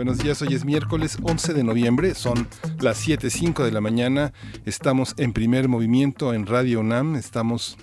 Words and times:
Buenos 0.00 0.16
días, 0.16 0.40
hoy 0.40 0.54
es 0.54 0.64
miércoles 0.64 1.18
11 1.22 1.52
de 1.52 1.62
noviembre, 1.62 2.14
son 2.14 2.48
las 2.80 3.06
7.05 3.06 3.64
de 3.64 3.70
la 3.70 3.82
mañana, 3.82 4.32
estamos 4.64 5.14
en 5.18 5.34
primer 5.34 5.68
movimiento 5.68 6.32
en 6.32 6.46
Radio 6.46 6.80
UNAM, 6.80 7.16
estamos 7.16 7.76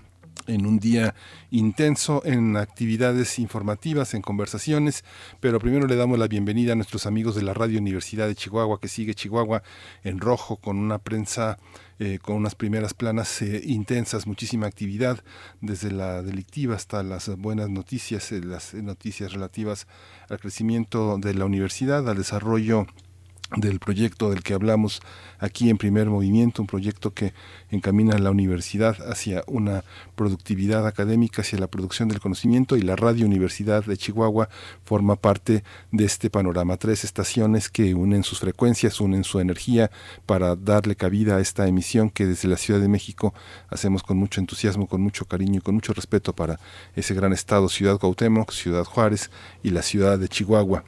en 0.48 0.66
un 0.66 0.80
día 0.80 1.14
intenso 1.52 2.24
en 2.26 2.58
actividades 2.58 3.38
informativas, 3.38 4.16
en 4.16 4.24
conversaciones, 4.24 5.04
pero 5.40 5.60
primero 5.60 5.86
le 5.86 5.96
damos 5.96 6.18
la 6.18 6.28
bienvenida 6.28 6.74
a 6.74 6.76
nuestros 6.76 7.06
amigos 7.06 7.36
de 7.36 7.44
la 7.44 7.54
Radio 7.54 7.78
Universidad 7.78 8.28
de 8.28 8.34
Chihuahua, 8.34 8.80
que 8.80 8.88
sigue 8.88 9.14
Chihuahua 9.14 9.62
en 10.04 10.20
rojo 10.20 10.58
con 10.58 10.78
una 10.78 10.98
prensa 10.98 11.60
eh, 12.00 12.20
con 12.22 12.36
unas 12.36 12.54
primeras 12.54 12.94
planas 12.94 13.42
eh, 13.42 13.60
intensas, 13.66 14.28
muchísima 14.28 14.68
actividad, 14.68 15.24
desde 15.62 15.90
la 15.90 16.22
delictiva 16.22 16.76
hasta 16.76 17.02
las 17.02 17.36
buenas 17.38 17.70
noticias, 17.70 18.32
eh, 18.32 18.42
las 18.44 18.76
noticias 18.76 19.34
relativas 19.34 19.88
al 20.30 20.40
crecimiento 20.40 21.18
de 21.18 21.34
la 21.34 21.46
universidad, 21.46 22.10
al 22.10 22.18
desarrollo 22.18 22.88
del 23.56 23.80
proyecto 23.80 24.30
del 24.30 24.44
que 24.44 24.54
hablamos 24.54 25.02
aquí 25.40 25.70
en 25.70 25.78
primer 25.78 26.08
movimiento, 26.08 26.62
un 26.62 26.68
proyecto 26.68 27.14
que 27.14 27.34
encamina 27.70 28.16
a 28.16 28.20
la 28.20 28.32
universidad 28.32 28.98
hacia 29.10 29.44
una 29.48 29.84
productividad 30.16 30.86
académica, 30.86 31.42
hacia 31.42 31.60
la 31.60 31.68
producción 31.68 32.10
del 32.10 32.20
conocimiento 32.20 32.76
y 32.76 32.82
la 32.82 32.96
Radio 32.96 33.26
Universidad 33.26 33.86
de 33.86 33.98
Chihuahua 33.98 34.50
forma 34.84 35.16
parte 35.16 35.64
de 35.92 36.06
este 36.06 36.30
panorama. 36.30 36.78
Tres 36.78 37.04
estaciones 37.04 37.70
que 37.70 37.94
unen 37.96 38.24
sus 38.24 38.40
frecuencias, 38.40 39.00
unen 39.00 39.24
su 39.24 39.40
energía 39.40 39.92
para 40.26 40.56
darle 40.56 40.96
cabida 40.96 41.38
a 41.38 41.40
esta 41.40 41.68
emisión 41.68 42.10
que 42.10 42.26
desde 42.26 42.50
la 42.50 42.58
Ciudad 42.58 42.82
de 42.82 42.90
México 42.90 43.34
hacemos 43.70 44.04
con 44.04 44.18
mucho 44.18 44.42
entusiasmo, 44.42 44.88
con 44.88 45.02
mucho 45.02 45.26
cariño 45.26 45.60
y 45.60 45.62
con 45.62 45.76
mucho 45.76 45.94
respeto 45.94 46.34
para 46.34 46.60
ese 46.96 47.14
gran 47.14 47.32
estado, 47.32 47.70
Ciudad 47.70 47.98
Cuauhtémoc, 47.98 48.52
Ciudad 48.52 48.84
Juárez 48.84 49.30
y 49.64 49.70
la 49.70 49.82
ciudad 49.82 50.20
de 50.20 50.28
Chihuahua. 50.28 50.84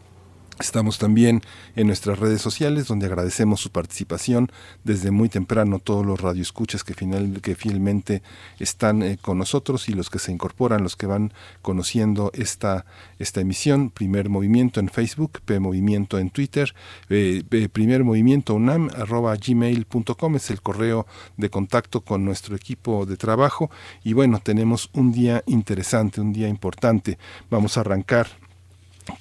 Estamos 0.60 0.98
también 0.98 1.42
en 1.78 1.88
nuestras 1.88 2.20
redes 2.20 2.42
sociales 2.42 2.86
donde 2.86 3.06
agradecemos 3.06 3.62
su 3.62 3.70
participación 3.70 4.52
desde 4.84 5.10
muy 5.10 5.30
temprano, 5.30 5.80
todos 5.80 6.06
los 6.06 6.20
radioescuchas 6.20 6.84
que, 6.84 6.94
final, 6.94 7.40
que 7.42 7.56
fielmente 7.56 8.22
están 8.60 9.02
eh, 9.02 9.18
con 9.22 9.38
nosotros 9.38 9.88
y 9.88 9.94
los 9.94 10.10
que 10.10 10.20
se 10.20 10.34
incorporan, 10.34 10.84
los 10.84 10.98
que 10.98 11.06
van 11.06 11.32
conociendo 11.62 12.32
esta, 12.34 12.86
esta 13.20 13.40
emisión. 13.40 13.90
Primer 13.90 14.28
Movimiento 14.28 14.82
en 14.82 14.90
Facebook, 14.90 15.40
P 15.46 15.62
Movimiento 15.62 16.20
en 16.20 16.30
Twitter, 16.30 16.76
eh, 17.08 17.42
Primer 17.72 18.04
Movimiento 18.04 18.54
UNAM, 18.54 18.90
arroba 18.98 19.34
gmail.com 19.38 20.36
es 20.36 20.50
el 20.50 20.62
correo 20.62 21.08
de 21.38 21.50
contacto 21.50 22.02
con 22.02 22.26
nuestro 22.26 22.58
equipo 22.58 23.06
de 23.06 23.16
trabajo. 23.16 23.72
Y 24.04 24.12
bueno, 24.12 24.42
tenemos 24.44 24.90
un 24.92 25.14
día 25.14 25.42
interesante, 25.48 26.20
un 26.20 26.34
día 26.34 26.50
importante. 26.50 27.18
Vamos 27.50 27.78
a 27.78 27.82
arrancar 27.82 28.28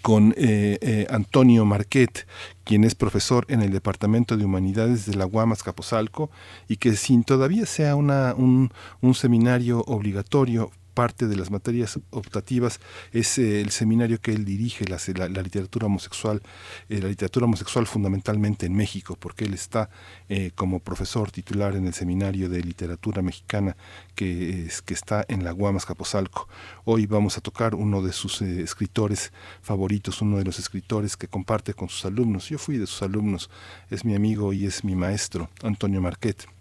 con 0.03 0.35
eh, 0.37 0.79
eh, 0.81 1.07
Antonio 1.11 1.65
Marquet, 1.65 2.27
quien 2.65 2.85
es 2.85 2.95
profesor 2.95 3.45
en 3.49 3.63
el 3.63 3.71
Departamento 3.71 4.37
de 4.37 4.45
Humanidades 4.45 5.07
de 5.07 5.17
la 5.17 5.25
Guamas 5.25 5.63
Capozalco 5.63 6.31
y 6.69 6.77
que 6.77 6.97
sin 6.97 7.25
todavía 7.25 7.67
sea 7.67 7.97
una, 7.97 8.35
un, 8.35 8.71
un 9.01 9.15
seminario 9.15 9.81
obligatorio 9.87 10.71
parte 10.99 11.29
de 11.29 11.37
las 11.37 11.53
materias 11.53 12.01
optativas 12.11 12.81
es 13.13 13.39
eh, 13.39 13.61
el 13.61 13.71
seminario 13.71 14.21
que 14.21 14.33
él 14.33 14.45
dirige, 14.45 14.85
la, 14.85 14.99
la, 15.29 15.43
literatura 15.43 15.87
homosexual, 15.87 16.43
eh, 16.89 17.01
la 17.01 17.07
literatura 17.07 17.47
homosexual 17.47 17.87
fundamentalmente 17.87 18.67
en 18.67 18.75
México, 18.75 19.17
porque 19.17 19.45
él 19.45 19.55
está 19.55 19.91
eh, 20.29 20.51
como 20.57 20.81
profesor 20.81 21.31
titular 21.31 21.77
en 21.77 21.87
el 21.87 21.95
seminario 21.95 22.49
de 22.49 22.65
literatura 22.65 23.23
mexicana 23.23 23.77
que, 24.17 24.67
es, 24.67 24.83
que 24.83 24.95
está 24.95 25.25
en 25.29 25.45
la 25.45 25.53
Guamas 25.53 25.87
Capozalco. 25.87 26.49
Hoy 26.85 27.07
vamos 27.07 27.39
a 27.39 27.43
tocar 27.43 27.77
uno 27.77 28.03
de 28.03 28.13
sus 28.13 28.43
escritores 28.43 29.33
favoritos, 29.63 30.21
uno 30.21 30.39
de 30.39 30.45
los 30.47 30.59
escritores 30.59 31.17
que 31.17 31.29
comparte 31.29 31.75
con 31.75 31.89
sus 31.89 32.07
alumnos. 32.07 32.49
Yo 32.49 32.59
fui 32.59 32.77
de 32.77 32.89
sus 32.89 33.03
alumnos, 33.03 33.51
es 33.89 34.05
mi 34.05 34.17
amigo 34.17 34.53
y 34.53 34.67
es 34.67 34.83
mi 34.83 34.97
maestro, 34.97 35.49
Antonio 35.63 36.01
Marquet. 36.01 36.58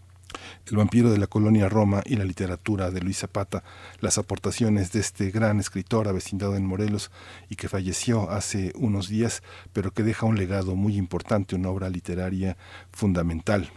El 0.65 0.77
vampiro 0.77 1.11
de 1.11 1.17
la 1.17 1.27
colonia 1.27 1.69
Roma 1.69 2.01
y 2.05 2.15
la 2.15 2.25
literatura 2.25 2.91
de 2.91 3.01
Luis 3.01 3.19
Zapata, 3.19 3.63
las 3.99 4.17
aportaciones 4.17 4.91
de 4.91 4.99
este 4.99 5.31
gran 5.31 5.59
escritor 5.59 6.07
avecindado 6.07 6.55
en 6.55 6.65
Morelos 6.65 7.11
y 7.49 7.55
que 7.55 7.69
falleció 7.69 8.29
hace 8.29 8.73
unos 8.75 9.07
días, 9.07 9.43
pero 9.73 9.91
que 9.91 10.03
deja 10.03 10.25
un 10.25 10.37
legado 10.37 10.75
muy 10.75 10.97
importante, 10.97 11.55
una 11.55 11.69
obra 11.69 11.89
literaria 11.89 12.57
fundamental 12.91 13.71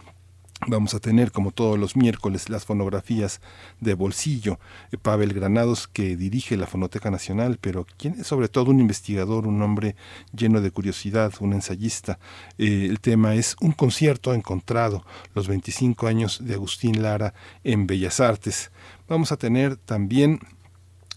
Vamos 0.67 0.93
a 0.93 0.99
tener, 0.99 1.31
como 1.31 1.51
todos 1.51 1.79
los 1.79 1.95
miércoles, 1.95 2.47
las 2.47 2.65
fonografías 2.65 3.41
de 3.79 3.95
bolsillo. 3.95 4.59
Eh, 4.91 4.97
Pavel 4.97 5.33
Granados, 5.33 5.87
que 5.87 6.15
dirige 6.15 6.55
la 6.55 6.67
Fonoteca 6.67 7.09
Nacional, 7.09 7.57
pero 7.59 7.87
quien 7.97 8.19
es 8.19 8.27
sobre 8.27 8.47
todo 8.47 8.69
un 8.69 8.79
investigador, 8.79 9.47
un 9.47 9.59
hombre 9.63 9.95
lleno 10.33 10.61
de 10.61 10.69
curiosidad, 10.69 11.33
un 11.39 11.53
ensayista. 11.53 12.19
Eh, 12.59 12.85
el 12.87 12.99
tema 12.99 13.33
es 13.33 13.55
un 13.59 13.71
concierto 13.71 14.35
encontrado, 14.35 15.03
los 15.33 15.47
25 15.47 16.05
años 16.05 16.39
de 16.45 16.53
Agustín 16.53 17.01
Lara 17.01 17.33
en 17.63 17.87
Bellas 17.87 18.19
Artes. 18.19 18.71
Vamos 19.07 19.31
a 19.31 19.37
tener 19.37 19.77
también 19.77 20.41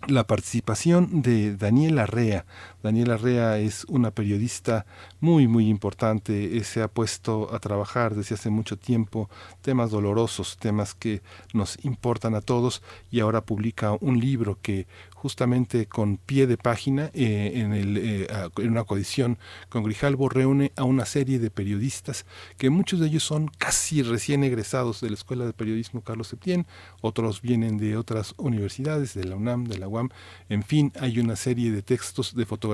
la 0.08 0.26
participación 0.26 1.22
de 1.22 1.56
Daniela 1.56 2.04
Arrea. 2.04 2.46
Daniela 2.84 3.14
Arrea 3.14 3.56
es 3.56 3.86
una 3.86 4.10
periodista 4.10 4.84
muy, 5.18 5.48
muy 5.48 5.70
importante. 5.70 6.62
Se 6.64 6.82
ha 6.82 6.88
puesto 6.88 7.48
a 7.54 7.58
trabajar 7.58 8.14
desde 8.14 8.34
hace 8.34 8.50
mucho 8.50 8.76
tiempo 8.76 9.30
temas 9.62 9.90
dolorosos, 9.90 10.58
temas 10.58 10.94
que 10.94 11.22
nos 11.54 11.82
importan 11.82 12.34
a 12.34 12.42
todos 12.42 12.82
y 13.10 13.20
ahora 13.20 13.40
publica 13.40 13.96
un 14.02 14.20
libro 14.20 14.58
que 14.60 14.86
justamente 15.14 15.86
con 15.86 16.18
pie 16.18 16.46
de 16.46 16.58
página 16.58 17.10
eh, 17.14 17.52
en, 17.54 17.72
el, 17.72 17.96
eh, 17.96 18.28
en 18.58 18.70
una 18.70 18.84
coedición 18.84 19.38
con 19.70 19.82
Grijalbo 19.82 20.28
reúne 20.28 20.70
a 20.76 20.84
una 20.84 21.06
serie 21.06 21.38
de 21.38 21.48
periodistas 21.48 22.26
que 22.58 22.68
muchos 22.68 23.00
de 23.00 23.06
ellos 23.06 23.24
son 23.24 23.48
casi 23.56 24.02
recién 24.02 24.44
egresados 24.44 25.00
de 25.00 25.08
la 25.08 25.14
Escuela 25.14 25.46
de 25.46 25.54
Periodismo 25.54 26.02
Carlos 26.02 26.28
Septién, 26.28 26.66
otros 27.00 27.40
vienen 27.40 27.78
de 27.78 27.96
otras 27.96 28.34
universidades, 28.36 29.14
de 29.14 29.24
la 29.24 29.36
UNAM, 29.36 29.64
de 29.64 29.78
la 29.78 29.88
UAM, 29.88 30.10
en 30.50 30.62
fin, 30.62 30.92
hay 31.00 31.18
una 31.18 31.36
serie 31.36 31.70
de 31.72 31.80
textos, 31.80 32.34
de 32.34 32.44
fotografías 32.44 32.73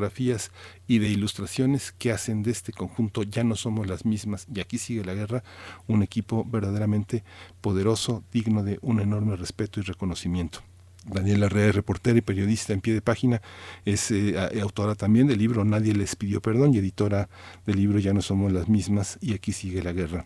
y 0.86 0.98
de 0.98 1.08
ilustraciones 1.08 1.92
que 1.92 2.12
hacen 2.12 2.42
de 2.42 2.50
este 2.50 2.72
conjunto 2.72 3.22
Ya 3.22 3.44
no 3.44 3.56
somos 3.56 3.86
las 3.86 4.04
mismas 4.04 4.46
y 4.52 4.60
aquí 4.60 4.78
sigue 4.78 5.04
la 5.04 5.14
guerra, 5.14 5.42
un 5.86 6.02
equipo 6.02 6.44
verdaderamente 6.44 7.22
poderoso, 7.60 8.24
digno 8.32 8.62
de 8.62 8.78
un 8.82 9.00
enorme 9.00 9.36
respeto 9.36 9.80
y 9.80 9.82
reconocimiento. 9.82 10.60
Daniela 11.04 11.46
Herrera, 11.46 11.72
reportera 11.72 12.18
y 12.18 12.22
periodista 12.22 12.72
en 12.72 12.80
pie 12.80 12.94
de 12.94 13.02
página, 13.02 13.40
es 13.84 14.10
eh, 14.10 14.34
autora 14.60 14.94
también 14.94 15.26
del 15.26 15.38
libro 15.38 15.64
Nadie 15.64 15.94
les 15.94 16.14
pidió 16.14 16.42
perdón 16.42 16.74
y 16.74 16.78
editora 16.78 17.28
del 17.66 17.76
libro 17.76 17.98
Ya 17.98 18.12
no 18.12 18.22
somos 18.22 18.52
las 18.52 18.68
mismas 18.68 19.18
y 19.20 19.34
aquí 19.34 19.52
sigue 19.52 19.82
la 19.82 19.92
guerra. 19.92 20.24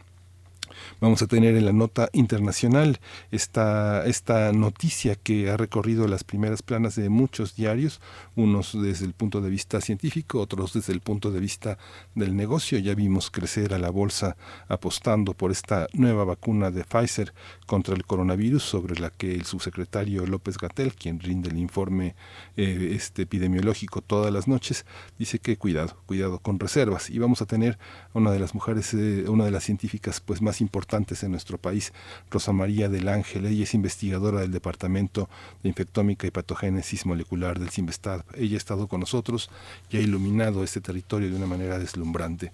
Vamos 1.01 1.23
a 1.23 1.27
tener 1.27 1.57
en 1.57 1.65
la 1.65 1.73
nota 1.73 2.09
internacional 2.13 3.01
esta, 3.31 4.05
esta 4.07 4.53
noticia 4.53 5.15
que 5.17 5.51
ha 5.51 5.57
recorrido 5.57 6.09
las 6.09 6.25
primeras 6.25 6.63
planas 6.63 6.97
de 6.97 7.09
muchos 7.09 7.57
diarios, 7.57 8.01
unos 8.37 8.81
desde 8.81 9.07
el 9.07 9.13
punto 9.13 9.41
de 9.41 9.51
vista 9.51 9.81
científico, 9.81 10.41
otros 10.41 10.73
desde 10.73 10.93
el 10.93 11.01
punto 11.01 11.31
de 11.31 11.41
vista 11.41 11.79
del 12.15 12.37
negocio. 12.37 12.79
Ya 12.79 12.95
vimos 12.95 13.31
crecer 13.31 13.75
a 13.75 13.79
la 13.79 13.91
bolsa 13.91 14.37
apostando 14.69 15.35
por 15.35 15.51
esta 15.51 15.89
nueva 15.93 16.25
vacuna 16.25 16.71
de 16.71 16.85
Pfizer 16.85 17.33
contra 17.67 17.95
el 17.95 18.05
coronavirus, 18.05 18.63
sobre 18.63 18.99
la 19.01 19.11
que 19.11 19.35
el 19.35 19.45
subsecretario 19.45 20.27
López 20.27 20.59
Gatel, 20.59 20.95
quien 20.95 21.21
rinde 21.21 21.49
el 21.49 21.59
informe 21.59 22.15
eh, 22.57 22.93
este 22.95 23.23
epidemiológico 23.23 24.01
todas 24.01 24.33
las 24.33 24.49
noches, 24.49 24.85
dice 25.19 25.39
que 25.39 25.57
cuidado, 25.57 25.97
cuidado 26.07 26.39
con 26.39 26.59
reservas. 26.59 27.11
Y 27.11 27.19
vamos 27.19 27.43
a 27.43 27.47
tener 27.47 27.79
una 28.13 28.31
de 28.31 28.39
las 28.39 28.55
mujeres, 28.55 28.95
eh, 28.95 29.25
una 29.29 29.45
de 29.45 29.51
las 29.51 29.65
científicas 29.65 30.21
pues 30.21 30.43
más 30.43 30.61
importantes 30.65 31.23
en 31.23 31.31
nuestro 31.31 31.59
país, 31.59 31.93
Rosa 32.31 32.53
María 32.53 32.89
del 32.89 33.09
Ángel. 33.09 33.47
Ella 33.47 33.65
es 33.65 33.75
investigadora 33.75 34.41
del 34.41 34.51
Departamento 34.51 35.29
de 35.63 35.69
Infectómica 35.69 36.27
y 36.27 36.31
Patogénesis 36.31 37.07
Molecular 37.07 37.59
del 37.59 37.71
CIMBESTAD. 37.71 38.23
Ella 38.35 38.55
ha 38.55 38.59
estado 38.59 38.89
con 38.89 39.01
nosotros 39.01 39.51
y 39.91 39.99
ha 39.99 40.01
iluminado 40.01 40.65
este 40.65 40.81
territorio 40.81 41.31
de 41.31 41.37
una 41.37 41.47
manera 41.47 41.79
deslumbrante. 41.79 42.53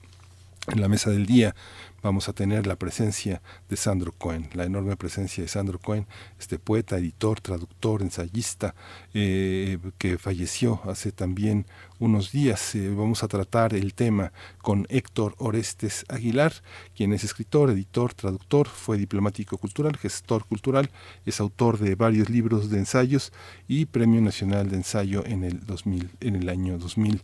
En 0.66 0.80
la 0.80 0.88
mesa 0.88 1.10
del 1.10 1.24
día 1.24 1.54
vamos 2.02 2.29
a 2.29 2.32
tener 2.32 2.67
la 2.67 2.76
presencia 2.76 3.43
de 3.69 3.76
Sandro 3.76 4.12
Cohen, 4.12 4.49
la 4.55 4.64
enorme 4.64 4.97
presencia 4.97 5.43
de 5.43 5.49
Sandro 5.49 5.79
Cohen, 5.79 6.06
este 6.38 6.58
poeta, 6.58 6.99
editor, 6.99 7.41
traductor, 7.41 8.02
ensayista, 8.02 8.75
eh, 9.14 9.79
que 9.99 10.19
falleció 10.19 10.81
hace 10.85 11.12
también 11.12 11.67
unos 11.99 12.32
días. 12.32 12.75
Eh, 12.75 12.88
vamos 12.91 13.23
a 13.23 13.29
tratar 13.29 13.75
el 13.75 13.94
tema 13.94 14.32
con 14.62 14.87
Héctor 14.88 15.35
Orestes 15.38 16.05
Aguilar, 16.08 16.52
quien 16.97 17.12
es 17.12 17.25
escritor, 17.25 17.70
editor, 17.70 18.14
traductor, 18.14 18.69
fue 18.69 18.99
diplomático 18.99 19.58
cultural, 19.58 19.97
gestor 19.97 20.44
cultural, 20.47 20.91
es 21.26 21.41
autor 21.41 21.79
de 21.79 21.94
varios 21.94 22.31
libros 22.31 22.70
de 22.70 22.79
ensayos 22.79 23.32
y 23.69 23.87
Premio 23.87 24.20
Nacional 24.20 24.70
de 24.70 24.76
Ensayo 24.76 25.25
en 25.26 25.44
el 25.44 25.64
2000, 25.67 26.11
en 26.20 26.37
el 26.37 26.49
año 26.49 26.79
2000. 26.79 27.23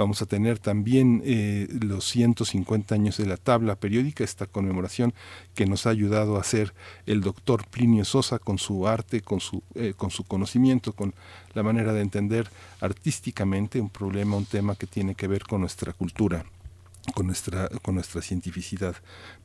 Vamos 0.00 0.22
a 0.22 0.24
tener 0.26 0.58
también 0.58 1.20
eh, 1.26 1.68
los 1.82 2.08
150 2.08 2.94
años 2.94 3.18
de 3.18 3.26
la 3.26 3.36
tabla 3.36 3.76
periódica, 3.76 4.24
esta 4.24 4.46
conmemoración 4.46 5.12
que 5.54 5.66
nos 5.66 5.84
ha 5.84 5.90
ayudado 5.90 6.38
a 6.38 6.40
hacer 6.40 6.72
el 7.04 7.20
doctor 7.20 7.66
Plinio 7.66 8.06
Sosa 8.06 8.38
con 8.38 8.56
su 8.56 8.88
arte, 8.88 9.20
con 9.20 9.40
su, 9.40 9.62
eh, 9.74 9.92
con 9.94 10.10
su 10.10 10.24
conocimiento, 10.24 10.94
con 10.94 11.12
la 11.52 11.62
manera 11.62 11.92
de 11.92 12.00
entender 12.00 12.48
artísticamente 12.80 13.78
un 13.78 13.90
problema, 13.90 14.38
un 14.38 14.46
tema 14.46 14.74
que 14.74 14.86
tiene 14.86 15.14
que 15.14 15.28
ver 15.28 15.42
con 15.42 15.60
nuestra 15.60 15.92
cultura 15.92 16.46
con 17.12 17.26
nuestra, 17.26 17.68
con 17.82 17.94
nuestra 17.94 18.22
cientificidad 18.22 18.96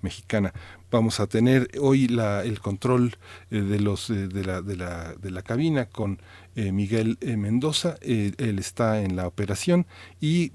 mexicana. 0.01 0.53
Vamos 0.91 1.19
a 1.19 1.27
tener 1.27 1.69
hoy 1.81 2.07
la, 2.07 2.44
el 2.44 2.59
control 2.59 3.17
eh, 3.51 3.62
de, 3.62 3.79
los, 3.79 4.07
de, 4.07 4.44
la, 4.44 4.62
de, 4.62 4.75
la, 4.75 5.13
de 5.15 5.31
la 5.31 5.41
cabina 5.41 5.85
con 5.85 6.19
eh, 6.56 6.71
Miguel 6.71 7.17
eh, 7.19 7.35
Mendoza, 7.35 7.97
eh, 8.00 8.31
él 8.38 8.59
está 8.59 9.01
en 9.01 9.17
la 9.17 9.27
operación, 9.27 9.85
y 10.21 10.53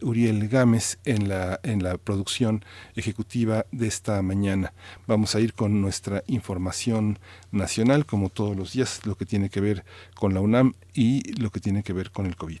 Uriel 0.00 0.48
Gámez 0.48 0.98
en 1.04 1.28
la, 1.28 1.60
en 1.62 1.82
la 1.82 1.98
producción 1.98 2.64
ejecutiva 2.96 3.66
de 3.70 3.86
esta 3.86 4.20
mañana. 4.22 4.72
Vamos 5.06 5.34
a 5.34 5.40
ir 5.40 5.52
con 5.52 5.82
nuestra 5.82 6.24
información 6.26 7.18
nacional, 7.52 8.06
como 8.06 8.30
todos 8.30 8.56
los 8.56 8.72
días, 8.72 9.02
lo 9.04 9.16
que 9.16 9.26
tiene 9.26 9.50
que 9.50 9.60
ver 9.60 9.84
con 10.14 10.32
la 10.32 10.40
UNAM 10.40 10.74
y 10.94 11.32
lo 11.38 11.50
que 11.50 11.60
tiene 11.60 11.82
que 11.82 11.92
ver 11.92 12.10
con 12.10 12.24
el 12.24 12.36
COVID. 12.36 12.60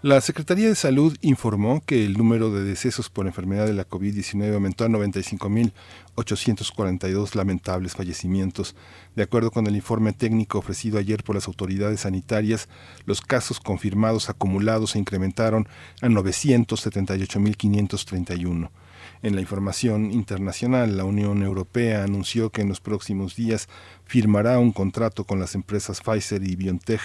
La 0.00 0.20
Secretaría 0.20 0.68
de 0.68 0.76
Salud 0.76 1.16
informó 1.22 1.82
que 1.84 2.06
el 2.06 2.16
número 2.16 2.52
de 2.52 2.62
decesos 2.62 3.10
por 3.10 3.26
enfermedad 3.26 3.66
de 3.66 3.74
la 3.74 3.88
COVID-19 3.88 4.54
aumentó 4.54 4.84
a 4.84 4.88
95.842 4.88 7.34
lamentables 7.34 7.96
fallecimientos. 7.96 8.76
De 9.16 9.24
acuerdo 9.24 9.50
con 9.50 9.66
el 9.66 9.74
informe 9.74 10.12
técnico 10.12 10.58
ofrecido 10.58 11.00
ayer 11.00 11.24
por 11.24 11.34
las 11.34 11.48
autoridades 11.48 12.02
sanitarias, 12.02 12.68
los 13.06 13.20
casos 13.20 13.58
confirmados 13.58 14.30
acumulados 14.30 14.92
se 14.92 15.00
incrementaron 15.00 15.66
a 16.00 16.06
978.531. 16.06 18.70
En 19.20 19.34
la 19.34 19.40
información 19.40 20.12
internacional, 20.12 20.96
la 20.96 21.04
Unión 21.04 21.42
Europea 21.42 22.04
anunció 22.04 22.50
que 22.50 22.62
en 22.62 22.68
los 22.68 22.80
próximos 22.80 23.34
días 23.34 23.68
firmará 24.04 24.60
un 24.60 24.72
contrato 24.72 25.24
con 25.24 25.40
las 25.40 25.56
empresas 25.56 26.00
Pfizer 26.00 26.42
y 26.44 26.54
BioNTech 26.54 27.00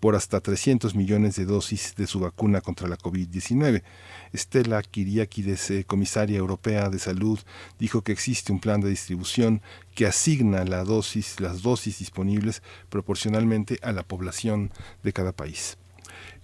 por 0.00 0.16
hasta 0.16 0.40
300 0.40 0.96
millones 0.96 1.36
de 1.36 1.44
dosis 1.44 1.94
de 1.94 2.08
su 2.08 2.18
vacuna 2.18 2.60
contra 2.60 2.88
la 2.88 2.98
COVID-19. 2.98 3.84
Stella 4.34 4.82
Kyriakides, 4.82 5.70
eh, 5.70 5.84
comisaria 5.84 6.38
europea 6.38 6.88
de 6.90 6.98
salud, 6.98 7.38
dijo 7.78 8.02
que 8.02 8.10
existe 8.10 8.50
un 8.50 8.58
plan 8.58 8.80
de 8.80 8.90
distribución 8.90 9.62
que 9.94 10.06
asigna 10.06 10.64
las 10.64 10.86
dosis 10.86 11.98
disponibles 11.98 12.62
proporcionalmente 12.88 13.78
a 13.82 13.92
la 13.92 14.02
población 14.02 14.72
de 15.04 15.12
cada 15.12 15.32
país. 15.32 15.78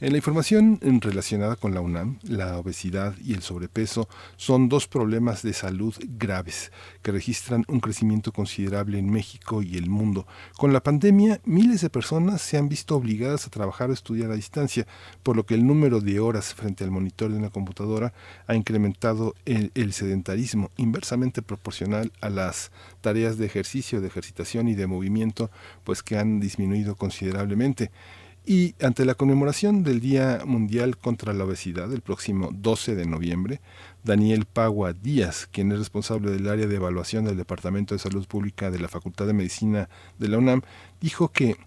En 0.01 0.13
la 0.13 0.19
información 0.19 0.79
relacionada 1.01 1.57
con 1.57 1.75
la 1.75 1.81
UNAM, 1.81 2.21
la 2.23 2.57
obesidad 2.57 3.17
y 3.19 3.33
el 3.33 3.43
sobrepeso 3.43 4.09
son 4.37 4.69
dos 4.69 4.87
problemas 4.87 5.43
de 5.43 5.53
salud 5.53 5.93
graves 6.17 6.71
que 7.03 7.11
registran 7.11 7.65
un 7.67 7.81
crecimiento 7.81 8.31
considerable 8.31 9.01
en 9.01 9.11
México 9.11 9.61
y 9.61 9.77
el 9.77 9.91
mundo. 9.91 10.25
Con 10.57 10.73
la 10.73 10.85
pandemia, 10.85 11.41
miles 11.45 11.81
de 11.81 11.91
personas 11.91 12.43
se 12.43 12.57
han 12.57 12.69
visto 12.69 12.95
obligadas 12.95 13.45
a 13.45 13.51
trabajar 13.51 13.91
o 13.91 13.93
estudiar 13.93 14.31
a 14.31 14.37
distancia, 14.37 14.87
por 15.25 15.35
lo 15.35 15.45
que 15.47 15.55
el 15.55 15.67
número 15.67 16.01
de 16.01 16.21
horas 16.21 16.55
frente 16.55 16.85
al 16.85 16.93
monitor 16.93 17.33
de 17.33 17.39
una 17.39 17.51
computadora 17.51 18.13
ha 18.47 18.55
incrementado 18.55 19.35
el, 19.47 19.73
el 19.75 19.93
sedentarismo, 19.93 20.71
inversamente 20.77 21.43
proporcional 21.43 22.13
a 22.21 22.31
las 22.31 22.71
tareas 23.01 23.37
de 23.37 23.47
ejercicio, 23.47 24.01
de 24.01 24.07
ejercitación 24.07 24.69
y 24.69 24.77
de 24.77 24.87
movimiento, 24.87 25.51
pues 25.83 26.05
que 26.05 26.19
han 26.19 26.39
disminuido 26.39 26.95
considerablemente. 26.95 27.91
Y 28.51 28.75
ante 28.81 29.05
la 29.05 29.15
conmemoración 29.15 29.85
del 29.85 30.01
Día 30.01 30.41
Mundial 30.47 30.97
contra 30.97 31.35
la 31.35 31.45
Obesidad, 31.45 31.93
el 31.93 32.01
próximo 32.01 32.49
12 32.51 32.95
de 32.95 33.05
noviembre, 33.05 33.61
Daniel 34.05 34.47
Pagua 34.47 34.95
Díaz, 34.95 35.47
quien 35.53 35.71
es 35.71 35.79
responsable 35.79 36.31
del 36.31 36.49
área 36.49 36.67
de 36.67 36.77
evaluación 36.77 37.27
del 37.27 37.37
Departamento 37.37 37.95
de 37.95 37.99
Salud 37.99 38.27
Pública 38.27 38.71
de 38.71 38.79
la 38.79 38.89
Facultad 38.89 39.27
de 39.27 39.35
Medicina 39.35 39.91
de 40.19 40.29
la 40.29 40.39
UNAM, 40.39 40.63
dijo 40.99 41.29
que 41.29 41.59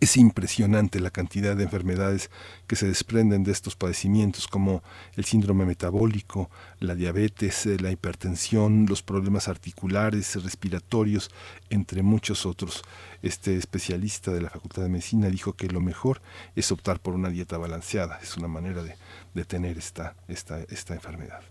es 0.00 0.16
impresionante 0.16 0.98
la 0.98 1.10
cantidad 1.10 1.54
de 1.54 1.64
enfermedades 1.64 2.30
que 2.66 2.74
se 2.74 2.86
desprenden 2.86 3.44
de 3.44 3.52
estos 3.52 3.76
padecimientos, 3.76 4.48
como 4.48 4.82
el 5.14 5.26
síndrome 5.26 5.66
metabólico, 5.66 6.50
la 6.78 6.94
diabetes, 6.94 7.66
eh, 7.66 7.76
la 7.78 7.90
hipertensión, 7.90 8.86
los 8.88 9.02
problemas 9.02 9.48
articulares, 9.48 10.42
respiratorios, 10.42 11.30
entre 11.68 12.02
muchos 12.02 12.46
otros. 12.46 12.82
Este 13.22 13.56
especialista 13.56 14.32
de 14.32 14.40
la 14.40 14.50
Facultad 14.50 14.82
de 14.82 14.88
Medicina 14.88 15.28
dijo 15.28 15.52
que 15.52 15.68
lo 15.68 15.82
mejor 15.82 16.22
es 16.56 16.72
optar 16.72 16.98
por 17.00 17.14
una 17.14 17.28
dieta 17.28 17.58
balanceada. 17.58 18.18
Es 18.22 18.38
una 18.38 18.48
manera 18.48 18.82
de, 18.82 18.96
de 19.34 19.44
tener 19.44 19.76
esta, 19.76 20.14
esta, 20.28 20.60
esta 20.70 20.94
enfermedad 20.94 21.42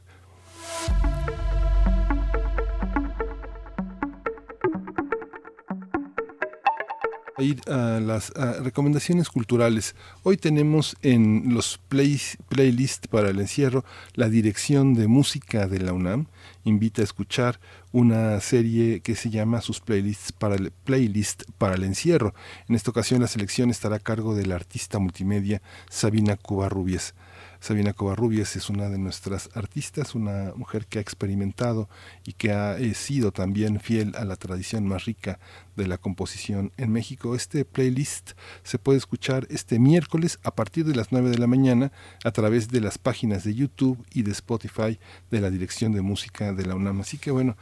ir 7.42 7.62
a 7.70 8.00
las 8.00 8.32
recomendaciones 8.62 9.30
culturales. 9.30 9.96
Hoy 10.24 10.38
tenemos 10.38 10.96
en 11.02 11.54
los 11.54 11.80
playlists 11.88 13.08
para 13.08 13.30
el 13.30 13.40
encierro 13.40 13.86
la 14.14 14.30
dirección 14.30 14.94
de 14.94 15.08
música 15.08 15.68
de 15.68 15.80
la 15.80 15.94
UNAM. 15.94 16.28
Invita 16.64 17.02
a 17.02 17.06
escuchar 17.06 17.60
una 17.92 18.40
serie 18.40 19.00
que 19.02 19.16
se 19.16 19.30
llama 19.30 19.62
sus 19.62 19.80
playlists 19.80 20.32
para 20.32 20.56
el 20.56 20.72
playlist 20.72 21.44
para 21.58 21.76
el 21.76 21.84
encierro. 21.84 22.34
En 22.68 22.76
esta 22.76 22.92
ocasión 22.92 23.22
la 23.22 23.28
selección 23.28 23.70
estará 23.70 23.98
a 23.98 24.00
cargo 24.00 24.36
del 24.36 24.52
artista 24.52 25.00
multimedia 25.00 25.62
Sabina 25.90 26.38
Cubarrubias. 26.38 27.14
Sabina 27.60 27.92
Covarrubias 27.92 28.56
es 28.56 28.70
una 28.70 28.90
de 28.90 28.98
nuestras 28.98 29.50
artistas, 29.54 30.16
una 30.16 30.54
mujer 30.56 30.86
que 30.86 31.00
ha 31.00 31.02
experimentado 31.02 31.90
y 32.24 32.34
que 32.34 32.52
ha 32.52 32.78
eh, 32.78 32.94
sido 32.94 33.32
también 33.32 33.82
fiel 33.82 34.16
a 34.16 34.24
la 34.24 34.38
tradición 34.38 34.88
más 34.88 35.06
rica 35.06 35.40
de 35.76 35.86
la 35.86 35.98
composición 35.98 36.72
en 36.78 36.92
México. 36.92 37.36
Este 37.36 37.66
playlist 37.66 38.32
se 38.64 38.80
puede 38.80 38.98
escuchar 38.98 39.46
este 39.50 39.78
miércoles 39.78 40.40
a 40.44 40.56
partir 40.56 40.86
de 40.86 40.96
las 40.96 41.12
9 41.12 41.30
de 41.30 41.38
la 41.38 41.48
mañana 41.48 41.92
a 42.24 42.32
través 42.32 42.70
de 42.70 42.80
las 42.80 42.98
páginas 42.98 43.44
de 43.44 43.54
YouTube 43.54 44.06
y 44.14 44.24
de 44.24 44.32
Spotify 44.32 44.98
de 45.30 45.42
la 45.42 45.50
Dirección 45.50 45.92
de 45.92 46.02
Música 46.02 46.54
de 46.54 46.66
la 46.66 46.76
UNAM. 46.76 47.02
Así 47.02 47.18
que 47.18 47.32
bueno, 47.32 47.58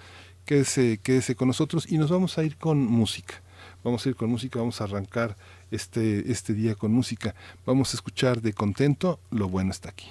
quédese, 0.46 1.00
quédese 1.02 1.36
con 1.36 1.48
nosotros 1.48 1.92
y 1.92 1.98
nos 1.98 2.12
vamos 2.12 2.38
a 2.38 2.44
ir 2.44 2.58
con 2.58 2.86
música. 2.86 3.42
Vamos 3.84 4.06
a 4.06 4.10
ir 4.10 4.16
con 4.16 4.30
música, 4.30 4.60
vamos 4.60 4.80
a 4.80 4.84
arrancar 4.84 5.36
este, 5.72 6.32
este 6.32 6.54
día 6.54 6.76
con 6.76 6.92
música. 6.92 7.36
Vamos 7.66 7.94
a 7.94 7.98
escuchar 7.98 8.42
de 8.42 8.54
contento, 8.54 9.20
lo 9.32 9.48
bueno 9.50 9.72
está 9.72 9.90
aquí. 9.90 10.08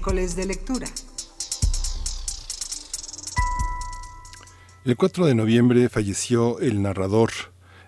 De 0.00 0.46
lectura. 0.46 0.86
El 4.86 4.96
4 4.96 5.26
de 5.26 5.34
noviembre 5.34 5.90
falleció 5.90 6.58
el 6.58 6.80
narrador 6.80 7.30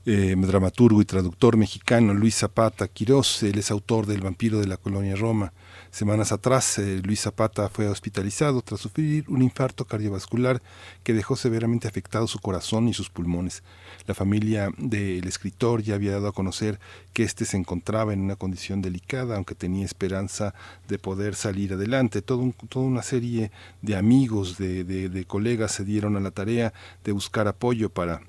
eh, 0.04 0.34
dramaturgo 0.36 1.00
y 1.00 1.06
traductor 1.06 1.56
mexicano 1.56 2.12
Luis 2.12 2.36
Zapata 2.36 2.86
Quirós, 2.86 3.42
él 3.44 3.58
es 3.58 3.70
autor 3.70 4.04
del 4.04 4.20
Vampiro 4.20 4.60
de 4.60 4.66
la 4.66 4.76
Colonia 4.76 5.16
Roma. 5.16 5.54
Semanas 5.92 6.32
atrás, 6.32 6.78
eh, 6.78 7.02
Luis 7.04 7.20
Zapata 7.20 7.68
fue 7.68 7.86
hospitalizado 7.86 8.62
tras 8.62 8.80
sufrir 8.80 9.26
un 9.28 9.42
infarto 9.42 9.84
cardiovascular 9.84 10.62
que 11.02 11.12
dejó 11.12 11.36
severamente 11.36 11.86
afectado 11.86 12.26
su 12.26 12.38
corazón 12.38 12.88
y 12.88 12.94
sus 12.94 13.10
pulmones. 13.10 13.62
La 14.06 14.14
familia 14.14 14.70
del 14.78 15.28
escritor 15.28 15.82
ya 15.82 15.96
había 15.96 16.12
dado 16.12 16.28
a 16.28 16.32
conocer 16.32 16.80
que 17.12 17.24
éste 17.24 17.44
se 17.44 17.58
encontraba 17.58 18.14
en 18.14 18.22
una 18.22 18.36
condición 18.36 18.80
delicada, 18.80 19.36
aunque 19.36 19.54
tenía 19.54 19.84
esperanza 19.84 20.54
de 20.88 20.98
poder 20.98 21.34
salir 21.34 21.74
adelante. 21.74 22.22
Todo 22.22 22.54
toda 22.70 22.86
una 22.86 23.02
serie 23.02 23.50
de 23.82 23.94
amigos, 23.94 24.56
de, 24.56 25.26
colegas 25.28 25.72
se 25.72 25.84
dieron 25.84 26.16
a 26.16 26.20
la 26.20 26.30
tarea 26.30 26.72
de 27.04 27.12
buscar 27.12 27.48
apoyo 27.48 27.90
para 27.90 28.22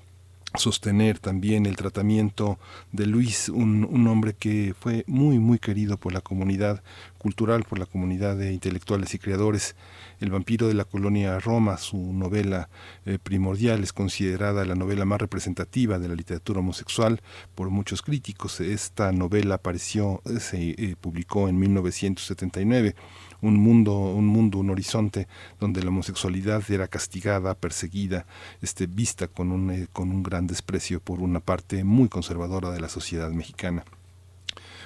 sostener 0.56 1.18
también 1.18 1.66
el 1.66 1.76
tratamiento 1.76 2.58
de 2.92 3.06
Luis, 3.06 3.48
un, 3.48 3.84
un, 3.90 4.06
hombre 4.06 4.34
que 4.34 4.72
fue 4.78 5.02
muy, 5.08 5.40
muy 5.40 5.58
querido 5.58 5.96
por 5.96 6.12
la 6.12 6.20
comunidad 6.20 6.80
cultural, 7.24 7.64
por 7.64 7.78
la 7.78 7.86
comunidad 7.86 8.36
de 8.36 8.52
intelectuales 8.52 9.14
y 9.14 9.18
creadores. 9.18 9.76
El 10.20 10.30
vampiro 10.30 10.68
de 10.68 10.74
la 10.74 10.84
colonia 10.84 11.40
Roma, 11.40 11.78
su 11.78 11.96
novela 12.12 12.68
eh, 13.06 13.18
primordial, 13.18 13.82
es 13.82 13.94
considerada 13.94 14.66
la 14.66 14.74
novela 14.74 15.06
más 15.06 15.22
representativa 15.22 15.98
de 15.98 16.08
la 16.08 16.16
literatura 16.16 16.60
homosexual 16.60 17.22
por 17.54 17.70
muchos 17.70 18.02
críticos. 18.02 18.60
Esta 18.60 19.10
novela 19.10 19.54
apareció, 19.54 20.20
se 20.38 20.72
eh, 20.72 20.96
publicó 21.00 21.48
en 21.48 21.58
1979 21.58 22.94
un 23.40 23.56
mundo, 23.56 23.98
un 23.98 24.26
mundo, 24.26 24.58
un 24.58 24.68
horizonte 24.68 25.26
donde 25.58 25.82
la 25.82 25.88
homosexualidad 25.88 26.62
era 26.70 26.88
castigada, 26.88 27.54
perseguida, 27.54 28.26
este, 28.60 28.86
vista 28.86 29.28
con 29.28 29.50
un, 29.50 29.70
eh, 29.70 29.86
con 29.94 30.10
un 30.10 30.22
gran 30.22 30.46
desprecio 30.46 31.00
por 31.00 31.20
una 31.20 31.40
parte 31.40 31.84
muy 31.84 32.10
conservadora 32.10 32.70
de 32.70 32.80
la 32.80 32.90
sociedad 32.90 33.30
mexicana. 33.30 33.82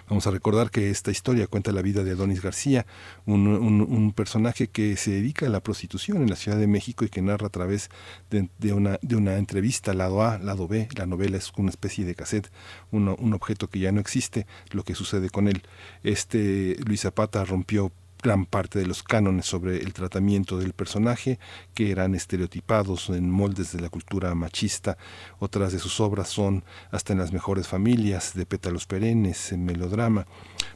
Vamos 0.08 0.26
a 0.26 0.30
recordar 0.30 0.70
que 0.70 0.90
esta 0.90 1.10
historia 1.10 1.46
cuenta 1.46 1.70
la 1.70 1.82
vida 1.82 2.02
de 2.02 2.12
Adonis 2.12 2.40
García, 2.40 2.86
un, 3.26 4.12
personaje 4.16 4.68
que 4.68 4.96
se 4.96 5.10
dedica 5.10 5.46
a 5.46 5.50
la 5.50 5.60
prostitución 5.60 6.22
en 6.22 6.30
la 6.30 6.36
Ciudad 6.36 6.56
de 6.56 6.66
México 6.66 7.04
y 7.04 7.10
que 7.10 7.20
narra 7.20 7.48
a 7.48 7.50
través 7.50 7.90
de, 8.30 8.72
una, 8.72 9.36
entrevista, 9.36 9.92
lado 9.92 10.22
A, 10.22 10.38
lado 10.38 10.66
B. 10.66 10.88
La 10.96 11.04
novela 11.04 11.36
es 11.36 11.52
una 11.56 11.68
especie 11.68 12.06
de 12.06 12.14
cassette, 12.14 12.50
un 12.90 13.34
objeto 13.34 13.68
que 13.68 13.80
ya 13.80 13.92
no 13.92 14.00
existe, 14.00 14.46
lo 14.70 14.82
que 14.82 14.94
sucede 14.94 15.28
con 15.28 15.46
él. 15.46 15.62
Este 16.02 16.76
Luis 16.86 17.02
Zapata 17.02 17.44
rompió 17.44 17.92
gran 18.22 18.46
parte 18.46 18.78
de 18.78 18.87
los 18.87 19.02
cánones 19.02 19.46
sobre 19.46 19.78
el 19.78 19.92
tratamiento 19.92 20.58
del 20.58 20.72
personaje 20.72 21.38
que 21.75 21.90
eran 21.90 22.14
estereotipados 22.14 23.10
en 23.10 23.30
moldes 23.30 23.72
de 23.72 23.80
la 23.80 23.88
cultura 23.88 24.34
machista. 24.34 24.98
Otras 25.38 25.72
de 25.72 25.78
sus 25.78 26.00
obras 26.00 26.28
son 26.28 26.64
Hasta 26.90 27.12
en 27.12 27.18
las 27.18 27.32
mejores 27.32 27.68
familias, 27.68 28.34
de 28.34 28.46
pétalos 28.46 28.87
perennes, 28.87 29.52
en 29.52 29.64
melodrama. 29.64 30.26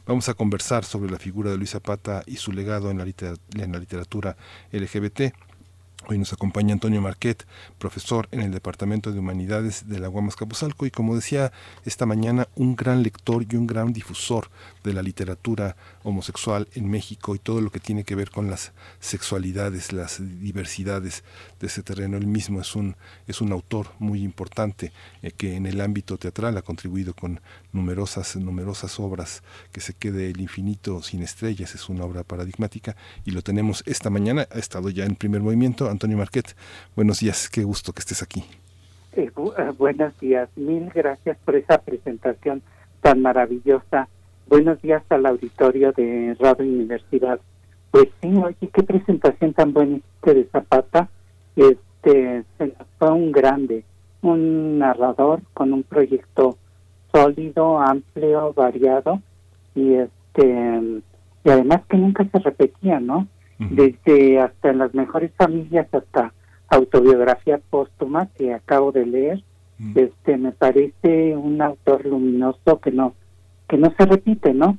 Vamos 0.05 0.29
a 0.29 0.33
conversar 0.33 0.85
sobre 0.85 1.11
la 1.11 1.19
figura 1.19 1.51
de 1.51 1.57
Luis 1.57 1.71
Zapata 1.71 2.23
y 2.25 2.37
su 2.37 2.51
legado 2.51 2.91
en 2.91 2.97
la, 2.97 3.05
la 3.05 3.79
literatura 3.79 4.35
LGBT. 4.71 5.33
Hoy 6.07 6.17
nos 6.17 6.33
acompaña 6.33 6.73
Antonio 6.73 7.01
Marquet, 7.01 7.47
profesor 7.77 8.27
en 8.31 8.41
el 8.41 8.51
Departamento 8.51 9.13
de 9.13 9.19
Humanidades 9.19 9.87
de 9.87 9.99
la 9.99 10.09
Guamas 10.09 10.35
Capuzalco 10.35 10.85
y 10.85 10.91
como 10.91 11.15
decía 11.15 11.53
esta 11.85 12.05
mañana, 12.05 12.49
un 12.55 12.75
gran 12.75 13.03
lector 13.03 13.45
y 13.49 13.55
un 13.55 13.67
gran 13.67 13.93
difusor 13.93 14.49
de 14.83 14.93
la 14.93 15.01
literatura 15.01 15.75
homosexual 16.03 16.67
en 16.75 16.89
México 16.89 17.35
y 17.35 17.39
todo 17.39 17.61
lo 17.61 17.69
que 17.69 17.79
tiene 17.79 18.03
que 18.03 18.15
ver 18.15 18.29
con 18.29 18.49
las 18.49 18.73
sexualidades, 18.99 19.93
las 19.93 20.21
diversidades 20.41 21.23
de 21.59 21.67
ese 21.67 21.83
terreno. 21.83 22.17
Él 22.17 22.27
mismo 22.27 22.61
es 22.61 22.75
un, 22.75 22.95
es 23.27 23.41
un 23.41 23.51
autor 23.51 23.87
muy 23.99 24.23
importante 24.23 24.91
eh, 25.21 25.31
que 25.31 25.55
en 25.55 25.65
el 25.65 25.81
ámbito 25.81 26.17
teatral 26.17 26.57
ha 26.57 26.61
contribuido 26.61 27.13
con 27.13 27.39
numerosas, 27.71 28.35
numerosas 28.35 28.99
obras, 28.99 29.43
que 29.71 29.81
se 29.81 29.93
quede 29.93 30.29
el 30.29 30.41
infinito 30.41 31.01
sin 31.01 31.23
estrellas, 31.23 31.75
es 31.75 31.89
una 31.89 32.05
obra 32.05 32.23
paradigmática 32.23 32.95
y 33.25 33.31
lo 33.31 33.41
tenemos 33.41 33.83
esta 33.85 34.09
mañana, 34.09 34.47
ha 34.51 34.59
estado 34.59 34.89
ya 34.89 35.05
en 35.05 35.15
primer 35.15 35.41
movimiento 35.41 35.89
Antonio 35.89 36.17
Marquet. 36.17 36.55
Buenos 36.95 37.19
días, 37.19 37.49
qué 37.49 37.63
gusto 37.63 37.93
que 37.93 38.01
estés 38.01 38.21
aquí. 38.21 38.43
Eh, 39.13 39.31
eh, 39.57 39.71
buenos 39.77 40.19
días, 40.19 40.49
mil 40.55 40.89
gracias 40.89 41.37
por 41.45 41.55
esa 41.55 41.77
presentación 41.79 42.61
tan 43.01 43.21
maravillosa. 43.21 44.07
Buenos 44.53 44.79
días 44.83 45.01
al 45.09 45.25
auditorio 45.25 45.91
de 45.93 46.37
Radio 46.39 46.71
Universidad. 46.71 47.39
Pues 47.89 48.09
sí, 48.21 48.31
oye, 48.37 48.69
qué 48.71 48.83
presentación 48.83 49.51
tan 49.51 49.73
buena 49.73 49.99
de 50.21 50.47
Zapata. 50.51 51.09
Este, 51.55 52.43
fue 52.99 53.11
un 53.11 53.31
grande, 53.31 53.83
un 54.21 54.77
narrador 54.77 55.41
con 55.55 55.73
un 55.73 55.81
proyecto 55.81 56.59
sólido, 57.11 57.79
amplio, 57.79 58.53
variado 58.53 59.23
y 59.73 59.95
este 59.95 61.01
y 61.43 61.49
además 61.49 61.81
que 61.89 61.97
nunca 61.97 62.23
se 62.31 62.37
repetía, 62.37 62.99
¿no? 62.99 63.27
desde 63.57 64.39
hasta 64.39 64.69
en 64.69 64.77
las 64.77 64.93
mejores 64.93 65.31
familias 65.35 65.87
hasta 65.91 66.31
autobiografía 66.67 67.59
póstuma 67.71 68.27
que 68.37 68.53
acabo 68.53 68.91
de 68.91 69.07
leer 69.07 69.43
este 69.95 70.37
me 70.37 70.51
parece 70.51 71.35
un 71.35 71.59
autor 71.59 72.05
luminoso 72.05 72.79
que 72.79 72.91
no 72.91 73.15
que 73.73 73.79
no 73.79 73.91
se 73.97 74.05
repite 74.05 74.53
no 74.53 74.77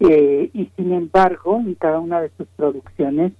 eh, 0.00 0.50
y 0.52 0.70
sin 0.76 0.92
embargo 0.92 1.56
en 1.56 1.74
cada 1.76 1.98
una 1.98 2.20
de 2.20 2.30
sus 2.36 2.46
producciones 2.56 3.32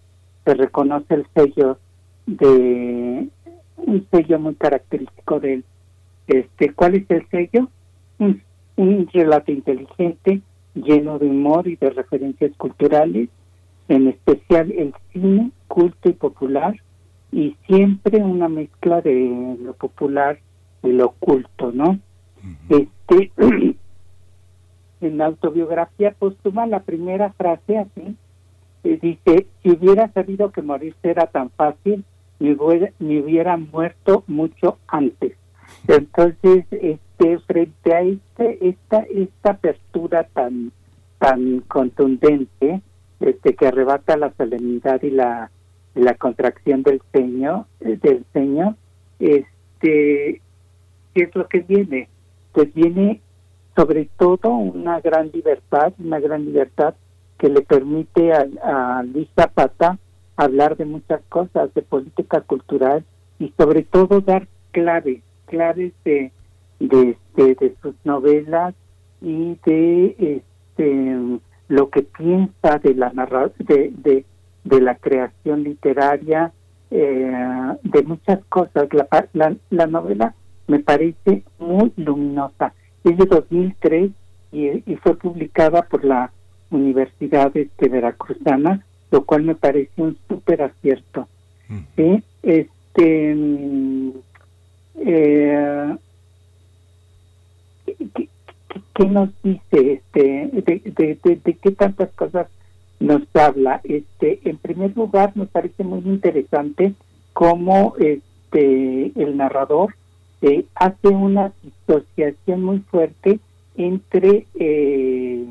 se 0.47 0.54
reconoce 0.54 1.12
el 1.12 1.26
sello 1.35 1.78
de 2.25 3.28
un 3.76 4.07
sello 4.11 4.40
muy 4.40 4.54
característico 4.54 5.40
de 5.40 5.52
él. 5.52 5.64
Este 6.26 6.73
cuál 6.73 6.95
es 6.95 7.11
el 7.11 7.28
sello 7.28 7.68
un, 8.18 8.40
un 8.76 9.07
relato 9.12 9.52
inteligente 9.52 10.40
lleno 10.75 11.18
de 11.18 11.26
humor 11.26 11.68
y 11.68 11.76
de 11.76 11.90
referencias 11.90 12.52
culturales 12.57 13.28
en 13.88 14.09
especial 14.09 14.73
el 14.73 14.95
cine 15.12 15.50
culto 15.66 16.09
y 16.09 16.14
popular 16.14 16.80
y 17.30 17.54
siempre 17.66 18.23
una 18.23 18.49
mezcla 18.49 19.02
de 19.02 19.54
lo 19.62 19.75
popular 19.75 20.38
y 20.83 20.92
lo 20.92 21.09
oculto, 21.09 21.73
¿no? 21.73 21.99
Este 22.71 23.33
en 25.00 25.21
autobiografía 25.21 26.14
póstuma 26.19 26.67
la 26.67 26.81
primera 26.81 27.33
frase 27.33 27.78
así 27.78 28.17
eh, 28.85 28.99
dice 29.00 29.47
si 29.62 29.71
hubiera 29.71 30.09
sabido 30.12 30.50
que 30.50 30.62
morirse 30.62 31.11
era 31.11 31.26
tan 31.26 31.50
fácil 31.50 32.05
me 32.38 32.52
hubiera, 32.52 32.93
me 32.99 33.21
hubiera 33.21 33.57
muerto 33.57 34.25
mucho 34.26 34.78
antes 34.87 35.37
entonces 35.87 36.64
este 36.71 37.38
frente 37.40 37.95
a 37.95 38.02
este 38.02 38.69
esta 38.69 38.99
esta 39.02 39.50
apertura 39.50 40.25
tan 40.33 40.73
tan 41.19 41.61
contundente 41.61 42.81
este 43.21 43.55
que 43.55 43.67
arrebata 43.67 44.17
la 44.17 44.33
solemnidad 44.35 45.02
y 45.02 45.11
la 45.11 45.50
la 45.95 46.14
contracción 46.14 46.83
del 46.83 47.02
ceño 47.12 47.67
eh, 47.81 47.99
del 48.00 48.25
ceño 48.33 48.76
este 49.19 50.40
qué 51.14 51.23
es 51.23 51.35
lo 51.35 51.49
que 51.49 51.61
viene 51.61 52.09
pues 52.52 52.73
viene 52.75 53.21
sobre 53.79 54.09
todo 54.19 54.51
una 54.51 55.01
gran 55.01 55.31
libertad 55.33 55.93
una 55.99 56.19
gran 56.19 56.45
libertad 56.45 56.95
que 57.39 57.49
le 57.49 57.63
permite 57.63 58.33
a, 58.33 58.47
a 58.63 59.03
Luis 59.05 59.29
Zapata 59.37 59.99
hablar 60.37 60.77
de 60.77 60.85
muchas 60.85 61.21
cosas 61.29 61.73
de 61.75 61.83
política 61.83 62.41
cultural 62.41 63.05
y 63.39 63.53
sobre 63.57 63.83
todo 63.83 64.21
dar 64.21 64.49
claves 64.73 65.23
claves 65.47 65.93
de 66.05 66.33
de, 66.81 67.17
de, 67.37 67.55
de 67.55 67.77
sus 67.83 67.95
novelas 68.05 68.75
y 69.21 69.57
de 69.65 70.17
este 70.19 71.39
lo 71.69 71.91
que 71.91 72.03
piensa 72.03 72.79
de 72.83 72.95
la 72.95 73.13
de, 73.59 73.93
de, 73.97 74.25
de 74.65 74.81
la 74.81 74.95
creación 74.97 75.63
literaria, 75.63 76.53
eh, 76.91 77.77
de 77.83 78.03
muchas 78.03 78.41
cosas. 78.49 78.89
La, 78.93 79.07
la, 79.35 79.57
la, 79.71 79.87
novela 79.87 80.35
me 80.67 80.79
parece 80.81 81.45
muy 81.59 81.93
luminosa. 81.97 82.73
Es 83.05 83.17
de 83.17 83.26
2003 83.26 84.11
y, 84.52 84.67
y 84.90 84.97
fue 84.97 85.17
publicada 85.17 85.83
por 85.83 86.05
la 86.05 86.33
Universidad 86.71 87.57
este, 87.57 87.88
Veracruzana, 87.88 88.85
lo 89.11 89.25
cual 89.25 89.43
me 89.43 89.55
parece 89.55 89.90
un 89.97 90.19
súper 90.28 90.62
acierto. 90.62 91.28
Este, 92.43 93.37
eh, 94.96 95.96
¿qué 98.94 99.05
nos 99.07 99.31
dice 99.42 99.92
este 99.92 100.51
de, 100.53 101.18
de, 101.44 101.55
qué 101.55 101.70
tantas 101.73 102.11
cosas 102.12 102.49
nos 103.01 103.23
habla? 103.35 103.81
Este, 103.85 104.40
en 104.44 104.57
primer 104.59 104.96
lugar, 104.96 105.33
nos 105.35 105.49
parece 105.49 105.85
muy 105.85 106.01
interesante 106.01 106.94
cómo 107.33 107.94
este 107.99 109.12
el 109.14 109.37
narrador 109.37 109.94
eh, 110.42 110.64
hace 110.74 111.09
una 111.09 111.53
disociación 111.62 112.62
muy 112.62 112.79
fuerte 112.81 113.40
entre 113.77 114.46
eh, 114.55 115.44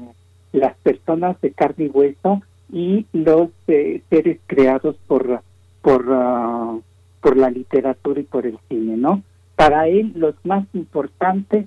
las 0.54 0.78
personas 0.78 1.40
de 1.42 1.52
carne 1.52 1.86
y 1.86 1.90
hueso 1.90 2.42
y 2.72 3.06
los 3.12 3.50
eh, 3.68 4.02
seres 4.10 4.40
creados 4.48 4.96
por 5.08 5.42
por 5.82 6.06
ah, 6.10 6.78
por 7.22 7.36
la 7.36 7.50
literatura 7.50 8.22
y 8.22 8.24
por 8.24 8.46
el 8.46 8.58
cine, 8.70 8.96
¿no? 8.96 9.24
Para 9.56 9.88
él 9.88 10.14
los 10.16 10.36
más 10.44 10.66
importantes 10.74 11.66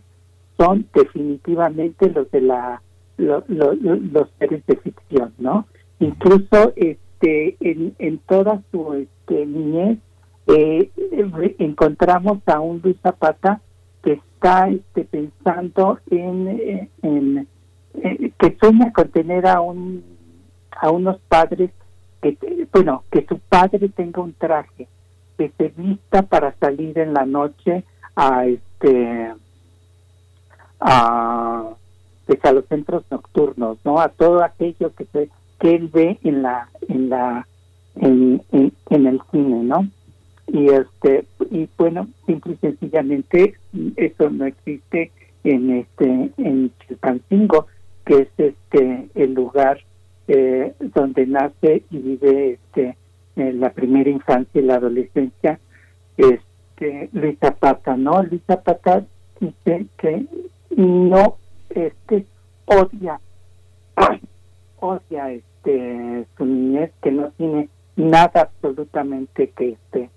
son 0.56 0.87
definitivamente 0.94 2.09
los 2.11 2.30
de 2.30 2.40
la 2.40 2.83
los 3.18 4.28
seres 4.38 4.64
de 4.66 4.76
ficción, 4.76 5.35
¿no? 5.38 5.66
Incluso 5.98 6.72
este 6.76 7.56
en, 7.61 7.94
en 7.98 8.18
toda 8.18 8.62
su 8.70 8.94
este, 8.94 9.44
niñez 9.44 9.98
eh, 10.52 10.90
encontramos 11.58 12.38
a 12.46 12.60
un 12.60 12.80
Luis 12.82 12.96
Zapata 13.02 13.60
que 14.02 14.14
está 14.14 14.68
este, 14.68 15.04
pensando 15.04 15.98
en, 16.10 16.88
en, 17.02 17.48
que 18.38 18.56
sueña 18.60 18.92
con 18.92 19.08
tener 19.08 19.46
a 19.46 19.60
un 19.60 20.02
a 20.70 20.90
unos 20.90 21.18
padres 21.28 21.70
que 22.22 22.36
bueno 22.72 23.04
que 23.10 23.26
su 23.26 23.38
padre 23.38 23.88
tenga 23.90 24.22
un 24.22 24.32
traje 24.32 24.88
que 25.36 25.52
se 25.58 25.68
vista 25.76 26.22
para 26.22 26.54
salir 26.58 26.98
en 26.98 27.12
la 27.12 27.26
noche 27.26 27.84
a 28.16 28.46
este 28.46 29.32
a, 30.80 31.70
pues, 32.26 32.44
a 32.44 32.52
los 32.52 32.64
centros 32.66 33.04
nocturnos 33.10 33.78
no 33.84 34.00
a 34.00 34.08
todo 34.08 34.42
aquello 34.42 34.94
que 34.94 35.04
se 35.06 35.28
que 35.58 35.74
él 35.74 35.88
ve 35.88 36.18
en 36.22 36.42
la 36.42 36.68
en 36.88 37.10
la 37.10 37.46
en, 37.96 38.42
en 38.52 39.06
el 39.06 39.20
cine 39.30 39.64
no 39.64 39.86
y 40.52 40.66
este 40.68 41.26
y 41.50 41.68
bueno 41.78 42.08
simple 42.26 42.54
y 42.54 42.56
sencillamente 42.56 43.54
eso 43.96 44.30
no 44.30 44.46
existe 44.46 45.12
en 45.44 45.70
este 45.70 46.30
en 46.38 46.72
Chilpancingo 46.80 47.66
que 48.04 48.22
es 48.22 48.28
este 48.36 49.08
el 49.14 49.34
lugar 49.34 49.80
eh, 50.28 50.74
donde 50.94 51.26
nace 51.26 51.84
y 51.90 51.98
vive 51.98 52.52
este 52.52 52.96
en 53.36 53.60
la 53.60 53.70
primera 53.70 54.10
infancia 54.10 54.60
y 54.60 54.64
la 54.64 54.76
adolescencia 54.76 55.58
este 56.16 57.10
Luis 57.12 57.38
Zapata 57.38 57.96
no 57.96 58.22
Luis 58.22 58.42
Zapata 58.46 59.04
dice 59.38 59.86
que 59.98 60.26
no 60.76 61.36
este 61.70 62.26
odia 62.66 63.20
odia 64.80 65.30
este 65.30 66.26
su 66.36 66.44
niñez 66.44 66.90
que 67.02 67.12
no 67.12 67.30
tiene 67.36 67.68
nada 67.94 68.42
absolutamente 68.42 69.50
que 69.50 69.70
este 69.70 70.10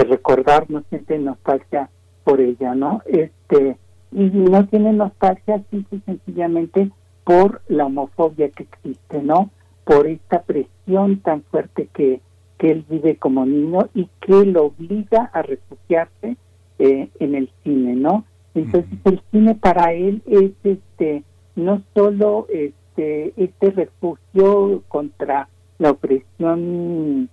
de 0.00 0.04
recordar, 0.04 0.70
no 0.70 0.82
siente 0.88 1.18
nostalgia 1.18 1.90
por 2.24 2.40
ella, 2.40 2.74
¿no? 2.74 3.02
Este, 3.06 3.76
y 4.12 4.24
no 4.24 4.66
tiene 4.66 4.92
nostalgia 4.92 5.62
simple 5.70 6.00
sencillamente 6.06 6.90
por 7.24 7.60
la 7.68 7.86
homofobia 7.86 8.48
que 8.48 8.64
existe, 8.64 9.22
¿no? 9.22 9.50
Por 9.84 10.06
esta 10.06 10.42
presión 10.42 11.20
tan 11.20 11.42
fuerte 11.42 11.88
que, 11.92 12.20
que 12.56 12.70
él 12.70 12.84
vive 12.88 13.16
como 13.16 13.44
niño 13.44 13.88
y 13.94 14.08
que 14.20 14.44
lo 14.46 14.66
obliga 14.66 15.30
a 15.32 15.42
refugiarse 15.42 16.36
eh, 16.78 17.10
en 17.18 17.34
el 17.34 17.50
cine, 17.62 17.94
¿no? 17.94 18.24
Entonces 18.54 18.98
el 19.04 19.20
cine 19.30 19.54
para 19.54 19.92
él 19.92 20.22
es 20.26 20.52
este 20.64 21.22
no 21.54 21.82
solo 21.94 22.46
este 22.48 23.32
este 23.36 23.70
refugio 23.70 24.82
contra 24.88 25.48
la 25.78 25.90
opresión 25.92 27.28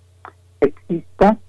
sexista, 0.59 1.39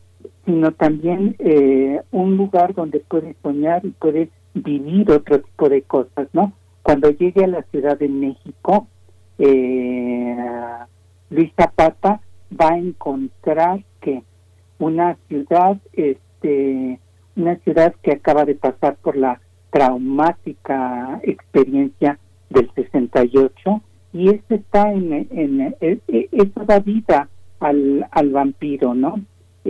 sino 0.49 0.73
también 0.73 1.37
eh, 1.41 2.01
un 2.11 2.39
lugar 2.39 2.73
donde 2.73 3.01
puede 3.01 3.37
soñar 3.43 3.85
y 3.85 3.91
puede 3.91 4.31
vivir 4.55 5.11
otro 5.11 5.43
tipo 5.43 5.69
de 5.69 5.83
cosas, 5.83 6.27
¿no? 6.33 6.55
Cuando 6.83 7.11
llegue 7.11 7.45
a 7.45 7.49
la 7.49 7.63
Ciudad 7.65 7.99
de 7.99 8.09
México, 8.09 8.87
eh, 9.39 10.35
Luis 11.29 11.53
Zapata 11.55 12.23
va 12.59 12.71
a 12.71 12.79
encontrar 12.79 13.85
que 14.01 14.23
una 14.79 15.19
ciudad, 15.29 15.77
este, 15.93 16.99
una 17.37 17.57
ciudad 17.57 17.95
que 18.03 18.13
acaba 18.13 18.47
de 18.47 18.55
pasar 18.55 18.97
por 19.03 19.19
la 19.19 19.43
traumática 19.69 21.21
experiencia 21.25 22.19
del 22.49 22.71
68 22.75 23.83
y 24.15 24.31
eso 24.31 24.55
está 24.55 24.91
en, 24.95 25.13
en, 25.13 25.75
en 25.79 26.03
eso 26.09 26.65
da 26.65 26.79
vida 26.79 27.29
al, 27.61 28.07
al 28.13 28.31
vampiro, 28.31 28.95
¿no? 28.95 29.21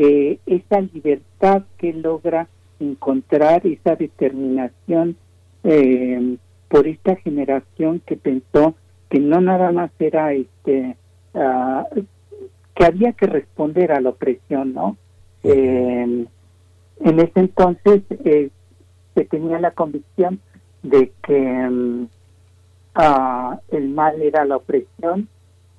Eh, 0.00 0.38
esa 0.46 0.80
libertad 0.80 1.64
que 1.76 1.92
logra 1.92 2.46
encontrar, 2.78 3.66
esa 3.66 3.96
determinación 3.96 5.16
eh, 5.64 6.36
por 6.68 6.86
esta 6.86 7.16
generación 7.16 8.00
que 8.06 8.16
pensó 8.16 8.76
que 9.10 9.18
no 9.18 9.40
nada 9.40 9.72
más 9.72 9.90
era 9.98 10.32
este 10.34 10.96
uh, 11.34 11.82
que 12.76 12.84
había 12.84 13.12
que 13.12 13.26
responder 13.26 13.90
a 13.90 14.00
la 14.00 14.10
opresión, 14.10 14.72
¿no? 14.72 14.96
Eh, 15.42 16.26
en 17.00 17.18
ese 17.18 17.40
entonces 17.40 18.02
eh, 18.24 18.50
se 19.16 19.24
tenía 19.24 19.58
la 19.58 19.72
convicción 19.72 20.38
de 20.84 21.10
que 21.24 21.68
uh, 22.94 23.58
el 23.76 23.88
mal 23.88 24.22
era 24.22 24.44
la 24.44 24.58
opresión 24.58 25.28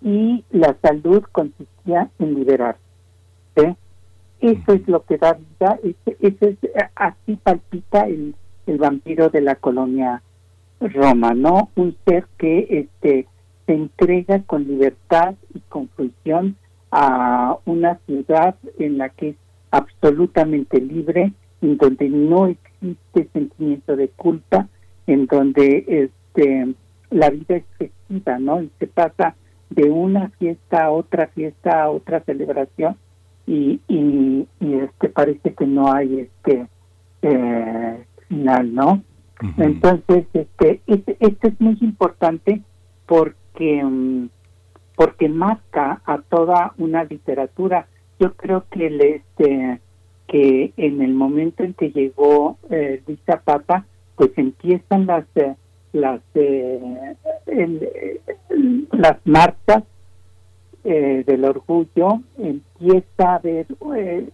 y 0.01 0.43
la 0.51 0.75
salud 0.81 1.23
consistía 1.31 2.09
en 2.19 2.35
liberarse. 2.35 2.81
¿sí? 3.55 3.77
Eso 4.41 4.73
es 4.73 4.87
lo 4.87 5.03
que 5.03 5.17
da 5.17 5.33
vida, 5.33 5.79
eso 6.19 6.47
es, 6.47 6.57
así 6.95 7.35
palpita 7.35 8.07
el, 8.07 8.35
el 8.67 8.77
vampiro 8.77 9.29
de 9.29 9.41
la 9.41 9.55
colonia 9.55 10.21
Roma, 10.79 11.33
¿no? 11.33 11.69
Un 11.75 11.97
ser 12.05 12.25
que 12.37 12.67
este 12.69 13.27
se 13.65 13.73
entrega 13.73 14.41
con 14.43 14.65
libertad 14.65 15.35
y 15.53 15.59
con 15.67 15.89
fruición 15.89 16.55
a 16.91 17.57
una 17.65 17.99
ciudad 18.05 18.55
en 18.79 18.97
la 18.97 19.09
que 19.09 19.29
es 19.29 19.35
absolutamente 19.71 20.81
libre, 20.81 21.33
en 21.61 21.77
donde 21.77 22.09
no 22.09 22.47
existe 22.47 23.29
sentimiento 23.33 23.95
de 23.95 24.07
culpa, 24.07 24.67
en 25.05 25.25
donde 25.27 25.85
este 25.87 26.73
la 27.11 27.29
vida 27.29 27.57
es 27.57 27.63
festiva, 27.77 28.39
¿no? 28.39 28.61
Y 28.61 28.71
se 28.79 28.87
pasa 28.87 29.35
de 29.69 29.89
una 29.89 30.29
fiesta 30.39 30.85
a 30.85 30.91
otra 30.91 31.27
fiesta 31.27 31.83
a 31.83 31.89
otra 31.89 32.21
celebración 32.21 32.97
y, 33.49 33.81
y, 33.87 34.47
este 34.59 35.09
parece 35.09 35.53
que 35.53 35.65
no 35.65 35.91
hay 35.91 36.19
este 36.19 36.67
eh, 37.21 38.05
final 38.27 38.75
no 38.75 39.03
entonces 39.57 40.25
este, 40.33 40.81
este, 40.87 41.17
esto 41.19 41.47
es 41.47 41.59
muy 41.59 41.77
importante 41.81 42.61
porque 43.05 43.83
mm, 43.83 44.29
porque 44.95 45.29
marca 45.29 46.01
a 46.05 46.17
toda 46.17 46.73
una 46.77 47.05
literatura. 47.05 47.87
Yo 48.19 48.33
creo 48.33 48.65
que 48.69 48.87
el, 48.87 48.99
este 48.99 49.79
que 50.27 50.73
en 50.75 51.01
el 51.01 51.13
momento 51.13 51.63
en 51.63 51.73
que 51.73 51.91
llegó 51.91 52.57
eh, 52.69 53.01
Luis 53.07 53.19
Zapata 53.25 53.85
pues 54.17 54.31
empiezan 54.35 55.05
las 55.05 55.25
eh, 55.35 55.55
las 55.93 56.21
eh, 56.35 57.15
las 58.91 59.17
marchas 59.25 59.83
eh, 60.83 61.23
del 61.25 61.45
orgullo 61.45 62.21
empieza 62.37 63.35
a 63.35 63.39
ver 63.39 63.67
eh, 63.95 64.29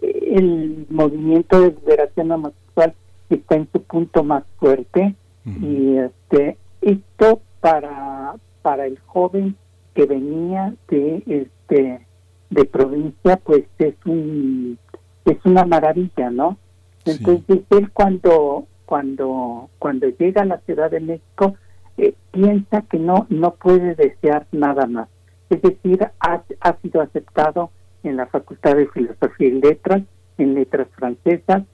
el 0.00 0.86
movimiento 0.90 1.60
de 1.60 1.72
liberación 1.72 2.30
homosexual 2.30 2.94
está 3.28 3.56
en 3.56 3.68
su 3.72 3.82
punto 3.82 4.22
más 4.24 4.44
fuerte. 4.58 5.14
Y 5.44 5.96
este 5.96 6.56
esto 6.82 7.40
para 7.60 8.36
para 8.62 8.86
el 8.86 8.98
joven 9.06 9.56
que 9.94 10.06
venía 10.06 10.74
de 10.88 11.22
este 11.26 12.06
de 12.50 12.64
provincia 12.66 13.36
pues 13.42 13.64
es 13.78 13.94
un 14.04 14.78
es 15.24 15.38
una 15.44 15.64
maravilla 15.64 16.30
no 16.30 16.58
entonces 17.04 17.62
él 17.70 17.90
cuando 17.92 18.66
cuando 18.84 19.68
cuando 19.78 20.08
llega 20.08 20.42
a 20.42 20.46
la 20.46 20.58
Ciudad 20.58 20.90
de 20.90 21.00
México 21.00 21.54
eh, 21.98 22.14
piensa 22.30 22.82
que 22.82 22.98
no 22.98 23.26
no 23.30 23.54
puede 23.54 23.94
desear 23.94 24.46
nada 24.52 24.86
más 24.86 25.08
es 25.52 25.60
decir, 25.60 25.98
ha, 26.20 26.42
sido 26.80 27.02
aceptado 27.02 27.70
en 28.02 28.16
la 28.16 28.26
Facultad 28.26 28.74
de 28.74 28.86
Filosofía 28.88 29.48
y 29.48 29.60
Letras, 29.60 30.02
en 30.38 30.54
Letras 30.54 30.88
Francesas. 30.96 31.64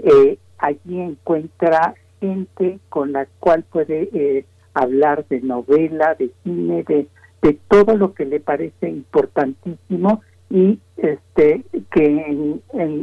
Eh, 0.00 0.38
allí 0.58 1.00
encuentra 1.00 1.94
gente 2.20 2.80
con 2.88 3.12
la 3.12 3.26
cual 3.38 3.64
puede 3.70 4.08
eh, 4.12 4.44
hablar 4.74 5.24
de 5.28 5.40
novela, 5.40 6.16
de 6.18 6.32
cine, 6.42 6.82
de, 6.82 7.06
de 7.42 7.58
todo 7.68 7.96
lo 7.96 8.12
que 8.12 8.24
le 8.24 8.40
parece 8.40 8.88
importantísimo 8.88 10.20
y 10.50 10.80
este 10.96 11.62
que 11.92 12.06
en, 12.06 12.62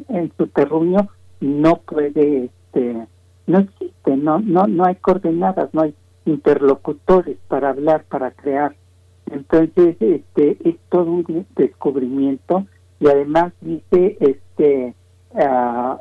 en, 0.09 0.31
su 0.35 0.47
terruño 0.47 1.09
no 1.39 1.77
puede 1.77 2.45
este 2.45 3.07
no 3.45 3.59
existe 3.59 4.17
no 4.17 4.39
no 4.39 4.65
no 4.65 4.85
hay 4.85 4.95
coordenadas 4.95 5.71
no 5.73 5.83
hay 5.83 5.93
interlocutores 6.25 7.37
para 7.47 7.69
hablar 7.69 8.03
para 8.05 8.31
crear 8.31 8.75
entonces, 9.31 9.95
este, 9.99 10.57
es 10.63 10.75
todo 10.89 11.11
un 11.11 11.45
descubrimiento 11.55 12.65
y 12.99 13.07
además 13.07 13.53
dice, 13.61 14.17
este, 14.19 14.93
uh, 15.31 15.97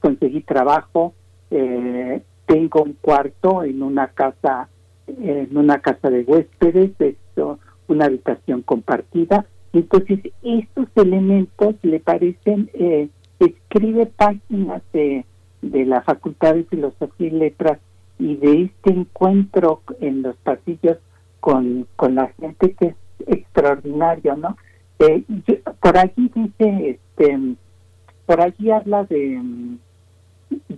conseguí 0.00 0.42
trabajo, 0.42 1.14
eh, 1.50 2.22
tengo 2.46 2.82
un 2.82 2.96
cuarto 3.00 3.62
en 3.64 3.82
una 3.82 4.08
casa 4.08 4.68
en 5.06 5.56
una 5.56 5.80
casa 5.80 6.08
de 6.08 6.22
huéspedes, 6.22 6.92
esto, 6.98 7.58
una 7.88 8.06
habitación 8.06 8.62
compartida. 8.62 9.44
Entonces, 9.72 10.20
estos 10.42 10.86
elementos 10.94 11.74
le 11.82 12.00
parecen, 12.00 12.70
eh, 12.74 13.08
escribe 13.38 14.06
páginas 14.06 14.82
de, 14.92 15.26
de 15.60 15.84
la 15.84 16.00
Facultad 16.02 16.54
de 16.54 16.64
Filosofía 16.64 17.26
y 17.26 17.30
Letras 17.30 17.78
y 18.18 18.36
de 18.36 18.62
este 18.62 18.92
encuentro 18.92 19.82
en 20.00 20.22
los 20.22 20.36
pasillos 20.36 20.98
con, 21.44 21.86
con 21.96 22.14
la 22.14 22.28
gente 22.40 22.72
que 22.72 22.86
es 22.86 22.94
extraordinario, 23.26 24.34
¿no? 24.34 24.56
Eh, 24.98 25.24
por 25.78 25.98
allí 25.98 26.30
dice, 26.34 26.88
este, 26.88 27.38
por 28.24 28.40
allí 28.40 28.70
habla 28.70 29.04
de, 29.04 29.42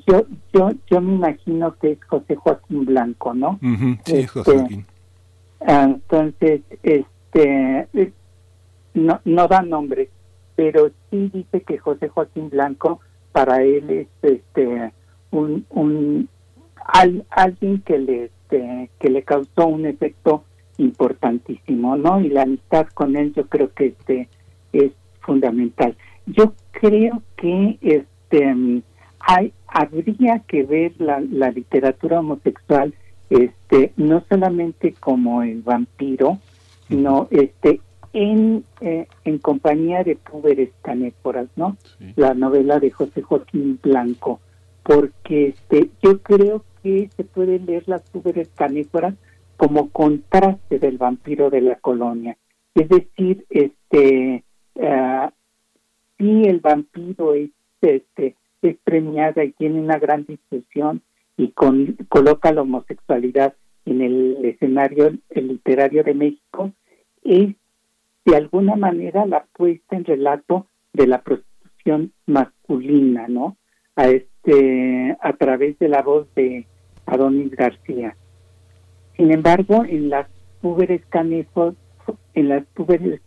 yo, 0.09 0.27
yo, 0.53 0.71
yo 0.91 1.01
me 1.01 1.15
imagino 1.15 1.73
que 1.77 1.93
es 1.93 2.05
José 2.07 2.35
Joaquín 2.35 2.85
Blanco, 2.85 3.33
¿no? 3.33 3.61
sí, 4.05 4.27
José 4.27 4.51
este, 4.51 4.59
Joaquín. 4.59 4.87
Entonces, 5.61 6.63
este, 6.83 7.89
no, 8.95 9.21
no 9.25 9.47
da 9.47 9.63
nombre, 9.63 10.11
pero 10.57 10.91
sí 11.11 11.31
dice 11.33 11.61
que 11.61 11.79
José 11.79 12.09
Joaquín 12.09 12.51
Blanco 12.51 12.99
para 13.31 13.63
él 13.63 13.89
es 13.89 14.09
este 14.23 14.93
un, 15.31 15.65
un 15.71 16.29
alguien 17.31 17.83
que 17.83 17.99
le 17.99 18.31
este, 18.47 18.91
que 18.99 19.11
le 19.11 19.23
causó 19.23 19.67
un 19.67 19.87
efecto 19.87 20.45
importantísimo, 20.79 21.97
¿no? 21.97 22.21
Y 22.21 22.29
la 22.29 22.43
amistad 22.43 22.87
con 22.89 23.17
él 23.17 23.33
yo 23.35 23.47
creo 23.47 23.73
que 23.73 23.87
este 23.87 24.29
es 24.73 24.93
fundamental. 25.21 25.97
Yo 26.27 26.55
creo 26.73 27.23
que 27.37 27.79
este 27.81 28.83
hay 29.21 29.53
habría 29.67 30.41
que 30.47 30.63
ver 30.63 30.93
la, 30.99 31.21
la 31.21 31.51
literatura 31.51 32.21
homosexual 32.21 32.95
este 33.31 33.93
no 33.97 34.25
solamente 34.29 34.95
como 34.99 35.43
el 35.43 35.63
vampiro, 35.63 36.39
sino 36.89 37.29
este 37.31 37.81
en, 38.13 38.65
eh, 38.81 39.09
en 39.25 39.39
compañía 39.39 40.03
de 40.03 40.17
Púberes 40.17 40.71
Canéforas, 40.83 41.49
¿no? 41.57 41.77
La 42.15 42.33
novela 42.35 42.81
de 42.81 42.91
José 42.91 43.21
Joaquín 43.21 43.79
Blanco, 43.83 44.41
porque 44.83 45.49
este 45.49 45.91
yo 46.03 46.23
creo 46.23 46.65
que 46.83 47.11
se 47.15 47.25
puede 47.25 47.59
leer 47.59 47.85
las 47.87 48.03
Púberes 48.03 48.49
Canéforas 48.55 49.15
como 49.57 49.91
contraste 49.91 50.79
del 50.79 50.99
vampiro 50.99 51.51
de 51.51 51.61
la 51.61 51.77
colonia. 51.77 52.37
Es 52.75 52.89
decir, 52.89 53.45
este 53.51 54.45
uh, 54.75 55.29
si 56.19 56.45
el 56.45 56.61
vampiro 56.61 57.35
es 57.35 57.51
este 57.81 58.37
es 58.63 58.77
premiada 58.85 59.45
y 59.45 59.53
tiene 59.53 59.81
una 59.81 59.99
gran 59.99 60.25
discusión 60.25 61.03
y 61.37 61.49
con, 61.53 61.97
coloca 62.09 62.53
la 62.53 62.63
homosexualidad 62.63 63.55
en 63.85 64.01
el 64.01 64.45
escenario 64.45 65.13
literario 65.31 66.03
de 66.03 66.15
México, 66.15 66.73
es 67.23 67.55
de 68.25 68.37
alguna 68.37 68.75
manera 68.75 69.27
la 69.27 69.47
puesta 69.53 69.97
en 69.97 70.05
relato 70.05 70.67
de 70.93 71.07
la 71.07 71.23
prostitución 71.23 72.13
masculina, 72.27 73.29
¿no? 73.29 73.57
A 73.95 74.09
este 74.09 75.17
a 75.21 75.33
través 75.35 75.79
de 75.79 75.89
la 75.89 76.03
voz 76.03 76.27
de 76.35 76.67
Adonis 77.07 77.53
García. 77.53 78.17
Sin 79.17 79.33
embargo, 79.33 79.85
en 79.85 80.11
las 80.11 80.29
púberes 80.61 81.03
canéforas, 81.09 81.75
en 82.35 82.49
las 82.49 82.65
púberes 82.67 83.21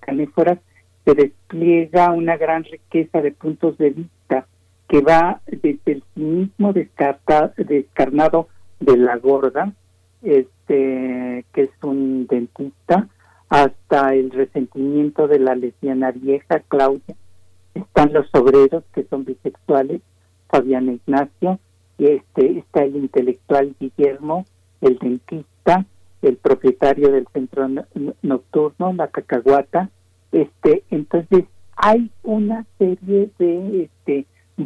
se 1.06 1.14
despliega 1.16 2.12
una 2.12 2.38
gran 2.38 2.64
riqueza 2.64 3.22
de 3.22 3.32
puntos 3.32 3.78
de 3.78 3.90
vista 3.90 4.46
que 4.88 5.02
va 5.02 5.42
desde 5.48 5.80
el 5.86 6.04
cinismo 6.14 6.74
descarnado 6.74 8.48
de 8.80 8.98
la 8.98 9.18
gorda, 9.18 9.74
este 10.22 11.46
que 11.54 11.64
es 11.64 11.70
un 11.82 12.28
dentista, 12.28 13.08
hasta 13.50 14.14
el 14.14 14.32
resentimiento 14.32 15.28
de 15.28 15.40
la 15.40 15.56
lesbiana 15.56 16.12
vieja 16.12 16.60
Claudia. 16.68 17.16
Están 17.74 18.14
los 18.14 18.28
obreros 18.34 18.84
que 18.94 19.04
son 19.06 19.26
bisexuales, 19.26 20.02
Fabián 20.50 20.90
Ignacio, 20.90 21.60
y 21.98 22.06
este 22.06 22.60
está 22.60 22.84
el 22.84 22.96
intelectual 22.96 23.76
Guillermo, 23.80 24.46
el 24.82 24.98
dentista, 24.98 25.59
el 26.22 26.36
propietario 26.36 27.12
del 27.12 27.28
centro 27.34 27.68
nocturno, 28.22 28.94
la 28.94 29.08
cacahuata, 29.08 29.90
este, 30.32 30.84
entonces 30.92 31.46
hay 31.76 32.12
una 32.24 32.66
serie 32.78 33.30
de 33.40 33.84
este 33.84 34.26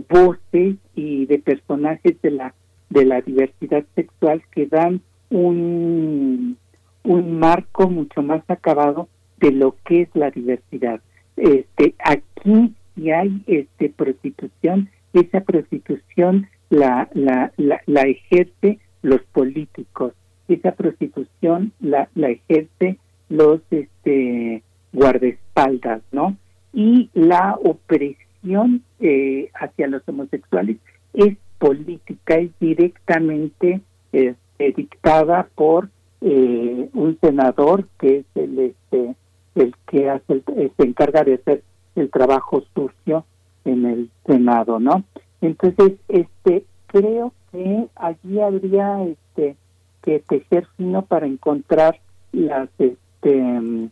voces 0.10 0.76
y 0.96 1.26
de 1.28 1.40
personajes 1.40 2.20
de 2.22 2.32
la 2.32 2.54
de 2.90 3.06
la 3.06 3.22
diversidad 3.22 3.84
sexual 3.96 4.42
que 4.52 4.66
dan 4.66 5.02
un 5.30 6.58
un 7.04 7.40
marco 7.40 7.90
mucho 7.90 8.22
más 8.24 8.44
acabado 8.48 9.08
de 9.38 9.52
lo 9.52 9.76
que 9.86 10.02
es 10.02 10.10
la 10.16 10.32
diversidad. 10.32 11.02
Este 11.38 11.96
aquí 12.00 12.74
si 12.96 13.12
hay 13.12 13.44
este 13.46 13.90
prostitución, 13.90 14.90
esa 15.14 15.42
prostitución 15.42 16.48
la 16.70 17.10
la, 17.14 17.52
la, 17.58 17.82
la 17.86 18.02
ejerce 18.02 18.80
los 19.04 19.22
políticos, 19.32 20.14
esa 20.48 20.72
prostitución 20.74 21.72
la, 21.80 22.10
la 22.16 22.30
ejerce 22.30 22.98
los 23.30 23.62
este 23.72 24.64
guardaespaldas, 24.92 26.02
¿no? 26.12 26.38
Y 26.74 27.10
la 27.14 27.58
opresión 27.64 28.84
eh, 29.00 29.50
hacia 29.54 29.88
los 29.88 30.08
homosexuales 30.08 30.78
es 31.14 31.38
política, 31.60 32.36
es 32.36 32.52
directamente 32.60 33.82
este, 34.12 34.72
dictada 34.74 35.48
por 35.56 35.90
eh, 36.22 36.90
un 36.94 37.18
senador 37.22 37.88
que 38.00 38.20
es 38.20 38.26
el 38.36 38.60
este 38.60 39.16
el 39.56 39.76
que 39.88 40.10
hace 40.10 40.42
se 40.46 40.84
encarga 40.84 41.24
de 41.24 41.36
hacer 41.36 41.64
el 41.96 42.10
trabajo 42.10 42.64
sucio 42.74 43.26
en 43.66 43.86
el 43.86 44.10
senado, 44.26 44.80
¿no? 44.80 45.04
Entonces, 45.42 45.94
este 46.08 46.66
creo 46.88 47.34
que 47.52 47.88
allí 47.96 48.40
habría 48.40 49.04
este 49.04 49.56
que 50.04 50.20
tejer 50.20 50.68
fino 50.78 51.04
para 51.04 51.26
encontrar 51.26 52.00
las 52.32 52.70
este 52.78 53.90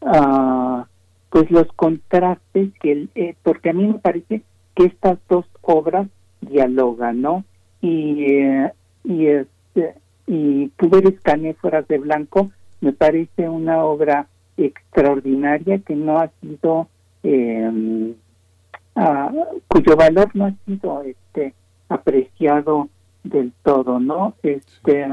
uh, 0.00 0.82
pues 1.30 1.50
los 1.50 1.66
contrastes 1.72 2.72
que 2.80 3.08
eh, 3.14 3.34
porque 3.42 3.70
a 3.70 3.72
mí 3.72 3.86
me 3.86 3.98
parece 3.98 4.42
que 4.74 4.84
estas 4.84 5.18
dos 5.28 5.46
obras 5.62 6.08
dialogan 6.40 7.22
no 7.22 7.44
y 7.80 8.24
eh, 8.24 8.72
y 9.04 9.26
este 9.26 9.94
y 10.26 10.68
Púberes 10.68 11.20
Canéforas 11.22 11.86
de 11.88 11.98
Blanco 11.98 12.50
me 12.80 12.92
parece 12.92 13.48
una 13.48 13.84
obra 13.84 14.26
extraordinaria 14.56 15.78
que 15.78 15.94
no 15.94 16.18
ha 16.18 16.30
sido 16.40 16.88
eh, 17.22 18.14
cuyo 19.68 19.96
valor 19.96 20.30
no 20.34 20.46
ha 20.46 20.54
sido 20.66 21.02
este 21.02 21.54
apreciado 21.88 22.88
del 23.24 23.52
todo 23.62 24.00
no 24.00 24.34
este 24.42 25.06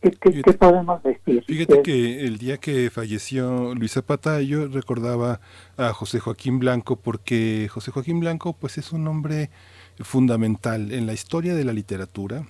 ¿Qué, 0.00 0.52
podemos 0.54 1.02
decir? 1.02 1.44
Fíjate 1.46 1.82
que 1.82 2.24
el 2.24 2.38
día 2.38 2.56
que 2.56 2.90
falleció 2.90 3.74
Luis 3.74 3.92
Zapata, 3.92 4.40
yo 4.40 4.66
recordaba 4.66 5.40
a 5.76 5.92
José 5.92 6.20
Joaquín 6.20 6.58
Blanco 6.58 6.96
porque 6.96 7.68
José 7.70 7.90
Joaquín 7.90 8.20
Blanco 8.20 8.54
pues 8.54 8.78
es 8.78 8.92
un 8.92 9.06
hombre 9.08 9.50
fundamental 9.98 10.92
en 10.92 11.06
la 11.06 11.12
historia 11.12 11.54
de 11.54 11.64
la 11.64 11.74
literatura, 11.74 12.46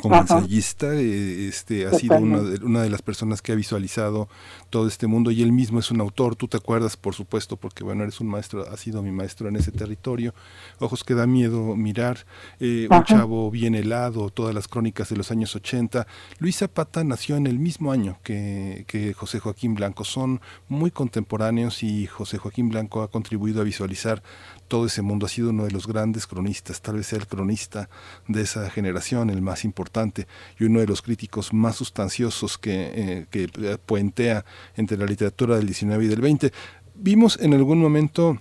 como 0.00 0.16
ensayista, 0.16 0.94
eh, 0.94 1.48
este, 1.48 1.86
ha 1.86 1.92
sido 1.92 2.16
una 2.16 2.40
de, 2.40 2.64
una 2.64 2.82
de, 2.82 2.90
las 2.90 3.02
personas 3.02 3.42
que 3.42 3.52
ha 3.52 3.54
visualizado 3.54 4.28
todo 4.70 4.86
este 4.86 5.06
mundo 5.06 5.30
y 5.30 5.42
él 5.42 5.52
mismo 5.52 5.78
es 5.78 5.90
un 5.90 6.00
autor, 6.00 6.36
tú 6.36 6.48
te 6.48 6.56
acuerdas 6.56 6.96
por 6.96 7.14
supuesto, 7.14 7.56
porque 7.56 7.84
bueno, 7.84 8.02
eres 8.02 8.20
un 8.20 8.28
maestro, 8.28 8.68
has 8.68 8.80
sido 8.80 9.02
mi 9.02 9.10
maestro 9.12 9.48
en 9.48 9.56
ese 9.56 9.72
territorio, 9.72 10.34
Ojos 10.78 11.04
que 11.04 11.14
da 11.14 11.26
miedo 11.26 11.76
mirar, 11.76 12.24
eh, 12.58 12.88
Un 12.90 13.04
chavo 13.04 13.50
bien 13.50 13.74
helado, 13.74 14.30
todas 14.30 14.54
las 14.54 14.68
crónicas 14.68 15.08
de 15.10 15.16
los 15.16 15.30
años 15.30 15.54
80. 15.54 16.06
Luis 16.38 16.56
Zapata 16.56 17.04
nació 17.04 17.36
en 17.36 17.46
el 17.46 17.58
mismo 17.58 17.92
año 17.92 18.18
que, 18.22 18.84
que 18.86 19.12
José 19.12 19.40
Joaquín 19.40 19.74
Blanco, 19.74 20.04
son 20.04 20.40
muy 20.68 20.90
contemporáneos 20.90 21.82
y 21.82 22.06
José 22.06 22.38
Joaquín 22.38 22.68
Blanco 22.68 23.02
ha 23.02 23.10
contribuido 23.10 23.60
a 23.60 23.64
visualizar 23.64 24.22
todo 24.70 24.86
ese 24.86 25.02
mundo, 25.02 25.26
ha 25.26 25.28
sido 25.28 25.50
uno 25.50 25.64
de 25.64 25.72
los 25.72 25.88
grandes 25.88 26.28
cronistas, 26.28 26.80
tal 26.80 26.96
vez 26.96 27.08
sea 27.08 27.18
el 27.18 27.26
cronista 27.26 27.90
de 28.28 28.40
esa 28.40 28.70
generación, 28.70 29.28
el 29.28 29.42
más 29.42 29.64
importante 29.64 30.28
y 30.58 30.64
uno 30.64 30.78
de 30.78 30.86
los 30.86 31.02
críticos 31.02 31.52
más 31.52 31.74
sustanciosos 31.76 32.56
que, 32.56 32.92
eh, 32.94 33.26
que 33.30 33.48
puentea 33.84 34.44
entre 34.76 34.96
la 34.96 35.06
literatura 35.06 35.56
del 35.56 35.66
19 35.66 36.04
y 36.04 36.08
del 36.08 36.20
20. 36.20 36.52
Vimos 36.94 37.36
en 37.40 37.52
algún 37.52 37.80
momento 37.80 38.38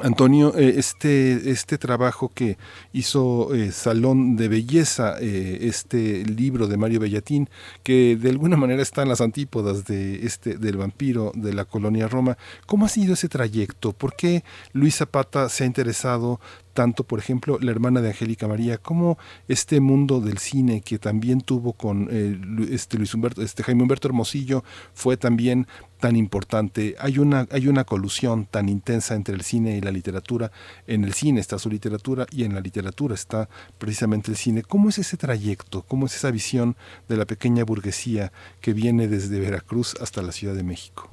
Antonio, 0.00 0.56
eh, 0.56 0.74
este, 0.78 1.50
este 1.50 1.76
trabajo 1.76 2.32
que 2.34 2.56
hizo 2.94 3.54
eh, 3.54 3.72
Salón 3.72 4.36
de 4.36 4.48
Belleza, 4.48 5.16
eh, 5.20 5.58
este 5.62 6.24
libro 6.24 6.66
de 6.66 6.78
Mario 6.78 7.00
Bellatín, 7.00 7.50
que 7.82 8.16
de 8.16 8.30
alguna 8.30 8.56
manera 8.56 8.80
está 8.80 9.02
en 9.02 9.10
las 9.10 9.20
antípodas 9.20 9.84
de 9.84 10.24
este, 10.24 10.56
del 10.56 10.78
vampiro 10.78 11.30
de 11.34 11.52
la 11.52 11.66
colonia 11.66 12.08
Roma, 12.08 12.38
¿cómo 12.66 12.86
ha 12.86 12.88
sido 12.88 13.12
ese 13.12 13.28
trayecto? 13.28 13.92
¿Por 13.92 14.16
qué 14.16 14.44
Luis 14.72 14.96
Zapata 14.96 15.50
se 15.50 15.64
ha 15.64 15.66
interesado 15.66 16.40
tanto, 16.72 17.04
por 17.04 17.18
ejemplo, 17.18 17.58
la 17.60 17.70
hermana 17.70 18.00
de 18.00 18.08
Angélica 18.08 18.48
María, 18.48 18.78
como 18.78 19.18
este 19.48 19.80
mundo 19.80 20.20
del 20.20 20.38
cine 20.38 20.80
que 20.80 20.98
también 20.98 21.40
tuvo 21.40 21.72
con 21.72 22.08
eh, 22.10 22.38
este 22.70 22.98
Luis 22.98 23.14
Humberto, 23.14 23.42
este 23.42 23.62
Jaime 23.62 23.82
Humberto 23.82 24.08
Hermosillo, 24.08 24.64
fue 24.94 25.16
también 25.16 25.66
tan 26.00 26.16
importante. 26.16 26.96
Hay 26.98 27.18
una, 27.18 27.46
hay 27.50 27.68
una 27.68 27.84
colusión 27.84 28.46
tan 28.46 28.68
intensa 28.68 29.14
entre 29.14 29.34
el 29.34 29.42
cine 29.42 29.76
y 29.76 29.80
la 29.80 29.92
literatura. 29.92 30.50
En 30.86 31.04
el 31.04 31.12
cine 31.12 31.40
está 31.40 31.58
su 31.58 31.70
literatura 31.70 32.26
y 32.30 32.44
en 32.44 32.54
la 32.54 32.60
literatura 32.60 33.14
está 33.14 33.48
precisamente 33.78 34.30
el 34.30 34.36
cine. 34.36 34.62
¿Cómo 34.62 34.88
es 34.88 34.98
ese 34.98 35.16
trayecto? 35.16 35.82
¿Cómo 35.82 36.06
es 36.06 36.16
esa 36.16 36.30
visión 36.30 36.76
de 37.08 37.16
la 37.16 37.24
pequeña 37.24 37.64
burguesía 37.64 38.32
que 38.60 38.72
viene 38.72 39.08
desde 39.08 39.38
Veracruz 39.38 39.94
hasta 40.00 40.22
la 40.22 40.32
Ciudad 40.32 40.54
de 40.54 40.64
México? 40.64 41.10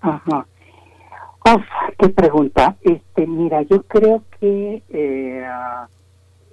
Ajá. 0.00 0.46
Uf, 1.46 1.62
qué 1.96 2.08
pregunta. 2.08 2.76
Este, 2.82 3.24
mira, 3.24 3.62
yo 3.62 3.82
creo 3.84 4.24
que 4.40 4.82
eh, 4.88 5.46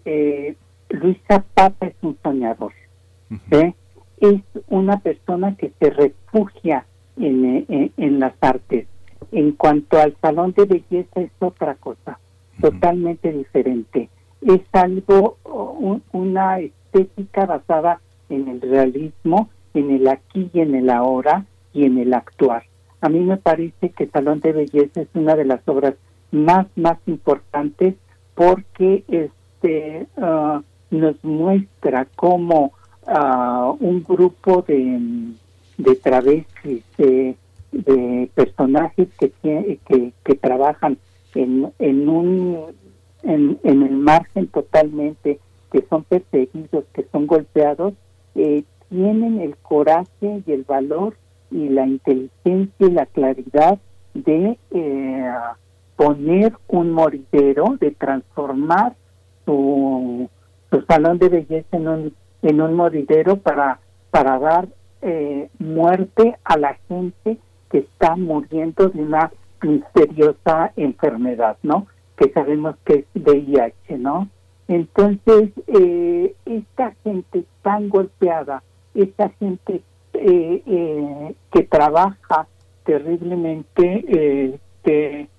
eh, 0.06 0.56
Luis 0.90 1.18
Zapata 1.28 1.88
es 1.88 1.96
un 2.04 2.16
soñador. 2.22 2.74
¿eh? 3.50 3.74
Es 4.20 4.42
una 4.68 5.00
persona 5.00 5.56
que 5.56 5.72
se 5.80 5.90
refugia 5.90 6.86
en, 7.18 7.92
en, 7.98 8.20
las 8.20 8.36
artes. 8.40 8.86
En 9.32 9.54
cuanto 9.54 10.00
al 10.00 10.16
salón 10.22 10.54
de 10.56 10.66
belleza 10.66 11.22
es 11.22 11.32
otra 11.40 11.74
cosa, 11.74 12.20
totalmente 12.62 13.32
diferente. 13.32 14.10
Es 14.42 14.62
algo, 14.74 15.38
una 16.12 16.60
estética 16.60 17.48
basada 17.48 18.00
en 18.30 18.48
el 18.48 18.62
realismo, 18.62 19.50
en 19.74 19.90
el 19.90 20.08
aquí 20.08 20.52
y 20.54 20.60
en 20.60 20.76
el 20.76 20.92
ahora 20.92 21.46
y 21.74 21.86
en 21.86 21.98
el 21.98 22.14
actuar. 22.14 22.64
A 23.04 23.10
mí 23.10 23.20
me 23.20 23.36
parece 23.36 23.90
que 23.90 24.08
Salón 24.08 24.40
de 24.40 24.54
Belleza 24.54 25.02
es 25.02 25.10
una 25.14 25.36
de 25.36 25.44
las 25.44 25.60
obras 25.68 25.96
más, 26.32 26.68
más 26.78 26.98
importantes 27.06 27.96
porque 28.34 29.04
este 29.10 30.08
ah, 30.16 30.62
nos 30.90 31.22
muestra 31.22 32.08
cómo 32.16 32.72
uh, 33.06 33.76
un 33.82 34.06
grupo 34.08 34.64
de, 34.66 35.34
de 35.78 35.96
travestis, 35.96 36.86
de, 36.98 37.36
personajes 38.36 39.10
que, 39.20 39.32
que, 39.42 40.14
que 40.24 40.36
trabajan 40.36 40.98
en, 41.36 41.74
en 41.80 42.08
un 42.08 42.74
en, 43.24 43.60
en 43.64 43.84
el 43.84 43.98
margen 43.98 44.48
totalmente, 44.48 45.40
que 45.74 45.84
son 45.90 46.06
perseguidos, 46.06 46.86
que 46.94 47.06
son 47.12 47.28
golpeados, 47.28 47.96
eh, 48.36 48.64
tienen 48.90 49.42
el 49.42 49.58
coraje 49.58 50.42
y 50.46 50.52
el 50.54 50.64
valor 50.64 51.18
y 51.54 51.70
la 51.70 51.86
inteligencia 51.86 52.88
y 52.88 52.92
la 52.92 53.06
claridad 53.06 53.80
de 54.14 54.58
eh, 54.72 55.32
poner 55.96 56.54
un 56.68 56.92
moridero, 56.92 57.78
de 57.80 57.92
transformar 57.92 58.96
su, 59.46 60.30
su 60.72 60.82
salón 60.82 61.20
de 61.20 61.30
belleza 61.30 61.78
en 61.78 61.88
un, 61.88 62.14
en 62.42 62.62
un 62.62 62.74
moridero 62.74 63.38
para, 63.38 63.80
para 64.12 64.40
dar 64.40 64.68
eh, 65.02 65.50
muerte 65.60 66.38
a 66.44 66.58
la 66.58 66.76
gente 66.88 67.38
que 67.70 67.80
está 67.80 68.16
muriendo 68.16 68.90
de 68.90 69.02
una 69.02 69.32
misteriosa 69.62 70.72
enfermedad, 70.76 71.58
¿no? 71.64 71.88
Que 72.18 72.32
sabemos 72.32 72.76
que 72.86 72.94
es 72.94 73.06
VIH, 73.16 73.98
¿no? 73.98 74.30
Entonces, 74.68 75.50
eh, 75.68 76.36
esta 76.46 76.94
gente 77.04 77.44
tan 77.62 77.90
golpeada, 77.90 78.64
esta 78.94 79.30
gente 79.40 79.82
eh, 80.26 80.64
eh, 80.66 81.36
que 81.52 81.64
trabaja 81.64 82.48
terriblemente, 82.86 84.06
este, 84.86 85.30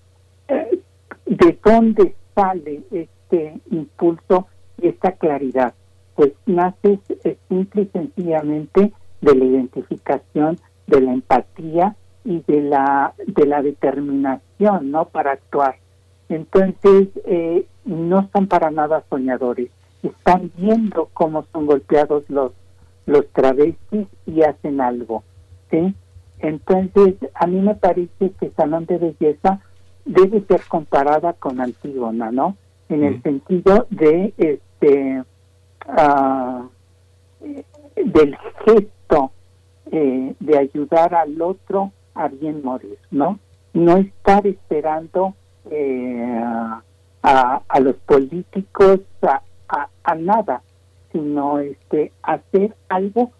¿de 1.26 1.58
dónde 1.64 2.14
sale 2.34 2.82
este 2.90 3.60
impulso 3.70 4.46
y 4.80 4.88
esta 4.88 5.12
claridad? 5.12 5.74
Pues 6.14 6.32
nace 6.46 7.00
simple 7.48 7.82
y 7.82 7.86
sencillamente 7.86 8.92
de 9.20 9.34
la 9.34 9.44
identificación, 9.44 10.58
de 10.86 11.00
la 11.00 11.12
empatía 11.12 11.96
y 12.24 12.42
de 12.46 12.62
la 12.62 13.14
de 13.26 13.46
la 13.46 13.62
determinación, 13.62 14.90
¿no? 14.90 15.06
Para 15.06 15.32
actuar. 15.32 15.76
Entonces 16.28 17.08
eh, 17.26 17.66
no 17.84 18.28
son 18.32 18.46
para 18.46 18.70
nada 18.70 19.04
soñadores. 19.08 19.70
Están 20.02 20.50
viendo 20.56 21.08
cómo 21.14 21.46
son 21.52 21.66
golpeados 21.66 22.28
los 22.28 22.52
los 23.06 23.26
travestis 23.32 24.06
y 24.26 24.42
hacen 24.42 24.80
algo, 24.80 25.22
¿sí? 25.70 25.94
Entonces 26.38 27.14
a 27.34 27.46
mí 27.46 27.60
me 27.60 27.74
parece 27.74 28.30
que 28.38 28.50
Salón 28.56 28.86
de 28.86 28.98
Belleza 28.98 29.60
debe 30.04 30.42
ser 30.46 30.62
comparada 30.68 31.32
con 31.34 31.60
Antígona, 31.60 32.30
¿no? 32.30 32.56
En 32.88 33.04
el 33.04 33.22
sentido 33.22 33.86
de 33.90 34.34
este 34.36 35.22
uh, 35.88 36.68
del 37.96 38.36
gesto 38.64 39.32
eh, 39.90 40.34
de 40.40 40.58
ayudar 40.58 41.14
al 41.14 41.40
otro 41.40 41.92
a 42.14 42.28
bien 42.28 42.62
morir, 42.62 42.98
¿no? 43.10 43.38
No 43.72 43.96
estar 43.96 44.46
esperando 44.46 45.34
eh, 45.70 46.42
a, 47.22 47.62
a, 47.66 47.80
los 47.80 47.96
políticos 47.96 49.00
a, 49.22 49.88
a, 50.04 50.14
nada, 50.14 50.62
sino 51.14 51.60
este 51.60 52.12
hacer 52.22 52.74
algo 52.88 53.30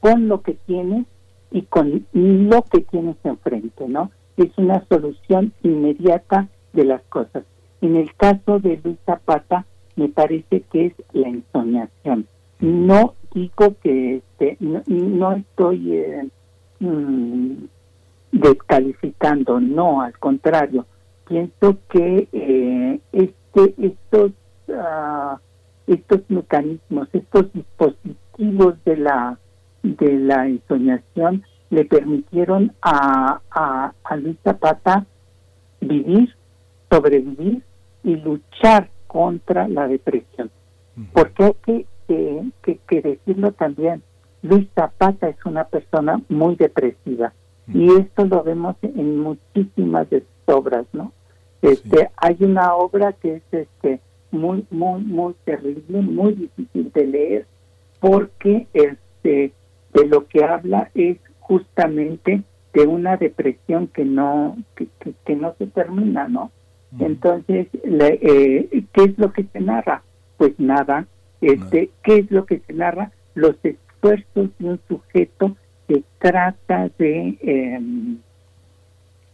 con 0.00 0.28
lo 0.28 0.42
que 0.42 0.52
tienes 0.66 1.06
y 1.50 1.62
con 1.62 2.06
lo 2.12 2.62
que 2.62 2.82
tienes 2.82 3.16
enfrente, 3.24 3.88
¿no? 3.88 4.10
Es 4.36 4.50
una 4.58 4.84
solución 4.88 5.54
inmediata 5.62 6.48
de 6.74 6.84
las 6.84 7.02
cosas. 7.04 7.44
En 7.80 7.96
el 7.96 8.14
caso 8.14 8.58
de 8.58 8.78
Luis 8.84 8.98
Zapata, 9.06 9.64
me 9.96 10.08
parece 10.08 10.60
que 10.70 10.86
es 10.86 10.94
la 11.12 11.28
ensoñación. 11.28 12.26
No 12.60 13.14
digo 13.32 13.74
que 13.82 14.16
este, 14.16 14.58
no, 14.60 15.32
estoy 15.32 15.94
eh, 15.94 16.28
mm, 16.80 17.52
descalificando, 18.32 19.60
no, 19.60 20.02
al 20.02 20.18
contrario, 20.18 20.84
pienso 21.26 21.78
que 21.88 22.28
eh, 22.32 23.00
este 23.12 23.74
estos 23.78 24.32
uh, 24.68 25.38
estos 25.86 26.20
mecanismos, 26.28 27.08
estos 27.12 27.52
dispositivos 27.52 28.74
de 28.84 28.96
la 28.96 29.38
de 29.82 30.18
la 30.18 30.46
ensoñación 30.46 31.44
le 31.70 31.84
permitieron 31.84 32.72
a, 32.80 33.40
a, 33.50 33.92
a 34.02 34.16
Luis 34.16 34.36
Zapata 34.42 35.04
vivir, 35.80 36.34
sobrevivir 36.90 37.62
y 38.02 38.16
luchar 38.16 38.88
contra 39.06 39.68
la 39.68 39.86
depresión. 39.86 40.50
Porque 41.12 41.44
hay 41.44 41.54
que 41.62 41.86
que, 42.06 42.78
que, 42.86 43.02
decirlo 43.02 43.52
también, 43.52 44.02
Luis 44.42 44.68
Zapata 44.74 45.28
es 45.28 45.36
una 45.44 45.64
persona 45.64 46.20
muy 46.28 46.56
depresiva 46.56 47.32
y 47.66 47.90
esto 47.98 48.26
lo 48.26 48.42
vemos 48.42 48.76
en 48.82 49.18
muchísimas 49.18 50.08
de 50.10 50.20
sus 50.20 50.54
obras, 50.54 50.84
¿no? 50.92 51.12
Este, 51.62 52.10
hay 52.16 52.36
una 52.40 52.74
obra 52.74 53.14
que 53.14 53.36
es 53.36 53.42
este 53.52 54.00
muy 54.34 54.64
muy 54.70 55.00
muy 55.02 55.34
terrible, 55.44 56.00
muy 56.02 56.34
difícil 56.34 56.90
de 56.92 57.06
leer 57.06 57.46
porque 58.00 58.66
este 58.74 59.52
de 59.94 60.06
lo 60.08 60.26
que 60.26 60.44
habla 60.44 60.90
es 60.94 61.18
justamente 61.40 62.42
de 62.72 62.86
una 62.86 63.16
depresión 63.16 63.86
que 63.88 64.04
no 64.04 64.56
que, 64.76 64.88
que, 65.24 65.36
no 65.36 65.54
se 65.58 65.66
termina, 65.68 66.28
¿no? 66.28 66.50
Entonces, 66.98 67.68
eh, 67.72 68.84
¿qué 68.92 69.02
es 69.02 69.18
lo 69.18 69.32
que 69.32 69.44
se 69.52 69.60
narra? 69.60 70.02
Pues 70.36 70.52
nada, 70.58 71.06
este, 71.44 71.90
¿Qué 72.02 72.20
es 72.20 72.30
lo 72.30 72.46
que 72.46 72.60
se 72.60 72.72
narra? 72.72 73.12
Los 73.34 73.56
esfuerzos 73.62 74.50
de 74.58 74.64
un 74.66 74.80
sujeto 74.88 75.56
que 75.86 76.02
trata 76.18 76.90
de 76.98 77.36
em, 77.42 78.18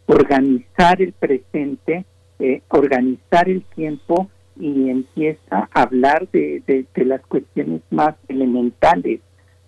organizar 0.07 1.01
el 1.01 1.13
presente, 1.13 2.03
eh, 2.39 2.61
organizar 2.67 3.47
el 3.47 3.63
tiempo 3.63 4.29
y 4.61 4.89
empieza 4.89 5.67
a 5.71 5.81
hablar 5.81 6.29
de, 6.31 6.63
de, 6.67 7.05
las 7.05 7.21
cuestiones 7.21 7.81
más 7.89 8.15
elementales, 8.27 9.19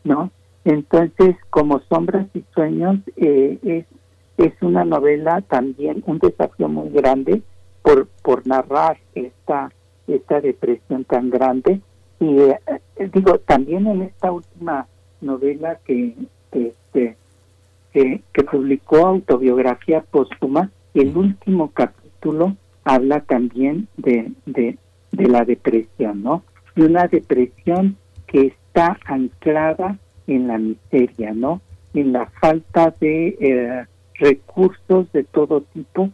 ¿no? 0.03 0.31
Entonces, 0.63 1.35
como 1.49 1.81
Sombras 1.89 2.27
y 2.33 2.43
Sueños, 2.53 2.99
eh, 3.17 3.57
es, 3.63 3.85
es 4.37 4.53
una 4.61 4.85
novela 4.85 5.41
también, 5.41 6.03
un 6.05 6.19
desafío 6.19 6.69
muy 6.69 6.89
grande 6.89 7.41
por, 7.81 8.07
por 8.21 8.47
narrar 8.47 8.97
esta, 9.15 9.71
esta 10.07 10.39
depresión 10.39 11.03
tan 11.03 11.29
grande 11.29 11.81
y 12.23 12.39
eh, 12.39 12.59
digo, 13.13 13.37
también 13.39 13.85
en 13.87 14.03
esta 14.03 14.31
última 14.31 14.87
novela 15.19 15.79
que, 15.85 16.15
este, 16.51 17.17
que, 17.91 18.43
publicó 18.49 18.97
Autobiografía 19.07 20.01
Póstuma, 20.01 20.71
el 20.93 21.17
último 21.17 21.71
capítulo 21.73 22.55
habla 22.85 23.21
también 23.21 23.87
de, 23.97 24.31
la 25.13 25.45
depresión, 25.45 26.23
¿no? 26.23 26.43
De 26.75 26.85
una 26.85 27.07
depresión 27.07 27.97
que 28.27 28.47
está 28.47 28.97
anclada 29.05 29.97
en 30.27 30.47
la 30.47 30.57
miseria, 30.57 31.33
¿no? 31.33 31.61
En 31.93 32.13
la 32.13 32.27
falta 32.41 32.93
de 32.99 33.37
eh, 33.39 33.85
recursos 34.15 35.11
de 35.11 35.23
todo 35.23 35.61
tipo, 35.73 36.09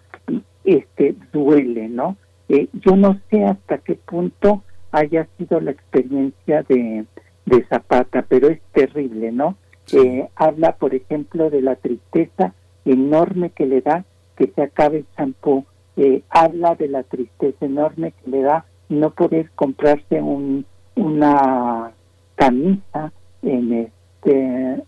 este 0.63 1.15
duele, 1.31 1.87
¿no? 1.87 2.17
Eh, 2.49 2.67
yo 2.73 2.95
no 2.95 3.19
sé 3.29 3.43
hasta 3.45 3.77
qué 3.77 3.95
punto 3.95 4.63
haya 4.91 5.27
sido 5.37 5.59
la 5.59 5.71
experiencia 5.71 6.63
de, 6.63 7.05
de 7.45 7.65
Zapata, 7.65 8.25
pero 8.27 8.49
es 8.49 8.59
terrible, 8.73 9.31
¿no? 9.31 9.55
Eh, 9.91 10.27
habla, 10.35 10.75
por 10.75 10.93
ejemplo, 10.93 11.49
de 11.49 11.61
la 11.61 11.75
tristeza 11.75 12.53
enorme 12.85 13.51
que 13.51 13.65
le 13.65 13.81
da 13.81 14.05
que 14.35 14.47
se 14.55 14.61
acabe 14.61 14.99
el 14.99 15.05
champú. 15.15 15.65
Eh, 15.97 16.23
habla 16.29 16.75
de 16.75 16.87
la 16.87 17.03
tristeza 17.03 17.65
enorme 17.65 18.13
que 18.23 18.31
le 18.31 18.41
da 18.41 18.65
no 18.89 19.11
poder 19.11 19.51
comprarse 19.55 20.21
un, 20.21 20.65
una 20.95 21.91
camisa 22.35 23.11
en 23.41 23.73
este 23.73 23.93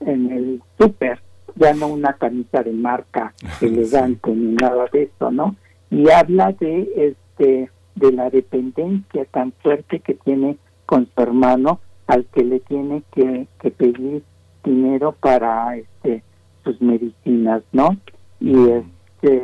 en 0.02 0.32
el 0.32 0.62
súper, 0.80 1.22
ya 1.56 1.74
no 1.74 1.88
una 1.88 2.14
camisa 2.14 2.64
de 2.64 2.74
marca 2.74 3.34
elegante 3.62 4.32
ni 4.32 4.56
nada 4.56 4.86
de 4.92 5.04
eso, 5.04 5.32
¿no? 5.32 5.56
Y 5.90 6.10
habla 6.10 6.52
de 6.54 6.90
este 6.96 7.70
de 7.96 8.12
la 8.12 8.30
dependencia 8.30 9.26
tan 9.26 9.52
fuerte 9.62 10.00
que 10.00 10.16
tiene 10.16 10.58
con 10.86 11.08
su 11.14 11.22
hermano 11.22 11.80
al 12.08 12.26
que 12.26 12.44
le 12.44 12.60
tiene 12.62 13.04
que, 13.12 13.48
que 13.62 13.72
pedir 13.72 14.24
dinero 14.64 15.14
para 15.14 15.76
este 15.78 16.24
sus 16.64 16.82
medicinas, 16.82 17.64
¿no? 17.72 17.98
Y 18.40 18.56
este 18.70 19.42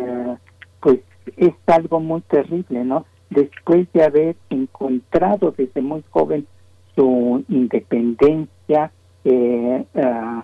pues 0.82 1.00
es 1.36 1.54
algo 1.68 2.00
muy 2.00 2.22
terrible, 2.22 2.84
¿no? 2.84 3.06
Después 3.30 3.88
de 3.94 4.04
haber 4.04 4.36
encontrado 4.50 5.54
desde 5.58 5.82
muy 5.82 6.04
joven 6.10 6.48
su 6.96 7.44
independencia, 7.50 8.92
eh, 9.24 9.86
uh, 9.94 10.42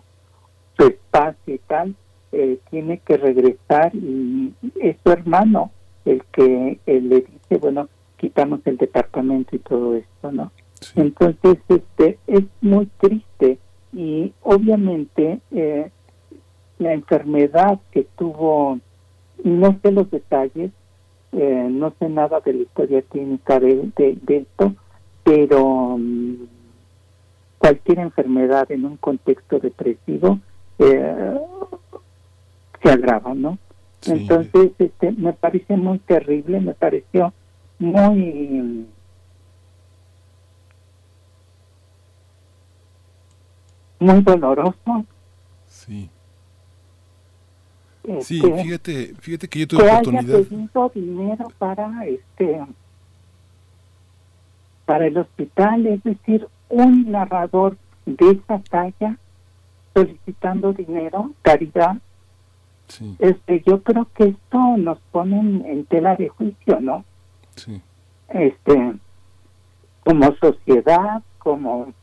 su 0.77 0.87
espacio 0.87 1.55
y 1.55 1.59
tal, 1.59 1.95
eh, 2.31 2.59
tiene 2.69 2.99
que 2.99 3.17
regresar 3.17 3.95
y 3.95 4.53
es 4.79 4.97
su 5.03 5.11
hermano 5.11 5.71
el 6.05 6.23
que 6.31 6.79
le 6.85 7.21
dice, 7.21 7.57
bueno, 7.59 7.87
quitamos 8.17 8.59
el 8.65 8.77
departamento 8.77 9.55
y 9.55 9.59
todo 9.59 9.95
esto, 9.95 10.31
¿no? 10.31 10.51
Entonces, 10.95 11.57
este, 11.69 12.17
es 12.27 12.43
muy 12.61 12.87
triste 12.97 13.59
y 13.91 14.33
obviamente 14.41 15.39
eh, 15.51 15.91
la 16.79 16.93
enfermedad 16.93 17.79
que 17.91 18.07
tuvo, 18.17 18.79
no 19.43 19.79
sé 19.81 19.91
los 19.91 20.09
detalles, 20.09 20.71
eh, 21.33 21.67
no 21.69 21.93
sé 21.99 22.09
nada 22.09 22.39
de 22.39 22.53
la 22.53 22.61
historia 22.61 23.01
clínica 23.01 23.59
de, 23.59 23.89
de, 23.95 24.37
esto, 24.37 24.73
pero 25.23 25.97
mm, 25.97 26.35
cualquier 27.57 27.99
enfermedad 27.99 28.71
en 28.71 28.85
un 28.85 28.97
contexto 28.97 29.59
depresivo 29.59 30.39
eh, 30.79 31.39
se 32.81 32.89
agrava, 32.89 33.33
¿no? 33.33 33.57
Entonces, 34.05 34.71
este, 34.77 35.11
me 35.13 35.33
parece 35.33 35.77
muy 35.77 35.99
terrible, 35.99 36.59
me 36.59 36.73
pareció 36.73 37.33
muy 37.79 38.85
muy 43.99 44.21
doloroso. 44.21 45.05
Sí. 45.67 46.09
Sí, 48.21 48.41
este, 48.43 48.63
fíjate, 48.63 49.13
fíjate 49.19 49.47
que 49.47 49.59
yo 49.59 49.67
tuve 49.67 49.83
que 49.83 49.89
oportunidad. 49.89 50.35
Haya 50.35 50.49
pedido 50.49 50.91
dinero 50.93 51.47
para 51.57 52.05
este 52.05 52.61
para 54.85 55.07
el 55.07 55.17
hospital, 55.17 55.85
es 55.87 56.03
decir, 56.03 56.47
un 56.69 57.11
narrador 57.11 57.77
de 58.05 58.31
esa 58.31 58.59
talla 58.59 59.17
solicitando 59.93 60.73
dinero, 60.73 61.31
caridad. 61.41 61.97
Sí. 62.87 63.15
Este, 63.19 63.63
yo 63.65 63.81
creo 63.81 64.07
que 64.13 64.25
esto 64.25 64.77
nos 64.77 64.99
pone 65.11 65.39
en, 65.39 65.85
tela 65.85 66.15
de 66.15 66.27
juicio, 66.27 66.81
¿no? 66.81 67.05
Sí. 67.55 67.81
Este, 68.27 68.93
como 70.03 70.35
sociedad, 70.35 71.23
como 71.37 71.93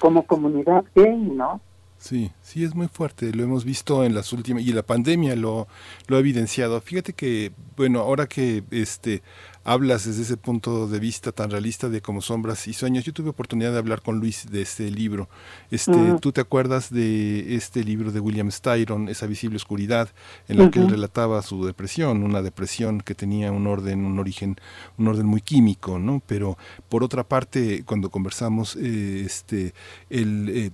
como 0.00 0.26
comunidad 0.26 0.84
gay, 0.94 1.16
¿no? 1.16 1.60
Sí, 1.98 2.30
sí, 2.42 2.62
es 2.62 2.74
muy 2.74 2.88
fuerte. 2.88 3.32
Lo 3.32 3.42
hemos 3.42 3.64
visto 3.64 4.04
en 4.04 4.14
las 4.14 4.32
últimas 4.32 4.62
y 4.62 4.72
la 4.72 4.82
pandemia 4.82 5.34
lo, 5.34 5.66
lo 6.06 6.16
ha 6.16 6.20
evidenciado. 6.20 6.80
Fíjate 6.80 7.14
que, 7.14 7.52
bueno, 7.76 8.00
ahora 8.00 8.26
que 8.26 8.62
este 8.70 9.22
hablas 9.66 10.04
desde 10.04 10.22
ese 10.22 10.36
punto 10.36 10.86
de 10.86 11.00
vista 11.00 11.32
tan 11.32 11.50
realista 11.50 11.88
de 11.88 12.00
como 12.00 12.22
sombras 12.22 12.68
y 12.68 12.72
sueños, 12.72 13.04
yo 13.04 13.12
tuve 13.12 13.30
oportunidad 13.30 13.72
de 13.72 13.78
hablar 13.78 14.00
con 14.00 14.20
Luis 14.20 14.46
de 14.48 14.62
este 14.62 14.88
libro. 14.92 15.28
Este, 15.72 16.14
¿tú 16.20 16.30
te 16.30 16.40
acuerdas 16.40 16.88
de 16.90 17.56
este 17.56 17.82
libro 17.82 18.12
de 18.12 18.20
William 18.20 18.48
Styron, 18.52 19.08
esa 19.08 19.26
visible 19.26 19.56
oscuridad, 19.56 20.08
en 20.46 20.58
la 20.58 20.70
que 20.70 20.78
él 20.78 20.88
relataba 20.88 21.42
su 21.42 21.66
depresión, 21.66 22.22
una 22.22 22.42
depresión 22.42 23.00
que 23.00 23.16
tenía 23.16 23.50
un 23.50 23.66
orden, 23.66 24.04
un 24.04 24.20
origen, 24.20 24.56
un 24.98 25.08
orden 25.08 25.26
muy 25.26 25.40
químico, 25.40 25.98
¿no? 25.98 26.22
Pero 26.28 26.56
por 26.88 27.02
otra 27.02 27.24
parte, 27.24 27.82
cuando 27.84 28.08
conversamos, 28.08 28.76
eh, 28.76 29.24
este, 29.26 29.74
él 30.10 30.48
eh, 30.48 30.70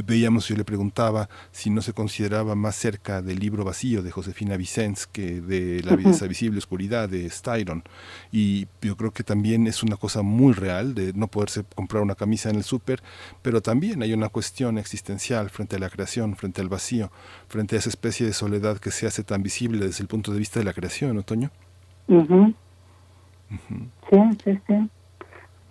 veíamos, 0.00 0.48
yo 0.48 0.56
le 0.56 0.64
preguntaba 0.64 1.28
si 1.50 1.68
no 1.70 1.82
se 1.82 1.92
consideraba 1.92 2.54
más 2.54 2.76
cerca 2.76 3.20
del 3.20 3.38
libro 3.38 3.64
vacío 3.64 4.02
de 4.02 4.10
Josefina 4.10 4.56
Vicens 4.56 5.06
que 5.06 5.40
de 5.40 5.82
la 5.82 5.94
esa 6.10 6.26
visible 6.26 6.58
oscuridad 6.58 7.08
de 7.08 7.28
Styron. 7.28 7.82
Y 8.30 8.66
yo 8.80 8.96
creo 8.96 9.12
que 9.12 9.24
también 9.24 9.66
es 9.66 9.82
una 9.82 9.96
cosa 9.96 10.22
muy 10.22 10.52
real 10.52 10.94
de 10.94 11.12
no 11.12 11.28
poderse 11.28 11.64
comprar 11.74 12.02
una 12.02 12.14
camisa 12.14 12.50
en 12.50 12.56
el 12.56 12.64
súper, 12.64 13.02
pero 13.42 13.60
también 13.60 14.02
hay 14.02 14.12
una 14.12 14.30
cuestión 14.30 14.78
existencial 14.78 15.50
frente 15.50 15.76
a 15.76 15.78
la 15.78 15.90
creación, 15.90 16.36
frente 16.36 16.60
al 16.60 16.68
vacío, 16.68 17.10
frente 17.48 17.76
a 17.76 17.78
esa 17.78 17.90
especie 17.90 18.26
de 18.26 18.32
soledad 18.32 18.78
que 18.78 18.90
se 18.90 19.06
hace 19.06 19.24
tan 19.24 19.42
visible 19.42 19.86
desde 19.86 20.02
el 20.02 20.08
punto 20.08 20.32
de 20.32 20.38
vista 20.38 20.58
de 20.58 20.64
la 20.64 20.72
creación, 20.72 21.16
¿no, 21.16 21.22
Toño? 21.22 21.50
Sí, 24.08 24.18
sí, 24.44 24.60
sí. 24.66 24.90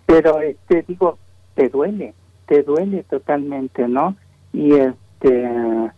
Pero, 0.06 0.40
este, 0.40 0.84
digo, 0.86 1.18
te 1.54 1.68
duele 1.68 2.14
te 2.52 2.62
duele 2.64 3.02
totalmente, 3.04 3.88
¿no? 3.88 4.14
Y 4.52 4.74
este, 4.74 5.90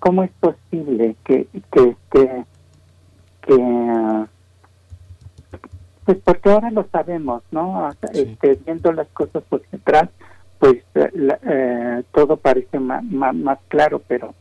¿cómo 0.00 0.24
es 0.24 0.32
posible 0.40 1.14
que, 1.22 1.46
que 1.70 1.90
este, 1.90 2.44
que, 3.42 4.26
pues 6.04 6.18
porque 6.24 6.50
ahora 6.50 6.72
lo 6.72 6.84
sabemos, 6.90 7.44
¿no? 7.52 7.88
Este, 8.12 8.58
viendo 8.66 8.90
las 8.90 9.06
cosas 9.10 9.44
por 9.44 9.62
detrás, 9.70 10.08
pues 10.58 10.82
eh, 10.96 12.02
todo 12.10 12.36
parece 12.36 12.80
más, 12.80 13.04
más, 13.04 13.60
claro, 13.68 14.02
pero 14.08 14.34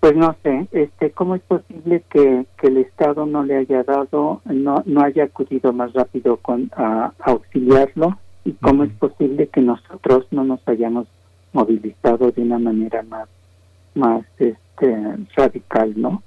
pues 0.00 0.14
no 0.14 0.36
sé, 0.42 0.68
este, 0.72 1.10
¿cómo 1.12 1.36
es 1.36 1.42
posible 1.42 2.04
que, 2.10 2.44
que 2.60 2.66
el 2.66 2.76
Estado 2.76 3.24
no 3.24 3.44
le 3.44 3.56
haya 3.56 3.82
dado, 3.82 4.42
no, 4.44 4.82
no 4.84 5.00
haya 5.00 5.24
acudido 5.24 5.72
más 5.72 5.94
rápido 5.94 6.36
con 6.36 6.70
a 6.76 7.14
auxiliarlo? 7.18 8.18
Y 8.44 8.52
cómo 8.52 8.84
es 8.84 8.92
posible 8.92 9.48
que 9.48 9.60
nosotros 9.60 10.26
no 10.30 10.44
nos 10.44 10.60
hayamos 10.66 11.06
movilizado 11.52 12.30
de 12.30 12.42
una 12.42 12.58
manera 12.58 13.02
más 13.02 13.28
más 13.94 14.24
este 14.38 14.96
radical 15.34 15.94
no 15.96 16.22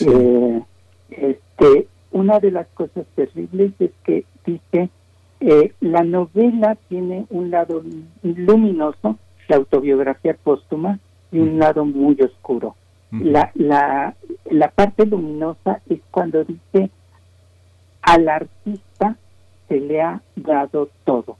eh, 0.00 0.62
este 1.10 1.88
una 2.12 2.38
de 2.40 2.50
las 2.50 2.66
cosas 2.68 3.06
terribles 3.14 3.72
es 3.78 3.90
que 4.04 4.24
dice 4.44 4.90
eh, 5.40 5.72
la 5.80 6.02
novela 6.02 6.76
tiene 6.88 7.26
un 7.30 7.50
lado 7.50 7.82
luminoso 8.22 9.18
la 9.48 9.56
autobiografía 9.56 10.34
póstuma 10.34 10.98
y 11.30 11.38
un 11.38 11.58
lado 11.58 11.84
muy 11.84 12.16
oscuro. 12.20 12.76
La 13.10 13.50
la 13.54 14.14
la 14.50 14.70
parte 14.70 15.06
luminosa 15.06 15.80
es 15.88 16.00
cuando 16.10 16.44
dice 16.44 16.90
al 18.02 18.28
artista 18.28 19.16
se 19.68 19.80
le 19.80 20.00
ha 20.02 20.20
dado 20.34 20.88
todo 21.04 21.36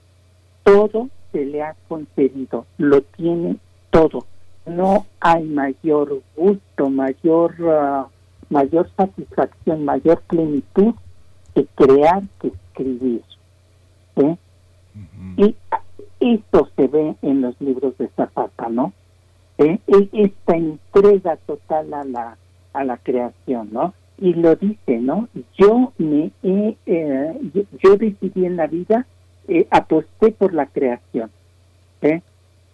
todo 0.67 1.07
se 1.31 1.45
le 1.45 1.63
ha 1.63 1.75
concedido, 1.87 2.65
lo 2.77 3.01
tiene 3.01 3.55
todo. 3.89 4.25
No 4.65 5.05
hay 5.21 5.45
mayor 5.45 6.21
gusto, 6.35 6.89
mayor, 6.89 7.55
uh, 7.61 8.07
mayor 8.49 8.89
satisfacción, 8.97 9.85
mayor 9.85 10.19
plenitud 10.23 10.93
que 11.55 11.65
crear 11.67 12.23
que 12.41 12.49
escribir. 12.49 13.21
Y 15.37 15.55
esto 16.19 16.69
se 16.75 16.87
ve 16.87 17.15
en 17.21 17.41
los 17.41 17.55
libros 17.61 17.97
de 17.97 18.09
Zapata, 18.09 18.67
¿no? 18.67 18.91
¿Eh? 19.59 19.79
Esta 20.11 20.57
entrega 20.57 21.37
total 21.45 21.93
a 21.93 22.03
la, 22.03 22.37
a 22.73 22.83
la 22.83 22.97
creación, 22.97 23.69
¿no? 23.71 23.93
Y 24.17 24.33
lo 24.33 24.55
dice, 24.57 24.97
¿no? 24.97 25.29
Yo 25.57 25.93
me 25.97 26.31
he, 26.43 26.75
eh, 26.87 27.39
yo 27.81 27.95
decidí 27.95 28.45
en 28.45 28.57
la 28.57 28.67
vida 28.67 29.05
eh, 29.47 29.67
aposté 29.69 30.31
por 30.31 30.53
la 30.53 30.65
creación. 30.67 31.31
¿eh? 32.01 32.21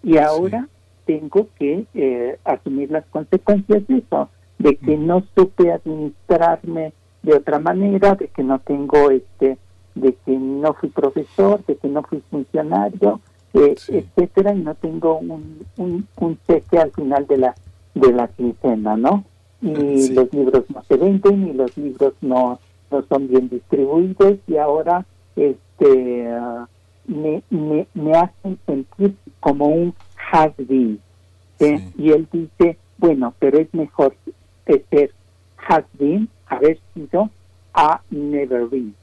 Y 0.04 0.18
ahora 0.18 0.68
tengo 1.06 1.48
que 1.58 1.86
eh, 1.94 2.38
asumir 2.44 2.92
las 2.92 3.06
consecuencias 3.06 3.88
de 3.88 3.98
eso, 3.98 4.30
de 4.60 4.76
que 4.78 4.98
no 4.98 5.24
supe 5.36 5.72
administrarme 5.72 6.94
de 7.22 7.36
otra 7.36 7.60
manera, 7.60 8.16
de 8.16 8.28
que 8.28 8.44
no 8.44 8.60
tengo 8.60 9.12
este, 9.12 9.58
de 9.96 10.14
que 10.26 10.38
no 10.38 10.74
fui 10.74 10.90
profesor, 10.90 11.66
de 11.66 11.76
que 11.76 11.88
no 11.88 12.04
fui 12.04 12.22
funcionario, 12.30 13.22
etcétera, 13.54 14.54
y 14.54 14.60
no 14.60 14.74
tengo 14.76 15.20
un, 15.20 15.66
un, 15.78 16.40
cheque 16.48 16.80
al 16.80 16.92
final 16.92 17.28
de 17.28 17.38
la 17.38 17.56
de 17.94 18.12
la 18.12 18.28
quincena, 18.28 18.98
¿no? 18.98 19.24
y 19.64 20.10
los 20.10 20.34
libros 20.34 20.66
no 20.74 20.84
se 20.84 20.98
venden 20.98 21.48
y 21.48 21.54
los 21.54 21.78
libros 21.78 22.14
no, 22.22 22.60
no 22.92 23.04
son 23.08 23.28
bien 23.30 23.48
distribuidos 23.48 24.38
y 24.48 24.58
ahora 24.58 25.06
este 25.36 26.28
ah, 26.32 26.68
me, 27.06 27.44
me, 27.50 27.88
me 27.94 28.14
hacen 28.14 28.58
sentir 28.66 29.16
como 29.40 29.68
un 29.68 29.94
has 30.32 30.52
been. 30.58 31.00
Y 31.98 32.12
él 32.12 32.28
dice, 32.32 32.78
bueno, 32.98 33.34
pero 33.40 33.60
es 33.60 33.74
mejor 33.74 34.16
ser 34.66 35.12
has 35.68 35.86
been, 35.98 36.28
haber 36.48 36.78
sido, 36.94 37.30
a 37.74 38.02
never 38.10 38.66
been. 38.68 38.96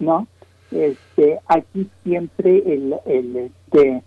¿No? 0.00 0.26
Este, 0.70 1.40
aquí 1.46 1.88
siempre 2.02 2.62
el, 2.66 2.94
el, 3.04 3.36
este, 3.36 4.02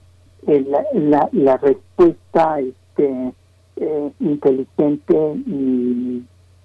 la, 0.93 1.29
la 1.31 1.57
respuesta 1.57 2.59
este, 2.59 3.33
eh, 3.75 4.11
inteligente 4.19 5.15
y, 5.45 6.23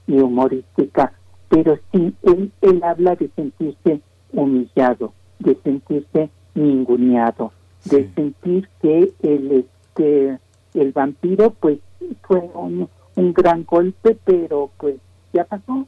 humorística, 0.08 1.12
pero 1.48 1.78
sí, 1.90 2.14
él, 2.22 2.52
él 2.60 2.82
habla 2.82 3.16
de 3.16 3.30
sentirse 3.34 4.00
humillado, 4.32 5.12
de 5.38 5.56
sentirse 5.62 6.30
ninguneado, 6.54 7.52
de 7.84 8.10
sentir 8.14 8.68
que 8.80 9.12
el, 9.22 9.52
este, 9.52 10.38
el 10.74 10.92
vampiro 10.92 11.50
pues 11.50 11.78
fue 12.22 12.38
un, 12.54 12.88
un 13.16 13.32
gran 13.32 13.64
golpe, 13.64 14.16
pero 14.24 14.70
pues 14.78 14.96
ya 15.32 15.44
pasó, 15.44 15.86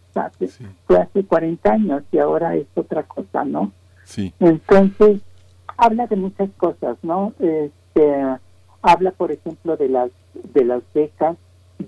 fue 0.86 0.98
hace 0.98 1.24
40 1.24 1.72
años 1.72 2.02
y 2.10 2.18
ahora 2.18 2.56
es 2.56 2.66
otra 2.74 3.02
cosa, 3.02 3.44
¿no? 3.44 3.72
Sí. 4.04 4.32
Entonces, 4.40 5.20
habla 5.76 6.06
de 6.06 6.16
muchas 6.16 6.50
cosas, 6.56 6.96
¿no? 7.02 7.34
Este, 7.38 8.24
habla, 8.82 9.10
por 9.12 9.32
ejemplo, 9.32 9.76
de 9.76 9.88
las 9.88 10.10
de 10.52 10.64
las 10.64 10.82
becas, 10.92 11.36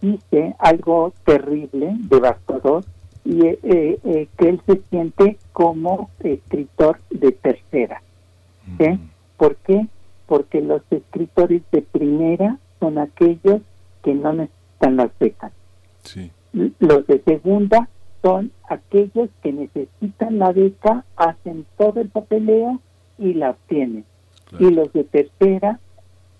dice 0.00 0.54
algo 0.58 1.12
terrible, 1.24 1.96
devastador, 2.08 2.84
y 3.26 3.44
eh, 3.44 3.58
eh, 4.04 4.28
que 4.38 4.48
él 4.48 4.60
se 4.66 4.80
siente 4.88 5.36
como 5.52 6.10
escritor 6.20 7.00
de 7.10 7.32
tercera. 7.32 8.00
¿sí? 8.78 9.00
¿Por 9.36 9.56
qué? 9.56 9.86
Porque 10.26 10.60
los 10.60 10.82
escritores 10.90 11.62
de 11.72 11.82
primera 11.82 12.58
son 12.78 12.98
aquellos 12.98 13.62
que 14.04 14.14
no 14.14 14.32
necesitan 14.32 14.96
las 14.96 15.10
becas. 15.18 15.52
Los 16.52 17.06
de 17.08 17.20
segunda 17.24 17.88
son 18.22 18.52
aquellos 18.68 19.28
que 19.42 19.52
necesitan 19.52 20.38
la 20.38 20.52
beca, 20.52 21.04
hacen 21.16 21.66
todo 21.76 22.00
el 22.00 22.08
papeleo 22.08 22.80
y 23.18 23.34
la 23.34 23.50
obtienen. 23.50 24.04
Y 24.60 24.70
los 24.70 24.92
de 24.92 25.02
tercera 25.02 25.80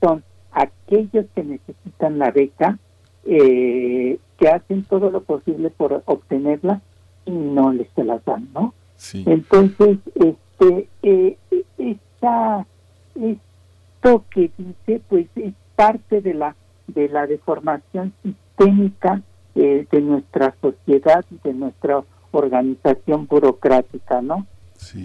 son 0.01 0.23
aquellos 0.53 1.27
que 1.35 1.43
necesitan 1.43 2.19
la 2.19 2.31
beca, 2.31 2.79
eh, 3.27 4.19
que 4.39 4.49
hacen 4.49 4.85
todo 4.85 5.11
lo 5.11 5.23
posible 5.23 5.71
por 5.71 6.03
obtenerla 6.07 6.81
y 7.25 7.31
no 7.31 7.73
les 7.73 7.89
se 7.95 8.05
las 8.05 8.25
dan, 8.25 8.49
¿no? 8.55 8.75
Entonces, 9.13 9.99
este, 10.15 10.89
eh, 11.03 11.37
esta, 11.79 12.67
esto 13.15 14.25
que 14.31 14.51
dice, 14.57 15.03
pues 15.09 15.27
es 15.37 15.53
parte 15.75 16.21
de 16.21 16.35
la 16.35 16.57
de 16.87 17.09
la 17.09 17.27
deformación 17.27 18.13
sistémica 18.23 19.21
eh, 19.55 19.87
de 19.91 20.01
nuestra 20.01 20.55
sociedad 20.61 21.25
y 21.31 21.49
de 21.49 21.53
nuestra 21.53 22.05
organización 22.31 23.27
burocrática, 23.27 24.23
¿no? 24.23 24.47
Este, 24.77 25.05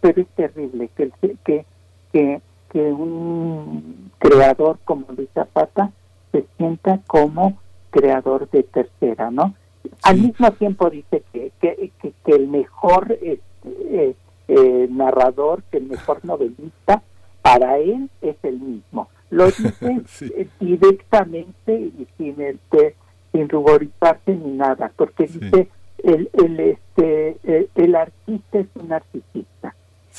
pero 0.00 0.20
es 0.20 0.28
terrible 0.36 0.90
que, 0.94 1.10
que, 1.44 1.64
que 2.12 2.40
que 2.74 2.92
un 2.92 4.10
creador 4.18 4.80
como 4.84 5.06
Luis 5.16 5.28
Zapata 5.32 5.92
se 6.34 6.44
sienta 6.56 7.00
como 7.06 7.58
creador 7.90 8.50
de 8.50 8.64
tercera, 8.64 9.30
¿no? 9.30 9.54
Al 10.02 10.20
mismo 10.20 10.50
tiempo 10.52 10.90
dice 10.90 11.22
que, 11.32 11.52
que, 11.60 11.92
que, 12.00 12.32
el 12.32 12.48
mejor 12.48 13.12
este, 13.22 13.40
eh, 13.64 14.16
eh, 14.48 14.88
narrador, 14.90 15.62
que 15.70 15.78
el 15.78 15.84
mejor 15.84 16.24
novelista, 16.24 17.02
para 17.40 17.78
él 17.78 18.10
es 18.20 18.36
el 18.42 18.58
mismo. 18.58 19.08
Lo 19.30 19.46
dice 19.46 20.02
eh, 20.36 20.48
directamente 20.58 21.72
y 21.72 22.06
sin 22.18 22.40
este 22.40 22.96
sin 23.30 23.48
ruborizarse 23.48 24.34
ni 24.34 24.52
nada, 24.52 24.92
porque 24.96 25.26
dice 25.26 25.68
el, 26.02 26.30
el 26.32 26.60
este 26.60 27.68
el, 27.74 27.94
artista 27.96 28.58
es 28.58 28.66
un 28.74 28.88
narcisista 28.88 29.74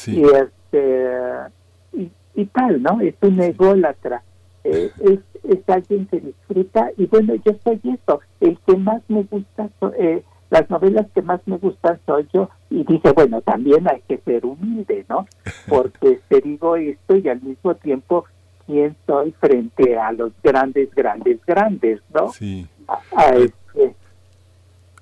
y 0.07 0.21
este 0.21 1.51
y 2.35 2.45
tal, 2.47 2.83
¿no? 2.83 2.99
Es 3.01 3.15
un 3.21 3.39
ególatra, 3.39 4.21
eh, 4.65 4.91
es, 4.99 5.19
es 5.43 5.69
alguien 5.69 6.07
que 6.07 6.19
disfruta 6.19 6.91
y 6.97 7.05
bueno, 7.05 7.35
yo 7.35 7.53
soy 7.63 7.79
eso, 7.83 8.19
el 8.41 8.57
que 8.65 8.75
más 8.77 9.01
me 9.07 9.23
gusta, 9.23 9.69
eh, 9.97 10.23
las 10.49 10.69
novelas 10.69 11.05
que 11.13 11.21
más 11.21 11.39
me 11.45 11.57
gustan 11.57 11.99
soy 12.05 12.27
yo 12.33 12.49
y 12.69 12.83
dice, 12.83 13.11
bueno, 13.11 13.41
también 13.41 13.87
hay 13.87 14.01
que 14.07 14.17
ser 14.17 14.45
humilde, 14.45 15.05
¿no? 15.07 15.27
Porque 15.69 16.19
te 16.27 16.41
digo 16.41 16.75
esto 16.75 17.15
y 17.15 17.29
al 17.29 17.41
mismo 17.41 17.75
tiempo, 17.75 18.25
¿quién 18.65 18.95
soy 19.05 19.31
frente 19.33 19.97
a 19.97 20.11
los 20.11 20.31
grandes, 20.43 20.93
grandes, 20.95 21.39
grandes, 21.45 22.01
¿no? 22.13 22.29
Sí. 22.29 22.67
a 22.87 23.35
este, 23.35 23.95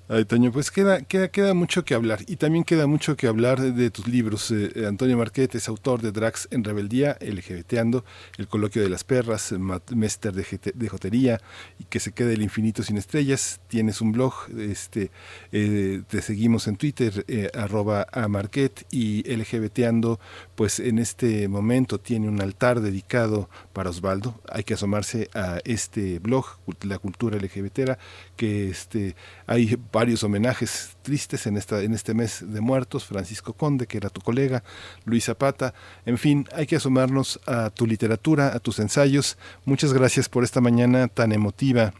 Ay, 0.06 0.26
Toño, 0.26 0.52
pues 0.52 0.70
queda, 0.70 1.00
queda, 1.00 1.28
queda 1.28 1.54
mucho 1.54 1.82
que 1.86 1.94
hablar 1.94 2.20
y 2.26 2.36
también 2.36 2.62
queda 2.62 2.86
mucho 2.86 3.16
que 3.16 3.26
hablar 3.26 3.58
de, 3.62 3.90
tus 3.90 4.06
libros. 4.06 4.50
Eh, 4.50 4.70
eh, 4.74 4.84
Antonio 4.86 5.16
Marquete 5.16 5.56
es 5.56 5.66
autor 5.66 6.02
de 6.02 6.12
Drax 6.12 6.46
en 6.50 6.62
Rebeldía, 6.62 7.16
LGBTando, 7.22 8.04
El 8.36 8.46
Coloquio 8.46 8.82
de 8.82 8.90
las 8.90 9.02
Perras, 9.02 9.54
Mester 9.94 10.34
de, 10.34 10.88
Jotería 10.90 11.40
y 11.78 11.84
Que 11.84 12.00
se 12.00 12.12
quede 12.12 12.34
el 12.34 12.42
infinito 12.42 12.82
sin 12.82 12.98
estrellas. 12.98 13.62
Tienes 13.66 14.02
un 14.02 14.12
blog, 14.12 14.34
este, 14.58 15.10
eh, 15.52 16.02
te 16.06 16.20
seguimos 16.20 16.68
en 16.68 16.76
Twitter, 16.76 17.24
arroba 17.54 18.06
a 18.12 18.28
Marquet 18.28 18.84
y 18.90 19.22
LGBTando, 19.34 20.20
pues 20.54 20.80
en 20.80 20.98
este 20.98 21.48
momento 21.48 21.98
tiene 21.98 22.28
un 22.28 22.42
altar 22.42 22.82
dedicado 22.82 23.48
para 23.72 23.88
Osvaldo. 23.88 24.38
Hay 24.52 24.64
que 24.64 24.74
asomarse 24.74 25.30
a 25.32 25.60
este 25.64 26.18
blog, 26.18 26.44
La 26.82 26.98
Cultura 26.98 27.38
LGBT, 27.38 27.96
que 28.36 28.68
este, 28.68 29.16
hay 29.46 29.78
varios 29.92 30.24
homenajes 30.24 30.96
tristes 31.02 31.46
en, 31.46 31.56
esta, 31.56 31.82
en 31.82 31.92
este 31.92 32.14
mes 32.14 32.44
de 32.46 32.60
muertos, 32.60 33.04
Francisco 33.04 33.52
Conde, 33.52 33.86
que 33.86 33.98
era 33.98 34.08
tu 34.08 34.20
colega, 34.20 34.62
Luis 35.04 35.24
Zapata, 35.24 35.74
en 36.06 36.18
fin, 36.18 36.46
hay 36.52 36.66
que 36.66 36.76
asomarnos 36.76 37.40
a 37.46 37.70
tu 37.70 37.86
literatura, 37.86 38.54
a 38.54 38.58
tus 38.58 38.78
ensayos. 38.78 39.36
Muchas 39.64 39.92
gracias 39.92 40.28
por 40.28 40.44
esta 40.44 40.60
mañana 40.60 41.08
tan 41.08 41.32
emotiva 41.32 41.92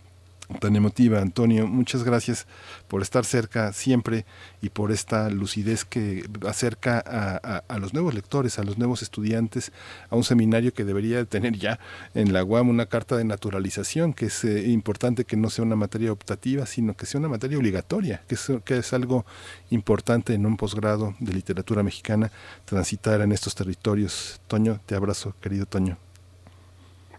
tan 0.61 0.77
emotiva, 0.77 1.21
Antonio. 1.21 1.67
Muchas 1.67 2.05
gracias 2.05 2.47
por 2.89 3.03
estar 3.03 3.25
cerca 3.25 3.73
siempre 3.73 4.25
y 4.61 4.69
por 4.69 4.93
esta 4.93 5.31
lucidez 5.31 5.85
que 5.85 6.25
acerca 6.47 6.99
a, 6.99 7.79
los 7.79 7.95
nuevos 7.95 8.15
lectores, 8.15 8.59
a 8.59 8.65
los 8.65 8.79
nuevos 8.79 9.03
estudiantes, 9.03 9.73
a 10.11 10.17
un 10.17 10.25
seminario 10.25 10.73
que 10.73 10.85
debería 10.85 11.25
tener 11.25 11.57
ya 11.57 11.79
en 12.15 12.33
la 12.33 12.45
UAM 12.45 12.69
una 12.69 12.87
carta 12.87 13.17
de 13.17 13.25
naturalización, 13.25 14.13
que 14.13 14.27
es 14.27 14.45
eh, 14.45 14.71
importante 14.71 15.25
que 15.25 15.37
no 15.37 15.51
sea 15.51 15.65
una 15.65 15.77
materia 15.77 16.13
optativa, 16.13 16.67
sino 16.67 16.95
que 16.95 17.07
sea 17.07 17.19
una 17.19 17.29
materia 17.29 17.59
obligatoria, 17.59 18.23
que 18.29 18.35
es, 18.35 18.53
que 18.65 18.79
es 18.79 18.93
algo 18.93 19.25
importante 19.71 20.35
en 20.35 20.47
un 20.47 20.57
posgrado 20.57 21.15
de 21.21 21.33
literatura 21.33 21.83
mexicana 21.83 22.31
transitar 22.65 23.21
en 23.21 23.33
estos 23.33 23.55
territorios. 23.55 24.41
Toño, 24.47 24.81
te 24.87 24.95
abrazo, 24.95 25.35
querido 25.41 25.67
Toño. 25.67 25.97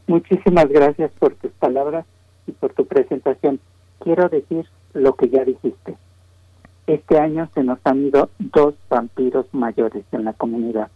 Muchísimas 0.07 0.69
gracias 0.69 1.11
por 1.19 1.33
tus 1.35 1.51
palabras 1.53 2.05
y 2.47 2.51
por 2.51 2.73
tu 2.73 2.85
presentación. 2.85 3.59
Quiero 3.99 4.29
decir 4.29 4.65
lo 4.93 5.15
que 5.15 5.29
ya 5.29 5.43
dijiste. 5.43 5.97
Este 6.87 7.17
año 7.17 7.49
se 7.53 7.63
nos 7.63 7.79
han 7.83 8.05
ido 8.05 8.29
dos 8.39 8.75
vampiros 8.89 9.47
mayores 9.53 10.05
en 10.11 10.25
la 10.25 10.33
comunidad. 10.33 10.89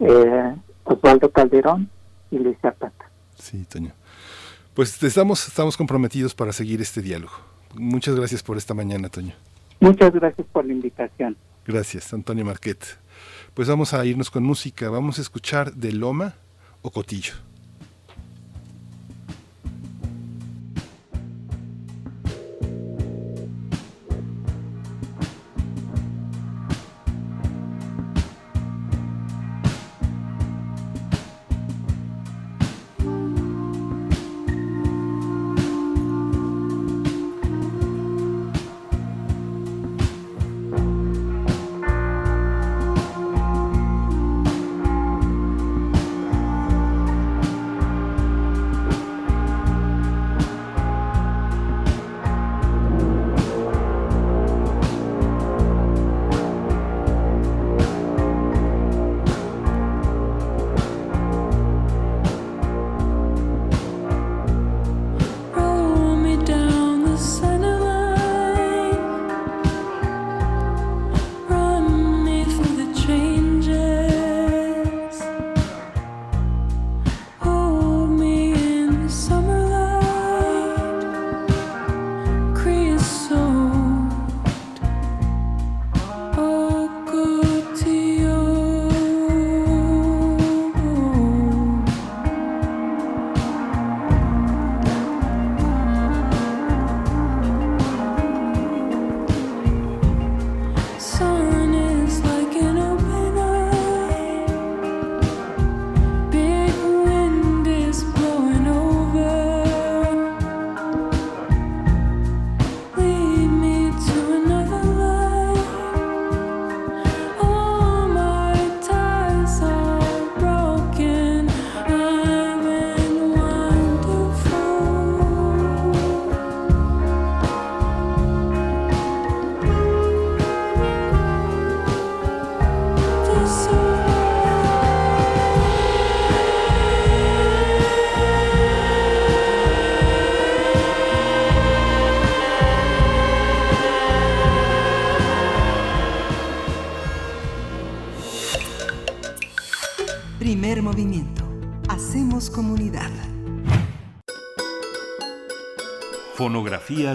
Eh, 0.00 0.54
Osvaldo 0.84 1.30
Calderón 1.30 1.88
y 2.30 2.38
Luis 2.38 2.58
Zapata. 2.60 3.10
Sí, 3.36 3.64
Toño. 3.64 3.92
Pues 4.74 5.02
estamos, 5.02 5.46
estamos 5.46 5.76
comprometidos 5.76 6.34
para 6.34 6.52
seguir 6.52 6.80
este 6.80 7.00
diálogo. 7.02 7.34
Muchas 7.74 8.16
gracias 8.16 8.42
por 8.42 8.56
esta 8.56 8.74
mañana, 8.74 9.08
Toño. 9.08 9.34
Muchas 9.78 10.12
gracias 10.12 10.46
por 10.48 10.64
la 10.64 10.72
invitación. 10.72 11.36
Gracias, 11.66 12.12
Antonio 12.12 12.44
Marquet. 12.44 12.98
Pues 13.54 13.68
vamos 13.68 13.94
a 13.94 14.04
irnos 14.04 14.30
con 14.30 14.42
música. 14.42 14.90
Vamos 14.90 15.18
a 15.18 15.22
escuchar 15.22 15.74
de 15.74 15.92
Loma 15.92 16.34
o 16.82 16.90
Cotillo. 16.90 17.34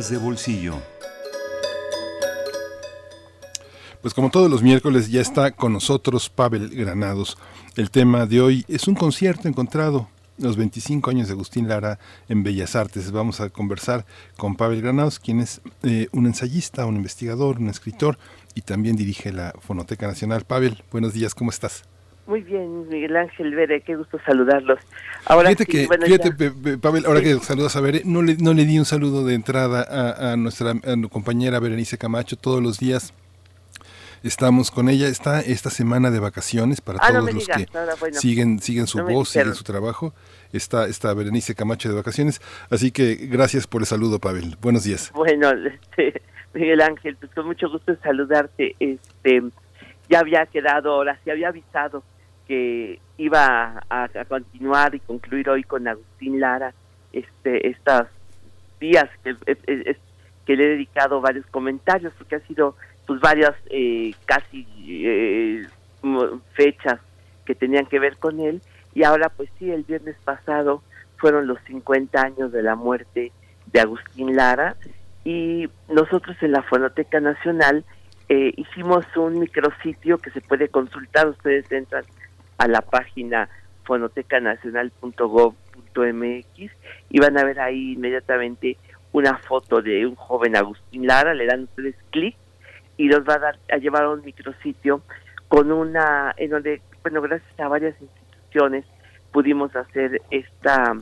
De 0.10 0.18
bolsillo. 0.18 0.76
Pues 4.02 4.14
como 4.14 4.30
todos 4.30 4.52
los 4.52 4.62
miércoles 4.62 5.10
ya 5.10 5.20
está 5.20 5.50
con 5.52 5.74
nosotros 5.74 6.30
Pavel 6.30 6.70
Granados. 6.70 7.38
El 7.76 7.90
tema 7.90 8.28
de 8.28 8.40
hoy 8.40 8.66
es 8.68 8.88
un 8.88 8.94
concierto 8.94 9.48
encontrado 9.48 10.08
los 10.38 10.58
25 10.58 11.10
años 11.10 11.28
de 11.28 11.34
Agustín 11.34 11.68
Lara 11.68 11.98
en 12.30 12.44
Bellas 12.44 12.76
Artes. 12.76 13.12
Vamos 13.12 13.42
a 13.42 13.50
conversar 13.50 14.06
con 14.38 14.56
Pavel 14.56 14.82
Granados, 14.82 15.18
quien 15.18 15.40
es 15.40 15.62
eh, 15.82 16.08
un 16.12 16.28
ensayista, 16.28 16.86
un 16.86 16.98
investigador, 16.98 17.58
un 17.58 17.70
escritor 17.70 18.20
y 18.54 18.62
también 18.62 18.96
dirige 18.96 19.34
la 19.34 19.56
Fonoteca 19.60 20.06
Nacional. 20.06 20.46
Pavel, 20.46 20.84
buenos 20.92 21.14
días, 21.14 21.34
¿cómo 21.34 21.50
estás? 21.50 21.84
Muy 22.28 22.42
bien, 22.42 22.88
Miguel 22.90 23.16
Ángel 23.18 23.54
Vere, 23.54 23.82
qué 23.82 23.96
gusto 23.96 24.20
saludarlos. 24.26 24.80
Ahora 25.26 25.50
fíjate 25.50 25.66
que, 25.66 25.88
fíjate, 25.88 26.78
Pavel, 26.78 27.06
ahora 27.06 27.22
que 27.22 27.36
saludas 27.36 27.76
a 27.76 27.82
Vere, 27.82 28.02
no 28.04 28.22
le, 28.24 28.36
no 28.38 28.54
le 28.54 28.66
di 28.66 28.80
un 28.80 28.86
saludo 28.86 29.24
de 29.26 29.36
entrada 29.36 29.86
a, 29.88 30.34
a 30.34 30.36
nuestra 30.36 30.74
compañera 31.12 31.60
Berenice 31.60 31.98
Camacho 31.98 32.36
todos 32.36 32.64
los 32.64 32.80
días 32.80 33.14
estamos 34.26 34.72
con 34.72 34.90
ella. 34.90 35.08
Está 35.08 35.40
esta 35.40 35.70
semana 35.70 36.12
de 36.12 36.20
vacaciones 36.20 36.82
para 36.82 37.00
ah, 37.02 37.10
todos 37.10 37.34
los 37.34 37.48
que 37.48 37.68
siguen, 38.14 38.60
siguen 38.60 38.88
su 38.88 39.04
voz, 39.04 39.30
siguen 39.30 39.56
su 39.56 39.64
trabajo. 39.64 40.14
Está, 40.52 40.88
está 40.88 41.14
Berenice 41.14 41.56
Camacho 41.56 41.90
de 41.90 41.96
vacaciones. 41.96 42.42
Así 42.70 42.92
que 42.92 43.16
gracias 43.16 43.68
por 43.68 43.82
el 43.82 43.86
saludo, 43.86 44.20
Pavel. 44.20 44.58
Buenos 44.62 44.84
días. 44.84 45.12
Bueno, 45.14 45.52
este, 45.52 46.22
Miguel 46.54 46.82
Ángel, 46.82 47.16
pues 47.18 47.32
con 47.34 47.46
mucho 47.46 47.70
gusto 47.70 47.96
saludarte. 48.04 48.76
Este, 48.80 49.44
ya 50.10 50.20
había 50.20 50.46
quedado, 50.48 50.94
ahora 50.94 51.20
sí 51.24 51.30
había 51.30 51.50
avisado 51.50 52.04
que 52.48 53.00
iba 53.18 53.84
a, 53.90 54.10
continuar 54.28 54.96
y 54.96 55.00
concluir 55.00 55.50
hoy 55.50 55.64
con 55.64 55.88
Agustín 55.88 56.40
Lara 56.40 56.74
este 57.14 57.70
estos 57.70 58.08
días 58.80 59.10
que, 59.24 59.36
le 60.56 60.64
he 60.64 60.70
dedicado 60.70 61.22
varios 61.22 61.46
comentarios 61.48 62.14
porque 62.18 62.36
ha 62.36 62.40
sido 62.42 62.76
pues 63.08 63.20
varias 63.22 63.54
eh, 63.70 64.14
casi 64.26 64.68
eh, 64.88 65.66
fechas 66.54 67.00
que 67.46 67.56
tenían 67.56 67.86
que 67.86 68.00
ver 68.00 68.18
con 68.18 68.40
él. 68.40 68.62
Y 68.94 69.04
ahora 69.04 69.30
pues 69.30 69.50
sí 69.58 69.72
el 69.72 69.84
viernes 69.84 70.16
pasado 70.24 70.82
fueron 71.18 71.48
los 71.48 71.60
50 71.68 72.20
años 72.22 72.52
de 72.52 72.64
la 72.64 72.76
muerte 72.76 73.32
de 73.72 73.80
Agustín 73.80 74.36
Lara. 74.36 74.76
Y 75.24 75.68
nosotros 75.90 76.36
en 76.42 76.52
la 76.52 76.62
Fonoteca 76.64 77.20
Nacional 77.20 77.84
eh, 78.30 78.54
hicimos 78.58 79.06
un 79.16 79.40
micrositio 79.40 80.18
que 80.18 80.32
se 80.32 80.42
puede 80.42 80.68
consultar, 80.68 81.28
ustedes 81.28 81.72
entran 81.72 82.04
a 82.58 82.68
la 82.68 82.82
página 82.82 83.50
fonotecanacional.gov.mx 83.84 86.72
y 87.10 87.20
van 87.20 87.38
a 87.38 87.44
ver 87.44 87.60
ahí 87.60 87.94
inmediatamente 87.94 88.78
una 89.12 89.38
foto 89.38 89.82
de 89.82 90.06
un 90.06 90.16
joven 90.16 90.56
Agustín 90.56 91.08
Lara, 91.08 91.34
le 91.34 91.46
dan 91.46 91.64
ustedes 91.64 91.96
clic 92.12 92.36
y 92.98 93.08
los 93.08 93.28
va 93.28 93.36
a 93.36 93.40
dar 93.40 93.60
a 93.72 93.78
llevar 93.78 94.04
a 94.04 94.10
un 94.10 94.24
micrositio 94.24 95.02
con 95.48 95.72
una 95.72 96.34
en 96.38 96.50
donde 96.50 96.82
bueno 97.04 97.22
gracias 97.22 97.60
a 97.60 97.68
varias 97.68 97.96
instituciones 98.02 98.86
pudimos 99.32 99.76
hacer 99.76 100.22
esta 100.32 100.94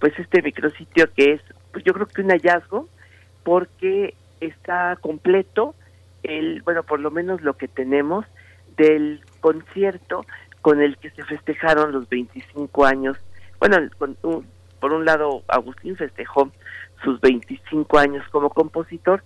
pues 0.00 0.18
este 0.18 0.42
micrositio 0.42 1.12
que 1.14 1.34
es 1.34 1.40
pues 1.72 1.84
yo 1.84 1.92
creo 1.92 2.06
que 2.06 2.22
un 2.22 2.30
hallazgo 2.30 2.88
porque 3.42 4.14
está 4.40 4.96
completo 5.00 5.74
el 6.22 6.62
bueno 6.62 6.82
por 6.82 7.00
lo 7.00 7.10
menos 7.10 7.42
lo 7.42 7.56
que 7.56 7.68
tenemos 7.68 8.24
del 8.76 9.20
concierto 9.40 10.24
con 10.62 10.80
el 10.80 10.96
que 10.96 11.10
se 11.10 11.22
festejaron 11.24 11.92
los 11.92 12.08
25 12.08 12.84
años. 12.84 13.18
Bueno 13.58 13.76
por 14.80 14.92
un 14.92 15.04
lado 15.04 15.42
Agustín 15.46 15.96
festejó 15.96 16.50
sus 17.04 17.20
25 17.20 17.98
años 17.98 18.24
como 18.30 18.50
compositor 18.50 19.22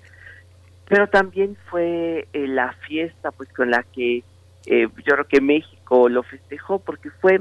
pero 0.89 1.09
también 1.09 1.57
fue 1.71 2.29
eh, 2.33 2.47
la 2.47 2.73
fiesta 2.87 3.31
pues 3.33 3.49
con 3.53 3.71
la 3.71 3.83
que 3.83 4.23
eh, 4.67 4.89
yo 4.89 5.15
creo 5.15 5.25
que 5.27 5.41
México 5.41 6.09
lo 6.09 6.23
festejó 6.23 6.79
porque 6.79 7.11
fue 7.11 7.41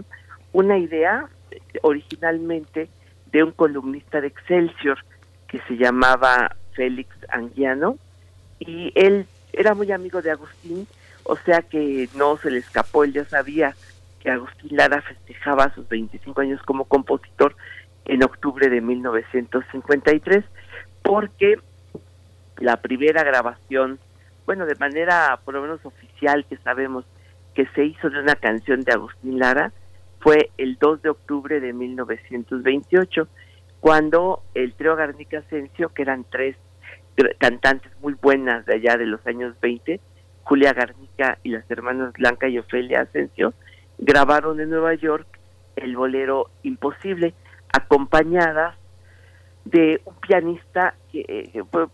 una 0.51 0.77
idea 0.77 1.27
eh, 1.51 1.59
originalmente 1.81 2.89
de 3.31 3.43
un 3.43 3.51
columnista 3.51 4.21
de 4.21 4.27
Excelsior 4.27 4.97
que 5.47 5.59
se 5.67 5.77
llamaba 5.77 6.55
Félix 6.73 7.09
Anguiano 7.29 7.97
y 8.59 8.91
él 8.95 9.27
era 9.53 9.73
muy 9.73 9.91
amigo 9.91 10.21
de 10.21 10.31
Agustín, 10.31 10.87
o 11.25 11.35
sea 11.37 11.61
que 11.63 12.07
no 12.15 12.37
se 12.37 12.51
le 12.51 12.59
escapó, 12.59 13.03
él 13.03 13.13
ya 13.13 13.25
sabía 13.25 13.75
que 14.19 14.29
Agustín 14.29 14.77
Lara 14.77 15.01
festejaba 15.01 15.73
sus 15.73 15.87
25 15.89 16.39
años 16.39 16.61
como 16.63 16.85
compositor 16.85 17.55
en 18.05 18.23
octubre 18.23 18.69
de 18.69 18.79
1953 18.79 20.45
porque 21.01 21.59
la 22.57 22.77
primera 22.77 23.23
grabación, 23.23 23.99
bueno, 24.45 24.65
de 24.65 24.75
manera 24.75 25.39
por 25.43 25.55
lo 25.55 25.61
menos 25.61 25.83
oficial 25.83 26.45
que 26.47 26.57
sabemos 26.57 27.05
que 27.55 27.65
se 27.67 27.85
hizo 27.85 28.09
de 28.09 28.19
una 28.19 28.35
canción 28.35 28.81
de 28.81 28.93
Agustín 28.93 29.39
Lara, 29.39 29.71
fue 30.19 30.51
el 30.57 30.77
2 30.79 31.01
de 31.01 31.09
octubre 31.09 31.59
de 31.59 31.73
1928, 31.73 33.27
cuando 33.79 34.43
el 34.53 34.73
trío 34.73 34.95
Garnica 34.95 35.39
Asensio, 35.39 35.89
que 35.89 36.01
eran 36.01 36.25
tres 36.29 36.55
cantantes 37.37 37.91
muy 38.01 38.13
buenas 38.13 38.65
de 38.65 38.75
allá 38.75 38.97
de 38.97 39.05
los 39.05 39.25
años 39.25 39.55
20, 39.61 39.99
Julia 40.45 40.73
Garnica 40.73 41.39
y 41.43 41.49
las 41.49 41.69
hermanas 41.69 42.13
Blanca 42.13 42.47
y 42.47 42.59
Ofelia 42.59 43.01
Asensio, 43.01 43.53
grabaron 43.97 44.59
en 44.59 44.69
Nueva 44.69 44.93
York 44.93 45.27
el 45.75 45.97
bolero 45.97 46.49
Imposible, 46.63 47.33
acompañadas 47.73 48.75
de 49.65 49.99
un 50.05 50.15
pianista 50.15 50.93
que 51.11 51.25
eh, 51.27 51.63
fue, 51.71 51.87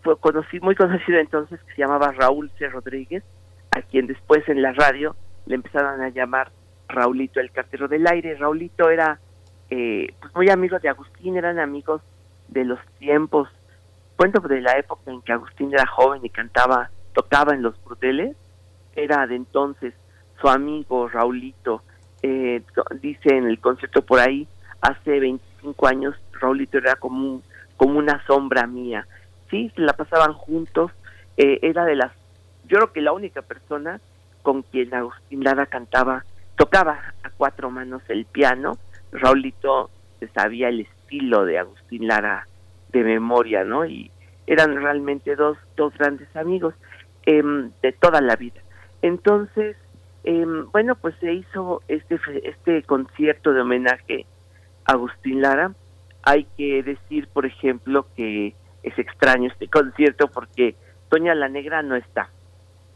muy 0.60 0.74
conocido 0.74 1.18
entonces 1.18 1.60
que 1.64 1.74
se 1.74 1.80
llamaba 1.80 2.12
Raúl 2.12 2.50
C. 2.58 2.68
Rodríguez, 2.68 3.24
a 3.70 3.80
quien 3.80 4.06
después 4.06 4.46
en 4.48 4.60
la 4.60 4.72
radio 4.72 5.16
le 5.46 5.54
empezaron 5.54 6.02
a 6.02 6.10
llamar 6.10 6.52
Raulito 6.88 7.40
el 7.40 7.50
cartero 7.50 7.88
del 7.88 8.06
aire. 8.06 8.36
Raulito 8.36 8.90
era 8.90 9.18
eh, 9.70 10.14
pues 10.20 10.34
muy 10.34 10.50
amigo 10.50 10.78
de 10.78 10.90
Agustín, 10.90 11.38
eran 11.38 11.58
amigos 11.58 12.02
de 12.48 12.66
los 12.66 12.78
tiempos, 12.98 13.48
cuento 14.16 14.40
de 14.40 14.60
la 14.60 14.76
época 14.78 15.10
en 15.10 15.22
que 15.22 15.32
Agustín 15.32 15.72
era 15.72 15.86
joven 15.86 16.20
y 16.22 16.28
cantaba, 16.28 16.90
tocaba 17.14 17.54
en 17.54 17.62
los 17.62 17.82
burdeles, 17.82 18.36
era 18.94 19.26
de 19.26 19.36
entonces 19.36 19.94
su 20.40 20.48
amigo 20.48 21.08
Raulito, 21.08 21.82
eh, 22.22 22.62
dice 23.00 23.36
en 23.36 23.46
el 23.46 23.58
concierto 23.58 24.02
por 24.02 24.20
ahí, 24.20 24.46
hace 24.80 25.20
25 25.20 25.86
años 25.86 26.14
Raulito 26.40 26.78
era 26.78 26.96
como 26.96 27.34
un 27.34 27.42
como 27.82 27.98
una 27.98 28.24
sombra 28.28 28.68
mía. 28.68 29.08
Sí, 29.50 29.72
se 29.74 29.80
la 29.80 29.94
pasaban 29.94 30.34
juntos, 30.34 30.92
eh, 31.36 31.58
era 31.62 31.84
de 31.84 31.96
las, 31.96 32.12
yo 32.68 32.76
creo 32.76 32.92
que 32.92 33.00
la 33.00 33.10
única 33.10 33.42
persona 33.42 34.00
con 34.42 34.62
quien 34.62 34.94
Agustín 34.94 35.42
Lara 35.42 35.66
cantaba, 35.66 36.24
tocaba 36.54 37.00
a 37.24 37.30
cuatro 37.30 37.72
manos 37.72 38.00
el 38.06 38.24
piano, 38.24 38.78
Raulito 39.10 39.90
se 40.20 40.28
sabía 40.28 40.68
el 40.68 40.82
estilo 40.82 41.44
de 41.44 41.58
Agustín 41.58 42.06
Lara 42.06 42.46
de 42.92 43.02
memoria, 43.02 43.64
¿no? 43.64 43.84
Y 43.84 44.12
eran 44.46 44.76
realmente 44.76 45.34
dos, 45.34 45.58
dos 45.76 45.92
grandes 45.98 46.28
amigos 46.36 46.74
em, 47.26 47.72
de 47.82 47.90
toda 47.90 48.20
la 48.20 48.36
vida. 48.36 48.61
Entonces, 49.02 49.76
em, 50.24 50.70
bueno, 50.70 50.94
pues 50.94 51.14
se 51.20 51.32
hizo 51.32 51.82
este, 51.88 52.18
este 52.48 52.82
concierto 52.84 53.52
de 53.52 53.60
homenaje 53.60 54.26
a 54.84 54.92
Agustín 54.92 55.42
Lara 55.42 55.72
hay 56.22 56.44
que 56.56 56.82
decir, 56.82 57.28
por 57.28 57.46
ejemplo, 57.46 58.06
que 58.16 58.54
es 58.82 58.98
extraño 58.98 59.50
este 59.50 59.68
concierto 59.68 60.28
porque 60.28 60.76
Toña 61.08 61.34
la 61.34 61.48
Negra 61.48 61.82
no 61.82 61.96
está, 61.96 62.30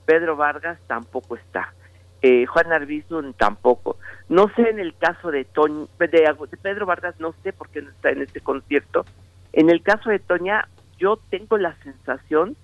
Pedro 0.05 0.37
Vargas 0.37 0.79
tampoco 0.87 1.37
está, 1.37 1.75
eh, 2.23 2.47
Juan 2.47 2.73
Arbizun 2.73 3.35
tampoco. 3.35 3.99
No 4.29 4.49
sé 4.55 4.71
en 4.71 4.79
el 4.79 4.95
caso 4.97 5.31
de, 5.31 5.45
Toña, 5.45 5.87
de, 5.99 6.57
Pedro 6.63 6.87
Vargas, 6.87 7.15
no 7.19 7.35
sé 7.43 7.53
por 7.53 7.69
qué 7.69 7.83
no 7.83 7.91
está 7.91 8.11
en 8.11 8.23
este 8.23 8.41
concierto. 8.41 9.05
En 9.53 9.71
el 9.71 9.83
caso 9.83 10.11
de 10.11 10.19
Toña, 10.19 10.69
yo 10.99 11.19
tengo 11.31 11.59
la 11.59 11.77
sensación 11.83 12.57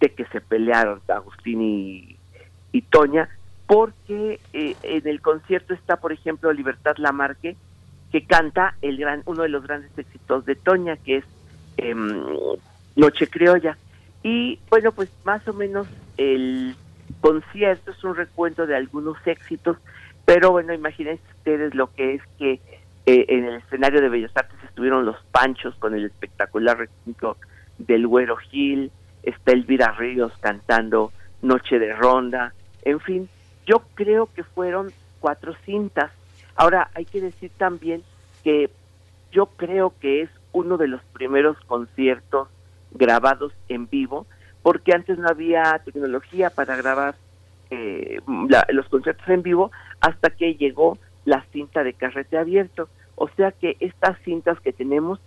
de 0.00 0.10
que 0.10 0.24
se 0.26 0.40
pelearon 0.40 1.00
Agustín 1.08 1.60
y, 1.62 2.16
y 2.72 2.82
Toña, 2.82 3.28
porque 3.66 4.40
eh, 4.52 4.76
en 4.82 5.06
el 5.06 5.20
concierto 5.20 5.74
está, 5.74 5.96
por 5.96 6.12
ejemplo, 6.12 6.52
Libertad 6.52 6.96
Lamarque, 6.98 7.56
que 8.10 8.24
canta 8.24 8.74
el 8.82 8.96
gran 8.96 9.22
uno 9.26 9.42
de 9.42 9.48
los 9.48 9.62
grandes 9.62 9.96
éxitos 9.96 10.44
de 10.44 10.56
Toña, 10.56 10.96
que 10.96 11.18
es 11.18 11.24
em, 11.76 12.24
Noche 12.96 13.28
Criolla. 13.28 13.78
Y 14.22 14.58
bueno, 14.68 14.92
pues 14.92 15.10
más 15.24 15.46
o 15.48 15.52
menos 15.52 15.86
el 16.16 16.74
concierto 17.20 17.92
es 17.92 18.04
un 18.04 18.16
recuento 18.16 18.66
de 18.66 18.76
algunos 18.76 19.16
éxitos, 19.26 19.76
pero 20.24 20.50
bueno, 20.50 20.72
imagínense 20.72 21.22
ustedes 21.38 21.74
lo 21.74 21.92
que 21.92 22.14
es 22.14 22.22
que 22.38 22.60
eh, 23.06 23.26
en 23.28 23.44
el 23.44 23.54
escenario 23.56 24.00
de 24.00 24.08
Bellas 24.08 24.32
Artes 24.34 24.58
estuvieron 24.64 25.06
los 25.06 25.16
Panchos 25.32 25.74
con 25.76 25.94
el 25.94 26.04
espectacular 26.04 26.78
recinto 26.78 27.36
del 27.78 28.06
Güero 28.06 28.36
Gil, 28.36 28.90
está 29.22 29.52
Elvira 29.52 29.92
Ríos 29.92 30.32
cantando 30.40 31.12
Noche 31.42 31.78
de 31.78 31.94
Ronda, 31.94 32.52
en 32.82 33.00
fin, 33.00 33.28
yo 33.66 33.82
creo 33.94 34.28
que 34.34 34.44
fueron 34.44 34.92
cuatro 35.20 35.54
cintas 35.64 36.10
Ahora, 36.60 36.90
hay 36.94 37.06
que 37.06 37.22
decir 37.22 37.50
también 37.56 38.02
que 38.44 38.68
yo 39.32 39.46
creo 39.46 39.94
que 39.98 40.20
es 40.20 40.30
uno 40.52 40.76
de 40.76 40.88
los 40.88 41.02
primeros 41.04 41.58
conciertos 41.60 42.48
grabados 42.90 43.54
en 43.70 43.88
vivo, 43.88 44.26
porque 44.62 44.92
antes 44.92 45.16
no 45.16 45.26
había 45.26 45.80
tecnología 45.82 46.50
para 46.50 46.76
grabar 46.76 47.14
eh, 47.70 48.20
los 48.68 48.88
conciertos 48.90 49.26
en 49.28 49.42
vivo 49.42 49.70
hasta 50.02 50.28
que 50.28 50.54
llegó 50.56 50.98
la 51.24 51.42
cinta 51.50 51.82
de 51.82 51.94
carrete 51.94 52.36
abierto. 52.36 52.90
O 53.14 53.28
sea 53.28 53.52
que 53.52 53.78
estas 53.80 54.18
cintas 54.20 54.60
que 54.60 54.74
tenemos 54.74 55.18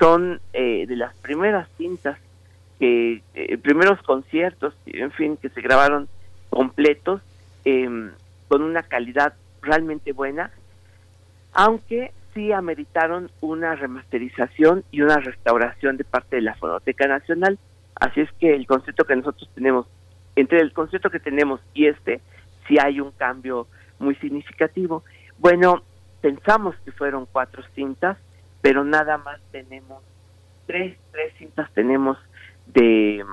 son 0.00 0.40
eh, 0.52 0.86
de 0.88 0.96
las 0.96 1.14
primeras 1.14 1.68
cintas 1.78 2.18
que 2.80 3.22
eh, 3.34 3.56
primeros 3.58 4.02
conciertos, 4.02 4.74
en 4.86 5.12
fin, 5.12 5.36
que 5.36 5.48
se 5.48 5.60
grabaron 5.60 6.08
completos 6.52 7.22
em, 7.64 8.12
con 8.48 8.62
una 8.62 8.82
calidad 8.82 9.34
realmente 9.62 10.12
buena, 10.12 10.50
aunque 11.54 12.12
sí 12.34 12.52
ameritaron 12.52 13.30
una 13.40 13.74
remasterización 13.74 14.84
y 14.90 15.00
una 15.00 15.16
restauración 15.16 15.96
de 15.96 16.04
parte 16.04 16.36
de 16.36 16.42
la 16.42 16.54
Fonoteca 16.54 17.06
Nacional. 17.06 17.58
Así 17.94 18.20
es 18.20 18.30
que 18.32 18.54
el 18.54 18.66
concierto 18.66 19.04
que 19.04 19.16
nosotros 19.16 19.48
tenemos, 19.54 19.86
entre 20.36 20.60
el 20.60 20.72
concierto 20.72 21.10
que 21.10 21.20
tenemos 21.20 21.60
y 21.72 21.86
este, 21.86 22.20
sí 22.68 22.76
hay 22.78 23.00
un 23.00 23.12
cambio 23.12 23.66
muy 23.98 24.14
significativo. 24.16 25.04
Bueno, 25.38 25.82
pensamos 26.20 26.76
que 26.84 26.92
fueron 26.92 27.26
cuatro 27.32 27.62
cintas, 27.74 28.18
pero 28.60 28.84
nada 28.84 29.16
más 29.16 29.40
tenemos 29.52 30.02
tres, 30.66 30.98
tres 31.12 31.32
cintas 31.38 31.70
tenemos 31.72 32.18
de, 32.66 33.24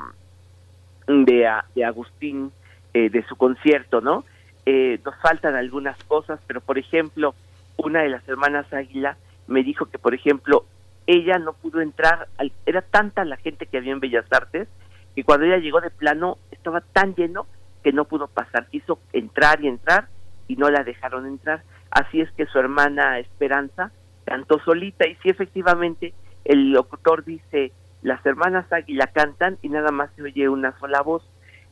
de, 1.08 1.52
de 1.76 1.86
Agustín, 1.86 2.52
eh, 2.94 3.10
de 3.10 3.24
su 3.24 3.36
concierto, 3.36 4.02
¿no? 4.02 4.24
Eh, 4.66 5.00
nos 5.04 5.16
faltan 5.22 5.56
algunas 5.56 6.02
cosas, 6.04 6.40
pero 6.48 6.62
por 6.62 6.78
ejemplo, 6.78 7.34
una 7.78 8.02
de 8.02 8.10
las 8.10 8.28
hermanas 8.28 8.72
Águila 8.74 9.18
me 9.48 9.64
dijo 9.64 9.86
que, 9.86 9.98
por 9.98 10.14
ejemplo, 10.14 10.66
ella 11.08 11.40
no 11.40 11.54
pudo 11.54 11.82
entrar, 11.82 12.28
era 12.66 12.82
tanta 12.82 13.26
la 13.26 13.38
gente 13.38 13.66
que 13.66 13.78
había 13.78 13.94
en 13.94 14.00
Bellas 14.00 14.26
Artes, 14.32 14.68
que 15.16 15.24
cuando 15.24 15.46
ella 15.46 15.58
llegó 15.58 15.82
de 15.82 15.90
plano 15.90 16.38
estaba 16.52 16.82
tan 16.82 17.16
lleno 17.16 17.48
que 17.84 17.92
no 17.94 18.06
pudo 18.06 18.28
pasar, 18.28 18.68
quiso 18.68 19.00
entrar 19.14 19.64
y 19.64 19.68
entrar 19.68 20.08
y 20.48 20.56
no 20.56 20.70
la 20.70 20.84
dejaron 20.84 21.26
entrar. 21.26 21.64
Así 21.90 22.22
es 22.22 22.32
que 22.34 22.46
su 22.46 22.60
hermana 22.60 23.20
Esperanza 23.20 23.92
cantó 24.26 24.60
solita 24.60 25.08
y 25.08 25.16
sí 25.16 25.30
efectivamente 25.30 26.14
el 26.46 26.72
locutor 26.72 27.26
dice 27.26 27.72
las 28.02 28.24
hermanas 28.26 28.72
Águila 28.72 29.08
cantan 29.08 29.58
y 29.62 29.70
nada 29.70 29.92
más 29.92 30.10
se 30.16 30.24
oye 30.24 30.48
una 30.48 30.78
sola 30.80 31.02
voz. 31.02 31.24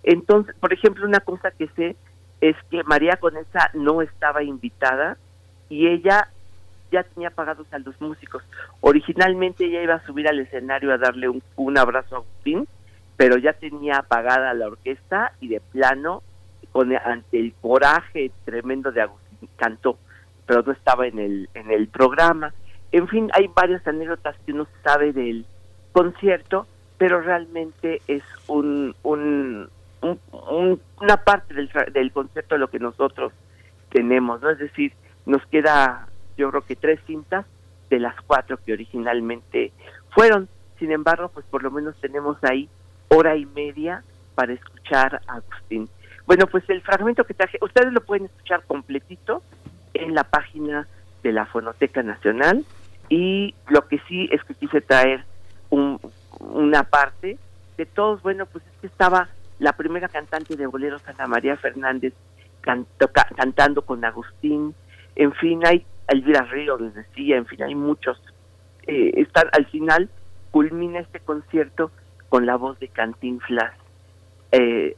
Entonces, 0.04 0.56
por 0.60 0.74
ejemplo, 0.74 1.06
una 1.06 1.20
cosa 1.20 1.52
que 1.52 1.68
sé 1.76 1.96
es 2.42 2.56
que 2.70 2.84
María 2.84 3.18
Conesa 3.18 3.72
no 3.74 4.02
estaba 4.02 4.44
invitada 4.44 5.18
y 5.70 5.88
ella 5.88 6.30
ya 6.92 7.04
tenía 7.04 7.30
pagados 7.30 7.68
a 7.72 7.80
los 7.80 8.00
músicos. 8.00 8.44
Originalmente 8.82 9.66
ella 9.66 9.84
iba 9.84 9.96
a 9.96 10.06
subir 10.06 10.28
al 10.28 10.40
escenario 10.40 10.94
a 10.94 10.98
darle 10.98 11.30
un, 11.30 11.78
abrazo 11.78 12.16
a 12.16 12.20
Agustín, 12.20 12.68
pero 13.18 13.38
ya 13.38 13.54
tenía 13.54 14.04
pagada 14.08 14.54
la 14.54 14.68
orquesta 14.68 15.34
y 15.42 15.50
de 15.50 15.60
plano, 15.60 16.24
con, 16.72 16.96
ante 16.96 17.40
el 17.40 17.54
coraje 17.60 18.32
tremendo 18.46 18.92
de 18.92 19.02
Agustín, 19.02 19.50
cantó, 19.58 19.98
pero 20.46 20.62
no 20.62 20.72
estaba 20.72 21.08
en 21.08 21.20
el, 21.20 21.50
en 21.54 21.72
el 21.72 21.88
programa. 21.88 22.54
En 22.92 23.08
fin, 23.08 23.30
hay 23.34 23.50
varias 23.54 23.86
anécdotas 23.86 24.36
que 24.46 24.54
uno 24.54 24.68
sabe 24.84 25.12
del 25.12 25.46
concierto, 25.92 26.68
pero 26.98 27.22
realmente 27.22 28.02
es 28.08 28.24
un, 28.48 28.96
un, 29.04 29.70
una 30.02 31.18
parte 31.18 31.54
del, 31.54 31.70
del 31.94 32.12
concierto 32.12 32.56
de 32.56 32.60
lo 32.60 32.70
que 32.70 32.80
nosotros 32.80 33.34
tenemos, 33.90 34.42
¿no? 34.42 34.50
Es 34.50 34.60
decir, 34.60 34.94
nos 35.26 35.46
queda 35.48 36.08
yo 36.38 36.50
creo 36.52 36.62
que 36.62 36.76
tres 36.76 37.00
cintas 37.06 37.46
de 37.90 38.00
las 38.00 38.16
cuatro 38.22 38.58
que 38.64 38.74
originalmente 38.74 39.72
fueron. 40.12 40.48
Sin 40.80 40.92
embargo, 40.92 41.30
pues 41.30 41.46
por 41.48 41.64
lo 41.64 41.72
menos 41.72 41.96
tenemos 42.00 42.38
ahí 42.44 42.70
hora 43.10 43.36
y 43.36 43.46
media 43.46 44.04
para 44.36 44.54
escuchar 44.54 45.22
a 45.28 45.38
Agustín. 45.38 45.90
Bueno, 46.26 46.46
pues 46.48 46.64
el 46.70 46.82
fragmento 46.82 47.24
que 47.24 47.34
traje, 47.34 47.58
ustedes 47.62 47.92
lo 47.92 48.02
pueden 48.02 48.26
escuchar 48.26 48.64
completito 48.68 49.42
en 49.94 50.14
la 50.14 50.24
página 50.26 50.88
de 51.24 51.32
la 51.32 51.46
Fonoteca 51.48 52.04
Nacional 52.04 52.64
y 53.10 53.56
lo 53.70 53.88
que 53.88 54.00
sí 54.08 54.30
es 54.32 54.44
que 54.44 54.54
quise 54.54 54.82
traer 54.82 55.24
un, 55.70 56.00
una 56.40 56.84
parte 56.84 57.40
de 57.78 57.86
todos, 57.86 58.22
bueno, 58.22 58.46
pues 58.46 58.64
es 58.66 58.82
que 58.82 58.88
estaba 58.88 59.30
la 59.60 59.74
primera 59.74 60.08
cantante 60.08 60.56
de 60.56 60.68
boleros, 60.68 61.02
Ana 61.08 61.28
María 61.28 61.58
Fernández, 61.58 62.14
cantando 62.62 63.82
con 63.84 64.04
Agustín, 64.04 64.76
en 65.16 65.34
fin, 65.34 65.66
hay 65.66 65.86
Elvira 66.08 66.44
Río, 66.44 66.78
les 66.78 66.94
decía, 66.94 67.38
en 67.38 67.46
fin, 67.46 67.64
hay 67.64 67.76
muchos. 67.76 68.22
Eh, 68.86 69.14
están, 69.16 69.48
al 69.52 69.66
final 69.68 70.10
culmina 70.52 71.00
este 71.00 71.20
concierto 71.20 71.92
con 72.30 72.46
la 72.46 72.56
voz 72.56 72.80
de 72.80 72.88
Cantinflas 72.88 73.74
eh, 74.52 74.96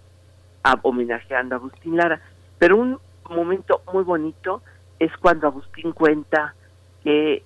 homenajeando 0.82 1.56
a 1.56 1.58
Agustín 1.58 1.98
Lara. 1.98 2.22
Pero 2.58 2.78
un 2.78 3.00
momento 3.30 3.82
muy 3.94 4.04
bonito 4.04 4.62
es 5.00 5.16
cuando 5.18 5.48
Agustín 5.48 5.94
cuenta 5.94 6.54
que 7.04 7.44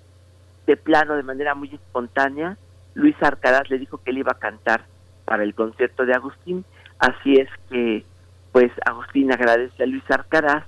de 0.65 0.77
plano, 0.77 1.15
de 1.15 1.23
manera 1.23 1.55
muy 1.55 1.69
espontánea, 1.73 2.57
Luis 2.93 3.15
Arcaraz 3.21 3.69
le 3.69 3.79
dijo 3.79 3.99
que 3.99 4.11
él 4.11 4.19
iba 4.19 4.31
a 4.31 4.39
cantar 4.39 4.85
para 5.25 5.43
el 5.43 5.53
concierto 5.53 6.05
de 6.05 6.13
Agustín. 6.13 6.65
Así 7.03 7.33
es 7.33 7.49
que, 7.69 8.05
pues, 8.53 8.71
Agustín 8.85 9.29
agradece 9.33 9.83
a 9.83 9.85
Luis 9.85 10.09
Arcaraz 10.09 10.63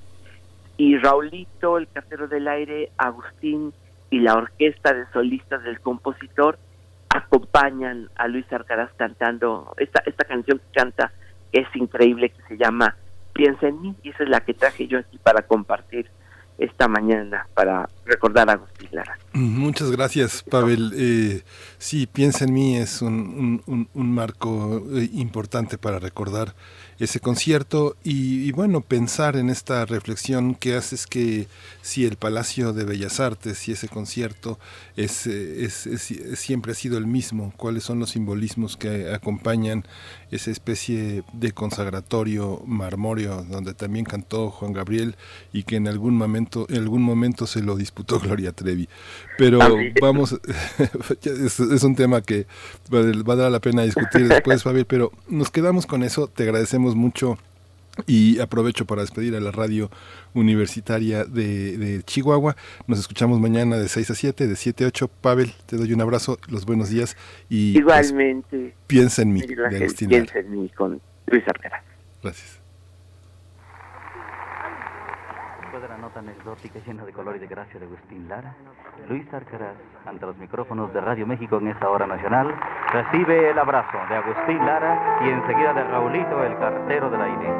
y 0.75 0.97
Raulito, 0.97 1.77
el 1.77 1.87
cartero 1.87 2.27
del 2.27 2.49
aire, 2.49 2.91
Agustín 2.97 3.73
y 4.09 4.19
la 4.19 4.33
orquesta 4.33 4.93
de 4.93 5.05
solistas 5.13 5.63
del 5.63 5.79
compositor 5.79 6.59
acompañan 7.07 8.09
a 8.17 8.27
Luis 8.27 8.51
Arcaraz 8.51 8.91
cantando 8.97 9.73
esta, 9.77 10.03
esta 10.05 10.25
canción 10.25 10.59
que 10.59 10.77
canta, 10.77 11.13
es 11.53 11.73
increíble, 11.73 12.31
que 12.31 12.41
se 12.49 12.57
llama 12.57 12.97
Piensa 13.31 13.69
en 13.69 13.81
mí, 13.81 13.95
y 14.03 14.09
esa 14.09 14.23
es 14.23 14.29
la 14.29 14.41
que 14.41 14.53
traje 14.53 14.87
yo 14.87 14.99
aquí 14.99 15.17
para 15.17 15.43
compartir 15.43 16.09
esta 16.57 16.89
mañana 16.89 17.47
para 17.53 17.87
recordar 18.05 18.49
a 18.49 18.53
Agustín 18.53 18.89
Lara. 18.91 19.17
Muchas 19.33 19.91
gracias, 19.91 20.43
Pavel. 20.43 20.93
Eh, 20.95 21.43
sí, 21.77 22.07
Piensa 22.07 22.45
en 22.45 22.53
mí 22.53 22.77
es 22.77 23.01
un, 23.01 23.61
un, 23.65 23.89
un 23.93 24.11
marco 24.11 24.83
eh, 24.93 25.09
importante 25.13 25.77
para 25.77 25.99
recordar 25.99 26.55
ese 26.99 27.19
concierto 27.19 27.97
y, 28.03 28.51
bueno, 28.53 28.79
pensar 28.79 29.35
en 29.35 29.49
esta 29.49 29.85
reflexión 29.85 30.55
que 30.55 30.75
hace 30.75 30.95
es 30.95 31.07
que 31.07 31.47
si 31.81 32.05
el 32.05 32.15
Palacio 32.15 32.71
de 32.71 32.85
Bellas 32.85 33.19
Artes 33.19 33.67
y 33.67 33.73
ese 33.73 33.89
concierto 33.89 34.59
es, 34.95 35.27
es, 35.27 35.89
siempre 36.35 36.71
ha 36.71 36.75
sido 36.75 36.97
el 36.97 37.05
mismo, 37.05 37.53
cuáles 37.57 37.83
son 37.83 37.99
los 37.99 38.11
simbolismos 38.11 38.77
que 38.77 39.13
acompañan 39.13 39.85
esa 40.31 40.51
especie 40.51 41.23
de 41.33 41.51
consagratorio 41.51 42.61
marmóreo 42.65 43.43
donde 43.43 43.73
también 43.73 44.05
cantó 44.05 44.49
Juan 44.49 44.71
Gabriel 44.71 45.15
y 45.51 45.63
que 45.63 45.75
en 45.75 45.87
algún 45.87 46.17
momento, 46.17 46.65
en 46.69 46.77
algún 46.77 47.01
momento 47.01 47.45
se 47.45 47.61
lo 47.61 47.75
disputó 47.75 47.94
Gloria 48.03 48.51
Trevi. 48.51 48.87
Pero 49.37 49.59
vamos, 50.01 50.39
es, 51.23 51.83
un 51.83 51.95
tema 51.95 52.21
que 52.21 52.47
va 52.93 53.33
a 53.33 53.35
dar 53.35 53.51
la 53.51 53.59
pena 53.59 53.83
discutir 53.83 54.27
después, 54.27 54.63
Fabián, 54.63 54.85
pero 54.87 55.11
nos 55.27 55.51
quedamos 55.51 55.85
con 55.85 56.03
eso, 56.03 56.27
te 56.27 56.43
agradecemos 56.43 56.95
mucho 56.95 57.37
y 58.07 58.39
aprovecho 58.39 58.85
para 58.85 59.01
despedir 59.01 59.35
a 59.35 59.39
la 59.39 59.51
radio 59.51 59.89
universitaria 60.33 61.23
de, 61.23 62.01
Chihuahua. 62.05 62.55
Nos 62.87 62.99
escuchamos 62.99 63.39
mañana 63.39 63.77
de 63.77 63.87
6 63.87 64.11
a 64.11 64.15
7, 64.15 64.47
de 64.47 64.55
7 64.55 64.83
a 64.83 64.87
8. 64.87 65.07
Pavel, 65.21 65.53
te 65.65 65.77
doy 65.77 65.93
un 65.93 66.01
abrazo, 66.01 66.37
los 66.49 66.65
buenos 66.65 66.89
días 66.89 67.15
y 67.49 67.73
pues, 67.73 67.81
igualmente 67.81 68.73
piensa 68.87 69.21
en 69.21 69.33
mí, 69.33 69.41
de 69.41 69.55
Piensa 70.07 70.39
en 70.39 70.51
mí 70.51 70.69
con 70.69 71.01
Luis 71.27 71.43
Arquera. 71.47 71.83
Gracias. 72.21 72.54
De 75.79 75.87
la 75.89 75.97
nota 75.97 76.19
anecdótica 76.19 76.79
llena 76.85 77.03
de 77.03 77.11
color 77.11 77.35
y 77.35 77.39
de 77.39 77.47
gracia 77.47 77.79
de 77.79 77.85
Agustín 77.85 78.29
Lara, 78.29 78.55
Luis 79.09 79.31
Arcaraz, 79.33 79.75
ante 80.05 80.25
los 80.25 80.37
micrófonos 80.37 80.93
de 80.93 81.01
Radio 81.01 81.27
México 81.27 81.57
en 81.57 81.67
esta 81.67 81.89
hora 81.89 82.07
nacional, 82.07 82.55
recibe 82.93 83.49
el 83.49 83.59
abrazo 83.59 83.97
de 84.07 84.15
Agustín 84.15 84.65
Lara 84.65 85.19
y 85.21 85.29
enseguida 85.29 85.73
de 85.73 85.83
Raulito, 85.83 86.43
el 86.43 86.57
cartero 86.57 87.09
del 87.09 87.21
aire. 87.21 87.53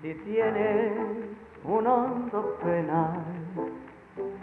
Si 0.00 0.14
tienes 0.24 0.92
un 1.64 1.86
hondo 1.86 2.58
penal, 2.62 3.22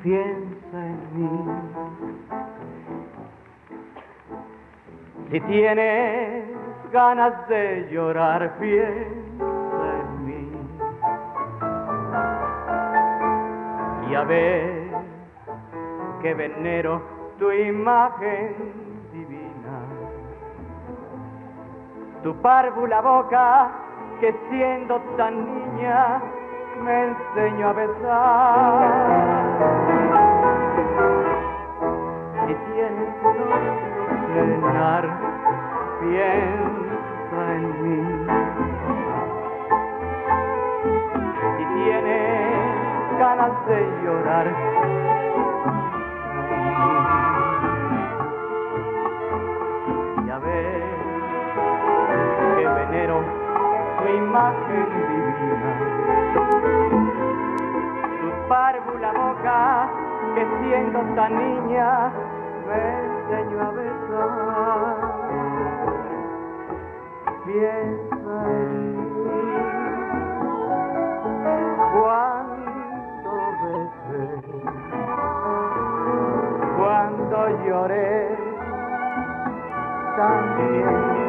piensa 0.04 0.86
en 0.86 1.00
mí. 1.16 2.59
Si 5.32 5.40
tienes 5.42 6.46
ganas 6.92 7.48
de 7.48 7.88
llorar, 7.92 8.58
piensa 8.60 9.88
en 10.02 10.26
mí. 10.26 10.52
Y 14.10 14.16
a 14.16 14.24
ver 14.24 14.90
que 16.22 16.34
venero 16.34 17.02
tu 17.38 17.52
imagen 17.52 18.56
divina, 19.14 19.80
tu 22.24 22.36
párvula 22.42 23.02
boca 23.02 23.70
que 24.20 24.36
siendo 24.50 25.00
tan 25.16 25.46
niña 25.46 26.22
me 26.84 27.04
enseño 27.06 27.70
a 27.70 27.74
besar. 27.74 28.90
Si 32.48 32.54
tienes 32.74 33.89
piensa 36.02 37.42
en 37.56 37.64
mí. 37.84 38.00
Si 41.58 41.64
tienes 41.76 43.20
ganas 43.20 43.54
de 43.68 43.80
llorar, 44.04 44.48
ya 50.26 50.38
ves 50.40 50.84
que 52.58 52.66
venero 52.68 53.24
tu 54.00 54.08
imagen 54.08 54.86
divina 54.96 56.00
la 59.00 59.14
boca 59.14 59.90
que 60.36 60.46
siendo 60.62 61.00
tan 61.16 61.36
niña 61.38 62.12
me 62.68 63.19
enseñó 63.30 63.62
a 63.62 63.72
besar. 63.72 64.96
Piensa 67.46 68.34
en 68.50 68.94
mí 68.94 69.40
cuando 71.94 73.32
besé, 73.64 74.26
cuando 76.78 77.38
lloré, 77.66 78.38
también. 80.18 81.20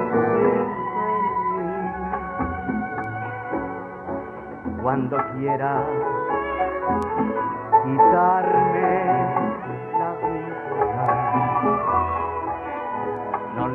Cuando 4.83 5.17
quieras 5.37 5.85
quitarme 7.85 9.50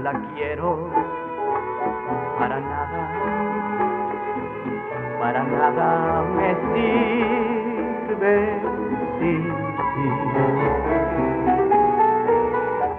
la 0.05 0.13
quiero 0.35 0.87
para 2.37 2.59
nada, 2.59 3.01
para 5.19 5.43
nada 5.43 6.21
me 6.35 6.49
sirve. 6.69 8.35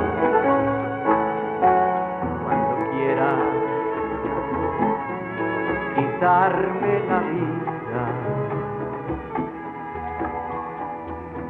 Cuando 2.43 2.91
quiera 2.93 3.31
quitarme 5.95 6.93
la 7.09 7.19
vida, 7.21 8.05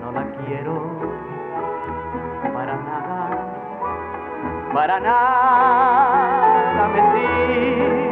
no 0.01 0.09
la 0.13 0.25
quiero 0.39 0.75
para 2.55 2.77
nada, 2.77 3.21
para 4.73 5.01
nada 5.01 6.89
me 6.89 8.12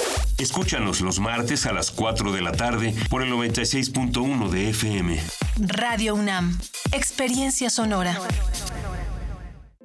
Escúchanos 0.41 1.01
los 1.01 1.19
martes 1.19 1.67
a 1.67 1.71
las 1.71 1.91
4 1.91 2.31
de 2.31 2.41
la 2.41 2.51
tarde 2.51 2.95
por 3.11 3.21
el 3.21 3.31
96.1 3.31 4.49
de 4.49 4.69
FM. 4.71 5.19
Radio 5.59 6.15
UNAM. 6.15 6.57
Experiencia 6.91 7.69
sonora. 7.69 8.19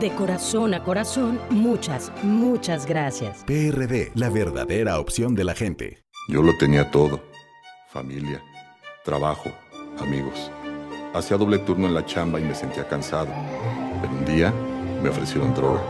De 0.00 0.10
corazón 0.10 0.74
a 0.74 0.82
corazón, 0.82 1.40
muchas, 1.48 2.12
muchas 2.22 2.84
gracias. 2.84 3.44
PRD, 3.46 4.12
la 4.14 4.28
verdadera 4.28 5.00
opción 5.00 5.34
de 5.34 5.44
la 5.44 5.54
gente. 5.54 6.04
Yo 6.28 6.42
lo 6.42 6.54
tenía 6.58 6.90
todo. 6.90 7.22
Familia, 7.88 8.42
trabajo, 9.06 9.50
amigos. 9.98 10.50
Hacía 11.14 11.38
doble 11.38 11.58
turno 11.60 11.86
en 11.86 11.94
la 11.94 12.04
chamba 12.04 12.38
y 12.38 12.44
me 12.44 12.54
sentía 12.54 12.86
cansado. 12.86 13.28
Pero 14.02 14.12
un 14.12 14.24
día 14.26 14.52
me 15.02 15.08
ofrecieron 15.08 15.54
droga. 15.54 15.80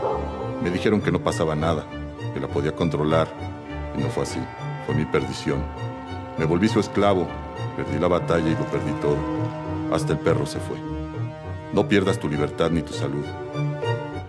Me 0.63 0.69
dijeron 0.69 1.01
que 1.01 1.11
no 1.11 1.21
pasaba 1.21 1.53
nada, 1.55 1.85
que 2.33 2.39
la 2.39 2.47
podía 2.47 2.73
controlar. 2.73 3.27
Y 3.97 4.01
no 4.01 4.09
fue 4.09 4.23
así. 4.23 4.39
Fue 4.85 4.95
mi 4.95 5.03
perdición. 5.03 5.61
Me 6.37 6.45
volví 6.45 6.69
su 6.69 6.79
esclavo. 6.79 7.27
Perdí 7.75 7.99
la 7.99 8.07
batalla 8.07 8.47
y 8.47 8.55
lo 8.55 8.65
perdí 8.67 8.91
todo. 9.01 9.17
Hasta 9.91 10.13
el 10.13 10.19
perro 10.19 10.45
se 10.45 10.59
fue. 10.59 10.77
No 11.73 11.89
pierdas 11.89 12.17
tu 12.17 12.29
libertad 12.29 12.71
ni 12.71 12.81
tu 12.81 12.93
salud. 12.93 13.25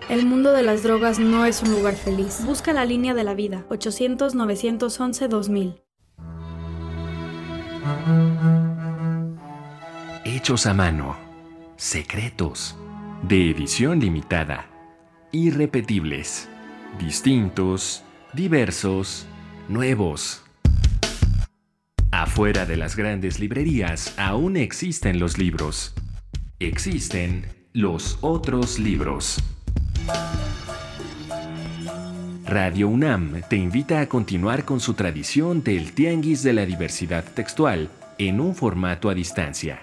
El 0.09 0.25
mundo 0.25 0.51
de 0.53 0.63
las 0.63 0.81
drogas 0.81 1.19
no 1.19 1.45
es 1.45 1.61
un 1.61 1.71
lugar 1.71 1.93
feliz. 1.93 2.43
Busca 2.43 2.73
la 2.73 2.83
línea 2.83 3.13
de 3.13 3.23
la 3.23 3.35
vida. 3.35 3.63
800-911-2000. 3.69 5.83
Hechos 10.25 10.65
a 10.65 10.73
mano. 10.73 11.15
Secretos. 11.75 12.75
De 13.21 13.51
edición 13.51 13.99
limitada. 13.99 14.65
Irrepetibles. 15.31 16.49
Distintos. 16.97 18.03
Diversos. 18.33 19.27
Nuevos. 19.67 20.41
Afuera 22.09 22.65
de 22.65 22.77
las 22.77 22.95
grandes 22.95 23.39
librerías 23.39 24.15
aún 24.17 24.57
existen 24.57 25.19
los 25.19 25.37
libros. 25.37 25.93
Existen 26.57 27.45
los 27.73 28.17
otros 28.21 28.79
libros. 28.79 29.37
Radio 32.49 32.87
UNAM 32.87 33.41
te 33.47 33.57
invita 33.57 34.01
a 34.01 34.09
continuar 34.09 34.65
con 34.65 34.79
su 34.79 34.95
tradición 34.95 35.63
del 35.63 35.93
Tianguis 35.93 36.41
de 36.41 36.53
la 36.53 36.65
Diversidad 36.65 37.23
Textual 37.23 37.89
en 38.17 38.39
un 38.39 38.55
formato 38.55 39.09
a 39.09 39.13
distancia. 39.13 39.81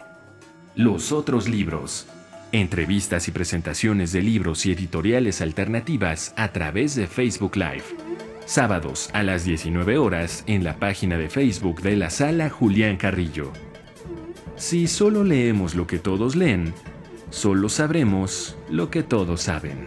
Los 0.75 1.13
otros 1.13 1.49
libros. 1.49 2.09
Entrevistas 2.51 3.29
y 3.29 3.31
presentaciones 3.31 4.11
de 4.11 4.21
libros 4.21 4.67
y 4.67 4.73
editoriales 4.73 5.41
alternativas 5.43 6.35
a 6.37 6.49
través 6.49 6.97
de 6.97 7.07
Facebook 7.07 7.57
Live. 7.57 7.85
Sábados 8.47 9.11
a 9.13 9.23
las 9.23 9.45
19 9.45 9.99
horas 9.99 10.43
en 10.49 10.65
la 10.65 10.77
página 10.77 11.17
de 11.19 11.29
Facebook 11.29 11.83
de 11.83 11.97
la 11.97 12.11
sala 12.11 12.51
Julián 12.51 12.97
Carrillo. 12.97 13.53
Si 14.57 14.89
solo 14.89 15.23
leemos 15.23 15.77
lo 15.77 15.87
que 15.87 15.99
todos 15.99 16.35
leen, 16.35 16.75
solo 17.31 17.69
sabremos 17.69 18.57
lo 18.69 18.91
que 18.91 19.05
todos 19.05 19.43
saben. 19.43 19.87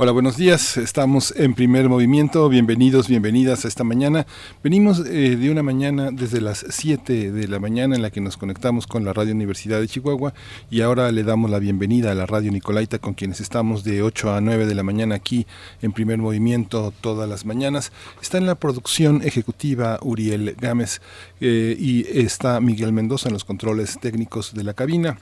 Hola, 0.00 0.12
buenos 0.12 0.36
días. 0.36 0.76
Estamos 0.76 1.34
en 1.36 1.54
primer 1.54 1.88
movimiento. 1.88 2.48
Bienvenidos, 2.48 3.08
bienvenidas 3.08 3.64
a 3.64 3.68
esta 3.68 3.82
mañana. 3.82 4.28
Venimos 4.62 5.00
eh, 5.00 5.34
de 5.34 5.50
una 5.50 5.64
mañana 5.64 6.10
desde 6.12 6.40
las 6.40 6.64
7 6.68 7.32
de 7.32 7.48
la 7.48 7.58
mañana 7.58 7.96
en 7.96 8.02
la 8.02 8.10
que 8.10 8.20
nos 8.20 8.36
conectamos 8.36 8.86
con 8.86 9.04
la 9.04 9.12
Radio 9.12 9.34
Universidad 9.34 9.80
de 9.80 9.88
Chihuahua 9.88 10.34
y 10.70 10.82
ahora 10.82 11.10
le 11.10 11.24
damos 11.24 11.50
la 11.50 11.58
bienvenida 11.58 12.12
a 12.12 12.14
la 12.14 12.26
Radio 12.26 12.52
Nicolaita 12.52 13.00
con 13.00 13.14
quienes 13.14 13.40
estamos 13.40 13.82
de 13.82 14.04
8 14.04 14.34
a 14.34 14.40
9 14.40 14.66
de 14.66 14.76
la 14.76 14.84
mañana 14.84 15.16
aquí 15.16 15.48
en 15.82 15.90
primer 15.90 16.18
movimiento 16.18 16.94
todas 17.00 17.28
las 17.28 17.44
mañanas. 17.44 17.90
Está 18.22 18.38
en 18.38 18.46
la 18.46 18.54
producción 18.54 19.22
ejecutiva 19.24 19.98
Uriel 20.00 20.54
Gámez 20.60 21.00
eh, 21.40 21.76
y 21.76 22.06
está 22.16 22.60
Miguel 22.60 22.92
Mendoza 22.92 23.30
en 23.30 23.32
los 23.32 23.44
controles 23.44 23.98
técnicos 24.00 24.54
de 24.54 24.62
la 24.62 24.74
cabina. 24.74 25.18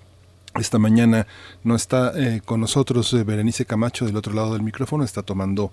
Esta 0.59 0.79
mañana 0.79 1.27
no 1.65 1.77
está 1.77 2.13
eh, 2.17 2.41
con 2.43 2.61
nosotros 2.61 3.13
eh, 3.13 3.25
Berenice 3.25 3.67
Camacho 3.67 4.07
del 4.07 4.17
otro 4.17 4.33
lado 4.33 4.55
del 4.55 4.63
micrófono, 4.63 5.05
está 5.05 5.23
tomando 5.23 5.71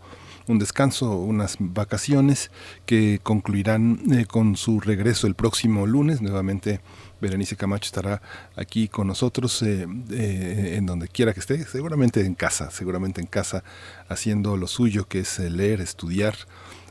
un 0.47 0.59
descanso, 0.59 1.15
unas 1.15 1.55
vacaciones 1.57 2.51
que 2.85 3.21
concluirán 3.23 4.01
eh, 4.11 4.25
con 4.25 4.57
su 4.57 4.81
regreso 4.81 5.25
el 5.25 5.35
próximo 5.35 5.87
lunes. 5.87 6.21
Nuevamente 6.21 6.81
Berenice 7.21 7.55
Camacho 7.55 7.85
estará 7.85 8.21
aquí 8.57 8.89
con 8.89 9.07
nosotros 9.07 9.61
en 9.61 10.85
donde 10.85 11.07
quiera 11.07 11.33
que 11.33 11.39
esté, 11.39 11.63
seguramente 11.63 12.25
en 12.25 12.35
casa, 12.35 12.69
seguramente 12.69 13.21
en 13.21 13.27
casa, 13.27 13.63
haciendo 14.09 14.57
lo 14.57 14.67
suyo 14.67 15.07
que 15.07 15.19
es 15.19 15.39
leer, 15.39 15.79
estudiar, 15.79 16.35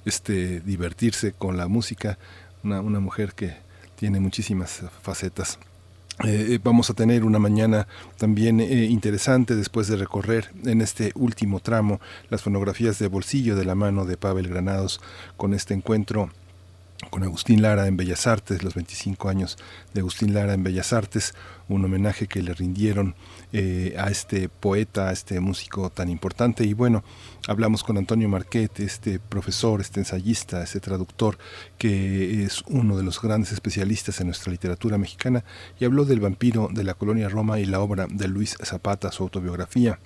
este, 0.06 0.60
divertirse 0.60 1.32
con 1.32 1.58
la 1.58 1.68
música. 1.68 2.18
Una, 2.64 2.80
una 2.80 3.00
mujer 3.00 3.34
que 3.34 3.54
tiene 3.96 4.18
muchísimas 4.18 4.82
facetas. 5.02 5.58
Eh, 6.24 6.60
vamos 6.62 6.88
a 6.88 6.94
tener 6.94 7.24
una 7.24 7.40
mañana 7.40 7.88
también 8.16 8.60
eh, 8.60 8.84
interesante 8.84 9.56
después 9.56 9.88
de 9.88 9.96
recorrer 9.96 10.52
en 10.64 10.80
este 10.80 11.10
último 11.16 11.58
tramo 11.58 12.00
las 12.30 12.42
fonografías 12.42 13.00
de 13.00 13.08
bolsillo 13.08 13.56
de 13.56 13.64
la 13.64 13.74
mano 13.74 14.04
de 14.04 14.16
Pavel 14.16 14.46
Granados 14.46 15.00
con 15.36 15.52
este 15.52 15.74
encuentro 15.74 16.30
con 17.10 17.22
Agustín 17.22 17.62
Lara 17.62 17.86
en 17.86 17.96
Bellas 17.96 18.26
Artes, 18.26 18.62
los 18.62 18.74
25 18.74 19.28
años 19.28 19.58
de 19.92 20.00
Agustín 20.00 20.34
Lara 20.34 20.54
en 20.54 20.62
Bellas 20.62 20.92
Artes, 20.92 21.34
un 21.68 21.84
homenaje 21.84 22.26
que 22.26 22.42
le 22.42 22.54
rindieron 22.54 23.14
eh, 23.52 23.94
a 23.98 24.10
este 24.10 24.48
poeta, 24.48 25.08
a 25.08 25.12
este 25.12 25.40
músico 25.40 25.90
tan 25.90 26.08
importante. 26.08 26.64
Y 26.64 26.74
bueno, 26.74 27.04
hablamos 27.48 27.84
con 27.84 27.98
Antonio 27.98 28.28
Marquet, 28.28 28.80
este 28.80 29.18
profesor, 29.18 29.80
este 29.80 30.00
ensayista, 30.00 30.62
este 30.62 30.80
traductor, 30.80 31.38
que 31.78 32.44
es 32.44 32.62
uno 32.66 32.96
de 32.96 33.02
los 33.02 33.20
grandes 33.20 33.52
especialistas 33.52 34.20
en 34.20 34.28
nuestra 34.28 34.52
literatura 34.52 34.98
mexicana, 34.98 35.44
y 35.78 35.84
habló 35.84 36.04
del 36.04 36.20
vampiro 36.20 36.68
de 36.72 36.84
la 36.84 36.94
colonia 36.94 37.28
Roma 37.28 37.58
y 37.58 37.66
la 37.66 37.80
obra 37.80 38.06
de 38.08 38.28
Luis 38.28 38.56
Zapata, 38.62 39.12
su 39.12 39.22
autobiografía 39.22 39.98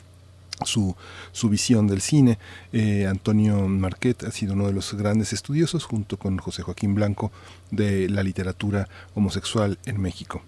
su, 0.64 0.96
su 1.32 1.48
visión 1.48 1.86
del 1.86 2.00
cine. 2.00 2.38
Eh, 2.72 3.06
Antonio 3.06 3.68
Marquet 3.68 4.24
ha 4.24 4.30
sido 4.30 4.54
uno 4.54 4.66
de 4.66 4.72
los 4.72 4.94
grandes 4.94 5.32
estudiosos, 5.32 5.84
junto 5.84 6.16
con 6.16 6.38
José 6.38 6.62
Joaquín 6.62 6.94
Blanco, 6.94 7.30
de 7.70 8.08
la 8.08 8.22
literatura 8.22 8.88
homosexual 9.14 9.78
en 9.86 10.00
México. 10.00 10.42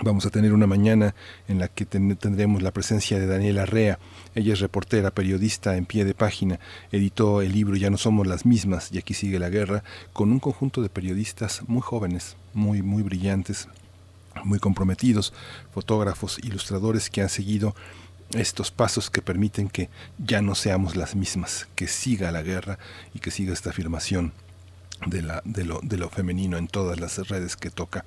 Vamos 0.00 0.24
a 0.24 0.30
tener 0.30 0.54
una 0.54 0.66
mañana 0.66 1.14
en 1.48 1.58
la 1.58 1.68
que 1.68 1.84
tendremos 1.84 2.62
la 2.62 2.70
presencia 2.70 3.18
de 3.18 3.26
Daniela 3.26 3.66
Rea. 3.66 3.98
Ella 4.34 4.54
es 4.54 4.60
reportera, 4.60 5.10
periodista 5.10 5.76
en 5.76 5.84
pie 5.84 6.06
de 6.06 6.14
página. 6.14 6.58
Editó 6.92 7.42
el 7.42 7.52
libro 7.52 7.76
Ya 7.76 7.90
no 7.90 7.98
somos 7.98 8.26
las 8.26 8.46
mismas 8.46 8.90
y 8.90 8.96
aquí 8.96 9.12
sigue 9.12 9.38
la 9.38 9.50
guerra 9.50 9.84
con 10.14 10.32
un 10.32 10.40
conjunto 10.40 10.80
de 10.80 10.88
periodistas 10.88 11.60
muy 11.68 11.82
jóvenes, 11.82 12.36
muy, 12.54 12.80
muy 12.80 13.02
brillantes, 13.02 13.68
muy 14.44 14.58
comprometidos, 14.58 15.34
fotógrafos, 15.74 16.38
ilustradores 16.42 17.10
que 17.10 17.20
han 17.20 17.28
seguido 17.28 17.74
estos 18.34 18.70
pasos 18.70 19.10
que 19.10 19.22
permiten 19.22 19.68
que 19.68 19.90
ya 20.18 20.42
no 20.42 20.54
seamos 20.54 20.96
las 20.96 21.14
mismas, 21.14 21.68
que 21.74 21.88
siga 21.88 22.32
la 22.32 22.42
guerra 22.42 22.78
y 23.14 23.18
que 23.18 23.30
siga 23.30 23.52
esta 23.52 23.70
afirmación 23.70 24.32
de, 25.06 25.96
lo 25.96 26.08
femenino 26.10 26.56
en 26.56 26.68
todas 26.68 27.00
las 27.00 27.16
redes 27.28 27.56
que 27.56 27.70
toca. 27.70 28.04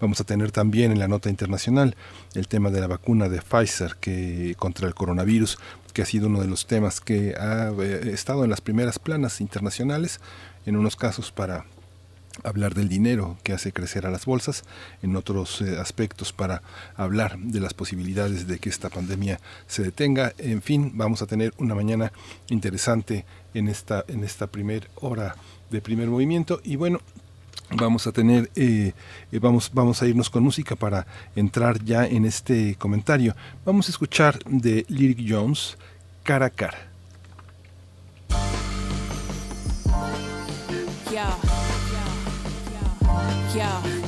Vamos 0.00 0.20
a 0.20 0.24
tener 0.24 0.50
también 0.50 0.92
en 0.92 0.98
la 0.98 1.08
nota 1.08 1.30
internacional 1.30 1.96
el 2.34 2.48
tema 2.48 2.70
de 2.70 2.80
la 2.80 2.86
vacuna 2.86 3.28
de 3.28 3.42
Pfizer 3.42 3.96
que, 4.00 4.54
contra 4.58 4.86
el 4.86 4.94
coronavirus, 4.94 5.58
que 5.92 6.02
ha 6.02 6.06
sido 6.06 6.28
uno 6.28 6.40
de 6.40 6.48
los 6.48 6.66
temas 6.66 7.00
que 7.00 7.34
ha 7.38 7.70
eh, 7.78 8.10
estado 8.12 8.44
en 8.44 8.50
las 8.50 8.60
primeras 8.60 8.98
planas 8.98 9.40
internacionales, 9.40 10.20
en 10.66 10.76
unos 10.76 10.96
casos 10.96 11.32
para 11.32 11.66
hablar 12.44 12.74
del 12.74 12.88
dinero 12.88 13.36
que 13.42 13.52
hace 13.52 13.72
crecer 13.72 14.06
a 14.06 14.10
las 14.10 14.26
bolsas, 14.26 14.64
en 15.02 15.16
otros 15.16 15.60
eh, 15.60 15.78
aspectos 15.78 16.32
para 16.32 16.62
hablar 16.96 17.38
de 17.38 17.60
las 17.60 17.74
posibilidades 17.74 18.46
de 18.46 18.58
que 18.58 18.68
esta 18.68 18.90
pandemia 18.90 19.40
se 19.66 19.82
detenga. 19.82 20.32
En 20.38 20.62
fin, 20.62 20.92
vamos 20.94 21.22
a 21.22 21.26
tener 21.26 21.52
una 21.58 21.74
mañana 21.74 22.12
interesante 22.48 23.24
en 23.54 23.68
esta, 23.68 24.04
en 24.08 24.24
esta 24.24 24.46
primera 24.46 24.86
hora 24.96 25.36
de 25.70 25.80
primer 25.80 26.08
movimiento 26.08 26.60
y 26.64 26.76
bueno, 26.76 27.00
vamos 27.70 28.06
a 28.06 28.12
tener 28.12 28.50
eh, 28.56 28.92
eh, 29.30 29.38
vamos 29.38 29.70
vamos 29.74 30.00
a 30.00 30.06
irnos 30.06 30.30
con 30.30 30.42
música 30.42 30.74
para 30.74 31.06
entrar 31.36 31.84
ya 31.84 32.06
en 32.06 32.24
este 32.24 32.76
comentario 32.76 33.36
vamos 33.66 33.88
a 33.88 33.90
escuchar 33.90 34.38
de 34.46 34.86
Lyric 34.88 35.20
Jones 35.28 35.76
cara 36.22 36.46
a 36.46 36.50
cara 36.50 36.88
Yeah. 41.10 41.67
yeah 43.54 44.07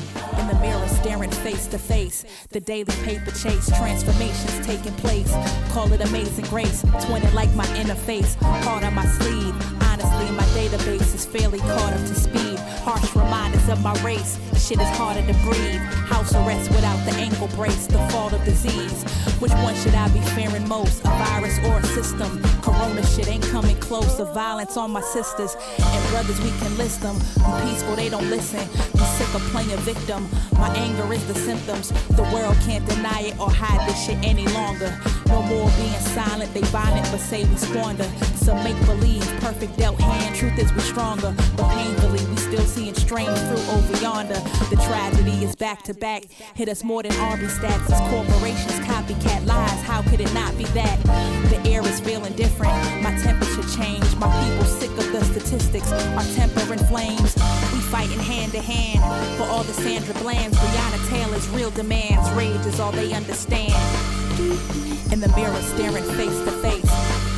the 0.51 0.59
mirror, 0.59 0.87
staring 0.87 1.31
face 1.31 1.67
to 1.67 1.77
face. 1.77 2.25
The 2.49 2.59
daily 2.59 2.93
paper 3.03 3.31
chase, 3.31 3.67
transformations 3.77 4.65
taking 4.65 4.93
place. 4.93 5.31
Call 5.69 5.91
it 5.93 6.01
amazing 6.01 6.45
grace. 6.45 6.83
Twin 7.05 7.23
it 7.23 7.33
like 7.33 7.53
my 7.55 7.65
interface. 7.81 8.35
Heart 8.63 8.83
on 8.83 8.93
my 8.93 9.05
sleeve. 9.05 9.55
Honestly, 9.83 10.31
my 10.35 10.43
database 10.59 11.13
is 11.15 11.25
fairly 11.25 11.59
caught 11.59 11.93
up 11.93 11.99
to 11.99 12.15
speed. 12.15 12.59
Harsh 12.83 13.15
reminders 13.15 13.67
of 13.69 13.81
my 13.81 13.93
race. 14.03 14.39
Shit 14.57 14.79
is 14.79 14.89
harder 14.97 15.25
to 15.25 15.33
breathe. 15.43 15.81
House 16.11 16.33
arrest 16.35 16.69
without 16.71 17.03
the 17.05 17.11
ankle 17.13 17.47
brace. 17.49 17.87
The 17.87 17.99
fault 18.09 18.33
of 18.33 18.43
disease. 18.43 19.03
Which 19.39 19.53
one 19.53 19.75
should 19.75 19.95
I 19.95 20.07
be 20.09 20.19
fearing 20.35 20.67
most? 20.67 20.99
A 21.01 21.09
virus 21.09 21.57
or 21.65 21.79
a 21.79 21.83
system? 21.83 22.41
Corona 22.61 23.05
shit 23.05 23.27
ain't 23.27 23.43
coming 23.45 23.75
close. 23.79 24.17
The 24.17 24.25
violence 24.25 24.77
on 24.77 24.91
my 24.91 25.01
sisters 25.01 25.55
and 25.79 26.09
brothers, 26.11 26.39
we 26.41 26.51
can 26.59 26.77
list 26.77 27.01
them. 27.01 27.17
I'm 27.43 27.67
peaceful, 27.67 27.95
they 27.95 28.09
don't 28.09 28.29
listen. 28.29 28.59
I'm 28.59 29.07
sick 29.17 29.33
of 29.33 29.41
playing 29.51 29.79
victim. 29.79 30.27
My 30.53 30.69
anger 30.75 31.13
is 31.13 31.25
the 31.27 31.35
symptoms. 31.35 31.91
The 32.09 32.23
world 32.33 32.55
can't 32.65 32.85
deny 32.87 33.21
it 33.21 33.39
or 33.39 33.49
hide 33.49 33.87
this 33.87 34.05
shit 34.05 34.17
any 34.23 34.47
longer. 34.47 34.97
No 35.27 35.41
more 35.43 35.69
being 35.77 35.99
silent, 36.13 36.53
they 36.53 36.61
violent 36.61 37.07
but 37.11 37.19
say 37.19 37.45
we 37.45 37.55
squander. 37.55 38.09
Some 38.35 38.63
make 38.63 38.79
believe, 38.85 39.25
perfect 39.39 39.77
dealt 39.77 39.99
hand. 39.99 40.35
Truth 40.35 40.59
is 40.59 40.73
we 40.73 40.81
stronger, 40.81 41.33
but 41.55 41.69
painfully 41.69 42.30
still 42.51 42.65
seeing 42.65 42.93
strange 42.95 43.37
fruit 43.47 43.65
over 43.69 43.97
yonder. 44.01 44.39
The 44.69 44.75
tragedy 44.87 45.45
is 45.45 45.55
back 45.55 45.83
to 45.83 45.93
back. 45.93 46.25
Hit 46.53 46.67
us 46.67 46.83
more 46.83 47.01
than 47.01 47.13
army 47.13 47.45
stats. 47.45 47.89
As 47.89 47.99
corporations 48.09 48.79
copycat 48.85 49.45
lies. 49.45 49.81
How 49.83 50.01
could 50.01 50.19
it 50.19 50.33
not 50.33 50.57
be 50.57 50.65
that? 50.75 51.01
The 51.49 51.69
air 51.69 51.81
is 51.81 52.01
feeling 52.01 52.33
different. 52.33 52.73
My 53.01 53.15
temperature 53.23 53.63
changed. 53.73 54.17
My 54.17 54.27
people 54.43 54.65
sick 54.65 54.91
of 54.91 55.11
the 55.13 55.23
statistics. 55.23 55.91
Our 55.91 56.25
temper 56.35 56.73
in 56.73 56.79
flames. 56.91 57.35
We 57.71 57.79
fighting 57.87 58.19
hand 58.19 58.51
to 58.51 58.61
hand 58.61 58.99
for 59.37 59.43
all 59.43 59.63
the 59.63 59.73
Sandra 59.73 60.13
Bland's. 60.15 60.57
Brianna 60.57 61.09
Taylor's 61.09 61.47
real 61.49 61.71
demands. 61.71 62.29
Rage 62.31 62.65
is 62.65 62.81
all 62.81 62.91
they 62.91 63.13
understand. 63.13 63.71
In 65.13 65.21
the 65.21 65.31
mirror, 65.37 65.61
staring 65.61 66.03
face 66.03 66.39
to 66.43 66.51
face. 66.59 67.31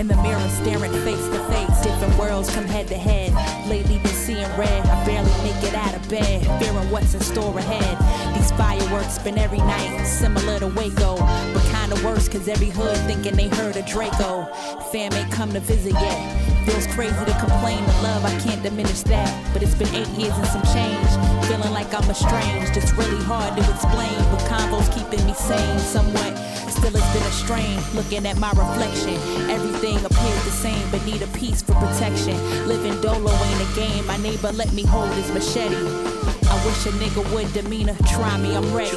In 0.00 0.08
the 0.08 0.16
mirror, 0.16 0.48
staring 0.48 0.92
face 1.04 1.26
to 1.28 1.38
face. 1.52 1.80
Different 1.82 2.16
worlds 2.18 2.48
come 2.54 2.64
head 2.64 2.88
to 2.88 2.96
head. 2.96 3.34
Lately, 3.68 3.98
seeing 4.30 4.56
red. 4.56 4.86
I 4.86 5.04
barely 5.04 5.30
make 5.42 5.62
it 5.64 5.74
out 5.74 5.94
of 5.94 6.08
bed. 6.08 6.46
Fearing 6.60 6.90
what's 6.90 7.14
in 7.14 7.20
store 7.20 7.58
ahead. 7.58 7.94
These 8.34 8.52
fireworks 8.52 9.14
spin 9.14 9.38
every 9.38 9.58
night, 9.58 10.04
similar 10.04 10.58
to 10.60 10.68
Waco. 10.68 11.16
But 11.54 11.64
kinda 11.74 11.96
worse, 12.06 12.28
cause 12.28 12.46
every 12.46 12.70
hood 12.70 12.96
thinking 13.08 13.34
they 13.34 13.48
heard 13.48 13.76
of 13.76 13.86
Draco. 13.86 14.46
Fam 14.92 15.12
ain't 15.12 15.32
come 15.32 15.52
to 15.52 15.60
visit 15.60 15.94
yet. 15.94 16.20
Feels 16.66 16.86
crazy 16.94 17.24
to 17.24 17.36
complain 17.44 17.82
to 17.82 17.94
love, 18.02 18.24
I 18.24 18.34
can't 18.40 18.62
diminish 18.62 19.02
that. 19.12 19.30
But 19.52 19.62
it's 19.62 19.74
been 19.74 19.92
eight 19.94 20.12
years 20.20 20.36
and 20.36 20.46
some 20.46 20.66
change. 20.74 21.10
Feeling 21.48 21.72
like 21.72 21.92
I'm 21.92 22.08
estranged. 22.08 22.76
It's 22.76 22.92
really 22.92 23.22
hard 23.24 23.56
to 23.56 23.62
explain, 23.74 24.18
but 24.30 24.40
convo's 24.46 24.88
keeping 24.90 25.24
me 25.26 25.34
sane 25.34 25.78
somewhat. 25.78 26.32
Still, 26.80 26.96
it's 26.96 27.12
been 27.12 27.22
a 27.22 27.32
strain 27.32 27.78
looking 27.94 28.26
at 28.26 28.38
my 28.38 28.48
reflection. 28.52 29.14
Everything 29.50 29.96
appears 29.98 30.44
the 30.44 30.50
same, 30.50 30.90
but 30.90 31.04
need 31.04 31.20
a 31.20 31.26
piece 31.38 31.60
for 31.60 31.74
protection. 31.74 32.34
Living 32.66 32.98
dolo 33.02 33.30
ain't 33.30 33.70
a 33.70 33.76
game. 33.76 34.06
My 34.06 34.16
neighbor 34.16 34.50
let 34.52 34.72
me 34.72 34.84
hold 34.84 35.12
his 35.12 35.30
machete. 35.30 36.39
Wish 36.64 36.84
a 36.84 36.90
nigga 36.98 37.34
would 37.34 37.50
demeanor 37.54 37.96
try 38.06 38.36
me, 38.36 38.54
I'm 38.54 38.74
ready. 38.74 38.90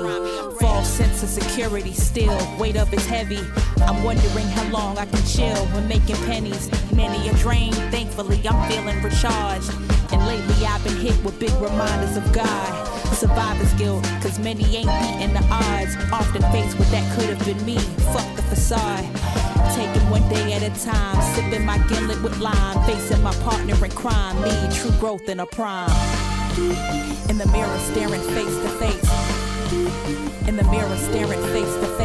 False 0.59 0.89
sense 0.89 1.24
of 1.24 1.30
security, 1.30 1.93
still, 1.93 2.38
weight 2.59 2.76
up 2.76 2.91
is 2.91 3.05
heavy. 3.05 3.39
I'm 3.82 4.03
wondering 4.03 4.47
how 4.47 4.70
long 4.70 4.97
I 4.97 5.05
can 5.05 5.26
chill 5.26 5.66
when 5.68 5.88
making 5.88 6.18
pennies. 6.28 6.70
Many 6.91 7.30
a 7.30 7.34
drain, 7.36 7.72
thankfully, 7.89 8.41
I'm 8.45 8.70
feeling 8.70 9.01
recharged. 9.01 9.72
And 10.11 10.28
lately, 10.28 10.66
I've 10.66 10.84
been 10.84 10.97
hit 10.97 11.16
with 11.24 11.39
big 11.39 11.53
reminders 11.53 12.18
of 12.18 12.30
God. 12.34 12.88
Survivor's 13.16 13.74
guilt, 13.76 14.03
cause 14.22 14.39
many 14.39 14.64
ain't 14.76 14.89
beating 15.01 15.34
the 15.34 15.47
odds. 15.49 15.95
Often 16.11 16.41
faced 16.51 16.78
with 16.78 16.91
that 16.91 17.18
could 17.18 17.30
have 17.30 17.45
been 17.45 17.66
me. 17.66 17.78
Fuck 18.11 18.36
the 18.36 18.41
facade. 18.43 19.05
Taking 19.74 20.09
one 20.09 20.28
day 20.28 20.51
at 20.51 20.64
a 20.64 20.84
time, 20.84 21.22
sipping 21.34 21.66
my 21.66 21.78
gimlet 21.88 22.22
with 22.22 22.38
lime, 22.39 22.86
facing 22.86 23.24
my 23.24 23.34
partner 23.36 23.74
in 23.86 23.91
crime. 23.91 24.41
Me, 24.41 24.51
true 24.76 24.91
growth 24.99 25.30
in 25.30 25.39
a 25.39 25.45
prime. 25.45 26.22
In 26.55 27.39
the 27.39 27.47
mirror, 27.51 27.79
staring 27.79 28.21
face 28.21 28.55
to 28.57 28.69
face. 28.77 30.47
In 30.47 30.55
the 30.55 30.63
mirror, 30.65 30.97
staring 30.97 31.41
face 31.51 31.75
to 31.77 31.87
face. 31.97 32.03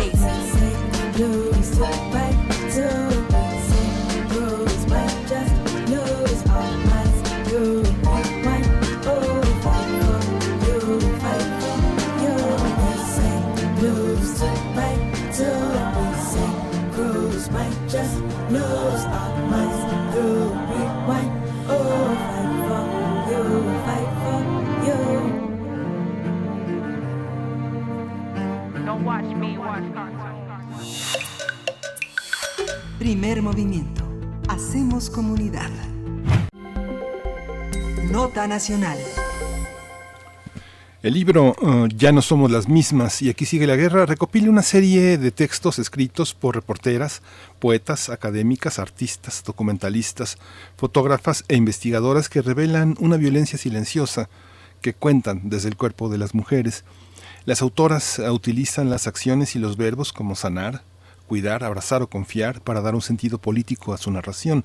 Primer 33.08 33.40
movimiento. 33.40 34.02
Hacemos 34.50 35.08
comunidad. 35.08 35.70
Nota 38.10 38.46
nacional. 38.46 38.98
El 41.02 41.14
libro 41.14 41.56
uh, 41.58 41.86
Ya 41.86 42.12
no 42.12 42.20
somos 42.20 42.50
las 42.50 42.68
mismas 42.68 43.22
y 43.22 43.30
aquí 43.30 43.46
sigue 43.46 43.66
la 43.66 43.76
guerra 43.76 44.04
recopila 44.04 44.50
una 44.50 44.60
serie 44.60 45.16
de 45.16 45.30
textos 45.30 45.78
escritos 45.78 46.34
por 46.34 46.54
reporteras, 46.54 47.22
poetas, 47.58 48.10
académicas, 48.10 48.78
artistas, 48.78 49.42
documentalistas, 49.42 50.36
fotógrafas 50.76 51.46
e 51.48 51.56
investigadoras 51.56 52.28
que 52.28 52.42
revelan 52.42 52.94
una 53.00 53.16
violencia 53.16 53.56
silenciosa 53.56 54.28
que 54.82 54.92
cuentan 54.92 55.48
desde 55.48 55.70
el 55.70 55.78
cuerpo 55.78 56.10
de 56.10 56.18
las 56.18 56.34
mujeres. 56.34 56.84
Las 57.46 57.62
autoras 57.62 58.18
uh, 58.18 58.30
utilizan 58.30 58.90
las 58.90 59.06
acciones 59.06 59.56
y 59.56 59.58
los 59.60 59.78
verbos 59.78 60.12
como 60.12 60.36
sanar, 60.36 60.82
cuidar, 61.28 61.62
abrazar 61.62 62.02
o 62.02 62.08
confiar 62.08 62.60
para 62.60 62.80
dar 62.80 62.96
un 62.96 63.02
sentido 63.02 63.38
político 63.38 63.92
a 63.92 63.98
su 63.98 64.10
narración. 64.10 64.64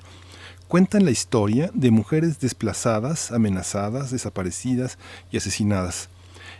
Cuentan 0.66 1.04
la 1.04 1.12
historia 1.12 1.70
de 1.74 1.92
mujeres 1.92 2.40
desplazadas, 2.40 3.30
amenazadas, 3.30 4.10
desaparecidas 4.10 4.98
y 5.30 5.36
asesinadas. 5.36 6.08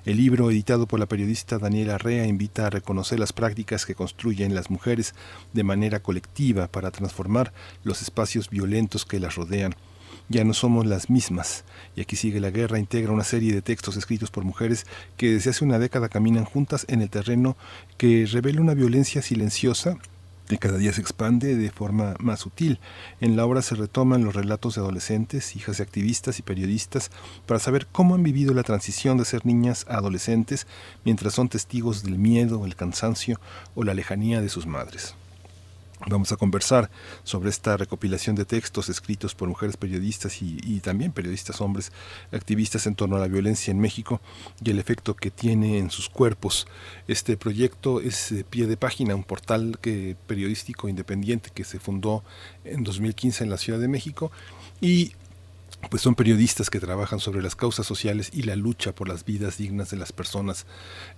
El 0.04 0.18
libro, 0.18 0.50
editado 0.50 0.86
por 0.86 1.00
la 1.00 1.06
periodista 1.06 1.58
Daniela 1.58 1.96
Rea, 1.96 2.26
invita 2.26 2.66
a 2.66 2.70
reconocer 2.70 3.18
las 3.18 3.32
prácticas 3.32 3.86
que 3.86 3.94
construyen 3.94 4.54
las 4.54 4.68
mujeres 4.70 5.14
de 5.54 5.64
manera 5.64 6.00
colectiva 6.00 6.68
para 6.68 6.90
transformar 6.90 7.54
los 7.82 8.02
espacios 8.02 8.50
violentos 8.50 9.06
que 9.06 9.18
las 9.18 9.36
rodean. 9.36 9.74
Ya 10.28 10.44
no 10.44 10.54
somos 10.54 10.86
las 10.86 11.10
mismas. 11.10 11.64
Y 11.96 12.00
aquí 12.00 12.16
sigue 12.16 12.40
la 12.40 12.50
guerra, 12.50 12.78
integra 12.78 13.12
una 13.12 13.24
serie 13.24 13.52
de 13.52 13.62
textos 13.62 13.96
escritos 13.96 14.30
por 14.30 14.44
mujeres 14.44 14.86
que 15.16 15.32
desde 15.32 15.50
hace 15.50 15.64
una 15.64 15.78
década 15.78 16.08
caminan 16.08 16.44
juntas 16.44 16.86
en 16.88 17.02
el 17.02 17.10
terreno 17.10 17.56
que 17.98 18.26
revela 18.26 18.60
una 18.60 18.74
violencia 18.74 19.22
silenciosa 19.22 19.98
que 20.48 20.58
cada 20.58 20.78
día 20.78 20.92
se 20.92 21.00
expande 21.00 21.56
de 21.56 21.70
forma 21.70 22.14
más 22.18 22.40
sutil. 22.40 22.78
En 23.20 23.36
la 23.36 23.46
obra 23.46 23.62
se 23.62 23.74
retoman 23.74 24.24
los 24.24 24.34
relatos 24.34 24.74
de 24.74 24.82
adolescentes, 24.82 25.56
hijas 25.56 25.78
de 25.78 25.84
activistas 25.84 26.38
y 26.38 26.42
periodistas, 26.42 27.10
para 27.46 27.60
saber 27.60 27.86
cómo 27.90 28.14
han 28.14 28.22
vivido 28.22 28.52
la 28.54 28.62
transición 28.62 29.16
de 29.16 29.24
ser 29.24 29.46
niñas 29.46 29.86
a 29.88 29.96
adolescentes 29.96 30.66
mientras 31.04 31.34
son 31.34 31.48
testigos 31.48 32.02
del 32.02 32.18
miedo, 32.18 32.66
el 32.66 32.76
cansancio 32.76 33.40
o 33.74 33.84
la 33.84 33.94
lejanía 33.94 34.40
de 34.40 34.48
sus 34.48 34.66
madres. 34.66 35.14
Vamos 36.06 36.32
a 36.32 36.36
conversar 36.36 36.90
sobre 37.22 37.50
esta 37.50 37.76
recopilación 37.76 38.36
de 38.36 38.44
textos 38.44 38.88
escritos 38.88 39.34
por 39.34 39.48
mujeres 39.48 39.76
periodistas 39.76 40.42
y, 40.42 40.80
también 40.80 41.12
periodistas 41.12 41.60
hombres 41.60 41.92
activistas 42.30 42.86
en 42.86 42.94
torno 42.94 43.16
a 43.16 43.20
la 43.20 43.28
violencia 43.28 43.70
en 43.70 43.78
México 43.78 44.20
y 44.62 44.70
el 44.70 44.78
efecto 44.78 45.14
que 45.14 45.30
tiene 45.30 45.78
en 45.78 45.90
sus 45.90 46.10
cuerpos. 46.10 46.66
Este 47.08 47.36
proyecto 47.36 48.00
es 48.00 48.32
eh, 48.32 48.44
pie 48.48 48.66
de 48.66 48.76
página, 48.76 49.14
un 49.14 49.24
portal 49.24 49.78
periodístico 50.26 50.88
independiente 50.88 51.50
que 51.54 51.64
se 51.64 51.78
fundó 51.78 52.22
en 52.64 52.84
2015 52.84 53.44
en 53.44 53.50
la 53.50 53.56
Ciudad 53.56 53.78
de 53.78 53.88
México 53.88 54.30
y 54.80 55.12
pues 55.90 56.02
son 56.02 56.14
periodistas 56.14 56.70
que 56.70 56.80
trabajan 56.80 57.20
sobre 57.20 57.42
las 57.42 57.56
causas 57.56 57.86
sociales 57.86 58.30
y 58.32 58.42
la 58.42 58.56
lucha 58.56 58.94
por 58.94 59.08
las 59.08 59.24
vidas 59.24 59.58
dignas 59.58 59.90
de 59.90 59.96
las 59.96 60.12
personas. 60.12 60.66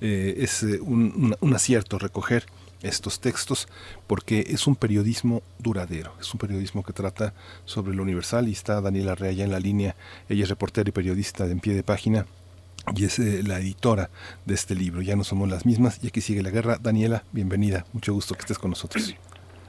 Eh, 0.01 0.37
es 0.39 0.63
eh, 0.63 0.81
un 0.81 1.53
acierto 1.55 1.99
recoger 1.99 2.47
estos 2.83 3.21
textos 3.21 3.69
porque 4.07 4.47
es 4.49 4.67
un 4.67 4.77
periodismo 4.77 5.43
duradero, 5.59 6.13
es 6.21 6.33
un 6.33 6.39
periodismo 6.39 6.83
que 6.83 6.93
trata 6.93 7.35
sobre 7.65 7.95
lo 7.95 8.03
universal 8.03 8.49
y 8.49 8.53
está 8.53 8.81
Daniela 8.81 9.15
Rea 9.15 9.45
en 9.45 9.51
la 9.51 9.61
línea, 9.61 9.97
ella 10.29 10.45
es 10.45 10.49
reportera 10.49 10.89
y 10.89 10.93
periodista 10.93 11.47
de 11.47 11.53
en 11.53 11.61
pie 11.61 11.75
de 11.75 11.83
página 11.83 12.27
y 12.95 13.05
es 13.05 13.19
eh, 13.19 13.43
la 13.43 13.59
editora 13.59 14.11
de 14.45 14.55
este 14.55 14.75
libro, 14.75 15.03
ya 15.03 15.17
no 15.17 15.25
somos 15.25 15.49
las 15.49 15.67
mismas 15.67 15.99
y 16.03 16.09
aquí 16.09 16.21
sigue 16.21 16.43
la 16.43 16.51
guerra. 16.51 16.79
Daniela, 16.81 17.25
bienvenida, 17.33 17.87
mucho 17.93 18.13
gusto 18.13 18.35
que 18.35 18.41
estés 18.41 18.59
con 18.59 18.71
nosotros. 18.71 19.15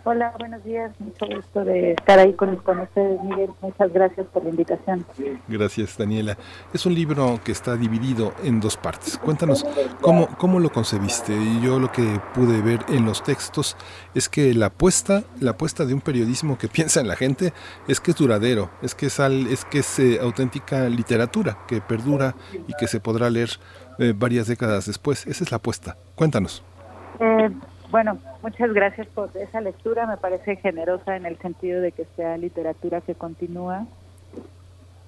Hola, 0.09 0.33
buenos 0.39 0.63
días. 0.63 0.93
Mucho 0.99 1.25
gusto 1.25 1.65
de 1.65 1.91
estar 1.91 2.17
ahí 2.17 2.31
con, 2.31 2.55
con, 2.55 2.79
ustedes, 2.79 3.21
Miguel. 3.23 3.49
Muchas 3.59 3.91
gracias 3.91 4.25
por 4.27 4.41
la 4.41 4.51
invitación. 4.51 5.05
Gracias, 5.49 5.97
Daniela. 5.97 6.37
Es 6.73 6.85
un 6.85 6.95
libro 6.95 7.41
que 7.43 7.51
está 7.51 7.75
dividido 7.75 8.33
en 8.41 8.61
dos 8.61 8.77
partes. 8.77 9.17
Cuéntanos 9.17 9.65
cómo, 9.99 10.29
cómo 10.37 10.61
lo 10.61 10.71
concebiste. 10.71 11.33
Y 11.33 11.59
yo 11.59 11.77
lo 11.77 11.91
que 11.91 12.21
pude 12.33 12.61
ver 12.61 12.85
en 12.87 13.03
los 13.03 13.21
textos 13.21 13.75
es 14.15 14.29
que 14.29 14.53
la 14.53 14.67
apuesta, 14.67 15.23
la 15.41 15.51
apuesta 15.51 15.83
de 15.83 15.93
un 15.93 15.99
periodismo 15.99 16.57
que 16.57 16.67
piensa 16.69 17.01
en 17.01 17.09
la 17.09 17.17
gente 17.17 17.51
es 17.89 17.99
que 17.99 18.11
es 18.11 18.17
duradero, 18.17 18.69
es 18.81 18.95
que 18.95 19.07
es, 19.07 19.19
al, 19.19 19.47
es, 19.47 19.65
que 19.65 19.79
es 19.79 19.99
eh, 19.99 20.19
auténtica 20.21 20.87
literatura 20.87 21.57
que 21.67 21.81
perdura 21.81 22.33
y 22.65 22.73
que 22.79 22.87
se 22.87 23.01
podrá 23.01 23.29
leer 23.29 23.49
eh, 23.99 24.13
varias 24.15 24.47
décadas 24.47 24.85
después. 24.85 25.27
Esa 25.27 25.43
es 25.43 25.51
la 25.51 25.57
apuesta. 25.57 25.97
Cuéntanos. 26.15 26.63
Eh, 27.19 27.49
bueno, 27.91 28.17
muchas 28.41 28.73
gracias 28.73 29.07
por 29.07 29.29
esa 29.35 29.61
lectura, 29.61 30.05
me 30.05 30.17
parece 30.17 30.57
generosa 30.57 31.15
en 31.15 31.25
el 31.25 31.37
sentido 31.37 31.81
de 31.81 31.91
que 31.91 32.05
sea 32.15 32.37
literatura 32.37 33.01
que 33.01 33.15
continúa. 33.15 33.85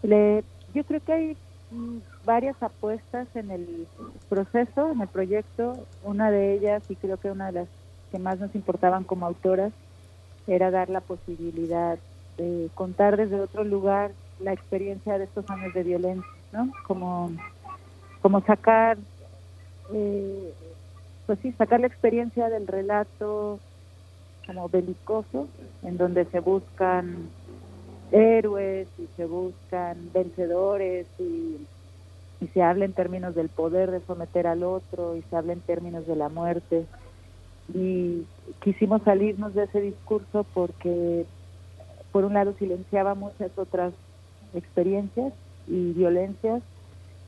Le, 0.03 0.43
yo 0.73 0.84
creo 0.86 1.01
que 1.01 1.13
hay 1.13 1.38
varias 2.25 2.61
apuestas 2.61 3.27
en 3.36 3.51
el 3.51 3.88
proceso, 4.30 4.91
en 4.91 5.01
el 5.01 5.07
proyecto. 5.07 5.86
Una 6.03 6.32
de 6.32 6.53
ellas, 6.53 6.84
y 6.89 6.95
creo 6.95 7.17
que 7.17 7.32
una 7.32 7.47
de 7.47 7.51
las 7.51 7.68
que 8.11 8.19
más 8.19 8.39
nos 8.39 8.56
importaban 8.56 9.03
como 9.03 9.26
autoras, 9.26 9.72
era 10.47 10.72
dar 10.72 10.89
la 10.89 11.01
posibilidad 11.01 11.99
de 12.38 12.69
contar 12.73 13.18
desde 13.18 13.39
otro 13.39 13.64
lugar 13.64 14.11
la 14.39 14.53
experiencia 14.53 15.18
de 15.18 15.26
estos 15.26 15.47
años 15.49 15.73
de 15.73 15.84
violencia, 15.84 16.31
¿no? 16.53 16.72
Como, 16.88 17.31
como 18.22 18.41
sacar 18.41 18.97
eh, 19.93 20.53
pues 21.30 21.38
sí, 21.41 21.51
sacar 21.60 21.80
la 21.80 21.85
experiencia 21.85 22.49
del 22.49 22.65
relato 22.65 23.60
como 24.47 24.68
belicoso, 24.68 25.47
en 25.84 25.95
donde 25.95 26.26
se 26.26 26.39
buscan 26.39 27.30
héroes 28.11 28.88
y 28.97 29.06
se 29.15 29.27
buscan 29.27 30.10
vencedores 30.11 31.06
y, 31.19 31.68
y, 32.41 32.47
se 32.47 32.64
habla 32.64 32.85
en 32.85 32.93
términos 32.93 33.35
del 33.35 33.47
poder 33.47 33.91
de 33.91 34.01
someter 34.07 34.47
al 34.47 34.64
otro 34.64 35.15
y 35.18 35.22
se 35.30 35.35
habla 35.35 35.53
en 35.53 35.61
términos 35.61 36.07
de 36.07 36.15
la 36.15 36.30
muerte. 36.30 36.88
Y 37.76 38.26
quisimos 38.64 39.03
salirnos 39.03 39.53
de 39.53 39.65
ese 39.65 39.81
discurso 39.81 40.47
porque 40.56 41.27
por 42.11 42.26
un 42.26 42.34
lado 42.34 42.56
silenciaba 42.57 43.14
muchas 43.14 43.56
otras 43.56 43.93
experiencias 44.56 45.31
y 45.68 45.91
violencias 45.91 46.64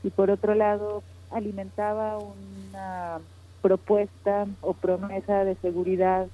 y 0.02 0.10
por 0.10 0.28
otro 0.28 0.56
lado 0.56 1.04
alimentaba 1.30 2.18
una 2.18 3.20
propuesta 3.62 4.46
o 4.60 4.74
promesa 4.74 5.44
de 5.44 5.54
seguridad 5.56 6.26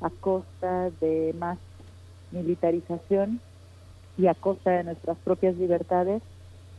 a 0.00 0.10
costa 0.10 0.90
de 1.00 1.34
más 1.38 1.58
militarización 2.32 3.40
y 4.18 4.26
a 4.26 4.34
costa 4.34 4.70
de 4.72 4.84
nuestras 4.84 5.16
propias 5.18 5.56
libertades 5.56 6.22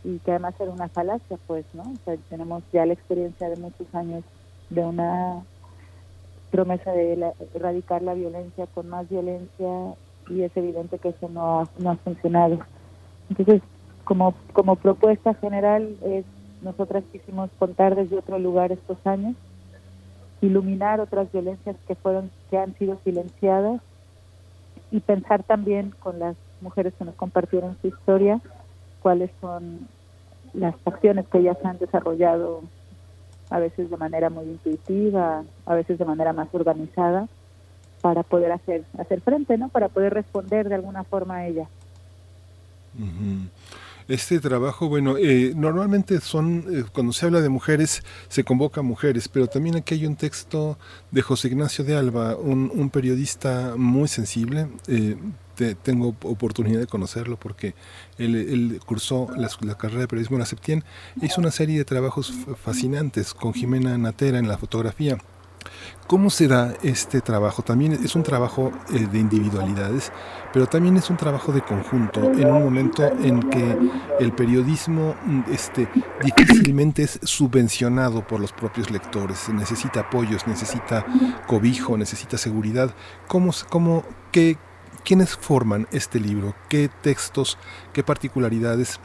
y 0.03 0.19
que 0.19 0.31
además 0.31 0.53
era 0.59 0.71
una 0.71 0.89
falacia, 0.89 1.37
pues, 1.47 1.65
¿no? 1.73 1.83
O 1.83 1.95
sea, 2.05 2.15
tenemos 2.29 2.63
ya 2.71 2.85
la 2.85 2.93
experiencia 2.93 3.49
de 3.49 3.55
muchos 3.55 3.87
años 3.95 4.23
de 4.69 4.81
una 4.81 5.43
promesa 6.51 6.91
de 6.91 7.33
erradicar 7.55 8.01
la 8.01 8.13
violencia 8.13 8.67
con 8.67 8.87
más 8.89 9.09
violencia 9.09 9.95
y 10.29 10.41
es 10.41 10.55
evidente 10.55 10.99
que 10.99 11.09
eso 11.09 11.29
no 11.29 11.59
ha, 11.59 11.69
no 11.79 11.91
ha 11.91 11.95
funcionado. 11.97 12.59
Entonces, 13.29 13.61
como, 14.03 14.35
como 14.53 14.75
propuesta 14.75 15.33
general, 15.35 15.97
es, 16.05 16.25
nosotras 16.61 17.03
quisimos 17.11 17.49
contar 17.57 17.95
desde 17.95 18.17
otro 18.17 18.39
lugar 18.39 18.71
estos 18.71 18.97
años, 19.05 19.35
iluminar 20.45 20.99
otras 20.99 21.31
violencias 21.31 21.75
que 21.87 21.95
fueron 21.95 22.31
que 22.49 22.57
han 22.57 22.73
sido 22.77 22.97
silenciadas 23.03 23.81
y 24.91 24.99
pensar 24.99 25.43
también 25.43 25.91
con 25.99 26.19
las 26.19 26.35
mujeres 26.61 26.93
que 26.97 27.05
nos 27.05 27.15
compartieron 27.15 27.77
su 27.81 27.87
historia 27.87 28.39
cuáles 29.01 29.29
son 29.41 29.87
las 30.53 30.75
acciones 30.85 31.27
que 31.27 31.39
ellas 31.39 31.57
han 31.63 31.77
desarrollado 31.77 32.61
a 33.49 33.59
veces 33.59 33.89
de 33.89 33.97
manera 33.97 34.29
muy 34.29 34.45
intuitiva, 34.45 35.43
a 35.65 35.75
veces 35.75 35.99
de 35.99 36.05
manera 36.05 36.33
más 36.33 36.47
organizada 36.53 37.27
para 38.01 38.23
poder 38.23 38.51
hacer 38.51 38.83
hacer 38.97 39.21
frente, 39.21 39.57
¿no? 39.57 39.69
Para 39.69 39.89
poder 39.89 40.13
responder 40.13 40.69
de 40.69 40.75
alguna 40.75 41.03
forma 41.03 41.37
a 41.37 41.47
ella. 41.47 41.67
Este 44.07 44.39
trabajo, 44.39 44.87
bueno, 44.87 45.17
eh, 45.17 45.53
normalmente 45.55 46.21
son, 46.21 46.63
eh, 46.69 46.83
cuando 46.93 47.11
se 47.11 47.25
habla 47.25 47.41
de 47.41 47.49
mujeres, 47.49 48.03
se 48.27 48.43
convoca 48.43 48.81
a 48.81 48.83
mujeres, 48.83 49.27
pero 49.27 49.47
también 49.47 49.75
aquí 49.77 49.95
hay 49.95 50.05
un 50.05 50.15
texto 50.15 50.77
de 51.09 51.23
José 51.23 51.47
Ignacio 51.47 51.83
de 51.83 51.95
Alba, 51.95 52.35
un, 52.35 52.89
periodista 52.91 53.73
muy 53.77 54.07
sensible. 54.07 54.67
Eh, 54.87 55.17
tengo 55.81 56.09
oportunidad 56.23 56.81
de 56.81 56.87
conocerlo 56.87 57.37
porque 57.37 57.73
él, 58.17 58.79
cursó 58.85 59.27
la, 59.37 59.75
carrera 59.75 60.01
de 60.01 60.07
periodismo 60.07 60.35
en 60.35 60.41
la 60.41 60.45
Septien. 60.45 60.83
Hizo 61.21 61.41
una 61.41 61.51
serie 61.51 61.77
de 61.77 61.85
trabajos 61.85 62.31
fascinantes 62.61 63.33
con 63.33 63.53
Jimena 63.53 63.97
Natera 63.97 64.37
en 64.37 64.47
la 64.47 64.57
fotografía 64.57 65.17
¿Cómo 66.07 66.29
se 66.29 66.47
da 66.47 66.73
este 66.83 67.21
trabajo? 67.21 67.63
También 67.63 67.93
es 67.93 68.15
un 68.15 68.21
trabajo 68.21 68.71
eh, 68.93 69.07
de 69.11 69.17
individualidades, 69.17 70.11
pero 70.53 70.67
también 70.67 70.97
es 70.97 71.09
un 71.09 71.17
trabajo 71.17 71.51
de 71.51 71.61
conjunto, 71.61 72.21
en 72.31 72.45
un 72.45 72.63
momento 72.63 73.03
en 73.03 73.41
que 73.49 73.77
el 74.19 74.31
periodismo 74.31 75.15
mm, 75.25 75.41
este, 75.51 75.89
difícilmente 76.23 77.03
es 77.03 77.19
subvencionado 77.23 78.25
por 78.25 78.39
los 78.39 78.51
propios 78.51 78.91
lectores, 78.91 79.49
necesita 79.49 80.01
apoyos, 80.01 80.45
necesita 80.45 81.05
cobijo, 81.47 81.97
necesita 81.97 82.37
seguridad. 82.37 82.93
¿Cómo, 83.27 83.51
cómo, 83.69 84.03
qué, 84.31 84.57
¿Quiénes 85.03 85.35
forman 85.35 85.87
este 85.91 86.19
libro? 86.19 86.55
¿Qué 86.69 86.89
textos, 87.01 87.57
qué 87.93 88.03
particularidades 88.03 88.99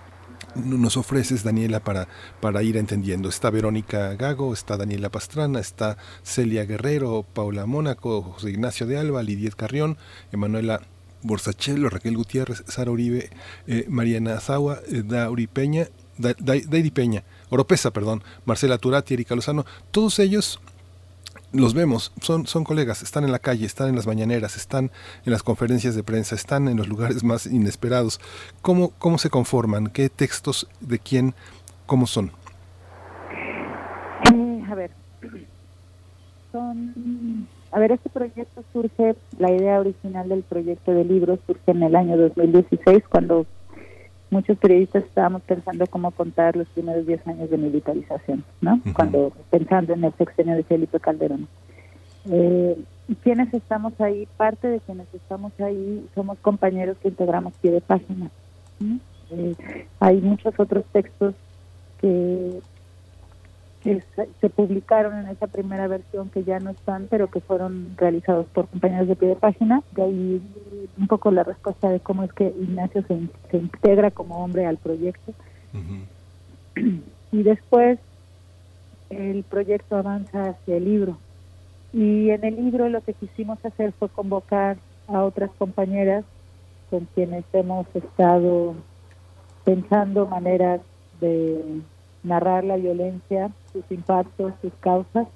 nos 0.54 0.96
ofreces, 0.96 1.44
Daniela, 1.44 1.80
para, 1.80 2.08
para 2.40 2.62
ir 2.62 2.76
entendiendo. 2.76 3.28
Está 3.28 3.50
Verónica 3.50 4.14
Gago, 4.14 4.52
está 4.52 4.76
Daniela 4.76 5.10
Pastrana, 5.10 5.60
está 5.60 5.96
Celia 6.22 6.64
Guerrero, 6.64 7.24
Paula 7.34 7.66
Mónaco, 7.66 8.22
José 8.22 8.50
Ignacio 8.50 8.86
de 8.86 8.98
Alba, 8.98 9.22
Lidiet 9.22 9.54
Carrión, 9.54 9.98
Emanuela 10.32 10.82
Borsachelo, 11.22 11.90
Raquel 11.90 12.16
Gutiérrez, 12.16 12.64
Sara 12.66 12.90
Uribe, 12.90 13.30
eh, 13.66 13.84
Mariana 13.88 14.34
Azagua, 14.34 14.80
eh, 14.88 15.02
Dauri 15.04 15.46
Peña, 15.46 15.88
Daidi 16.18 16.90
Peña, 16.90 17.24
Oropesa, 17.48 17.90
perdón, 17.92 18.22
Marcela 18.44 18.78
Turati, 18.78 19.14
Erika 19.14 19.34
Lozano, 19.34 19.64
todos 19.90 20.18
ellos 20.18 20.60
los 21.52 21.74
vemos, 21.74 22.12
son, 22.20 22.46
son 22.46 22.64
colegas, 22.64 23.02
están 23.02 23.24
en 23.24 23.32
la 23.32 23.38
calle, 23.38 23.66
están 23.66 23.88
en 23.88 23.96
las 23.96 24.06
mañaneras, 24.06 24.56
están 24.56 24.90
en 25.24 25.32
las 25.32 25.42
conferencias 25.42 25.94
de 25.94 26.02
prensa, 26.02 26.34
están 26.34 26.68
en 26.68 26.76
los 26.76 26.88
lugares 26.88 27.24
más 27.24 27.46
inesperados. 27.46 28.20
¿Cómo, 28.62 28.92
cómo 28.98 29.18
se 29.18 29.30
conforman? 29.30 29.88
¿Qué 29.88 30.08
textos 30.08 30.68
de 30.80 30.98
quién? 30.98 31.34
¿Cómo 31.86 32.06
son? 32.06 32.30
Eh, 34.32 34.64
a 34.68 34.74
ver, 34.74 34.90
son, 36.52 37.48
a 37.72 37.78
ver, 37.78 37.92
este 37.92 38.10
proyecto 38.10 38.64
surge, 38.72 39.16
la 39.38 39.50
idea 39.50 39.80
original 39.80 40.28
del 40.28 40.42
proyecto 40.42 40.92
de 40.92 41.04
libros 41.04 41.40
surge 41.46 41.70
en 41.70 41.82
el 41.82 41.96
año 41.96 42.16
2016 42.16 43.04
cuando 43.08 43.46
muchos 44.30 44.56
periodistas 44.58 45.04
estábamos 45.04 45.42
pensando 45.42 45.86
cómo 45.86 46.10
contar 46.12 46.56
los 46.56 46.68
primeros 46.68 47.06
10 47.06 47.26
años 47.26 47.50
de 47.50 47.58
militarización, 47.58 48.44
¿no? 48.60 48.80
Cuando 48.94 49.32
pensando 49.50 49.92
en 49.92 50.04
el 50.04 50.12
sexenio 50.14 50.56
de 50.56 50.62
Felipe 50.62 51.00
Calderón. 51.00 51.48
Eh, 52.30 52.76
quienes 53.22 53.52
estamos 53.52 53.98
ahí, 54.00 54.28
parte 54.36 54.68
de 54.68 54.80
quienes 54.80 55.12
estamos 55.12 55.52
ahí 55.58 56.06
somos 56.14 56.38
compañeros 56.38 56.96
que 56.98 57.08
integramos 57.08 57.54
pie 57.54 57.72
de 57.72 57.80
página. 57.80 58.30
Eh, 59.30 59.54
hay 59.98 60.20
muchos 60.20 60.54
otros 60.58 60.84
textos 60.92 61.34
que 62.00 62.60
que 63.82 64.02
se 64.40 64.50
publicaron 64.50 65.18
en 65.18 65.28
esa 65.28 65.46
primera 65.46 65.88
versión 65.88 66.28
que 66.28 66.44
ya 66.44 66.60
no 66.60 66.70
están, 66.70 67.06
pero 67.10 67.30
que 67.30 67.40
fueron 67.40 67.94
realizados 67.96 68.46
por 68.48 68.68
compañeros 68.68 69.08
de 69.08 69.16
pie 69.16 69.28
de 69.28 69.36
página. 69.36 69.82
De 69.92 70.02
ahí 70.02 70.42
un 70.98 71.06
poco 71.06 71.30
la 71.30 71.44
respuesta 71.44 71.88
de 71.88 72.00
cómo 72.00 72.22
es 72.24 72.32
que 72.32 72.48
Ignacio 72.48 73.02
se, 73.08 73.18
se 73.50 73.56
integra 73.56 74.10
como 74.10 74.44
hombre 74.44 74.66
al 74.66 74.76
proyecto. 74.76 75.32
Y 77.32 77.42
después 77.42 77.98
el 79.08 79.42
proyecto 79.44 79.96
avanza 79.96 80.50
hacia 80.50 80.76
el 80.76 80.84
libro. 80.84 81.18
Y 81.92 82.30
en 82.30 82.44
el 82.44 82.56
libro 82.56 82.88
lo 82.88 83.00
que 83.00 83.14
quisimos 83.14 83.64
hacer 83.64 83.92
fue 83.92 84.08
convocar 84.08 84.76
a 85.08 85.24
otras 85.24 85.50
compañeras 85.58 86.24
con 86.90 87.06
quienes 87.14 87.44
hemos 87.52 87.86
estado 87.94 88.74
pensando 89.64 90.26
maneras 90.26 90.80
de 91.20 91.80
narrar 92.22 92.64
la 92.64 92.76
violencia, 92.76 93.50
sus 93.72 93.84
impactos, 93.90 94.52
sus 94.60 94.72
causas, 94.80 95.28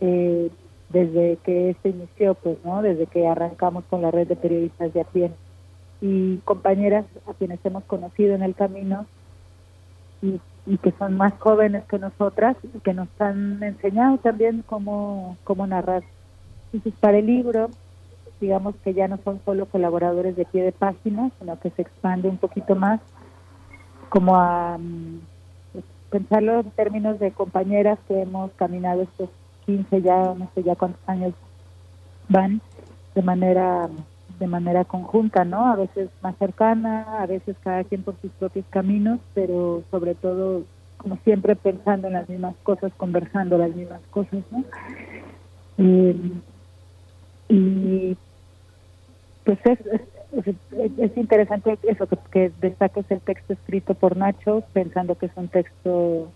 eh, 0.00 0.50
desde 0.90 1.38
que 1.44 1.76
se 1.82 1.88
inició, 1.90 2.34
pues, 2.34 2.58
¿no? 2.64 2.82
Desde 2.82 3.06
que 3.06 3.26
arrancamos 3.26 3.84
con 3.88 4.02
la 4.02 4.10
red 4.10 4.28
de 4.28 4.36
periodistas 4.36 4.92
de 4.92 5.00
a 5.00 5.04
pie. 5.04 5.32
Y 6.00 6.38
compañeras 6.38 7.06
a 7.26 7.34
quienes 7.34 7.64
hemos 7.64 7.84
conocido 7.84 8.34
en 8.34 8.42
el 8.42 8.54
camino 8.54 9.06
y, 10.20 10.40
que 10.78 10.92
son 10.92 11.16
más 11.16 11.32
jóvenes 11.38 11.84
que 11.84 11.98
nosotras 11.98 12.56
y 12.62 12.78
que 12.80 12.94
nos 12.94 13.08
han 13.18 13.62
enseñado 13.62 14.18
también 14.18 14.62
cómo, 14.66 15.36
cómo 15.44 15.66
narrar. 15.66 16.02
Entonces, 16.72 16.98
para 17.00 17.18
el 17.18 17.26
libro, 17.26 17.70
digamos 18.40 18.74
que 18.84 18.94
ya 18.94 19.08
no 19.08 19.18
son 19.24 19.40
solo 19.44 19.66
colaboradores 19.66 20.36
de 20.36 20.44
pie 20.44 20.62
de 20.62 20.72
página, 20.72 21.30
sino 21.38 21.58
que 21.58 21.70
se 21.70 21.82
expande 21.82 22.28
un 22.28 22.38
poquito 22.38 22.74
más 22.74 23.00
como 24.08 24.36
a 24.36 24.78
mm, 24.78 25.20
pensarlo 26.12 26.60
en 26.60 26.70
términos 26.72 27.18
de 27.18 27.32
compañeras 27.32 27.98
que 28.06 28.20
hemos 28.20 28.52
caminado 28.52 29.02
estos 29.02 29.30
15 29.64 30.02
ya, 30.02 30.34
no 30.34 30.48
sé 30.54 30.62
ya 30.62 30.76
cuántos 30.76 31.00
años 31.08 31.32
van, 32.28 32.60
de 33.14 33.22
manera 33.22 33.88
de 34.38 34.46
manera 34.46 34.84
conjunta, 34.84 35.44
¿no? 35.44 35.66
A 35.66 35.76
veces 35.76 36.10
más 36.20 36.36
cercana, 36.36 37.20
a 37.20 37.26
veces 37.26 37.56
cada 37.62 37.84
quien 37.84 38.02
por 38.02 38.16
sus 38.20 38.30
propios 38.32 38.64
caminos, 38.70 39.20
pero 39.34 39.84
sobre 39.90 40.14
todo, 40.14 40.64
como 40.96 41.16
siempre, 41.18 41.54
pensando 41.54 42.08
en 42.08 42.14
las 42.14 42.28
mismas 42.28 42.56
cosas, 42.62 42.92
conversando 42.96 43.56
las 43.56 43.74
mismas 43.74 44.00
cosas, 44.10 44.42
¿no? 44.50 44.64
Eh, 45.78 46.16
y 47.48 48.16
pues 49.44 49.58
es, 49.64 49.80
es, 49.86 50.00
interesante 51.16 51.78
eso 51.82 52.06
que, 52.06 52.16
que 52.30 52.52
destaques 52.60 53.04
el 53.10 53.20
texto 53.20 53.52
escrito 53.52 53.94
por 53.94 54.16
Nacho, 54.16 54.62
pensando 54.72 55.16
que 55.16 55.26
es 55.26 55.32
un 55.36 55.48
texto 55.48 56.30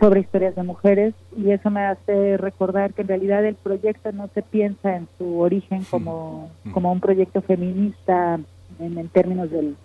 sobre 0.00 0.20
historias 0.20 0.54
de 0.54 0.62
mujeres 0.62 1.14
y 1.36 1.50
eso 1.50 1.70
me 1.70 1.82
hace 1.82 2.36
recordar 2.36 2.94
que 2.94 3.02
en 3.02 3.08
realidad 3.08 3.44
el 3.44 3.54
proyecto 3.54 4.10
no 4.12 4.28
se 4.34 4.42
piensa 4.42 4.96
en 4.96 5.08
su 5.18 5.40
origen 5.40 5.84
como, 5.84 6.50
como 6.72 6.90
un 6.90 7.00
proyecto 7.00 7.42
feminista 7.42 8.40
en, 8.78 8.98
en 8.98 9.08
términos 9.08 9.50
del 9.50 9.76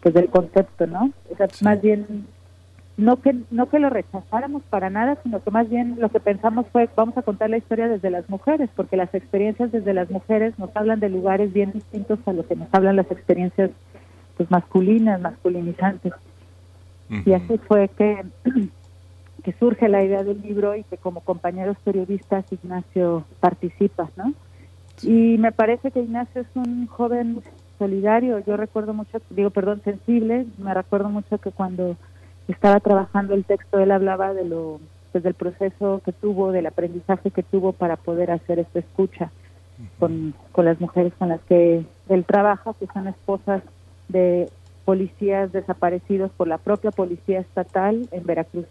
pues 0.00 0.14
del 0.14 0.28
concepto, 0.28 0.86
¿no? 0.86 1.12
O 1.30 1.36
sea, 1.36 1.46
más 1.62 1.80
bien 1.80 2.26
no 2.96 3.16
que 3.16 3.34
no 3.50 3.68
que 3.68 3.78
lo 3.78 3.88
rechazáramos 3.90 4.62
para 4.64 4.90
nada, 4.90 5.16
sino 5.22 5.42
que 5.42 5.50
más 5.50 5.68
bien 5.68 5.96
lo 5.98 6.10
que 6.10 6.20
pensamos 6.20 6.66
fue 6.70 6.88
vamos 6.94 7.16
a 7.16 7.22
contar 7.22 7.50
la 7.50 7.56
historia 7.56 7.88
desde 7.88 8.10
las 8.10 8.28
mujeres, 8.28 8.68
porque 8.76 8.96
las 8.96 9.14
experiencias 9.14 9.72
desde 9.72 9.94
las 9.94 10.10
mujeres 10.10 10.58
nos 10.58 10.74
hablan 10.76 11.00
de 11.00 11.08
lugares 11.08 11.52
bien 11.52 11.72
distintos 11.72 12.18
a 12.26 12.32
lo 12.32 12.46
que 12.46 12.56
nos 12.56 12.68
hablan 12.72 12.96
las 12.96 13.10
experiencias 13.10 13.70
pues 14.36 14.50
masculinas, 14.50 15.20
masculinizantes. 15.20 16.12
Y 17.26 17.32
así 17.34 17.58
fue 17.58 17.88
que 17.88 18.24
que 19.42 19.52
surge 19.54 19.88
la 19.88 20.02
idea 20.02 20.22
del 20.22 20.40
libro 20.40 20.76
y 20.76 20.84
que 20.84 20.96
como 20.96 21.20
compañeros 21.20 21.76
periodistas 21.84 22.44
Ignacio 22.50 23.24
participa, 23.40 24.08
¿no? 24.16 24.32
Y 25.02 25.36
me 25.38 25.52
parece 25.52 25.90
que 25.90 26.00
Ignacio 26.00 26.42
es 26.42 26.46
un 26.54 26.86
joven 26.86 27.42
solidario. 27.78 28.38
Yo 28.40 28.56
recuerdo 28.56 28.94
mucho, 28.94 29.20
digo, 29.30 29.50
perdón, 29.50 29.80
sensible. 29.82 30.46
Me 30.58 30.72
recuerdo 30.74 31.08
mucho 31.08 31.38
que 31.38 31.50
cuando 31.50 31.96
estaba 32.48 32.80
trabajando 32.80 33.34
el 33.34 33.44
texto 33.44 33.78
él 33.78 33.90
hablaba 33.90 34.34
de 34.34 34.44
lo 34.44 34.80
pues, 35.12 35.24
del 35.24 35.34
proceso 35.34 36.00
que 36.04 36.12
tuvo, 36.12 36.52
del 36.52 36.66
aprendizaje 36.66 37.30
que 37.30 37.42
tuvo 37.42 37.72
para 37.72 37.96
poder 37.96 38.30
hacer 38.30 38.58
esta 38.58 38.78
escucha 38.78 39.30
con, 39.98 40.34
con 40.52 40.64
las 40.64 40.80
mujeres 40.80 41.12
con 41.18 41.28
las 41.28 41.40
que 41.42 41.84
él 42.08 42.24
trabaja, 42.24 42.74
que 42.78 42.86
son 42.92 43.08
esposas 43.08 43.62
de 44.08 44.48
policías 44.84 45.52
desaparecidos 45.52 46.30
por 46.32 46.48
la 46.48 46.58
propia 46.58 46.90
policía 46.90 47.40
estatal 47.40 48.08
en 48.10 48.24
Veracruz. 48.24 48.66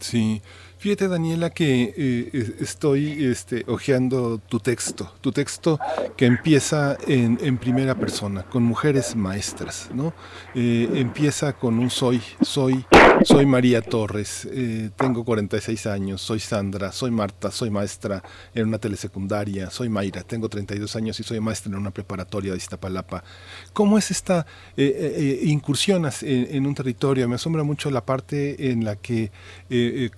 Sí, 0.00 0.42
fíjate 0.78 1.08
Daniela 1.08 1.50
que 1.50 1.94
eh, 1.96 2.56
estoy 2.60 3.24
este, 3.24 3.64
hojeando 3.66 4.38
tu 4.38 4.60
texto, 4.60 5.12
tu 5.20 5.32
texto 5.32 5.78
que 6.16 6.26
empieza 6.26 6.96
en, 7.06 7.58
primera 7.58 7.94
persona, 7.94 8.42
con 8.42 8.62
mujeres 8.62 9.16
maestras, 9.16 9.88
¿no? 9.92 10.12
Eh, 10.54 10.88
empieza 10.94 11.54
con 11.54 11.78
un 11.78 11.90
soy, 11.90 12.20
soy, 12.42 12.84
soy 13.24 13.46
María 13.46 13.82
Torres, 13.82 14.46
eh, 14.50 14.90
tengo 14.96 15.24
46 15.24 15.86
años, 15.86 16.20
soy 16.20 16.40
Sandra, 16.40 16.92
soy 16.92 17.10
Marta, 17.10 17.50
soy 17.50 17.70
maestra 17.70 18.22
en 18.54 18.68
una 18.68 18.78
telesecundaria, 18.78 19.70
soy 19.70 19.88
Mayra, 19.88 20.22
tengo 20.22 20.48
32 20.48 20.94
años 20.96 21.18
y 21.18 21.22
soy 21.22 21.40
maestra 21.40 21.72
en 21.72 21.78
una 21.78 21.90
preparatoria 21.90 22.52
de 22.52 22.58
Iztapalapa. 22.58 23.24
¿Cómo 23.72 23.98
es 23.98 24.10
esta 24.10 24.46
incursionas 24.76 26.22
en, 26.22 26.48
en, 26.50 26.66
un 26.66 26.74
territorio? 26.74 27.28
Me 27.28 27.36
asombra 27.36 27.62
mucho 27.62 27.90
la 27.90 28.04
parte 28.04 28.70
en 28.70 28.84
la 28.84 28.96
que 28.96 29.30
eh, 29.68 30.10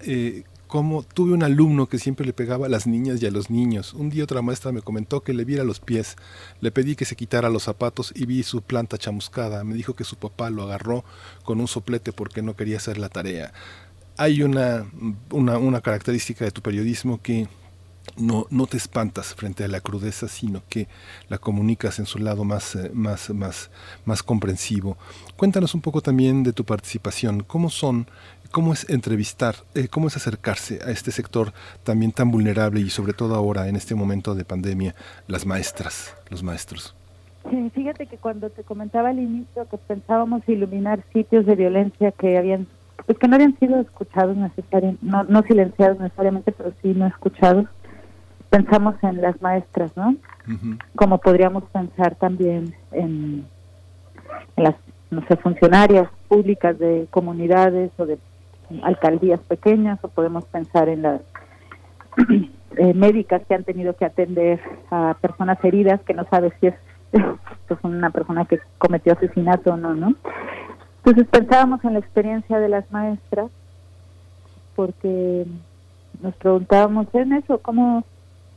eh, 0.00 0.44
cómo 0.66 1.02
tuve 1.02 1.32
un 1.32 1.42
alumno 1.42 1.86
que 1.86 1.98
siempre 1.98 2.26
le 2.26 2.32
pegaba 2.32 2.66
a 2.66 2.68
las 2.68 2.86
niñas 2.86 3.22
y 3.22 3.26
a 3.26 3.30
los 3.30 3.50
niños. 3.50 3.94
Un 3.94 4.10
día 4.10 4.24
otra 4.24 4.42
maestra 4.42 4.72
me 4.72 4.82
comentó 4.82 5.22
que 5.22 5.32
le 5.32 5.44
viera 5.44 5.64
los 5.64 5.80
pies. 5.80 6.16
Le 6.60 6.70
pedí 6.72 6.96
que 6.96 7.04
se 7.04 7.16
quitara 7.16 7.48
los 7.48 7.64
zapatos 7.64 8.12
y 8.16 8.26
vi 8.26 8.42
su 8.42 8.62
planta 8.62 8.98
chamuscada. 8.98 9.62
Me 9.64 9.74
dijo 9.74 9.94
que 9.94 10.04
su 10.04 10.16
papá 10.16 10.50
lo 10.50 10.64
agarró 10.64 11.04
con 11.44 11.60
un 11.60 11.68
soplete 11.68 12.12
porque 12.12 12.42
no 12.42 12.56
quería 12.56 12.78
hacer 12.78 12.98
la 12.98 13.08
tarea. 13.08 13.52
Hay 14.16 14.42
una, 14.42 14.86
una, 15.30 15.58
una 15.58 15.80
característica 15.80 16.44
de 16.44 16.50
tu 16.50 16.60
periodismo 16.60 17.20
que 17.22 17.48
no, 18.16 18.46
no 18.50 18.66
te 18.66 18.76
espantas 18.76 19.34
frente 19.34 19.64
a 19.64 19.68
la 19.68 19.80
crudeza, 19.80 20.28
sino 20.28 20.62
que 20.68 20.88
la 21.28 21.38
comunicas 21.38 21.98
en 21.98 22.06
su 22.06 22.18
lado 22.18 22.44
más, 22.44 22.76
eh, 22.76 22.90
más, 22.92 23.30
más, 23.30 23.70
más 24.04 24.22
comprensivo. 24.22 24.96
Cuéntanos 25.36 25.74
un 25.74 25.80
poco 25.80 26.00
también 26.00 26.42
de 26.42 26.52
tu 26.52 26.64
participación. 26.64 27.42
¿Cómo 27.42 27.70
son 27.70 28.06
cómo 28.54 28.72
es 28.72 28.88
entrevistar, 28.88 29.56
eh, 29.74 29.88
cómo 29.88 30.06
es 30.06 30.16
acercarse 30.16 30.78
a 30.86 30.92
este 30.92 31.10
sector 31.10 31.52
también 31.82 32.12
tan 32.12 32.30
vulnerable 32.30 32.78
y 32.78 32.88
sobre 32.88 33.12
todo 33.12 33.34
ahora 33.34 33.66
en 33.66 33.74
este 33.74 33.96
momento 33.96 34.36
de 34.36 34.44
pandemia, 34.44 34.94
las 35.26 35.44
maestras, 35.44 36.16
los 36.30 36.44
maestros. 36.44 36.94
Sí, 37.50 37.72
fíjate 37.74 38.06
que 38.06 38.16
cuando 38.16 38.50
te 38.50 38.62
comentaba 38.62 39.08
al 39.08 39.18
inicio 39.18 39.68
que 39.68 39.76
pensábamos 39.76 40.48
iluminar 40.48 41.02
sitios 41.12 41.46
de 41.46 41.56
violencia 41.56 42.12
que 42.12 42.38
habían, 42.38 42.68
pues 43.04 43.18
que 43.18 43.26
no 43.26 43.34
habían 43.34 43.58
sido 43.58 43.80
escuchados 43.80 44.36
necesariamente, 44.36 45.04
no, 45.04 45.24
no 45.24 45.42
silenciados 45.42 45.98
necesariamente, 45.98 46.52
pero 46.52 46.72
sí 46.80 46.94
no 46.94 47.08
escuchados, 47.08 47.66
pensamos 48.50 48.94
en 49.02 49.20
las 49.20 49.42
maestras, 49.42 49.90
¿no? 49.96 50.14
Como 50.94 51.18
podríamos 51.18 51.64
pensar 51.72 52.14
también 52.14 52.72
en, 52.92 53.46
en 54.54 54.64
las, 54.64 54.76
no 55.10 55.26
sé, 55.26 55.36
funcionarias 55.38 56.08
públicas 56.28 56.78
de 56.78 57.08
comunidades 57.10 57.90
o 57.96 58.06
de 58.06 58.16
alcaldías 58.82 59.40
pequeñas 59.40 59.98
o 60.02 60.08
podemos 60.08 60.44
pensar 60.46 60.88
en 60.88 61.02
las 61.02 61.20
eh, 62.76 62.94
médicas 62.94 63.42
que 63.46 63.54
han 63.54 63.64
tenido 63.64 63.94
que 63.94 64.04
atender 64.04 64.60
a 64.90 65.16
personas 65.20 65.62
heridas 65.64 66.00
que 66.02 66.14
no 66.14 66.24
sabe 66.30 66.52
si 66.60 66.68
es 66.68 66.74
pues, 67.68 67.80
una 67.82 68.10
persona 68.10 68.44
que 68.44 68.60
cometió 68.78 69.12
asesinato 69.12 69.72
o 69.72 69.76
no, 69.76 69.94
¿no? 69.94 70.14
Entonces 70.98 71.26
pensábamos 71.28 71.84
en 71.84 71.94
la 71.94 71.98
experiencia 71.98 72.58
de 72.58 72.68
las 72.68 72.90
maestras 72.90 73.50
porque 74.74 75.46
nos 76.22 76.34
preguntábamos 76.36 77.06
en 77.14 77.34
eso, 77.34 77.58
¿cómo, 77.58 78.04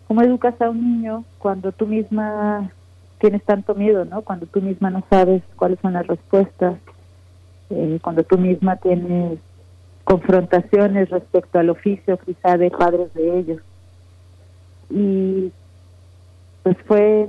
cómo 0.07 0.21
educas 0.21 0.59
a 0.61 0.69
un 0.69 0.81
niño 0.81 1.23
cuando 1.37 1.71
tú 1.71 1.85
misma 1.85 2.71
tienes 3.19 3.43
tanto 3.43 3.75
miedo, 3.75 4.05
¿no? 4.05 4.21
Cuando 4.21 4.45
tú 4.45 4.61
misma 4.61 4.89
no 4.89 5.03
sabes 5.09 5.43
cuáles 5.55 5.79
son 5.79 5.93
las 5.93 6.07
respuestas, 6.07 6.77
eh, 7.69 7.99
cuando 8.01 8.23
tú 8.23 8.37
misma 8.37 8.77
tienes 8.77 9.39
confrontaciones 10.07 11.09
respecto 11.09 11.59
al 11.59 11.69
oficio 11.69 12.17
quizá 12.17 12.57
de 12.57 12.71
padres 12.71 13.13
de 13.13 13.39
ellos. 13.39 13.61
Y 14.89 15.51
pues 16.63 16.77
fue, 16.87 17.27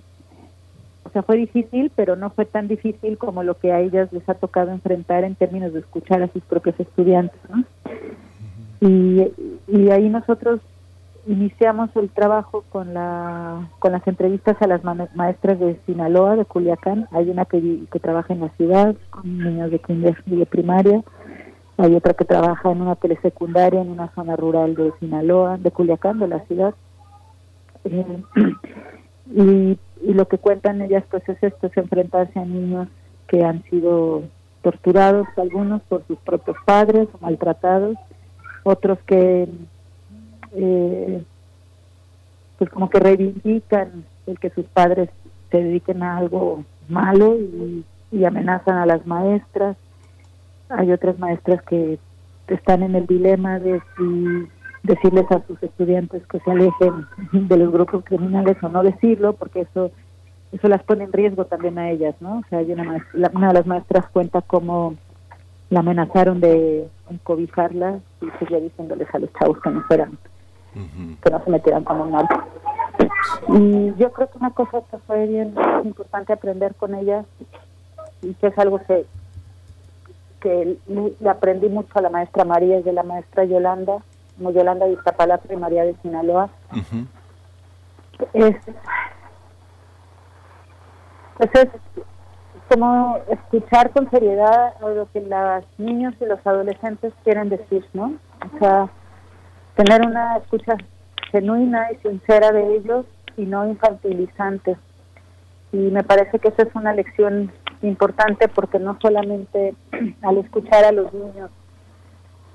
o 1.03 1.11
sea, 1.11 1.23
fue 1.23 1.39
difícil, 1.39 1.91
pero 1.97 2.15
no 2.15 2.31
fue 2.31 2.45
tan 2.45 2.69
difícil 2.69 3.19
como 3.19 3.43
lo 3.43 3.59
que 3.59 3.73
a 3.73 3.81
ellas 3.81 4.13
les 4.13 4.29
ha 4.29 4.35
tocado 4.35 4.71
enfrentar 4.71 5.25
en 5.25 5.35
términos 5.35 5.73
de 5.73 5.81
escuchar 5.81 6.23
a 6.23 6.29
sus 6.29 6.45
propios 6.45 6.79
estudiantes. 6.79 7.41
Y, 8.81 9.27
y 9.67 9.91
ahí 9.91 10.09
nosotros 10.09 10.61
iniciamos 11.27 11.91
el 11.97 12.11
trabajo 12.11 12.63
con 12.71 12.95
la 12.95 13.69
con 13.81 13.91
las 13.91 14.07
entrevistas 14.07 14.57
a 14.63 14.69
las 14.69 14.85
maestras 15.17 15.59
de 15.59 15.81
Sinaloa, 15.85 16.37
de 16.37 16.45
Culiacán. 16.45 17.09
Hay 17.11 17.29
una 17.29 17.45
que, 17.45 17.87
que 17.91 17.99
trabaja 17.99 18.35
en 18.35 18.41
la 18.41 18.51
ciudad 18.51 18.95
con 19.11 19.37
niños 19.37 19.73
de 19.73 19.81
kinder 19.81 20.17
y 20.27 20.37
de 20.37 20.47
primaria 20.47 21.03
hay 21.79 21.95
otra 21.95 22.15
que 22.15 22.25
trabaja 22.25 22.73
en 22.73 22.83
una 22.83 22.97
telesecundaria 22.97 23.81
en 23.81 23.91
una 23.91 24.13
zona 24.15 24.35
rural 24.35 24.75
de 24.75 24.93
Sinaloa, 24.99 25.59
de 25.59 25.71
Culiacán, 25.71 26.19
de 26.19 26.27
la 26.27 26.41
ciudad. 26.41 26.75
Eh, 27.85 28.23
y, 30.03 30.13
lo 30.13 30.27
que 30.27 30.39
cuentan 30.39 30.83
ellas 30.83 31.05
pues 31.09 31.29
es 31.29 31.41
esto, 31.41 31.69
es 31.69 31.77
enfrentarse 31.77 32.39
a 32.39 32.45
niños 32.45 32.89
que 33.29 33.45
han 33.45 33.63
sido 33.65 34.25
torturados, 34.63 35.29
algunos 35.37 35.83
por 35.83 36.05
sus 36.07 36.19
propios 36.19 36.57
padres, 36.65 37.09
maltratados, 37.21 37.97
otros 38.65 38.99
que 39.07 39.49
eh, 40.53 41.25
pues 42.59 42.71
como 42.71 42.91
que 42.91 42.99
reivindican 42.99 44.05
el 44.27 44.39
que 44.41 44.51
sus 44.51 44.67
padres 44.67 45.11
se 45.51 45.63
dediquen 45.63 46.03
a 46.03 46.17
algo 46.17 46.65
malo 46.89 47.37
y 48.11 48.25
amenazan 48.25 48.79
a 48.79 48.87
las 48.87 49.07
maestras 49.07 49.77
hay 50.69 50.93
otras 50.93 51.19
maestras 51.19 51.63
que 51.63 51.99
están 52.49 52.83
en 52.83 52.95
el 52.95 53.07
dilema 53.07 53.59
de 53.59 53.81
si 53.97 54.49
decirles 54.83 55.27
a 55.31 55.43
sus 55.47 55.63
estudiantes 55.63 56.27
que 56.27 56.41
se 56.41 56.51
alejen 56.51 57.07
de 57.33 57.57
los 57.57 57.73
grupos 57.73 58.05
criminales 58.05 58.57
o 58.63 58.69
no 58.69 58.83
decirlo, 58.83 59.35
porque 59.35 59.63
eso 59.63 59.91
eso 60.53 60.69
las 60.69 60.83
pone 60.83 61.05
en 61.05 61.13
riesgo 61.13 61.45
también 61.45 61.79
a 61.79 61.91
ellas, 61.91 62.15
¿no? 62.21 62.39
O 62.39 62.43
sea, 62.49 62.61
hay 62.61 62.73
una, 62.73 63.05
una 63.35 63.49
de 63.49 63.55
las 63.55 63.67
maestras 63.67 64.09
cuenta 64.11 64.41
cómo 64.41 64.95
la 65.71 65.81
amenazaron 65.81 66.41
de 66.41 66.89
encobijarla 67.11 68.01
y 68.23 68.27
seguía 68.39 68.61
diciéndoles 68.61 69.09
a 69.15 69.19
los 69.19 69.31
chavos 69.35 69.59
que 69.61 69.71
no 69.71 69.83
fueran, 69.83 70.17
que 71.23 71.31
no 71.31 71.45
se 71.45 71.51
metieran 71.51 71.85
con 71.85 72.01
un 72.01 72.13
narco. 72.13 72.43
Y 73.49 73.95
yo 73.97 74.11
creo 74.13 74.31
que 74.31 74.39
una 74.39 74.51
cosa 74.51 74.81
que 74.91 74.97
fue 75.07 75.27
bien 75.27 75.55
importante 75.85 76.33
aprender 76.33 76.75
con 76.75 76.95
ellas 76.95 77.27
y 78.23 78.33
que 78.35 78.47
es 78.47 78.59
algo 78.59 78.81
que 78.87 79.05
que 80.41 80.79
le 80.87 81.31
aprendí 81.31 81.69
mucho 81.69 81.91
a 81.95 82.03
la 82.03 82.11
maestra 82.11 82.45
María 82.45 82.79
y 82.79 82.83
de 82.83 82.93
la 82.93 83.03
maestra 83.03 83.45
Yolanda, 83.45 83.99
como 84.37 84.51
Yolanda 84.53 84.87
de 84.87 84.93
Iztapalapa 84.93 85.53
y 85.53 85.57
María 85.57 85.85
de 85.85 85.97
Sinaloa. 86.03 86.49
es, 88.33 88.57
pues 91.37 91.51
es 91.55 91.69
como 92.69 93.19
escuchar 93.29 93.91
con 93.91 94.11
seriedad 94.11 94.75
lo 94.81 95.09
que 95.13 95.21
los 95.21 95.65
niños 95.79 96.15
y 96.21 96.27
los 96.27 96.45
adolescentes 96.47 97.13
quieren 97.25 97.49
decir, 97.49 97.85
¿no? 97.95 98.15
O 98.55 98.59
sea, 98.59 98.89
tener 99.75 100.07
una 100.07 100.37
escucha 100.37 100.75
genuina 101.31 101.91
y 101.93 101.97
sincera 101.97 102.53
de 102.53 102.77
ellos 102.77 103.07
y 103.37 103.47
no 103.47 103.67
infantilizante. 103.67 104.77
Y 105.73 105.77
me 105.77 106.03
parece 106.03 106.39
que 106.39 106.49
esa 106.49 106.63
es 106.63 106.75
una 106.75 106.93
lección 106.93 107.53
importante 107.83 108.49
porque 108.49 108.79
no 108.79 108.99
solamente 109.01 109.75
al 110.23 110.39
escuchar 110.39 110.85
a 110.85 110.93
los 110.93 111.13
niños 111.13 111.51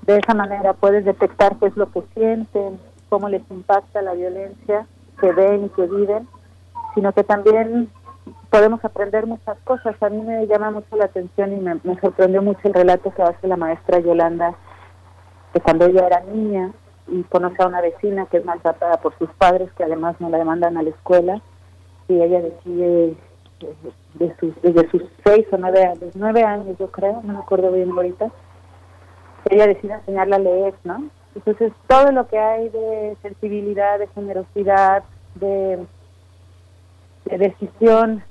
de 0.06 0.18
esa 0.18 0.34
manera 0.34 0.74
puedes 0.74 1.04
detectar 1.04 1.56
qué 1.58 1.66
es 1.66 1.76
lo 1.76 1.90
que 1.90 2.02
sienten, 2.14 2.78
cómo 3.08 3.28
les 3.28 3.42
impacta 3.50 4.02
la 4.02 4.12
violencia 4.12 4.86
que 5.20 5.32
ven 5.32 5.64
y 5.64 5.68
que 5.70 5.86
viven, 5.86 6.28
sino 6.94 7.12
que 7.12 7.24
también 7.24 7.88
podemos 8.50 8.84
aprender 8.84 9.26
muchas 9.26 9.58
cosas. 9.64 9.94
A 10.02 10.10
mí 10.10 10.20
me 10.20 10.46
llama 10.46 10.70
mucho 10.70 10.96
la 10.96 11.06
atención 11.06 11.52
y 11.52 11.60
me, 11.60 11.80
me 11.82 11.98
sorprendió 12.00 12.42
mucho 12.42 12.60
el 12.64 12.74
relato 12.74 13.12
que 13.14 13.22
hace 13.22 13.48
la 13.48 13.56
maestra 13.56 14.00
Yolanda, 14.00 14.54
que 15.52 15.60
cuando 15.60 15.86
ella 15.86 16.06
era 16.06 16.20
niña 16.20 16.72
y 17.06 17.22
conoce 17.24 17.62
a 17.62 17.66
una 17.66 17.80
vecina 17.80 18.26
que 18.26 18.38
es 18.38 18.44
maltratada 18.44 18.98
por 18.98 19.16
sus 19.18 19.30
padres, 19.34 19.70
que 19.72 19.84
además 19.84 20.16
no 20.20 20.28
la 20.28 20.38
demandan 20.38 20.76
a 20.76 20.82
la 20.82 20.90
escuela, 20.90 21.40
y 22.08 22.20
ella 22.20 22.42
decide 22.42 23.14
de 24.14 24.34
sus, 24.38 24.54
desde 24.62 24.88
sus 24.90 25.02
seis 25.24 25.46
o 25.52 25.56
nueve 25.56 25.84
años, 25.84 26.14
nueve 26.14 26.42
años 26.42 26.76
yo 26.78 26.90
creo, 26.90 27.20
no 27.22 27.32
me 27.34 27.38
acuerdo 27.40 27.72
bien 27.72 27.90
ahorita, 27.90 28.30
ella 29.50 29.66
decide 29.66 29.94
enseñarle 29.94 30.36
a 30.36 30.38
leer, 30.38 30.74
¿no? 30.84 31.10
Entonces, 31.34 31.72
todo 31.88 32.12
lo 32.12 32.28
que 32.28 32.38
hay 32.38 32.68
de 32.68 33.16
sensibilidad, 33.22 33.98
de 33.98 34.06
generosidad, 34.08 35.02
de, 35.34 35.84
de 37.24 37.38
decisión 37.38 38.22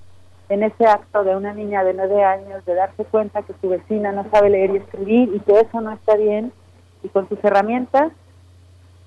en 0.50 0.64
ese 0.64 0.86
acto 0.86 1.24
de 1.24 1.36
una 1.36 1.54
niña 1.54 1.84
de 1.84 1.94
nueve 1.94 2.24
años, 2.24 2.64
de 2.66 2.76
darse 2.76 3.04
cuenta 3.06 3.42
que 3.42 3.54
su 3.62 3.70
vecina 3.70 4.12
no 4.12 4.30
sabe 4.32 4.50
leer 4.50 4.72
y 4.72 4.78
escribir 4.78 5.32
y 5.36 5.40
que 5.42 5.60
eso 5.60 5.82
no 5.82 5.92
está 5.92 6.16
bien, 6.16 6.54
y 7.04 7.10
con 7.10 7.28
sus 7.28 7.44
herramientas, 7.44 8.12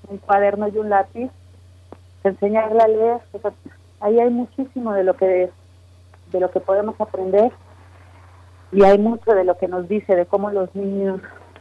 un 0.08 0.18
cuaderno 0.18 0.68
y 0.68 0.76
un 0.76 0.90
lápiz, 0.90 1.30
enseñarle 2.22 2.80
a 2.80 2.88
leer. 2.88 3.20
ahí 4.00 4.20
hay 4.20 4.30
muchísimo 4.30 4.92
de 4.92 5.04
lo 5.04 5.14
que 5.16 5.50
de 6.32 6.40
lo 6.40 6.50
que 6.50 6.60
podemos 6.60 7.00
aprender 7.00 7.52
y 8.72 8.82
hay 8.82 8.98
mucho 8.98 9.32
de 9.32 9.44
lo 9.44 9.56
que 9.56 9.68
nos 9.68 9.88
dice 9.88 10.16
de 10.16 10.26
cómo 10.26 10.50
los 10.50 10.74
niños 10.74 11.20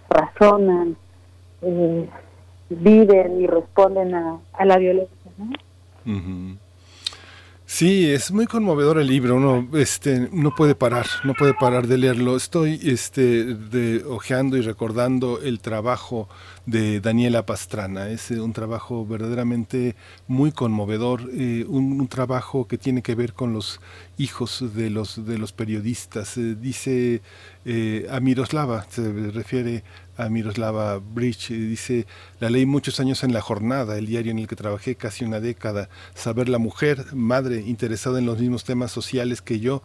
razonan, 0.10 0.98
eh, 1.62 2.10
viven 2.70 3.42
y 3.42 3.48
responden 3.48 4.16
a, 4.16 4.66
la 4.66 4.78
violencia. 4.78 5.32
¿no? 5.38 6.58
Sí, 7.76 8.10
es 8.10 8.32
muy 8.32 8.48
conmovedor 8.48 9.00
el 9.00 9.08
libro, 9.08 9.36
uno 9.36 9.68
este, 9.78 10.30
no 10.32 10.56
puede 10.56 10.76
parar, 10.76 11.08
no 11.26 11.34
puede 11.34 11.54
parar 11.54 11.88
de 11.88 11.98
leerlo. 11.98 12.38
Estoy 12.38 12.80
este, 12.82 13.54
de, 13.54 14.02
ojeando 14.06 14.56
y 14.56 14.62
recordando 14.62 15.42
el 15.42 15.60
trabajo 15.60 16.30
de 16.66 17.02
Daniela 17.02 17.46
Pastrana. 17.46 18.08
Es 18.08 18.32
eh, 18.32 18.40
un 18.40 18.54
trabajo 18.54 19.06
verdaderamente 19.06 19.98
muy 20.26 20.54
conmovedor, 20.54 21.30
eh, 21.34 21.66
un, 21.68 22.08
trabajo 22.08 22.66
que 22.66 22.78
tiene 22.78 23.02
que 23.02 23.14
ver 23.14 23.34
con 23.34 23.52
los 23.52 23.82
hijos 24.18 24.64
de 24.74 24.90
los, 24.90 25.26
de 25.26 25.38
los 25.38 25.52
periodistas. 25.52 26.38
Eh, 26.38 26.56
dice 26.56 27.22
a 28.10 28.20
Miroslava, 28.22 28.86
se 28.90 29.32
refiere 29.32 29.84
a 30.18 30.30
Miroslava 30.30 30.98
Bridge. 31.00 31.50
Dice, 31.50 32.08
la 32.40 32.50
ley 32.50 32.66
muchos 32.66 33.00
años 33.00 33.24
en 33.24 33.34
la 33.34 33.42
jornada, 33.42 33.98
el 33.98 34.06
diario 34.06 34.32
en 34.32 34.40
el 34.40 34.48
que 34.48 34.56
trabajé 34.56 34.96
casi 34.96 35.26
una 35.26 35.40
década. 35.40 35.90
Saber 36.14 36.50
la 36.50 36.58
mujer, 36.58 37.06
madre, 37.14 37.62
interesada 37.66 38.20
en 38.20 38.26
los 38.26 38.40
mismos 38.40 38.64
temas 38.64 38.92
sociales 38.92 39.42
que 39.42 39.60
yo, 39.60 39.84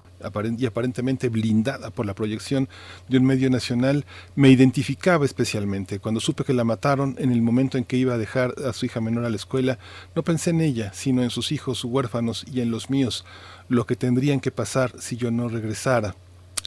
y 0.59 0.67
aparentemente 0.67 1.29
blindada 1.29 1.91
por 1.91 2.07
la 2.07 2.15
proyección 2.15 2.69
de 3.09 3.19
un 3.19 3.25
medio 3.25 3.49
nacional, 3.51 4.05
me 4.35 4.51
identificaba 4.51 5.25
especialmente. 5.25 5.99
Cuando 5.99 6.21
supe 6.21 6.45
que 6.45 6.53
la 6.53 6.65
mataron 6.65 7.17
en 7.19 7.33
el 7.33 7.43
momento 7.43 7.79
en 7.79 7.85
que 7.85 7.97
iba 7.97 8.15
a 8.15 8.19
dejar 8.19 8.55
a 8.67 8.73
su 8.73 8.87
hija 8.87 9.01
menor 9.01 9.25
a 9.25 9.31
la 9.31 9.37
escuela, 9.37 9.79
no 10.15 10.23
pensé 10.23 10.51
en 10.51 10.61
ella, 10.61 10.93
sino 10.93 11.23
en 11.23 11.31
sus 11.31 11.53
hijos 11.53 11.85
huérfanos 11.85 12.45
y 12.53 12.61
en 12.61 12.71
los 12.71 12.91
míos, 12.91 13.25
lo 13.69 13.87
que 13.87 13.97
tendrían 13.97 14.41
que 14.41 14.51
pasar 14.51 14.93
si 14.99 15.17
yo 15.17 15.31
no 15.31 15.49
regresara. 15.49 16.15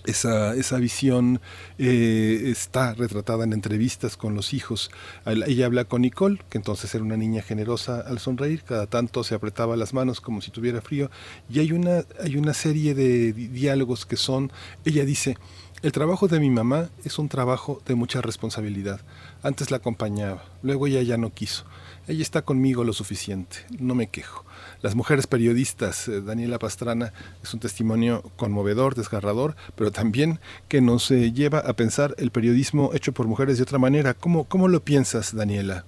Esa, 0.06 0.54
esa 0.56 0.78
visión 0.78 1.40
eh, 1.78 2.44
está 2.46 2.94
retratada 2.94 3.46
en 3.46 3.54
entrevistas 3.54 4.18
con 4.18 4.36
los 4.36 4.54
hijos. 4.54 4.92
Ella 5.26 5.66
habla 5.66 5.86
con 5.86 6.02
Nicole, 6.02 6.40
que 6.50 6.58
entonces 6.58 6.94
era 6.94 7.04
una 7.04 7.18
niña 7.18 7.42
generosa 7.42 8.02
al 8.02 8.20
sonreír, 8.20 8.64
cada 8.64 8.88
tanto 8.88 9.24
se 9.24 9.36
apretaba 9.36 9.78
las 9.78 9.94
manos 9.94 10.20
como 10.20 10.42
si 10.42 10.52
tuviera 10.52 10.82
frío, 10.82 11.10
y 11.50 11.60
hay 11.60 11.72
una, 11.72 12.04
hay 12.22 12.36
una 12.36 12.54
serie 12.54 12.94
de 12.96 13.34
diálogos 13.34 14.06
que 14.06 14.18
son, 14.18 14.52
ella 14.84 15.06
dice, 15.06 15.38
el 15.84 15.92
trabajo 15.92 16.30
de 16.30 16.40
mi 16.40 16.50
mamá 16.50 16.90
es 17.04 17.20
un 17.20 17.28
trabajo 17.28 17.82
de 17.86 17.96
mucha 17.96 18.22
responsabilidad. 18.22 19.02
Antes 19.42 19.70
la 19.70 19.78
acompañaba, 19.78 20.46
luego 20.62 20.88
ella 20.88 21.02
ya 21.02 21.18
no 21.18 21.34
quiso. 21.34 21.66
Ella 22.08 22.22
está 22.22 22.42
conmigo 22.42 22.84
lo 22.84 22.94
suficiente, 22.94 23.58
no 23.80 23.94
me 23.94 24.08
quejo. 24.08 24.46
Las 24.84 24.96
mujeres 24.96 25.28
periodistas, 25.28 26.10
eh, 26.10 26.20
Daniela 26.20 26.60
Pastrana, 26.60 27.14
es 27.42 27.54
un 27.54 27.62
testimonio 27.62 28.22
conmovedor, 28.36 28.96
desgarrador, 28.96 29.56
pero 29.78 29.92
también 29.92 30.40
que 30.68 30.82
nos 30.82 31.10
eh, 31.10 31.32
lleva 31.32 31.60
a 31.60 31.72
pensar 31.72 32.16
el 32.18 32.32
periodismo 32.32 32.90
hecho 32.94 33.14
por 33.14 33.26
mujeres 33.26 33.56
de 33.56 33.64
otra 33.64 33.80
manera. 33.80 34.14
¿Cómo, 34.14 34.44
cómo 34.44 34.68
lo 34.68 34.82
piensas, 34.82 35.34
Daniela? 35.34 35.86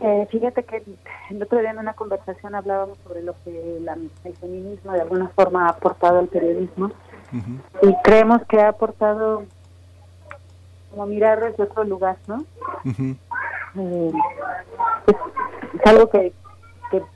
Eh, 0.00 0.28
fíjate 0.30 0.62
que 0.62 0.84
el 1.30 1.42
otro 1.42 1.58
día 1.58 1.72
en 1.72 1.78
una 1.78 1.94
conversación 1.94 2.54
hablábamos 2.54 2.98
sobre 3.02 3.22
lo 3.22 3.34
que 3.42 3.78
el 3.78 4.36
feminismo 4.36 4.92
de 4.92 5.00
alguna 5.00 5.28
forma 5.30 5.66
ha 5.66 5.70
aportado 5.70 6.20
al 6.20 6.28
periodismo 6.28 6.92
y 7.82 7.92
creemos 8.04 8.42
que 8.48 8.60
ha 8.60 8.68
aportado 8.68 9.44
como 10.92 11.06
mirar 11.06 11.40
desde 11.40 11.64
otro 11.64 11.82
lugar, 11.82 12.16
¿no? 12.28 12.44
es, 13.74 14.14
algo 15.84 16.08
que, 16.10 16.32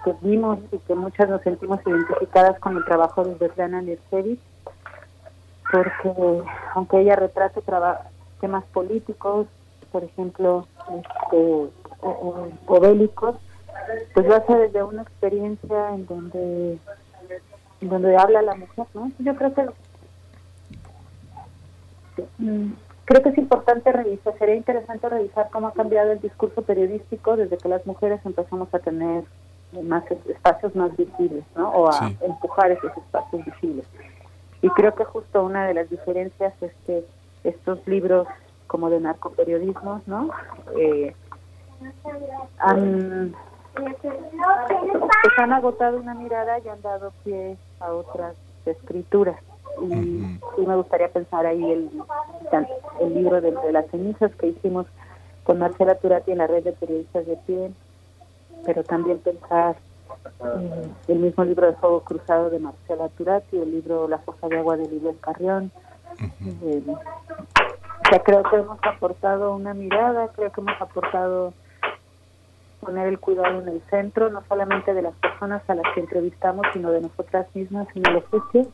que, 0.05 0.15
vimos 0.23 0.59
y 0.73 0.79
que 0.79 0.95
muchas 0.95 1.29
nos 1.29 1.43
sentimos 1.43 1.81
identificadas 1.87 2.59
con 2.61 2.77
el 2.77 2.85
trabajo 2.85 3.25
de 3.25 3.35
Svetlana 3.37 3.83
Nersevich, 3.83 4.41
porque 5.71 6.43
aunque 6.75 7.01
ella 7.01 7.17
retrate 7.17 7.61
temas 8.41 8.65
políticos, 8.73 9.47
por 9.93 10.05
ejemplo, 10.05 10.67
este, 10.97 11.71
o, 12.01 12.81
bélicos, 12.81 13.37
pues 14.15 14.27
lo 14.27 14.37
hace 14.37 14.55
desde 14.55 14.83
una 14.83 15.03
experiencia 15.03 15.95
en 15.95 16.07
donde 16.07 16.79
donde 17.81 18.17
habla 18.17 18.43
la 18.43 18.57
mujer, 18.57 18.87
¿no? 18.93 19.13
Yo 19.21 19.37
creo 19.37 19.55
que 19.55 19.67
mm, 22.39 22.73
creo 23.05 23.23
que 23.23 23.29
es 23.31 23.39
importante 23.39 23.93
revisar, 23.93 24.37
sería 24.37 24.57
interesante 24.57 25.09
revisar 25.09 25.49
cómo 25.51 25.69
ha 25.69 25.73
cambiado 25.73 26.13
el 26.13 26.21
discurso 26.21 26.63
periodístico 26.63 27.37
desde 27.37 27.57
que 27.57 27.69
las 27.69 27.87
mujeres 27.87 28.21
empezamos 28.25 28.69
a 28.75 28.81
tener 28.81 29.25
más 29.83 30.05
espacios 30.11 30.75
más 30.75 30.97
visibles, 30.97 31.45
¿no? 31.57 31.71
O 31.71 31.91
a 31.91 32.11
empujar 32.21 32.71
esos 32.71 32.97
espacios 32.97 33.45
visibles. 33.45 33.87
Y 34.63 34.69
creo 34.71 34.95
que 34.95 35.05
justo 35.05 35.45
una 35.45 35.67
de 35.67 35.75
las 35.75 35.91
diferencias 35.91 36.53
es 36.63 36.73
que 36.87 37.05
estos 37.45 37.87
libros 37.87 38.27
como 38.67 38.91
de 38.91 39.01
narcoperiodismo, 39.01 40.03
¿no? 40.07 40.31
Eh, 40.77 41.15
han, 42.59 43.35
pues 43.75 45.39
han 45.39 45.53
agotado 45.53 45.99
una 45.99 46.15
mirada 46.15 46.59
y 46.59 46.69
han 46.69 46.83
dado 46.83 47.13
pie 47.25 47.57
a 47.81 47.93
otras 47.93 48.35
escrituras 48.67 49.39
y, 49.83 50.67
me 50.67 50.77
gustaría 50.77 51.09
pensar 51.09 51.47
ahí 51.47 51.63
el, 51.71 51.91
el 53.01 53.15
libro 53.15 53.41
de, 53.41 53.53
las 53.73 53.87
cenizas 53.91 54.35
que 54.37 54.49
hicimos 54.49 54.87
con 55.45 55.59
Marcela 55.59 55.95
Turati 55.95 56.33
en 56.33 56.39
la 56.39 56.47
red 56.47 56.65
de 56.65 56.73
periodistas 56.73 57.27
de 57.27 57.37
pie, 57.47 57.71
pero 58.65 58.83
también 58.85 59.19
pensar 59.19 59.77
eh, 60.41 60.89
el 61.09 61.19
mismo 61.19 61.45
libro 61.45 61.67
de 61.67 61.75
Fuego 61.75 62.01
Cruzado 62.05 62.51
de 62.51 62.59
Marcela 62.59 63.09
Turati, 63.11 63.57
el 63.57 63.71
libro 63.71 64.09
La 64.09 64.19
Fosa 64.19 64.49
de 64.49 64.59
Agua 64.59 64.77
de 64.77 64.89
Lidia 64.89 65.13
Carrión. 65.21 65.71
Eh, 66.21 66.83
creo 68.25 68.43
que 68.43 68.57
hemos 68.57 68.79
aportado 68.83 69.55
una 69.55 69.75
mirada, 69.75 70.29
creo 70.29 70.51
que 70.51 70.61
hemos 70.61 70.81
aportado 70.81 71.53
poner 72.81 73.09
el 73.09 73.19
cuidado 73.19 73.61
en 73.61 73.69
el 73.69 73.83
centro, 73.91 74.31
no 74.31 74.43
solamente 74.49 74.95
de 74.95 75.03
las 75.03 75.15
personas 75.17 75.63
a 75.69 75.75
las 75.75 75.85
que 75.95 76.01
entrevistamos, 76.01 76.67
sino 76.73 76.91
de 76.91 77.01
nosotras 77.01 77.47
mismas 77.55 77.89
en 77.95 78.07
el 78.07 78.17
oficio 78.17 78.69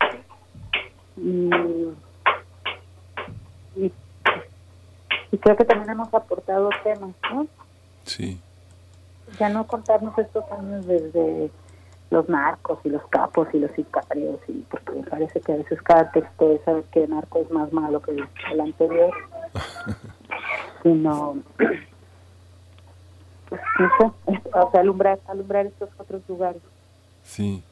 y, 1.16 1.50
y, 3.76 5.38
creo 5.38 5.56
que 5.56 5.64
también 5.64 5.90
hemos 5.90 6.12
aportado 6.12 6.70
temas, 6.82 7.14
¿no? 7.32 7.46
Sí. 8.04 8.40
Ya 9.38 9.48
no 9.48 9.66
contarnos 9.66 10.16
estos 10.18 10.44
años 10.52 10.86
desde 10.86 11.50
los 12.10 12.28
narcos 12.28 12.78
y 12.84 12.90
los 12.90 13.02
capos 13.08 13.48
y 13.52 13.58
los 13.58 13.70
sicarios, 13.72 14.38
y 14.48 14.64
porque 14.70 14.92
me 14.92 15.02
parece 15.02 15.40
que 15.40 15.52
a 15.52 15.56
veces 15.56 15.82
cada 15.82 16.10
texto 16.12 16.52
es 16.52 16.62
saber 16.62 16.84
que 16.84 17.08
narco 17.08 17.40
es 17.40 17.50
más 17.50 17.72
malo 17.72 18.00
que 18.00 18.12
el, 18.12 18.60
anterior, 18.60 19.12
sino 20.82 21.38
pues, 23.48 23.60
o 24.52 24.70
sea, 24.70 24.80
alumbrar, 24.80 25.18
alumbrar 25.26 25.66
estos 25.66 25.88
otros 25.98 26.22
lugares. 26.28 26.62
Sí. 27.22 27.64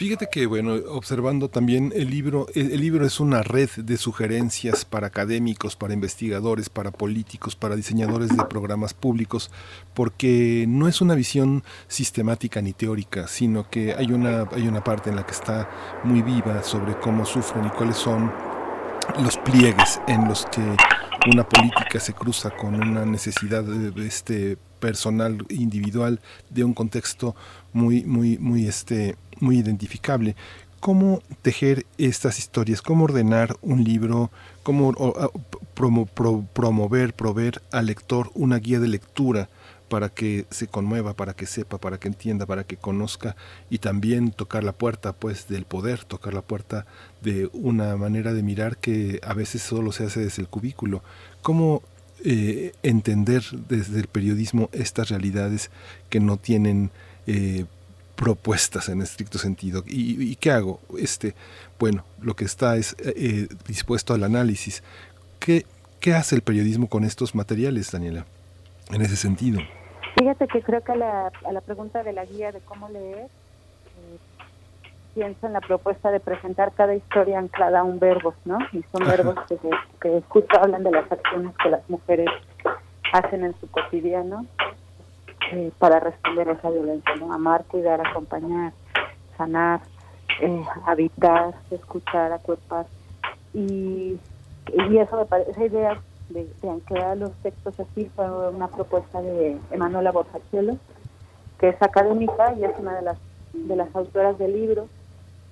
Fíjate 0.00 0.28
que, 0.32 0.46
bueno, 0.46 0.76
observando 0.88 1.50
también 1.50 1.92
el 1.94 2.08
libro, 2.08 2.46
el, 2.54 2.80
libro 2.80 3.04
es 3.04 3.20
una 3.20 3.42
red 3.42 3.68
de 3.76 3.98
sugerencias 3.98 4.86
para 4.86 5.08
académicos, 5.08 5.76
para 5.76 5.92
investigadores, 5.92 6.70
para 6.70 6.90
políticos, 6.90 7.54
para 7.54 7.76
diseñadores 7.76 8.34
de 8.34 8.42
programas 8.46 8.94
públicos, 8.94 9.50
porque 9.92 10.64
no 10.66 10.88
es 10.88 11.02
una 11.02 11.14
visión 11.14 11.64
sistemática 11.86 12.62
ni 12.62 12.72
teórica, 12.72 13.28
sino 13.28 13.68
que 13.68 13.92
hay 13.92 14.10
una, 14.10 14.48
hay 14.52 14.66
una 14.66 14.82
parte 14.82 15.10
en 15.10 15.16
la 15.16 15.26
que 15.26 15.32
está 15.32 15.68
muy 16.02 16.22
viva 16.22 16.62
sobre 16.62 16.98
cómo 16.98 17.26
sufren 17.26 17.66
y 17.66 17.68
cuáles 17.68 17.98
son 17.98 18.32
los 19.22 19.36
pliegues 19.36 20.00
en 20.08 20.26
los 20.26 20.46
que 20.46 20.62
una 21.30 21.46
política 21.46 22.00
se 22.00 22.14
cruza 22.14 22.48
con 22.48 22.74
una 22.74 23.04
necesidad 23.04 23.70
este 23.98 24.56
personal 24.80 25.38
individual 25.48 26.20
de 26.50 26.64
un 26.64 26.74
contexto 26.74 27.36
muy 27.72 28.04
muy 28.04 28.38
muy 28.38 28.66
este 28.66 29.16
muy 29.38 29.58
identificable. 29.58 30.34
¿Cómo 30.80 31.22
tejer 31.42 31.84
estas 31.98 32.38
historias? 32.38 32.80
¿Cómo 32.80 33.04
ordenar 33.04 33.54
un 33.60 33.84
libro? 33.84 34.30
¿Cómo 34.62 34.94
promover, 36.54 37.12
proveer 37.12 37.62
al 37.70 37.86
lector 37.86 38.30
una 38.34 38.56
guía 38.56 38.80
de 38.80 38.88
lectura 38.88 39.50
para 39.90 40.08
que 40.08 40.46
se 40.50 40.68
conmueva, 40.68 41.14
para 41.14 41.34
que 41.34 41.46
sepa, 41.46 41.76
para 41.76 41.98
que 41.98 42.08
entienda, 42.08 42.46
para 42.46 42.64
que 42.64 42.76
conozca 42.76 43.36
y 43.68 43.78
también 43.78 44.30
tocar 44.30 44.64
la 44.64 44.72
puerta 44.72 45.12
pues 45.12 45.48
del 45.48 45.64
poder, 45.66 46.04
tocar 46.04 46.32
la 46.32 46.42
puerta 46.42 46.86
de 47.20 47.50
una 47.52 47.96
manera 47.96 48.32
de 48.32 48.42
mirar 48.42 48.78
que 48.78 49.20
a 49.22 49.34
veces 49.34 49.62
solo 49.62 49.92
se 49.92 50.04
hace 50.04 50.20
desde 50.20 50.42
el 50.42 50.48
cubículo. 50.48 51.02
¿Cómo 51.42 51.82
eh, 52.24 52.72
entender 52.82 53.42
desde 53.68 53.98
el 54.00 54.06
periodismo 54.06 54.68
estas 54.72 55.08
realidades 55.08 55.70
que 56.08 56.20
no 56.20 56.36
tienen 56.36 56.90
eh, 57.26 57.64
propuestas 58.16 58.88
en 58.88 59.00
estricto 59.00 59.38
sentido. 59.38 59.82
¿Y, 59.86 60.36
qué 60.36 60.50
hago? 60.50 60.80
Este, 60.98 61.34
bueno, 61.78 62.04
lo 62.20 62.34
que 62.36 62.44
está 62.44 62.76
es 62.76 62.94
eh, 62.98 63.48
dispuesto 63.66 64.12
al 64.12 64.24
análisis. 64.24 64.82
¿Qué, 65.38 65.64
¿Qué 66.00 66.14
hace 66.14 66.34
el 66.34 66.42
periodismo 66.42 66.88
con 66.88 67.04
estos 67.04 67.34
materiales, 67.34 67.90
Daniela, 67.90 68.26
en 68.90 69.00
ese 69.00 69.16
sentido? 69.16 69.60
Fíjate 70.18 70.46
que 70.48 70.60
creo 70.62 70.82
que 70.82 70.96
la, 70.96 71.32
a 71.46 71.52
la 71.52 71.60
pregunta 71.62 72.02
de 72.02 72.12
la 72.12 72.24
guía 72.26 72.52
de 72.52 72.60
cómo 72.60 72.88
leer, 72.90 73.28
pienso 75.14 75.46
en 75.46 75.52
la 75.52 75.60
propuesta 75.60 76.10
de 76.10 76.20
presentar 76.20 76.72
cada 76.72 76.94
historia 76.94 77.38
anclada 77.38 77.80
a 77.80 77.84
un 77.84 77.98
verbo, 77.98 78.34
¿no? 78.44 78.58
Y 78.72 78.82
son 78.92 79.06
verbos 79.06 79.36
que, 79.48 79.58
que 80.00 80.18
escucho, 80.18 80.60
hablan 80.60 80.82
de 80.82 80.90
las 80.90 81.10
acciones 81.10 81.54
que 81.62 81.70
las 81.70 81.88
mujeres 81.88 82.28
hacen 83.12 83.44
en 83.44 83.54
su 83.60 83.70
cotidiano 83.70 84.46
eh, 85.52 85.72
para 85.78 86.00
responder 86.00 86.48
a 86.48 86.52
esa 86.52 86.70
violencia, 86.70 87.14
¿no? 87.16 87.32
Amar, 87.32 87.64
cuidar, 87.64 88.00
acompañar, 88.06 88.72
sanar, 89.36 89.80
eh, 90.40 90.64
habitar, 90.86 91.54
escuchar, 91.70 92.32
acuerpar. 92.32 92.86
Y, 93.52 94.18
y 94.72 94.98
eso 94.98 95.16
me 95.16 95.24
parece, 95.24 95.50
esa 95.50 95.64
idea 95.64 96.00
de, 96.28 96.48
de 96.62 96.70
anclar 96.70 97.16
los 97.16 97.32
textos 97.42 97.78
así 97.80 98.10
fue 98.14 98.30
una 98.50 98.68
propuesta 98.68 99.20
de 99.20 99.58
Emanuela 99.72 100.12
Borjacielo, 100.12 100.76
que 101.58 101.70
es 101.70 101.82
académica 101.82 102.54
y 102.54 102.64
es 102.64 102.72
una 102.78 102.94
de 102.94 103.02
las 103.02 103.18
de 103.52 103.76
las 103.76 103.94
autoras 103.96 104.38
del 104.38 104.52
libro 104.52 104.88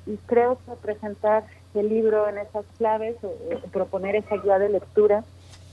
y 0.08 0.16
creo 0.26 0.58
que 0.64 0.72
presentar 0.80 1.44
el 1.74 1.88
libro 1.88 2.28
en 2.28 2.38
esas 2.38 2.64
claves, 2.78 3.16
o, 3.22 3.30
proponer 3.70 4.16
esa 4.16 4.36
guía 4.36 4.58
de 4.58 4.70
lectura, 4.70 5.22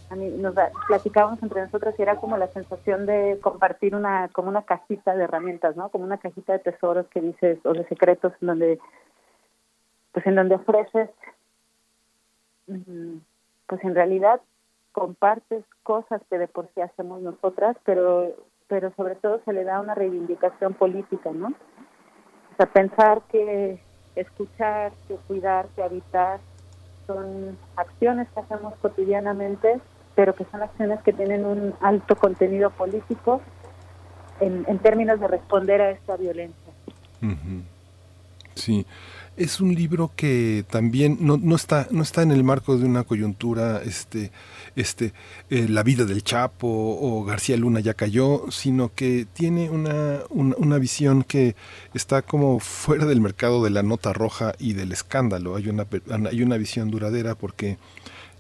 a 0.10 0.16
mí 0.16 0.30
nos 0.30 0.54
platicábamos 0.88 1.42
entre 1.42 1.62
nosotros 1.62 1.96
y 1.98 2.02
era 2.02 2.18
como 2.18 2.38
la 2.38 2.48
sensación 2.50 3.06
de 3.06 3.40
compartir 3.42 3.96
una 3.96 4.28
como 4.30 4.50
una 4.50 4.62
cajita 4.62 5.16
de 5.16 5.24
herramientas, 5.24 5.76
¿no? 5.76 5.90
Como 5.90 6.04
una 6.04 6.20
cajita 6.20 6.54
de 6.54 6.60
tesoros 6.60 7.08
que 7.08 7.22
dices 7.22 7.58
o 7.66 7.74
de 7.74 7.88
secretos 7.88 8.34
en 8.42 8.48
donde 8.48 8.80
pues 10.12 10.28
en 10.28 10.36
donde 10.36 10.56
ofreces 10.56 11.10
mm, 12.68 13.18
pues 13.66 13.84
en 13.84 13.96
realidad 13.96 14.42
compartes 14.92 15.66
cosas 15.82 16.22
que 16.30 16.38
de 16.38 16.48
por 16.48 16.70
sí 16.76 16.82
hacemos 16.82 17.22
nosotras, 17.22 17.76
pero 17.84 18.36
pero 18.68 18.94
sobre 18.96 19.16
todo 19.16 19.42
se 19.44 19.54
le 19.54 19.64
da 19.64 19.80
una 19.80 19.96
reivindicación 19.96 20.76
política, 20.76 21.32
¿no? 21.32 21.48
O 21.48 22.56
sea, 22.58 22.68
pensar 22.68 23.24
que 23.32 23.82
escuchar, 24.16 24.92
que 25.08 25.16
cuidar, 25.28 25.68
que 25.76 25.84
habitar, 25.84 26.40
son 27.08 27.58
acciones 27.76 28.28
que 28.34 28.40
hacemos 28.40 28.74
cotidianamente, 28.82 29.80
pero 30.16 30.34
que 30.34 30.46
son 30.46 30.64
acciones 30.64 31.02
que 31.02 31.14
tienen 31.14 31.46
un 31.46 31.74
alto 31.82 32.16
contenido 32.16 32.70
político 32.72 33.42
en, 34.40 34.66
en 34.68 34.80
términos 34.80 35.20
de 35.20 35.28
responder 35.28 35.82
a 35.82 35.92
esta 35.92 36.18
violencia. 36.18 36.74
Sí, 38.56 38.86
es 39.38 39.60
un 39.60 39.76
libro 39.76 40.12
que 40.16 40.66
también 40.70 41.18
no, 41.22 41.38
no, 41.38 41.56
está 41.56 41.88
no 41.92 42.04
está 42.04 42.22
en 42.22 42.32
el 42.32 42.44
marco 42.44 42.78
de 42.78 42.86
una 42.86 43.04
coyuntura 43.04 43.82
este 43.84 44.32
este 44.76 45.14
eh, 45.50 45.68
la 45.70 45.84
vida 45.84 46.06
del 46.06 46.24
Chapo 46.24 46.68
o 46.68 47.24
García 47.24 47.58
Luna 47.58 47.80
ya 47.80 47.94
cayó 47.94 48.46
sino 48.50 48.94
que 48.94 49.26
tiene 49.34 49.70
una, 49.70 50.20
una, 50.30 50.78
visión 50.78 51.24
que 51.24 51.56
está 51.94 52.22
como 52.22 52.60
fuera 52.60 53.06
del 53.06 53.22
mercado 53.22 53.64
de 53.64 53.70
la 53.70 53.84
nota 53.84 54.14
roja 54.14 54.54
y 54.60 54.74
del 54.74 54.92
escándalo. 54.92 55.56
Hay 55.56 55.70
una 55.70 55.88
hay 56.30 56.42
una 56.42 56.58
visión 56.58 56.92
duradera 56.92 57.36
porque 57.36 57.78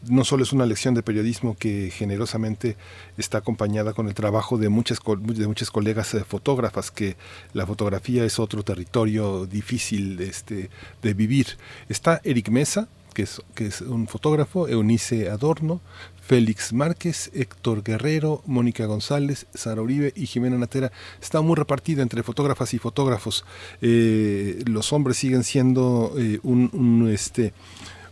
no 0.10 0.24
solo 0.26 0.44
es 0.44 0.54
una 0.54 0.66
lección 0.66 0.94
de 0.94 1.04
periodismo 1.04 1.56
que 1.58 1.92
generosamente 1.92 2.78
está 3.18 3.40
acompañada 3.40 3.94
con 3.94 4.08
el 4.08 4.14
trabajo 4.14 4.58
de 4.58 4.70
muchas, 4.70 5.00
de 5.04 5.48
muchas 5.48 5.72
colegas 5.72 6.14
eh, 6.14 6.24
fotógrafas, 6.24 6.92
que 6.92 7.18
la 7.54 7.66
fotografía 7.66 8.26
es 8.26 8.40
otro 8.40 8.64
territorio 8.64 9.46
difícil 9.46 10.20
este, 10.22 10.70
de 11.02 11.14
vivir. 11.14 11.58
Está 11.90 12.22
Eric 12.24 12.50
Mesa, 12.50 12.88
que 13.14 13.24
es, 13.24 13.42
que 13.56 13.68
es 13.68 13.82
un 13.82 14.08
fotógrafo, 14.08 14.68
Eunice 14.68 15.30
Adorno, 15.30 15.82
Félix 16.22 16.74
Márquez, 16.74 17.32
Héctor 17.34 17.84
Guerrero, 17.84 18.42
Mónica 18.46 18.86
González, 18.86 19.46
Sara 19.54 19.82
Uribe 19.82 20.12
y 20.16 20.26
Jimena 20.26 20.58
Natera. 20.58 20.92
Está 21.22 21.42
muy 21.42 21.56
repartido 21.56 22.02
entre 22.02 22.24
fotógrafas 22.24 22.74
y 22.74 22.80
fotógrafos. 22.80 23.46
Eh, 23.82 24.64
los 24.66 24.92
hombres 24.92 25.18
siguen 25.18 25.44
siendo 25.44 26.14
eh, 26.18 26.40
un, 26.44 26.70
un, 26.74 27.10
este, 27.12 27.54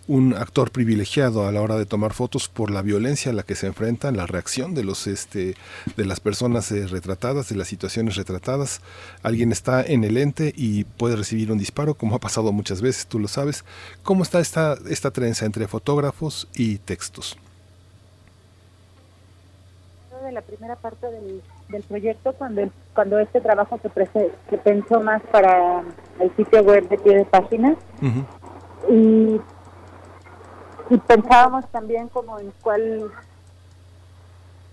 un 0.08 0.34
actor 0.34 0.72
privilegiado 0.72 1.48
a 1.48 1.52
la 1.52 1.62
hora 1.62 1.78
de 1.78 1.86
tomar 1.86 2.14
fotos 2.14 2.50
por 2.50 2.72
la 2.72 2.82
violencia 2.82 3.32
a 3.32 3.36
la 3.36 3.44
que 3.44 3.56
se 3.56 3.68
enfrentan, 3.68 4.18
la 4.18 4.26
reacción 4.26 4.76
de 4.76 4.84
los 4.84 5.08
este 5.08 5.56
de 5.96 6.06
las 6.06 6.20
personas 6.20 6.72
eh, 6.72 6.88
retratadas, 6.88 7.50
de 7.50 7.56
las 7.56 7.68
situaciones 7.68 8.16
retratadas. 8.16 8.82
Alguien 9.22 9.52
está 9.52 9.82
en 9.82 10.04
el 10.04 10.18
ente 10.18 10.54
y 10.56 10.84
puede 10.84 11.16
recibir 11.16 11.52
un 11.52 11.58
disparo, 11.58 11.94
como 11.94 12.16
ha 12.16 12.20
pasado 12.20 12.52
muchas 12.52 12.82
veces, 12.82 13.08
tú 13.08 13.20
lo 13.20 13.28
sabes. 13.28 13.64
¿Cómo 14.04 14.24
está 14.24 14.40
esta 14.40 14.78
esta 14.90 15.12
trenza 15.12 15.46
entre 15.46 15.68
fotógrafos 15.68 16.48
y 16.54 16.80
textos? 16.80 17.38
De 20.24 20.32
la 20.32 20.42
primera 20.42 20.78
parte 20.78 21.06
del, 21.08 21.42
del 21.70 21.84
proyecto, 21.84 22.34
cuando 22.34 22.70
cuando 22.94 23.20
este 23.20 23.42
trabajo 23.42 23.80
se, 23.82 24.32
se 24.50 24.58
pensó 24.58 25.02
más 25.02 25.22
para 25.32 25.84
el 26.20 26.36
sitio 26.36 26.62
web 26.62 26.88
de 26.90 26.98
pie 26.98 27.18
de 27.18 27.26
página. 27.26 27.76
Y 28.90 29.40
y 30.90 30.98
pensábamos 30.98 31.68
también 31.70 32.08
como 32.10 32.40
en 32.40 32.52
cuál 32.62 33.12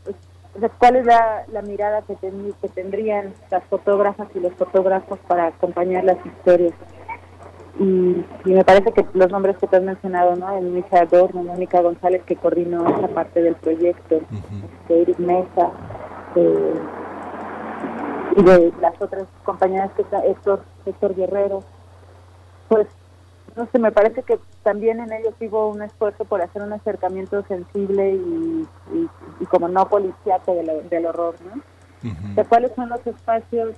pues, 0.05 0.73
cuál 0.79 0.97
es 0.97 1.07
la, 1.07 1.63
mirada 1.63 2.03
que, 2.03 2.17
que 2.17 2.69
tendrían 2.69 3.33
las 3.51 3.65
fotógrafas 3.65 4.29
y 4.35 4.41
los 4.41 4.53
fotógrafos 4.55 5.19
para 5.29 5.47
acompañar 5.47 6.05
las 6.05 6.25
historias. 6.25 6.75
Y, 7.79 8.25
me 8.45 8.65
parece 8.65 8.93
que 8.93 9.07
los 9.15 9.31
nombres 9.31 9.57
que 9.59 9.67
te 9.67 9.77
has 9.77 9.83
mencionado, 9.83 10.37
¿no? 10.37 10.59
El 10.59 10.85
Adorno, 10.91 11.43
Mónica 11.43 11.81
González, 11.81 12.23
que 12.25 12.37
coordinó 12.37 12.87
esa 12.89 13.09
parte 13.09 13.43
del 13.43 13.55
proyecto, 13.55 14.21
de 14.89 15.03
Eric 15.03 15.19
Mesa, 15.19 15.71
y 18.37 18.43
de 18.43 18.73
las 18.81 19.01
otras 19.01 19.25
compañeras 19.45 19.91
que 19.97 20.03
está 20.03 20.25
Héctor, 20.25 20.63
Héctor 20.85 21.15
Guerrero, 21.15 21.63
pues 22.69 22.87
no 23.61 23.69
sé, 23.71 23.79
me 23.79 23.93
parece 23.93 24.23
que 24.23 24.39
también 24.63 25.01
en 25.01 25.13
ellos 25.13 25.35
hubo 25.39 25.69
un 25.69 25.83
esfuerzo 25.83 26.25
por 26.25 26.41
hacer 26.41 26.63
un 26.63 26.73
acercamiento 26.73 27.45
sensible 27.47 28.15
y, 28.15 28.67
como 29.51 29.69
no 29.69 29.87
policíaco 29.87 30.55
del 30.55 31.07
horror, 31.07 31.35
¿no? 31.45 32.45
¿Cuáles 32.49 32.73
son 32.75 32.89
los 32.89 33.07
espacios 33.07 33.75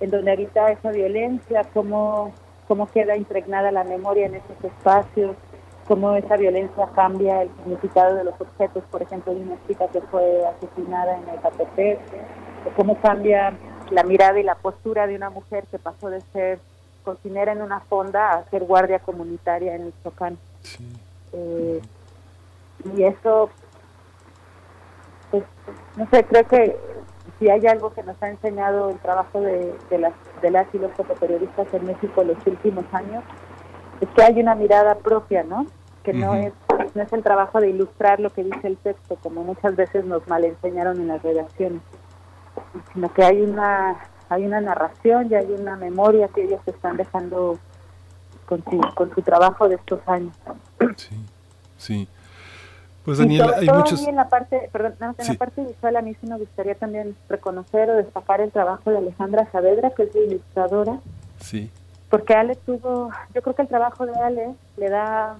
en 0.00 0.10
donde 0.10 0.32
habita 0.32 0.70
esa 0.70 0.90
violencia? 0.90 1.62
¿Cómo, 1.72 2.32
¿Cómo 2.68 2.86
queda 2.86 3.16
impregnada 3.16 3.72
la 3.72 3.84
memoria 3.84 4.26
en 4.26 4.34
esos 4.34 4.62
espacios? 4.62 5.36
¿Cómo 5.88 6.14
esa 6.14 6.36
violencia 6.36 6.86
cambia 6.94 7.42
el 7.42 7.50
significado 7.56 8.14
de 8.14 8.24
los 8.24 8.38
objetos? 8.38 8.84
Por 8.90 9.00
ejemplo, 9.00 9.34
de 9.34 9.40
una 9.40 9.56
chica 9.66 9.88
que 9.88 10.02
fue 10.02 10.44
asesinada 10.46 11.16
en 11.16 11.28
el 11.30 11.40
KPP. 11.40 12.76
¿Cómo 12.76 13.00
cambia 13.00 13.54
la 13.90 14.02
mirada 14.02 14.38
y 14.38 14.42
la 14.42 14.56
postura 14.56 15.06
de 15.06 15.16
una 15.16 15.30
mujer 15.30 15.64
que 15.70 15.78
pasó 15.78 16.10
de 16.10 16.20
ser 16.32 16.60
cocinera 17.02 17.52
en 17.52 17.62
una 17.62 17.80
fonda 17.80 18.32
a 18.32 18.50
ser 18.50 18.64
guardia 18.64 18.98
comunitaria 18.98 19.74
en 19.74 19.86
Michoacán. 19.86 20.38
Eh, 21.32 21.80
y 22.96 23.04
eso, 23.04 23.50
pues, 25.30 25.44
no 25.96 26.08
sé, 26.10 26.24
creo 26.24 26.46
que 26.46 26.76
si 27.38 27.48
hay 27.48 27.66
algo 27.66 27.92
que 27.92 28.02
nos 28.02 28.20
ha 28.22 28.28
enseñado 28.28 28.90
el 28.90 28.98
trabajo 28.98 29.40
de, 29.40 29.74
las, 29.98 30.12
de 30.40 30.50
las 30.50 30.72
y 30.74 30.78
los 30.78 30.92
fotoperiodistas 30.92 31.72
en 31.72 31.86
México 31.86 32.22
los 32.22 32.38
últimos 32.46 32.84
años, 32.92 33.24
es 34.00 34.08
que 34.10 34.22
hay 34.22 34.40
una 34.40 34.54
mirada 34.54 34.96
propia, 34.96 35.42
¿no? 35.42 35.66
Que 36.02 36.12
no, 36.12 36.34
es, 36.34 36.52
no 36.94 37.02
es 37.02 37.12
el 37.12 37.22
trabajo 37.22 37.60
de 37.60 37.70
ilustrar 37.70 38.18
lo 38.18 38.30
que 38.30 38.42
dice 38.42 38.66
el 38.66 38.76
texto, 38.76 39.16
como 39.22 39.44
muchas 39.44 39.76
veces 39.76 40.04
nos 40.04 40.26
mal 40.26 40.44
enseñaron 40.44 41.00
en 41.00 41.08
las 41.08 41.22
redacciones, 41.22 41.80
sino 42.92 43.12
que 43.12 43.24
hay 43.24 43.40
una 43.40 43.96
hay 44.32 44.46
una 44.46 44.60
narración 44.60 45.28
y 45.30 45.34
hay 45.34 45.46
una 45.46 45.76
memoria 45.76 46.28
que 46.28 46.44
ellos 46.44 46.60
están 46.66 46.96
dejando 46.96 47.58
con 48.46 48.64
su, 48.64 48.80
con 48.94 49.14
su 49.14 49.22
trabajo 49.22 49.68
de 49.68 49.76
estos 49.76 50.00
años. 50.06 50.34
Sí, 50.96 51.16
sí. 51.76 52.08
Pues 53.04 53.18
Daniel, 53.18 53.52
hay 53.56 53.68
muchos... 53.68 54.06
En 54.06 54.16
la 54.16 54.28
parte, 54.28 54.68
perdón, 54.72 54.94
en 55.18 55.26
la 55.26 55.34
parte 55.34 55.64
visual 55.64 55.96
a 55.96 56.02
mí 56.02 56.14
sí 56.20 56.26
me 56.26 56.38
gustaría 56.38 56.74
también 56.76 57.16
reconocer 57.28 57.90
o 57.90 57.96
destacar 57.96 58.40
el 58.40 58.52
trabajo 58.52 58.90
de 58.90 58.98
Alejandra 58.98 59.48
Saavedra, 59.50 59.90
que 59.90 60.04
es 60.04 60.14
ilustradora. 60.14 61.00
Sí. 61.40 61.70
Porque 62.08 62.34
Ale 62.34 62.54
tuvo, 62.56 63.10
yo 63.34 63.42
creo 63.42 63.54
que 63.54 63.62
el 63.62 63.68
trabajo 63.68 64.06
de 64.06 64.14
Ale 64.14 64.54
le 64.76 64.88
da 64.88 65.36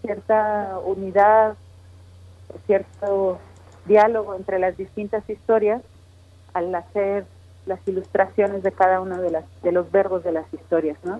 cierta 0.00 0.78
unidad, 0.84 1.56
cierto 2.66 3.38
diálogo 3.84 4.34
entre 4.34 4.58
las 4.58 4.76
distintas 4.76 5.28
historias 5.28 5.82
al 6.54 6.74
hacer 6.74 7.26
las 7.68 7.80
ilustraciones 7.86 8.62
de 8.62 8.72
cada 8.72 9.00
uno 9.00 9.20
de, 9.20 9.30
las, 9.30 9.44
de 9.62 9.72
los 9.72 9.90
verbos 9.92 10.24
de 10.24 10.32
las 10.32 10.52
historias, 10.52 10.98
¿no? 11.04 11.18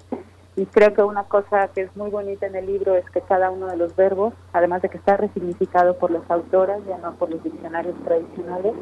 Y 0.57 0.67
creo 0.67 0.93
que 0.93 1.03
una 1.05 1.23
cosa 1.23 1.69
que 1.69 1.83
es 1.83 1.97
muy 1.97 2.11
bonita 2.11 2.47
en 2.47 2.57
el 2.57 2.67
libro 2.67 2.97
es 2.97 3.09
que 3.11 3.21
cada 3.21 3.51
uno 3.51 3.69
de 3.69 3.77
los 3.77 3.95
verbos, 3.95 4.35
además 4.53 4.83
de 4.83 4.89
que 4.89 4.99
está 4.99 5.17
resignificado 5.17 5.97
por 5.99 6.11
las 6.11 6.29
autoras, 6.29 6.81
ya 6.89 6.99
no 6.99 7.15
por 7.15 7.31
los 7.31 7.43
diccionarios 7.45 7.95
tradicionales, 8.03 8.75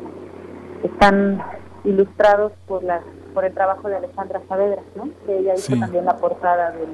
están 0.83 1.43
ilustrados 1.85 2.53
por 2.67 2.83
la 2.83 3.03
por 3.37 3.45
el 3.45 3.53
trabajo 3.53 3.87
de 3.91 3.97
Alejandra 3.97 4.41
Saavedra, 4.49 4.81
¿no? 4.95 5.11
Que 5.27 5.41
ella 5.41 5.53
hizo 5.55 5.77
también 5.77 6.07
la 6.07 6.17
portada 6.17 6.71
del, 6.71 6.89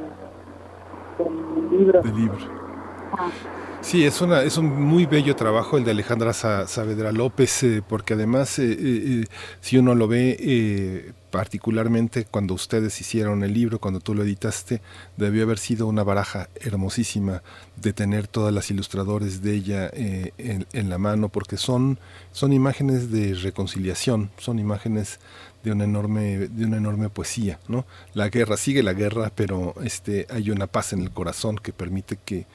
libro. 1.70 2.02
Del 2.02 2.16
libro. 2.16 2.36
Sí, 3.82 4.04
es, 4.04 4.20
una, 4.20 4.42
es 4.42 4.56
un 4.58 4.80
muy 4.80 5.06
bello 5.06 5.34
trabajo 5.34 5.76
el 5.76 5.84
de 5.84 5.90
Alejandra 5.90 6.32
Saavedra 6.32 7.10
López, 7.10 7.64
eh, 7.64 7.82
porque 7.86 8.14
además, 8.14 8.58
eh, 8.60 8.76
eh, 8.78 9.24
si 9.60 9.76
uno 9.76 9.96
lo 9.96 10.06
ve 10.06 11.12
particularmente 11.30 12.24
cuando 12.24 12.54
ustedes 12.54 13.00
hicieron 13.00 13.42
el 13.42 13.52
libro, 13.52 13.80
cuando 13.80 13.98
tú 13.98 14.14
lo 14.14 14.22
editaste, 14.22 14.80
debió 15.16 15.42
haber 15.42 15.58
sido 15.58 15.88
una 15.88 16.04
baraja 16.04 16.48
hermosísima 16.54 17.42
de 17.76 17.92
tener 17.92 18.28
todas 18.28 18.54
las 18.54 18.70
ilustradores 18.70 19.42
de 19.42 19.54
ella 19.54 19.90
en, 19.92 20.66
en, 20.72 20.88
la 20.88 20.98
mano, 20.98 21.28
porque 21.28 21.56
son, 21.56 21.98
son 22.30 22.52
imágenes 22.52 23.10
de 23.10 23.34
reconciliación, 23.34 24.30
son 24.38 24.58
imágenes 24.58 25.18
de 25.64 25.72
una 25.72 25.84
enorme 25.84 26.48
de 26.48 26.64
una 26.64 26.78
enorme 26.78 27.08
poesía 27.08 27.60
no 27.68 27.86
la 28.14 28.28
guerra 28.30 28.56
sigue 28.56 28.82
la 28.82 28.94
guerra 28.94 29.30
pero 29.32 29.76
este 29.84 30.26
hay 30.28 30.50
una 30.50 30.66
paz 30.66 30.92
en 30.92 31.02
el 31.02 31.12
corazón 31.12 31.54
que 31.56 31.72
permite 31.72 32.18
que 32.24 32.46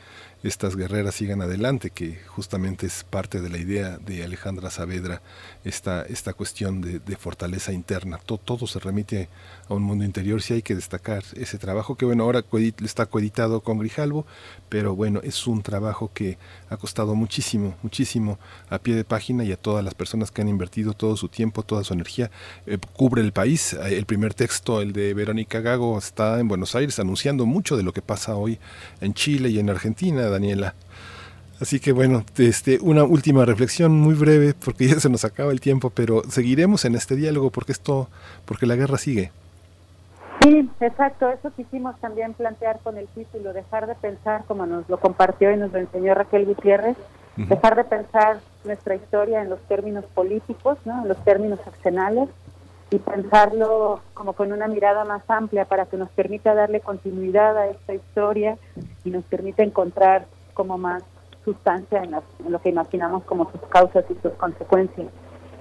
estas 0.43 0.75
guerreras 0.75 1.15
sigan 1.15 1.41
adelante, 1.41 1.89
que 1.89 2.19
justamente 2.27 2.85
es 2.85 3.03
parte 3.03 3.41
de 3.41 3.49
la 3.49 3.57
idea 3.57 3.97
de 3.97 4.23
Alejandra 4.23 4.69
Saavedra, 4.69 5.21
esta, 5.63 6.03
esta 6.03 6.33
cuestión 6.33 6.81
de, 6.81 7.17
fortaleza 7.17 7.73
interna. 7.73 8.19
Todo, 8.23 8.37
todo, 8.37 8.67
se 8.67 8.79
remite 8.79 9.27
a 9.67 9.73
un 9.73 9.83
mundo 9.83 10.05
interior, 10.05 10.41
sí 10.41 10.53
hay 10.53 10.61
que 10.61 10.75
destacar 10.75 11.23
ese 11.33 11.57
trabajo, 11.57 11.95
que 11.95 12.05
bueno, 12.05 12.23
ahora 12.23 12.43
está 12.83 13.07
coeditado 13.07 13.61
con 13.61 13.79
Grijalvo, 13.79 14.25
pero 14.69 14.95
bueno, 14.95 15.19
es 15.23 15.47
un 15.47 15.63
trabajo 15.63 16.11
que 16.13 16.37
ha 16.69 16.77
costado 16.77 17.15
muchísimo, 17.15 17.75
muchísimo 17.81 18.37
a 18.69 18.77
pie 18.77 18.95
de 18.95 19.03
página 19.03 19.43
y 19.43 19.51
a 19.51 19.57
todas 19.57 19.83
las 19.83 19.95
personas 19.95 20.29
que 20.29 20.41
han 20.41 20.49
invertido 20.49 20.93
todo 20.93 21.17
su 21.17 21.27
tiempo, 21.27 21.63
toda 21.63 21.83
su 21.83 21.93
energía, 21.93 22.29
eh, 22.65 22.77
cubre 22.93 23.21
el 23.21 23.33
país. 23.33 23.73
El 23.73 24.05
primer 24.05 24.33
texto, 24.33 24.81
el 24.81 24.93
de 24.93 25.13
Verónica 25.13 25.61
Gago, 25.61 25.97
está 25.97 26.39
en 26.39 26.47
Buenos 26.47 26.75
Aires 26.75 26.99
anunciando 26.99 27.45
mucho 27.45 27.75
de 27.77 27.83
lo 27.83 27.93
que 27.93 28.01
pasa 28.01 28.35
hoy 28.35 28.59
en 29.01 29.13
Chile 29.13 29.49
y 29.49 29.59
en 29.59 29.69
Argentina 29.69 30.26
Daniela. 30.29 30.73
Así 31.59 31.79
que 31.79 31.91
bueno, 31.91 32.23
este, 32.37 32.77
una 32.81 33.03
última 33.03 33.43
reflexión 33.45 33.91
muy 33.91 34.13
breve, 34.13 34.53
porque 34.53 34.87
ya 34.89 34.99
se 34.99 35.09
nos 35.09 35.25
acaba 35.25 35.51
el 35.51 35.59
tiempo, 35.59 35.89
pero 35.89 36.23
seguiremos 36.29 36.85
en 36.85 36.95
este 36.95 37.15
diálogo 37.15 37.49
porque 37.49 37.71
esto, 37.71 38.09
porque 38.45 38.65
la 38.65 38.75
guerra 38.75 38.97
sigue. 38.97 39.31
Sí, 40.43 40.69
exacto, 40.79 41.29
eso 41.29 41.51
quisimos 41.55 41.99
también 41.99 42.33
plantear 42.33 42.79
con 42.83 42.97
el 42.97 43.07
título, 43.07 43.53
dejar 43.53 43.87
de 43.87 43.95
pensar 43.95 44.45
como 44.45 44.65
nos 44.65 44.87
lo 44.87 44.99
compartió 44.99 45.51
y 45.51 45.57
nos 45.57 45.73
lo 45.73 45.79
enseñó 45.79 46.13
Raquel 46.13 46.45
Gutiérrez, 46.45 46.95
dejar 47.35 47.75
de 47.75 47.83
pensar 47.83 48.39
nuestra 48.63 48.95
historia 48.95 49.41
en 49.41 49.49
los 49.49 49.59
términos 49.61 50.05
políticos, 50.05 50.77
¿no? 50.85 51.01
en 51.01 51.07
los 51.07 51.21
términos 51.23 51.59
accionales, 51.65 52.29
y 52.89 52.99
pensarlo 52.99 53.99
como 54.13 54.33
con 54.33 54.53
una 54.53 54.67
mirada 54.67 55.03
más 55.03 55.21
amplia 55.29 55.65
para 55.65 55.85
que 55.85 55.97
nos 55.97 56.09
permita 56.09 56.53
darle 56.53 56.79
continuidad 56.79 57.57
a 57.57 57.67
esta 57.67 57.93
historia 57.93 58.57
y 59.03 59.11
nos 59.11 59.25
permita 59.25 59.63
encontrar 59.63 60.25
como 60.53 60.77
más 60.77 61.03
sustancia 61.43 62.01
en, 62.03 62.11
lo 62.49 62.61
que 62.61 62.69
imaginamos 62.69 63.23
como 63.23 63.51
sus 63.51 63.61
causas 63.69 64.05
y 64.09 64.15
sus 64.21 64.33
consecuencias. 64.33 65.07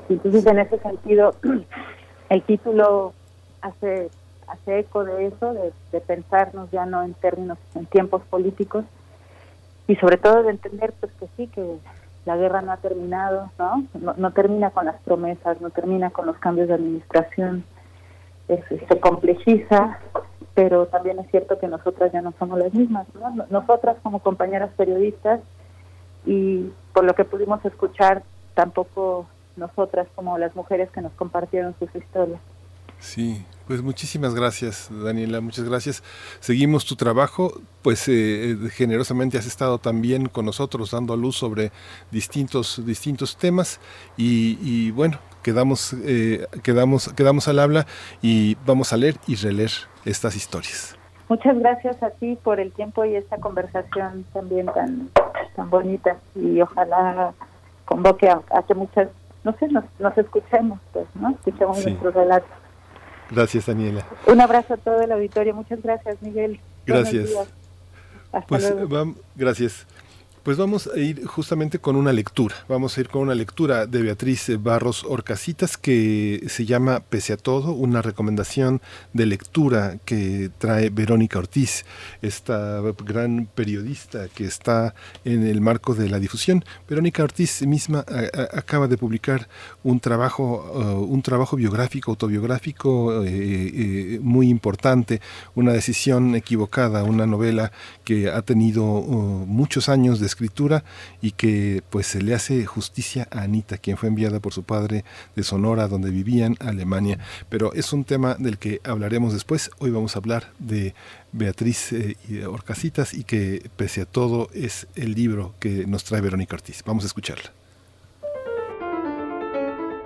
Entonces 0.08 0.46
en 0.46 0.58
ese 0.60 0.78
sentido 0.78 1.34
el 2.28 2.42
título 2.42 3.12
hace 3.60 4.08
hace 4.46 4.78
eco 4.78 5.02
de 5.02 5.26
eso, 5.26 5.54
de, 5.54 5.72
de 5.90 6.00
pensarnos 6.00 6.70
ya 6.70 6.86
no 6.86 7.02
en 7.02 7.14
términos, 7.14 7.58
en 7.74 7.84
tiempos 7.86 8.22
políticos 8.30 8.84
y 9.88 9.96
sobre 9.96 10.16
todo 10.18 10.44
de 10.44 10.50
entender 10.50 10.94
pues 11.00 11.12
que 11.14 11.26
sí, 11.36 11.48
que 11.48 11.78
la 12.26 12.36
guerra 12.36 12.60
no 12.60 12.72
ha 12.72 12.76
terminado, 12.78 13.50
¿no? 13.58 13.86
No, 14.16 14.30
termina 14.32 14.70
con 14.70 14.86
las 14.86 15.00
promesas, 15.02 15.60
no 15.60 15.70
termina 15.70 16.10
con 16.10 16.26
los 16.26 16.36
cambios 16.38 16.68
de 16.68 16.74
administración, 16.74 17.64
se 18.48 19.00
complejiza, 19.00 19.98
pero 20.54 20.86
también 20.86 21.20
es 21.20 21.30
cierto 21.30 21.58
que 21.58 21.68
nosotras 21.68 22.12
ya 22.12 22.20
no 22.22 22.34
somos 22.38 22.58
las 22.58 22.74
mismas, 22.74 23.06
¿no? 23.14 23.46
Nosotras 23.48 23.96
como 24.02 24.18
compañeras 24.18 24.70
periodistas 24.76 25.40
y 26.26 26.72
por 26.92 27.04
lo 27.04 27.14
que 27.14 27.24
pudimos 27.24 27.64
escuchar, 27.64 28.24
tampoco 28.54 29.26
nosotras 29.56 30.08
como 30.16 30.36
las 30.36 30.54
mujeres 30.56 30.90
que 30.90 31.02
nos 31.02 31.12
compartieron 31.12 31.76
sus 31.78 31.94
historias. 31.94 32.40
Sí, 32.98 33.44
pues 33.66 33.82
muchísimas 33.82 34.34
gracias, 34.34 34.88
Daniela, 34.90 35.40
muchas 35.40 35.68
gracias. 35.68 36.02
Seguimos 36.40 36.86
tu 36.86 36.96
trabajo, 36.96 37.52
pues 37.82 38.08
eh, 38.08 38.52
eh, 38.52 38.56
generosamente 38.70 39.38
has 39.38 39.46
estado 39.46 39.78
también 39.78 40.28
con 40.28 40.46
nosotros 40.46 40.92
dando 40.92 41.12
a 41.14 41.16
luz 41.16 41.36
sobre 41.36 41.72
distintos, 42.10 42.84
distintos 42.86 43.36
temas 43.36 43.80
y, 44.16 44.90
bueno, 44.92 45.18
quedamos, 45.42 45.94
eh, 46.04 46.46
quedamos, 46.62 47.12
quedamos 47.12 47.48
al 47.48 47.58
habla 47.58 47.86
y 48.22 48.56
vamos 48.66 48.92
a 48.92 48.96
leer 48.96 49.16
y 49.26 49.34
releer 49.34 49.70
estas 50.04 50.36
historias. 50.36 50.96
Muchas 51.28 51.58
gracias 51.58 52.00
a 52.04 52.10
ti 52.10 52.38
por 52.42 52.60
el 52.60 52.70
tiempo 52.70 53.04
y 53.04 53.16
esta 53.16 53.36
conversación 53.38 54.24
también 54.32 54.66
tan, 54.66 55.10
tan 55.56 55.70
bonita 55.70 56.18
y 56.36 56.60
ojalá 56.60 57.34
convoque 57.84 58.28
a, 58.28 58.62
que 58.62 58.74
muchas, 58.74 59.08
no 59.42 59.52
sé, 59.58 59.66
nos, 59.68 59.84
nos 59.98 60.16
escuchemos, 60.16 60.78
pues, 60.92 61.06
¿no? 61.16 61.30
Escuchemos 61.30 61.84
nuestros 61.84 62.14
relatos. 62.14 62.65
Gracias, 63.30 63.66
Daniela. 63.66 64.06
Un 64.26 64.40
abrazo 64.40 64.74
a 64.74 64.76
todo 64.76 65.00
el 65.00 65.12
auditorio. 65.12 65.54
Muchas 65.54 65.82
gracias, 65.82 66.16
Miguel. 66.20 66.60
Gracias. 66.86 67.30
Hasta 68.32 68.46
pues, 68.46 68.70
luego. 68.70 69.14
gracias. 69.34 69.86
Pues 70.46 70.58
vamos 70.58 70.88
a 70.94 70.96
ir 70.96 71.26
justamente 71.26 71.80
con 71.80 71.96
una 71.96 72.12
lectura. 72.12 72.54
Vamos 72.68 72.96
a 72.96 73.00
ir 73.00 73.08
con 73.08 73.22
una 73.22 73.34
lectura 73.34 73.86
de 73.86 74.00
Beatriz 74.00 74.48
Barros 74.62 75.02
Orcasitas 75.02 75.76
que 75.76 76.44
se 76.46 76.64
llama 76.64 77.00
Pese 77.00 77.32
a 77.32 77.36
todo, 77.36 77.72
una 77.72 78.00
recomendación 78.00 78.80
de 79.12 79.26
lectura 79.26 79.98
que 80.04 80.52
trae 80.56 80.90
Verónica 80.90 81.40
Ortiz, 81.40 81.84
esta 82.22 82.80
gran 83.04 83.48
periodista 83.56 84.28
que 84.28 84.44
está 84.44 84.94
en 85.24 85.44
el 85.44 85.60
marco 85.60 85.96
de 85.96 86.08
la 86.08 86.20
difusión. 86.20 86.64
Verónica 86.88 87.24
Ortiz 87.24 87.66
misma 87.66 88.04
acaba 88.52 88.86
de 88.86 88.96
publicar 88.96 89.48
un 89.82 89.98
trabajo, 89.98 90.70
uh, 90.72 91.12
un 91.12 91.22
trabajo 91.22 91.56
biográfico, 91.56 92.12
autobiográfico 92.12 93.24
eh, 93.24 93.30
eh, 93.34 94.18
muy 94.22 94.48
importante, 94.48 95.20
una 95.56 95.72
decisión 95.72 96.36
equivocada, 96.36 97.02
una 97.02 97.26
novela 97.26 97.72
que 98.04 98.30
ha 98.30 98.42
tenido 98.42 98.84
uh, 98.84 99.44
muchos 99.44 99.88
años 99.88 100.20
de 100.20 100.35
escritura 100.36 100.84
y 101.22 101.32
que 101.32 101.82
pues 101.88 102.06
se 102.06 102.20
le 102.20 102.34
hace 102.34 102.66
justicia 102.66 103.26
a 103.30 103.42
Anita, 103.42 103.78
quien 103.78 103.96
fue 103.96 104.10
enviada 104.10 104.38
por 104.38 104.52
su 104.52 104.64
padre 104.64 105.04
de 105.34 105.42
Sonora, 105.42 105.88
donde 105.88 106.10
vivían, 106.10 106.56
Alemania. 106.60 107.18
Pero 107.48 107.72
es 107.72 107.92
un 107.92 108.04
tema 108.04 108.34
del 108.38 108.58
que 108.58 108.80
hablaremos 108.84 109.32
después. 109.32 109.70
Hoy 109.78 109.90
vamos 109.90 110.14
a 110.14 110.18
hablar 110.18 110.52
de 110.58 110.94
Beatriz 111.32 111.92
eh, 111.92 112.16
Orcasitas 112.46 113.14
y 113.14 113.24
que 113.24 113.70
pese 113.76 114.02
a 114.02 114.06
todo 114.06 114.48
es 114.52 114.86
el 114.94 115.14
libro 115.14 115.54
que 115.58 115.86
nos 115.86 116.04
trae 116.04 116.20
Verónica 116.20 116.54
Ortiz. 116.54 116.82
Vamos 116.84 117.04
a 117.04 117.06
escucharla. 117.06 117.50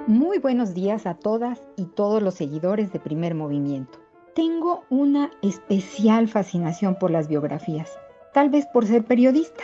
Muy 0.06 0.38
buenos 0.38 0.74
días 0.74 1.06
a 1.06 1.14
todas 1.14 1.60
y 1.76 1.84
todos 1.84 2.22
los 2.22 2.34
seguidores 2.34 2.92
de 2.92 3.00
Primer 3.00 3.34
Movimiento. 3.34 3.98
Tengo 4.34 4.84
una 4.90 5.30
especial 5.42 6.28
fascinación 6.28 6.96
por 6.98 7.10
las 7.10 7.28
biografías, 7.28 7.90
tal 8.32 8.48
vez 8.48 8.66
por 8.72 8.86
ser 8.86 9.04
periodista 9.04 9.62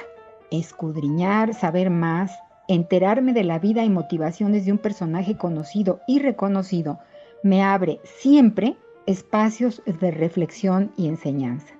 escudriñar, 0.50 1.54
saber 1.54 1.90
más, 1.90 2.32
enterarme 2.68 3.32
de 3.32 3.44
la 3.44 3.58
vida 3.58 3.84
y 3.84 3.90
motivaciones 3.90 4.64
de 4.66 4.72
un 4.72 4.78
personaje 4.78 5.36
conocido 5.36 6.00
y 6.06 6.18
reconocido, 6.18 6.98
me 7.42 7.62
abre 7.62 8.00
siempre 8.04 8.76
espacios 9.06 9.82
de 9.86 10.10
reflexión 10.10 10.92
y 10.96 11.08
enseñanza. 11.08 11.74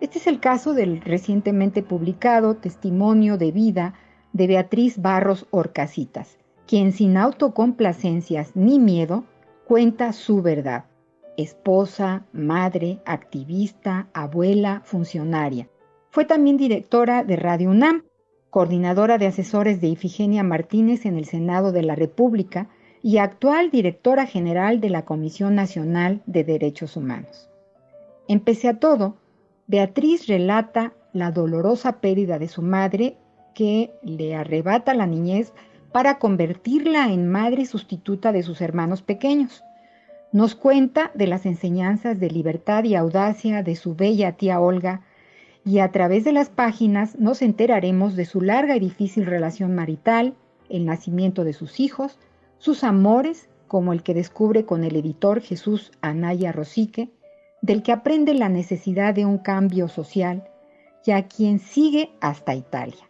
Este 0.00 0.18
es 0.18 0.26
el 0.28 0.38
caso 0.38 0.74
del 0.74 1.00
recientemente 1.00 1.82
publicado 1.82 2.54
Testimonio 2.56 3.36
de 3.36 3.50
Vida 3.50 3.94
de 4.32 4.46
Beatriz 4.46 5.02
Barros 5.02 5.46
Orcasitas, 5.50 6.38
quien 6.66 6.92
sin 6.92 7.16
autocomplacencias 7.16 8.54
ni 8.54 8.78
miedo 8.78 9.24
cuenta 9.66 10.12
su 10.12 10.42
verdad. 10.42 10.84
Esposa, 11.36 12.24
madre, 12.32 13.00
activista, 13.04 14.08
abuela, 14.12 14.82
funcionaria 14.84 15.68
fue 16.18 16.24
también 16.24 16.56
directora 16.56 17.22
de 17.22 17.36
Radio 17.36 17.70
UNAM, 17.70 18.02
coordinadora 18.50 19.18
de 19.18 19.28
asesores 19.28 19.80
de 19.80 19.86
Ifigenia 19.86 20.42
Martínez 20.42 21.06
en 21.06 21.16
el 21.16 21.26
Senado 21.26 21.70
de 21.70 21.84
la 21.84 21.94
República 21.94 22.68
y 23.04 23.18
actual 23.18 23.70
directora 23.70 24.26
general 24.26 24.80
de 24.80 24.90
la 24.90 25.04
Comisión 25.04 25.54
Nacional 25.54 26.20
de 26.26 26.42
Derechos 26.42 26.96
Humanos. 26.96 27.48
Empecé 28.26 28.66
a 28.66 28.80
todo, 28.80 29.14
Beatriz 29.68 30.26
relata 30.26 30.92
la 31.12 31.30
dolorosa 31.30 32.00
pérdida 32.00 32.40
de 32.40 32.48
su 32.48 32.62
madre 32.62 33.16
que 33.54 33.92
le 34.02 34.34
arrebata 34.34 34.94
la 34.94 35.06
niñez 35.06 35.52
para 35.92 36.18
convertirla 36.18 37.12
en 37.12 37.28
madre 37.28 37.64
sustituta 37.64 38.32
de 38.32 38.42
sus 38.42 38.60
hermanos 38.60 39.02
pequeños. 39.02 39.62
Nos 40.32 40.56
cuenta 40.56 41.12
de 41.14 41.28
las 41.28 41.46
enseñanzas 41.46 42.18
de 42.18 42.28
libertad 42.28 42.82
y 42.82 42.96
audacia 42.96 43.62
de 43.62 43.76
su 43.76 43.94
bella 43.94 44.32
tía 44.32 44.58
Olga 44.58 45.02
y 45.68 45.80
a 45.80 45.92
través 45.92 46.24
de 46.24 46.32
las 46.32 46.48
páginas 46.48 47.18
nos 47.18 47.42
enteraremos 47.42 48.16
de 48.16 48.24
su 48.24 48.40
larga 48.40 48.74
y 48.74 48.80
difícil 48.80 49.26
relación 49.26 49.74
marital, 49.74 50.34
el 50.70 50.86
nacimiento 50.86 51.44
de 51.44 51.52
sus 51.52 51.78
hijos, 51.78 52.18
sus 52.56 52.84
amores, 52.84 53.50
como 53.66 53.92
el 53.92 54.02
que 54.02 54.14
descubre 54.14 54.64
con 54.64 54.82
el 54.82 54.96
editor 54.96 55.42
Jesús 55.42 55.92
Anaya 56.00 56.52
Rosique, 56.52 57.10
del 57.60 57.82
que 57.82 57.92
aprende 57.92 58.32
la 58.32 58.48
necesidad 58.48 59.12
de 59.12 59.26
un 59.26 59.36
cambio 59.36 59.88
social 59.88 60.48
y 61.04 61.10
a 61.10 61.28
quien 61.28 61.58
sigue 61.58 62.12
hasta 62.22 62.54
Italia. 62.54 63.06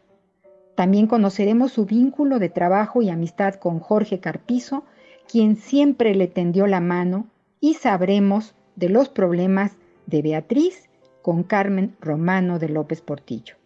También 0.75 1.07
conoceremos 1.07 1.71
su 1.71 1.87
vínculo 1.87 2.41
de 2.41 2.49
trabajo 2.49 3.03
y 3.03 3.09
amistad 3.09 3.55
con 3.55 3.79
Jorge 3.79 4.19
Carpizo, 4.19 4.83
quien 5.31 5.55
siempre 5.55 6.13
le 6.17 6.27
tendió 6.27 6.67
la 6.67 6.81
mano, 6.81 7.29
y 7.61 7.75
sabremos 7.75 8.57
de 8.75 8.89
los 8.89 9.09
problemas 9.09 9.77
de 10.07 10.23
Beatriz 10.23 10.88
con 11.29 11.43
Carmen 11.43 11.95
Romano 12.01 12.59
de 12.59 12.71
López 12.71 13.03
Portillo. 13.03 13.57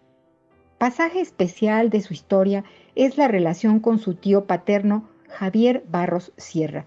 Pasaje 0.78 1.20
especial 1.20 1.90
de 1.90 2.00
su 2.00 2.12
historia 2.12 2.64
es 2.96 3.16
la 3.16 3.28
relación 3.28 3.78
con 3.78 4.00
su 4.00 4.16
tío 4.16 4.46
paterno 4.46 5.08
Javier 5.28 5.84
Barros 5.88 6.32
Sierra, 6.36 6.86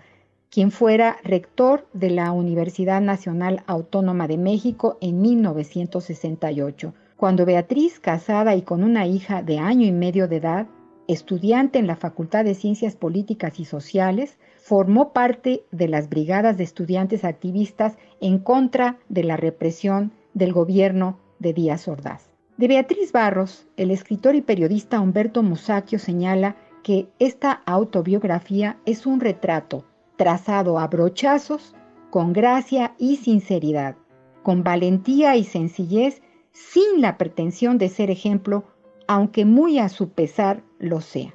quien 0.50 0.72
fuera 0.72 1.16
rector 1.24 1.88
de 1.94 2.10
la 2.10 2.34
Universidad 2.34 3.00
Nacional 3.00 3.64
Autónoma 3.68 4.28
de 4.28 4.38
México 4.38 4.98
en 5.00 5.22
1968, 5.22 6.94
cuando 7.16 7.46
Beatriz, 7.46 8.02
casada 8.02 8.54
y 8.58 8.62
con 8.64 8.84
una 8.84 9.08
hija 9.08 9.42
de 9.44 9.60
año 9.60 9.88
y 9.88 9.94
medio 9.94 10.28
de 10.28 10.36
edad, 10.36 10.68
estudiante 11.08 11.80
en 11.80 11.88
la 11.88 11.96
Facultad 11.96 12.44
de 12.44 12.54
Ciencias 12.54 12.98
Políticas 12.98 13.62
y 13.62 13.64
Sociales, 13.64 14.38
formó 14.58 15.14
parte 15.14 15.64
de 15.72 15.88
las 15.88 16.10
brigadas 16.10 16.58
de 16.58 16.66
estudiantes 16.66 17.24
activistas 17.24 17.96
en 18.20 18.40
contra 18.40 18.98
de 19.08 19.24
la 19.24 19.38
represión 19.38 20.12
del 20.36 20.54
gobierno 20.54 21.18
de 21.40 21.54
Díaz 21.54 21.88
Ordaz. 21.88 22.30
De 22.58 22.68
Beatriz 22.68 23.12
Barros, 23.12 23.68
el 23.76 23.90
escritor 23.90 24.36
y 24.36 24.42
periodista 24.42 25.00
Humberto 25.00 25.42
Musacchio 25.42 25.98
señala 25.98 26.56
que 26.84 27.08
esta 27.18 27.64
autobiografía 27.66 28.78
es 28.86 29.08
un 29.08 29.20
retrato 29.20 29.84
trazado 30.18 30.78
a 30.78 30.88
brochazos, 30.88 31.74
con 32.12 32.32
gracia 32.32 32.94
y 32.98 33.18
sinceridad, 33.18 33.96
con 34.44 34.64
valentía 34.64 35.36
y 35.36 35.44
sencillez, 35.44 36.22
sin 36.52 37.02
la 37.02 37.18
pretensión 37.18 37.78
de 37.78 37.90
ser 37.90 38.12
ejemplo, 38.12 38.64
aunque 39.08 39.44
muy 39.44 39.80
a 39.80 39.90
su 39.90 40.10
pesar 40.10 40.64
lo 40.80 41.02
sea. 41.02 41.34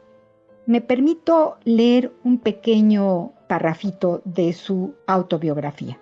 Me 0.65 0.81
permito 0.81 1.59
leer 1.65 2.15
un 2.25 2.39
pequeño 2.39 3.33
parrafito 3.49 4.23
de 4.25 4.53
su 4.53 4.95
autobiografía. 5.07 5.99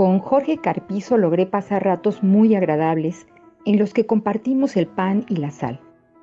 Con 0.00 0.18
Jorge 0.18 0.56
Carpizo 0.56 1.18
logré 1.18 1.44
pasar 1.44 1.84
ratos 1.84 2.22
muy 2.22 2.54
agradables 2.54 3.26
en 3.66 3.78
los 3.78 3.92
que 3.92 4.06
compartimos 4.06 4.78
el 4.78 4.86
pan 4.86 5.26
y 5.28 5.36
la 5.36 5.50
sal. 5.50 5.78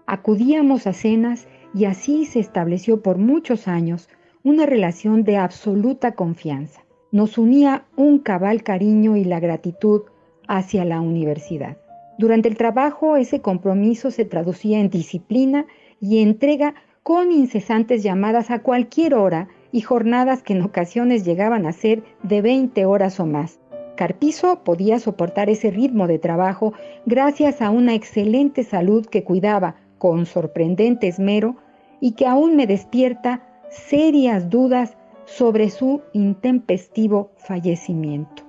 Acudíamos 0.07 0.87
a 0.87 0.93
cenas 0.93 1.47
y 1.75 1.85
así 1.85 2.25
se 2.25 2.39
estableció 2.39 3.03
por 3.03 3.19
muchos 3.19 3.67
años 3.67 4.09
una 4.43 4.65
relación 4.65 5.23
de 5.23 5.37
absoluta 5.37 6.13
confianza. 6.13 6.81
Nos 7.11 7.37
unía 7.37 7.85
un 7.95 8.17
cabal 8.17 8.63
cariño 8.63 9.15
y 9.15 9.23
la 9.25 9.39
gratitud 9.39 10.05
hacia 10.47 10.83
la 10.83 10.99
universidad. 10.99 11.77
Durante 12.17 12.49
el 12.49 12.57
trabajo 12.57 13.15
ese 13.15 13.41
compromiso 13.41 14.09
se 14.09 14.25
traducía 14.25 14.79
en 14.79 14.89
disciplina 14.89 15.67
y 16.01 16.23
entrega 16.23 16.73
con 17.03 17.31
incesantes 17.31 18.01
llamadas 18.01 18.49
a 18.49 18.63
cualquier 18.63 19.13
hora 19.13 19.49
y 19.71 19.81
jornadas 19.81 20.41
que 20.41 20.53
en 20.53 20.63
ocasiones 20.63 21.23
llegaban 21.23 21.67
a 21.67 21.73
ser 21.73 22.01
de 22.23 22.41
20 22.41 22.83
horas 22.87 23.19
o 23.19 23.27
más. 23.27 23.59
Carpizo 23.97 24.63
podía 24.63 24.99
soportar 24.99 25.49
ese 25.49 25.71
ritmo 25.71 26.07
de 26.07 26.19
trabajo 26.19 26.73
gracias 27.05 27.61
a 27.61 27.69
una 27.69 27.93
excelente 27.95 28.63
salud 28.63 29.05
que 29.05 29.25
cuidaba 29.25 29.75
con 29.97 30.25
sorprendente 30.25 31.09
esmero 31.09 31.57
y 31.99 32.13
que 32.13 32.25
aún 32.25 32.55
me 32.55 32.67
despierta 32.67 33.41
serias 33.69 34.49
dudas 34.49 34.95
sobre 35.25 35.69
su 35.69 36.01
intempestivo 36.13 37.31
fallecimiento. 37.35 38.43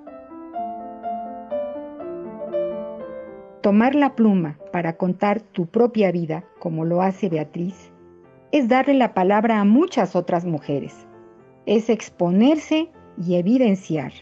Tomar 3.63 3.97
la 3.97 4.15
pluma 4.15 4.59
para 4.71 4.97
contar 4.97 5.41
tu 5.41 5.67
propia 5.67 6.13
vida, 6.13 6.45
como 6.61 6.85
lo 6.85 7.03
hace 7.03 7.29
Beatriz, 7.29 7.91
es 8.53 8.69
darle 8.69 8.95
la 8.95 9.15
palabra 9.15 9.61
a 9.61 9.65
muchas 9.65 10.15
otras 10.15 10.45
mujeres. 10.45 10.95
Es 11.67 11.91
exponerse 11.91 12.89
y 13.27 13.35
evidenciar. 13.35 14.13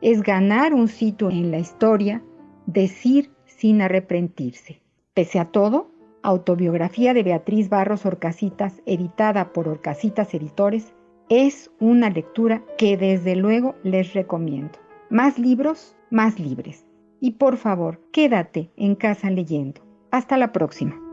Es 0.00 0.22
ganar 0.22 0.74
un 0.74 0.88
sitio 0.88 1.30
en 1.30 1.50
la 1.50 1.58
historia, 1.58 2.22
decir 2.66 3.30
sin 3.44 3.80
arrepentirse. 3.80 4.82
Pese 5.14 5.38
a 5.38 5.46
todo, 5.46 5.90
autobiografía 6.22 7.14
de 7.14 7.22
Beatriz 7.22 7.68
Barros 7.68 8.04
Orcasitas, 8.04 8.82
editada 8.84 9.52
por 9.52 9.68
Orcasitas 9.68 10.34
Editores, 10.34 10.92
es 11.28 11.70
una 11.80 12.10
lectura 12.10 12.62
que 12.78 12.96
desde 12.96 13.36
luego 13.36 13.74
les 13.82 14.12
recomiendo. 14.12 14.78
Más 15.10 15.38
libros, 15.38 15.96
más 16.10 16.38
libres. 16.38 16.86
Y 17.20 17.32
por 17.32 17.56
favor, 17.56 18.00
quédate 18.12 18.70
en 18.76 18.94
casa 18.94 19.30
leyendo. 19.30 19.80
Hasta 20.10 20.36
la 20.36 20.52
próxima. 20.52 21.05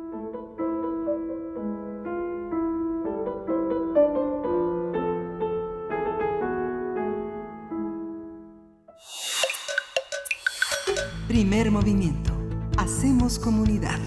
Hacemos 13.03 13.37
comunidad. 13.37 13.99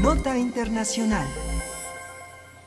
Nota 0.00 0.38
Internacional. 0.38 1.28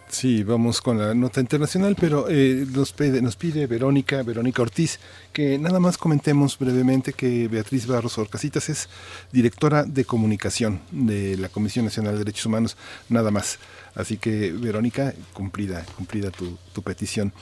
Sí, 0.10 0.44
vamos 0.44 0.80
con 0.80 1.00
la 1.00 1.16
nota 1.16 1.42
internacional, 1.42 1.96
pero 2.00 2.28
eh, 2.30 2.68
nos, 2.72 2.94
pide, 2.94 3.66
Verónica, 3.66 4.22
Verónica 4.22 4.62
Ortiz, 4.62 5.00
que 5.34 5.58
nada 5.58 5.80
más 5.80 5.98
comentemos 5.98 6.60
brevemente 6.60 7.14
que 7.14 7.48
Beatriz 7.48 7.88
Barros 7.88 8.20
Orcasitas 8.20 8.70
es 8.70 8.90
directora 9.32 9.86
de 9.86 10.06
comunicación 10.06 10.82
de 10.92 11.36
la 11.38 11.50
Comisión 11.50 11.86
Nacional 11.86 12.14
de 12.14 12.20
Derechos 12.20 12.46
Humanos, 12.46 12.78
nada 13.10 13.32
más. 13.32 13.58
Así 13.96 14.18
que, 14.18 14.52
Verónica, 14.52 15.16
cumplida, 15.34 15.84
cumplida 15.98 16.30
tu 16.30 16.84
petición. 16.84 17.34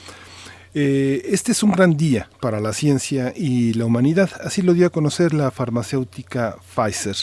Eh, 0.73 1.22
este 1.30 1.52
es 1.52 1.64
un 1.64 1.72
gran 1.72 1.98
día 1.98 2.30
para 2.41 2.60
la 2.60 2.73
ciencia 2.73 3.34
y 3.35 3.73
la 3.73 3.85
humanidad, 3.85 4.30
así 4.44 4.61
lo 4.61 4.73
dio 4.73 4.88
a 4.88 4.89
conocer 4.89 5.34
la 5.34 5.49
farmacéutica 5.52 6.57
Pfizer, 6.76 7.15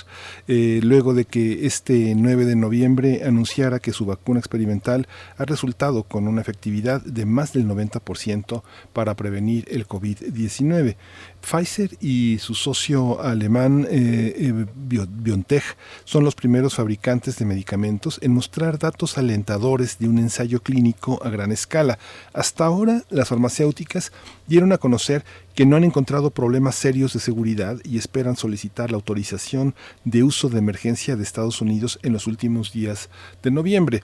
eh, 0.49 0.81
luego 0.83 1.15
de 1.15 1.25
que 1.25 1.67
este 1.67 2.15
9 2.17 2.47
de 2.47 2.57
noviembre 2.57 3.23
anunciara 3.25 3.79
que 3.79 3.93
su 3.93 4.07
vacuna 4.07 4.41
experimental 4.41 5.07
ha 5.37 5.45
resultado 5.45 6.05
con 6.05 6.27
una 6.27 6.41
efectividad 6.41 7.03
de 7.03 7.27
más 7.27 7.53
del 7.53 7.67
90% 7.67 8.63
para 8.93 9.15
prevenir 9.15 9.67
el 9.71 9.87
COVID-19. 9.87 10.97
Pfizer 11.45 11.97
y 12.01 12.39
su 12.39 12.55
socio 12.55 13.21
alemán 13.21 13.87
eh, 13.91 14.67
BioNTech 14.75 15.63
son 16.05 16.25
los 16.25 16.35
primeros 16.35 16.75
fabricantes 16.75 17.37
de 17.37 17.45
medicamentos 17.45 18.19
en 18.23 18.33
mostrar 18.33 18.79
datos 18.79 19.19
alentadores 19.19 19.99
de 19.99 20.09
un 20.09 20.19
ensayo 20.19 20.61
clínico 20.61 21.21
a 21.25 21.29
gran 21.29 21.53
escala. 21.53 21.99
Hasta 22.33 22.65
ahora, 22.65 23.03
las 23.11 23.29
farmacéuticas 23.29 24.13
dieron 24.47 24.73
a 24.73 24.79
conocer 24.79 25.25
que 25.55 25.67
no 25.67 25.77
han 25.77 25.85
encontrado 25.85 26.31
problemas 26.31 26.75
serios 26.75 27.13
de 27.13 27.21
seguridad 27.21 27.79
y 27.85 27.97
esperan 27.97 28.37
solicitar 28.37 28.91
la 28.91 28.97
autorización 28.97 29.75
de 30.05 30.25
uso 30.25 30.49
de 30.49 30.59
emergencia 30.59 31.17
de 31.17 31.23
Estados 31.23 31.61
Unidos 31.61 31.99
en 32.03 32.13
los 32.13 32.27
últimos 32.27 32.73
días 32.73 33.09
de 33.43 33.51
noviembre. 33.51 34.03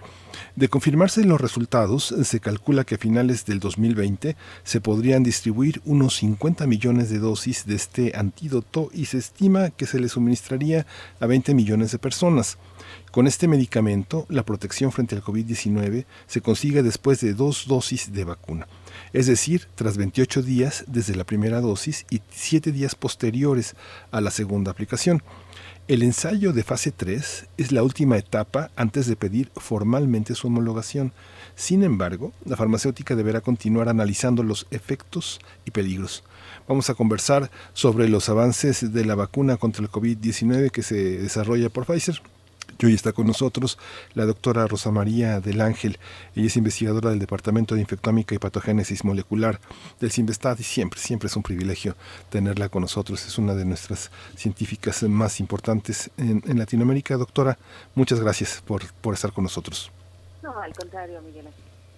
De 0.55 0.69
confirmarse 0.69 1.25
los 1.25 1.41
resultados, 1.41 2.15
se 2.23 2.41
calcula 2.41 2.85
que 2.85 2.95
a 2.95 2.99
finales 2.99 3.45
del 3.47 3.59
2020 3.59 4.37
se 4.63 4.81
podrían 4.81 5.23
distribuir 5.23 5.83
unos 5.85 6.17
50 6.17 6.67
millones 6.67 7.11
de 7.11 7.19
dosis 7.19 7.67
de 7.67 7.75
este 7.75 8.17
antídoto 8.17 8.91
y 8.95 9.07
se 9.07 9.19
estima 9.19 9.71
que 9.71 9.87
se 9.87 9.99
le 9.99 10.09
suministraría 10.09 10.87
a 11.19 11.27
20 11.27 11.55
millones 11.55 11.91
de 11.91 11.99
personas. 11.99 12.59
Con 13.11 13.27
este 13.27 13.49
medicamento, 13.49 14.25
la 14.29 14.45
protección 14.45 14.93
frente 14.93 15.17
al 15.17 15.23
COVID-19 15.23 16.07
se 16.29 16.41
consigue 16.41 16.85
después 16.85 17.21
de 17.21 17.35
dos 17.35 17.67
dosis 17.67 18.13
de 18.13 18.25
vacuna 18.25 18.69
es 19.13 19.27
decir, 19.27 19.67
tras 19.75 19.97
28 19.97 20.43
días 20.43 20.85
desde 20.87 21.17
la 21.17 21.25
primera 21.25 21.61
dosis 21.61 22.07
y 22.11 22.21
7 22.31 22.73
días 22.73 22.95
posteriores 22.95 23.75
a 24.11 24.21
la 24.21 24.31
segunda 24.31 24.71
aplicación. 24.71 25.23
El 25.89 26.05
ensayo 26.05 26.53
de 26.53 26.63
fase 26.63 26.93
3 26.93 27.47
es 27.57 27.73
la 27.73 27.83
última 27.83 28.17
etapa 28.17 28.71
antes 28.77 29.07
de 29.09 29.17
pedir 29.17 29.51
formalmente 29.57 30.37
su 30.37 30.47
homologación. 30.47 31.13
Sin 31.57 31.83
embargo, 31.83 32.33
la 32.45 32.57
farmacéutica 32.57 33.17
deberá 33.17 33.41
continuar 33.41 33.89
analizando 33.89 34.45
los 34.45 34.69
efectos 34.71 35.41
y 35.65 35.73
peligros. 35.73 36.23
Vamos 36.69 36.89
a 36.91 36.95
conversar 36.95 37.51
sobre 37.73 38.09
los 38.09 38.29
avances 38.29 38.93
de 38.93 39.05
la 39.05 39.17
vacuna 39.17 39.57
contra 39.57 39.83
el 39.83 39.91
COVID-19 39.91 40.71
que 40.71 40.85
se 40.85 41.19
desarrolla 41.19 41.69
por 41.71 41.87
Pfizer 41.87 42.23
Y 42.81 42.87
hoy 42.87 42.95
está 42.95 43.13
con 43.13 43.27
nosotros 43.27 43.79
la 44.15 44.25
doctora 44.25 44.67
Rosa 44.67 44.91
María 44.91 45.41
del 45.41 45.61
Ángel. 45.61 45.99
Ella 46.35 46.47
es 46.47 46.57
investigadora 46.57 47.11
del 47.11 47.19
Departamento 47.19 47.75
de 47.75 47.83
Infectómica 47.83 48.35
y 48.35 48.39
Patogénesis 48.39 49.05
Molecular 49.05 49.61
del 50.01 50.11
CIMBESTAD 50.11 50.59
y 50.61 50.63
siempre, 50.63 50.99
siempre 50.99 51.27
es 51.27 51.37
un 51.37 51.43
privilegio 51.43 51.95
tenerla 52.31 52.71
con 52.71 52.81
nosotros. 52.81 53.27
Es 53.27 53.37
una 53.37 53.55
de 53.55 53.67
nuestras 53.67 54.11
científicas 54.35 55.03
más 55.03 55.41
importantes 55.41 56.11
en, 56.17 56.59
Latinoamérica. 56.59 57.19
Doctora, 57.19 57.59
muchas 57.95 58.19
gracias 58.19 58.63
por, 58.67 58.91
por 58.95 59.13
estar 59.13 59.33
con 59.33 59.45
nosotros. 59.45 59.93
No, 60.43 60.59
al 60.59 60.73
contrario, 60.73 61.21
Miguel. 61.21 61.49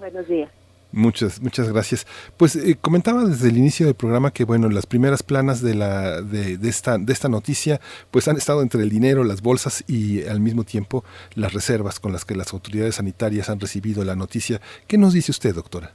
Buenos 0.00 0.26
días. 0.26 0.50
Muchas, 0.92 1.40
muchas 1.40 1.72
gracias. 1.72 2.06
Pues 2.36 2.54
eh, 2.54 2.76
comentaba 2.80 3.24
desde 3.24 3.48
el 3.48 3.56
inicio 3.56 3.86
del 3.86 3.94
programa 3.94 4.30
que 4.30 4.44
bueno, 4.44 4.68
las 4.68 4.84
primeras 4.84 5.22
planas 5.22 5.62
de 5.62 5.74
la 5.74 6.20
de, 6.20 6.58
de, 6.58 6.68
esta 6.68 6.98
de 6.98 7.12
esta 7.12 7.28
noticia 7.28 7.80
pues 8.10 8.28
han 8.28 8.36
estado 8.36 8.60
entre 8.60 8.82
el 8.82 8.90
dinero, 8.90 9.24
las 9.24 9.40
bolsas 9.40 9.84
y 9.88 10.24
al 10.26 10.40
mismo 10.40 10.64
tiempo 10.64 11.02
las 11.34 11.54
reservas 11.54 11.98
con 11.98 12.12
las 12.12 12.26
que 12.26 12.34
las 12.34 12.52
autoridades 12.52 12.96
sanitarias 12.96 13.48
han 13.48 13.58
recibido 13.58 14.04
la 14.04 14.14
noticia. 14.14 14.60
¿Qué 14.86 14.98
nos 14.98 15.14
dice 15.14 15.30
usted, 15.30 15.54
doctora? 15.54 15.92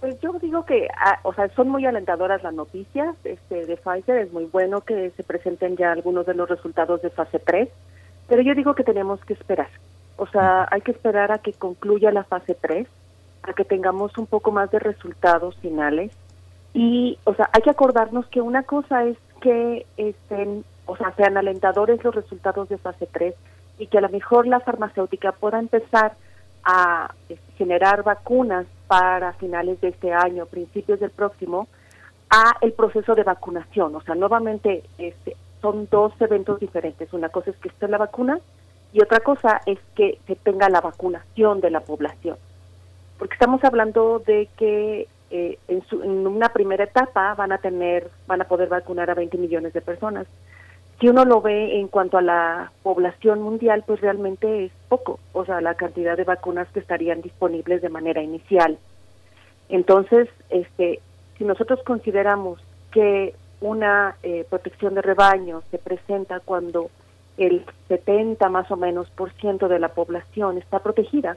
Pues 0.00 0.20
yo 0.20 0.32
digo 0.34 0.64
que, 0.64 0.86
ah, 0.96 1.18
o 1.24 1.34
sea, 1.34 1.48
son 1.56 1.70
muy 1.70 1.84
alentadoras 1.84 2.42
las 2.42 2.54
noticias 2.54 3.16
este, 3.24 3.66
de 3.66 3.76
Pfizer. 3.76 4.18
Es 4.18 4.32
muy 4.32 4.44
bueno 4.44 4.82
que 4.82 5.10
se 5.16 5.24
presenten 5.24 5.76
ya 5.76 5.92
algunos 5.92 6.26
de 6.26 6.34
los 6.34 6.48
resultados 6.48 7.02
de 7.02 7.10
fase 7.10 7.40
3, 7.40 7.68
pero 8.28 8.42
yo 8.42 8.54
digo 8.54 8.74
que 8.74 8.84
tenemos 8.84 9.24
que 9.24 9.32
esperar. 9.32 9.68
O 10.16 10.26
sea, 10.26 10.68
hay 10.70 10.82
que 10.82 10.92
esperar 10.92 11.32
a 11.32 11.38
que 11.38 11.52
concluya 11.52 12.12
la 12.12 12.24
fase 12.24 12.54
3 12.54 12.86
a 13.48 13.54
que 13.54 13.64
tengamos 13.64 14.16
un 14.18 14.26
poco 14.26 14.52
más 14.52 14.70
de 14.70 14.78
resultados 14.78 15.56
finales. 15.56 16.12
Y, 16.74 17.18
o 17.24 17.34
sea, 17.34 17.48
hay 17.52 17.62
que 17.62 17.70
acordarnos 17.70 18.26
que 18.26 18.40
una 18.40 18.62
cosa 18.62 19.04
es 19.04 19.16
que 19.40 19.86
estén, 19.96 20.64
o 20.86 20.96
sea, 20.96 21.12
sean 21.16 21.36
alentadores 21.36 22.02
los 22.04 22.14
resultados 22.14 22.68
de 22.68 22.78
fase 22.78 23.08
3 23.10 23.34
y 23.78 23.86
que 23.86 23.98
a 23.98 24.02
lo 24.02 24.08
mejor 24.08 24.46
la 24.46 24.60
farmacéutica 24.60 25.32
pueda 25.32 25.58
empezar 25.58 26.12
a 26.64 27.14
este, 27.28 27.52
generar 27.56 28.02
vacunas 28.02 28.66
para 28.86 29.32
finales 29.34 29.80
de 29.80 29.88
este 29.88 30.12
año, 30.12 30.46
principios 30.46 31.00
del 31.00 31.10
próximo, 31.10 31.68
a 32.30 32.56
el 32.60 32.72
proceso 32.72 33.14
de 33.14 33.22
vacunación. 33.22 33.94
O 33.94 34.02
sea, 34.02 34.14
nuevamente 34.14 34.82
este, 34.98 35.36
son 35.62 35.88
dos 35.90 36.12
eventos 36.20 36.60
diferentes. 36.60 37.12
Una 37.12 37.30
cosa 37.30 37.50
es 37.50 37.56
que 37.56 37.68
esté 37.68 37.88
la 37.88 37.98
vacuna 37.98 38.38
y 38.92 39.02
otra 39.02 39.20
cosa 39.20 39.60
es 39.66 39.78
que 39.94 40.18
se 40.26 40.36
tenga 40.36 40.68
la 40.68 40.80
vacunación 40.80 41.60
de 41.60 41.70
la 41.70 41.80
población 41.80 42.36
porque 43.18 43.34
estamos 43.34 43.62
hablando 43.64 44.22
de 44.24 44.48
que 44.56 45.08
eh, 45.30 45.58
en, 45.68 46.26
una 46.26 46.50
primera 46.50 46.84
etapa 46.84 47.34
van 47.34 47.52
a 47.52 47.58
tener, 47.58 48.10
van 48.26 48.40
a 48.40 48.48
poder 48.48 48.68
vacunar 48.68 49.10
a 49.10 49.14
20 49.14 49.36
millones 49.38 49.72
de 49.72 49.80
personas. 49.80 50.26
Si 51.00 51.08
uno 51.08 51.24
lo 51.24 51.40
ve 51.40 51.78
en 51.78 51.88
cuanto 51.88 52.18
a 52.18 52.22
la 52.22 52.72
población 52.82 53.42
mundial, 53.42 53.84
pues 53.86 54.00
realmente 54.00 54.64
es 54.64 54.72
poco, 54.88 55.20
o 55.32 55.44
sea, 55.44 55.60
la 55.60 55.74
cantidad 55.74 56.16
de 56.16 56.24
vacunas 56.24 56.68
que 56.72 56.80
estarían 56.80 57.22
disponibles 57.22 57.82
de 57.82 57.88
manera 57.88 58.22
inicial. 58.22 58.78
Entonces, 59.68 60.28
este, 60.50 61.00
si 61.36 61.44
nosotros 61.44 61.80
consideramos 61.84 62.60
que 62.90 63.34
una 63.60 64.16
eh, 64.22 64.44
protección 64.48 64.94
de 64.94 65.02
rebaño 65.02 65.62
se 65.70 65.78
presenta 65.78 66.40
cuando 66.40 66.90
el 67.36 67.64
70 67.88 68.48
más 68.48 68.70
o 68.70 68.76
menos 68.76 69.08
por 69.10 69.32
ciento 69.34 69.68
de 69.68 69.78
la 69.78 69.90
población 69.90 70.58
está 70.58 70.80
protegida, 70.80 71.36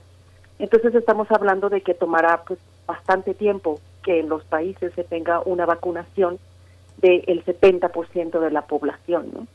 entonces 0.62 0.94
estamos 0.94 1.28
hablando 1.32 1.70
de 1.70 1.82
que 1.82 1.96
tomará 1.96 2.44
pues 2.46 2.60
bastante 2.86 3.34
tiempo 3.34 3.80
que 4.04 4.20
en 4.20 4.30
los 4.30 4.44
países 4.46 4.94
se 4.94 5.04
tenga 5.04 5.42
una 5.44 5.66
vacunación 5.66 6.38
del 6.98 7.44
70% 7.44 8.40
de 8.40 8.52
la 8.52 8.62
población, 8.62 9.32
¿no? 9.34 9.48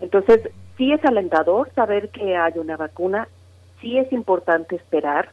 Entonces, 0.00 0.50
sí 0.76 0.92
es 0.92 1.04
alentador 1.04 1.70
saber 1.74 2.08
que 2.08 2.36
hay 2.36 2.54
una 2.56 2.76
vacuna, 2.76 3.28
sí 3.80 3.98
es 3.98 4.12
importante 4.12 4.74
esperar, 4.74 5.30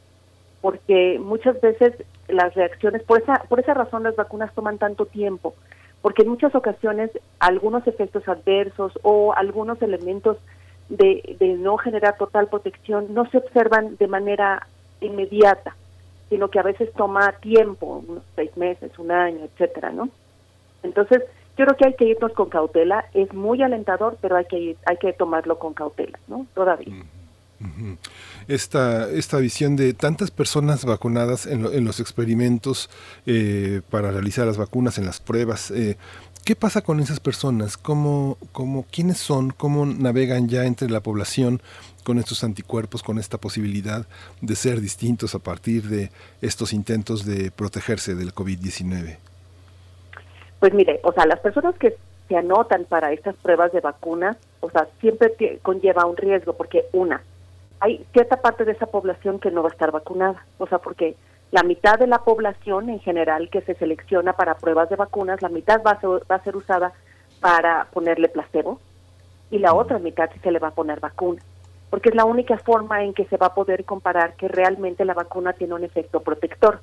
porque 0.62 1.20
muchas 1.20 1.60
veces 1.60 1.94
las 2.28 2.54
reacciones, 2.54 3.02
por 3.02 3.22
esa, 3.22 3.46
por 3.50 3.60
esa 3.60 3.74
razón 3.74 4.04
las 4.04 4.16
vacunas 4.16 4.54
toman 4.54 4.78
tanto 4.78 5.08
tiempo, 5.08 5.56
porque 6.04 6.22
en 6.22 6.30
muchas 6.30 6.54
ocasiones 6.54 7.10
algunos 7.40 7.88
efectos 7.88 8.28
adversos 8.28 8.94
o 9.02 9.34
algunos 9.34 9.82
elementos 9.82 10.38
de, 10.90 11.36
de 11.40 11.54
no 11.56 11.78
generar 11.78 12.16
total 12.18 12.48
protección 12.48 13.12
no 13.16 13.28
se 13.32 13.38
observan 13.38 13.96
de 13.98 14.08
manera 14.08 14.68
inmediata, 15.06 15.76
sino 16.30 16.50
que 16.50 16.60
a 16.60 16.64
veces 16.64 16.92
toma 16.94 17.32
tiempo, 17.34 18.04
unos 18.08 18.24
seis 18.36 18.56
meses, 18.58 18.92
un 18.98 19.12
año, 19.12 19.46
etcétera, 19.46 19.92
¿no? 19.92 20.10
Entonces, 20.84 21.22
yo 21.58 21.66
creo 21.66 21.78
que 21.78 21.86
hay 21.86 21.94
que 21.96 22.06
irnos 22.06 22.34
con 22.34 22.50
cautela, 22.50 23.06
es 23.14 23.34
muy 23.34 23.62
alentador, 23.62 24.18
pero 24.22 24.36
hay 24.36 24.46
que 24.46 24.76
hay 24.86 24.98
que 24.98 25.14
tomarlo 25.14 25.58
con 25.58 25.74
cautela, 25.74 26.20
¿no? 26.28 26.46
Todavía. 26.54 26.94
Esta, 28.48 29.10
esta 29.10 29.38
visión 29.38 29.76
de 29.76 29.94
tantas 29.94 30.30
personas 30.30 30.86
vacunadas 30.86 31.48
en, 31.48 31.66
en 31.66 31.86
los 31.86 32.00
experimentos 32.00 32.90
eh, 33.26 33.82
para 33.90 34.12
realizar 34.12 34.46
las 34.46 34.58
vacunas, 34.58 34.98
en 34.98 35.06
las 35.06 35.20
pruebas, 35.20 35.72
eh, 35.72 35.98
¿Qué 36.46 36.56
pasa 36.56 36.84
con 36.84 37.00
esas 37.00 37.20
personas? 37.20 37.76
¿Cómo, 37.76 38.38
cómo, 38.52 38.86
¿Quiénes 38.92 39.18
son? 39.18 39.50
¿Cómo 39.50 39.88
navegan 39.88 40.48
ya 40.48 40.66
entre 40.66 40.92
la 40.92 41.02
población 41.02 41.60
con 42.06 42.20
estos 42.20 42.44
anticuerpos, 42.44 43.04
con 43.04 43.18
esta 43.18 43.38
posibilidad 43.38 44.06
de 44.40 44.56
ser 44.56 44.80
distintos 44.80 45.36
a 45.36 45.40
partir 45.40 45.84
de 45.84 46.12
estos 46.42 46.72
intentos 46.72 47.26
de 47.26 47.52
protegerse 47.52 48.16
del 48.16 48.34
COVID-19? 48.34 49.18
Pues 50.60 50.74
mire, 50.74 51.02
o 51.04 51.12
sea, 51.12 51.26
las 51.26 51.40
personas 51.40 51.76
que 51.78 51.98
se 52.30 52.38
anotan 52.38 52.86
para 52.86 53.12
estas 53.12 53.36
pruebas 53.36 53.74
de 53.74 53.82
vacunas, 53.82 54.38
o 54.62 54.70
sea, 54.70 54.88
siempre 55.02 55.34
conlleva 55.62 56.06
un 56.06 56.16
riesgo 56.16 56.54
porque 56.54 56.86
una, 56.94 57.22
hay 57.80 58.06
cierta 58.14 58.38
parte 58.38 58.66
de 58.66 58.72
esa 58.72 58.86
población 58.86 59.40
que 59.40 59.52
no 59.52 59.62
va 59.64 59.70
a 59.70 59.72
estar 59.72 59.92
vacunada, 59.92 60.46
o 60.60 60.68
sea, 60.68 60.78
porque 60.78 61.16
la 61.52 61.64
mitad 61.64 61.98
de 62.00 62.08
la 62.08 62.20
población 62.20 62.90
en 62.90 63.00
general 63.00 63.50
que 63.50 63.62
se 63.62 63.76
selecciona 63.76 64.34
para 64.34 64.56
pruebas 64.56 64.90
de 64.90 64.96
vacunas, 64.96 65.42
la 65.42 65.50
mitad 65.50 65.82
va 65.86 65.92
a 65.92 66.02
ser, 66.02 66.10
va 66.30 66.36
a 66.36 66.44
ser 66.44 66.56
usada 66.56 66.94
para 67.40 67.88
ponerle 67.92 68.30
placebo 68.30 68.80
y 69.52 69.60
la 69.60 69.74
otra 69.74 70.00
mitad 70.00 70.30
se 70.42 70.52
le 70.52 70.60
va 70.60 70.70
a 70.70 70.74
poner 70.74 71.00
vacuna, 71.00 71.42
porque 71.90 72.10
es 72.10 72.16
la 72.16 72.26
única 72.26 72.58
forma 72.58 73.04
en 73.04 73.14
que 73.14 73.26
se 73.26 73.38
va 73.38 73.48
a 73.48 73.56
poder 73.56 73.86
comparar 73.86 74.36
que 74.36 74.48
realmente 74.48 75.06
la 75.06 75.14
vacuna 75.14 75.54
tiene 75.54 75.76
un 75.76 75.84
efecto 75.84 76.22
protector 76.22 76.82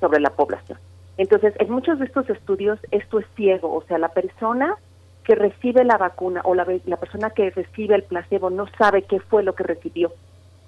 sobre 0.00 0.20
la 0.20 0.30
población. 0.30 0.78
Entonces, 1.16 1.54
en 1.58 1.70
muchos 1.70 1.98
de 1.98 2.06
estos 2.06 2.28
estudios 2.30 2.78
esto 2.90 3.18
es 3.18 3.26
ciego, 3.36 3.72
o 3.74 3.82
sea, 3.82 3.98
la 3.98 4.08
persona 4.08 4.76
que 5.22 5.34
recibe 5.34 5.84
la 5.84 5.96
vacuna 5.96 6.42
o 6.44 6.54
la, 6.54 6.66
la 6.84 6.96
persona 6.96 7.30
que 7.30 7.50
recibe 7.50 7.94
el 7.94 8.02
placebo 8.02 8.50
no 8.50 8.66
sabe 8.78 9.02
qué 9.02 9.20
fue 9.20 9.42
lo 9.42 9.54
que 9.54 9.64
recibió. 9.64 10.12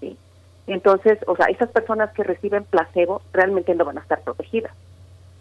¿sí? 0.00 0.16
Entonces, 0.66 1.18
o 1.26 1.36
sea, 1.36 1.46
esas 1.46 1.70
personas 1.70 2.12
que 2.12 2.24
reciben 2.24 2.64
placebo 2.64 3.22
realmente 3.32 3.74
no 3.74 3.84
van 3.84 3.98
a 3.98 4.00
estar 4.00 4.22
protegidas. 4.22 4.72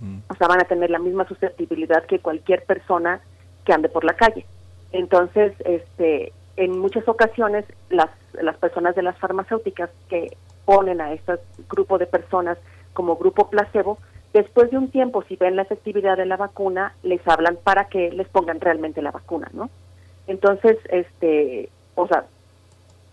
Mm. 0.02 0.20
O 0.30 0.36
sea, 0.36 0.48
van 0.48 0.62
a 0.62 0.66
tener 0.66 0.90
la 0.90 1.00
misma 1.00 1.28
susceptibilidad 1.28 2.06
que 2.06 2.20
cualquier 2.20 2.64
persona 2.66 3.22
que 3.64 3.74
ande 3.74 3.90
por 3.90 4.04
la 4.04 4.16
calle. 4.16 4.46
Entonces, 4.92 5.54
este, 5.66 6.34
en 6.58 6.80
muchas 6.80 7.08
ocasiones 7.08 7.66
las, 7.90 8.10
las 8.34 8.58
personas 8.58 8.96
de 8.96 9.04
las 9.04 9.18
farmacéuticas 9.20 9.90
que 10.10 10.38
ponen 10.66 11.02
a 11.02 11.14
este 11.14 11.34
grupo 11.70 11.98
de 11.98 12.08
personas 12.08 12.58
como 12.94 13.18
grupo 13.18 13.50
placebo, 13.50 13.98
después 14.34 14.72
de 14.72 14.78
un 14.78 14.90
tiempo, 14.90 15.24
si 15.24 15.36
ven 15.36 15.56
la 15.56 15.62
efectividad 15.64 16.18
de 16.18 16.26
la 16.26 16.38
vacuna, 16.38 16.94
les 17.04 17.26
hablan 17.28 17.58
para 17.64 17.86
que 17.86 18.12
les 18.12 18.28
pongan 18.30 18.60
realmente 18.60 19.02
la 19.02 19.12
vacuna, 19.12 19.50
¿no? 19.54 19.70
Entonces, 20.28 20.78
este, 20.90 21.70
o 21.96 22.08
sea, 22.08 22.26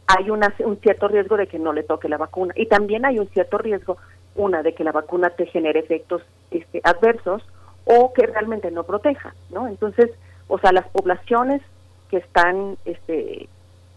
hay 0.06 0.30
una, 0.30 0.54
un 0.64 0.78
cierto 0.78 1.08
riesgo 1.08 1.36
de 1.36 1.46
que 1.46 1.58
no 1.58 1.72
le 1.72 1.82
toque 1.82 2.08
la 2.08 2.16
vacuna. 2.16 2.54
Y 2.56 2.66
también 2.66 3.04
hay 3.04 3.18
un 3.18 3.28
cierto 3.28 3.58
riesgo, 3.58 3.98
una, 4.34 4.62
de 4.62 4.74
que 4.74 4.84
la 4.84 4.92
vacuna 4.92 5.30
te 5.30 5.46
genere 5.46 5.80
efectos 5.80 6.22
este, 6.50 6.80
adversos 6.84 7.42
o 7.84 8.12
que 8.12 8.26
realmente 8.26 8.70
no 8.70 8.84
proteja, 8.84 9.34
¿no? 9.50 9.68
Entonces, 9.68 10.10
o 10.48 10.58
sea, 10.58 10.72
las 10.72 10.88
poblaciones 10.88 11.62
que 12.12 12.18
están, 12.18 12.76
este, 12.84 13.48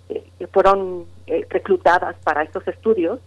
eh, 0.08 0.24
que 0.40 0.48
fueron 0.48 1.04
eh, 1.28 1.46
reclutadas 1.50 2.16
para 2.24 2.44
estos 2.44 2.66
estudios, 2.66 3.20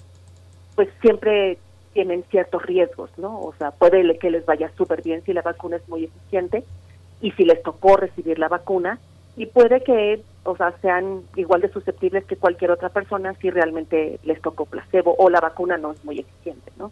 pues 0.74 0.89
siempre 1.02 1.59
tienen 1.93 2.24
ciertos 2.31 2.62
riesgos, 2.62 3.10
¿no? 3.19 3.39
O 3.39 3.52
sea, 3.59 3.70
puede 3.70 4.19
que 4.19 4.31
les 4.31 4.47
vaya 4.47 4.73
súper 4.78 5.02
bien 5.02 5.23
si 5.24 5.35
la 5.35 5.43
vacuna 5.43 5.77
es 5.77 5.86
muy 5.90 6.05
eficiente 6.05 6.65
y 7.20 7.32
si 7.32 7.44
les 7.44 7.62
tocó 7.62 7.98
recibir 7.98 8.39
la 8.39 8.48
vacuna, 8.48 8.98
y 9.36 9.44
puede 9.47 9.82
que, 9.85 10.23
o 10.44 10.56
sea, 10.56 10.74
sean 10.81 11.23
igual 11.36 11.60
de 11.60 11.70
susceptibles 11.70 12.24
que 12.24 12.36
cualquier 12.36 12.70
otra 12.70 12.89
persona 12.89 13.35
si 13.35 13.51
realmente 13.51 14.19
les 14.24 14.40
tocó 14.40 14.65
placebo 14.65 15.15
o 15.19 15.28
la 15.28 15.40
vacuna 15.40 15.77
no 15.77 15.93
es 15.93 16.02
muy 16.02 16.20
eficiente, 16.20 16.73
¿no? 16.78 16.90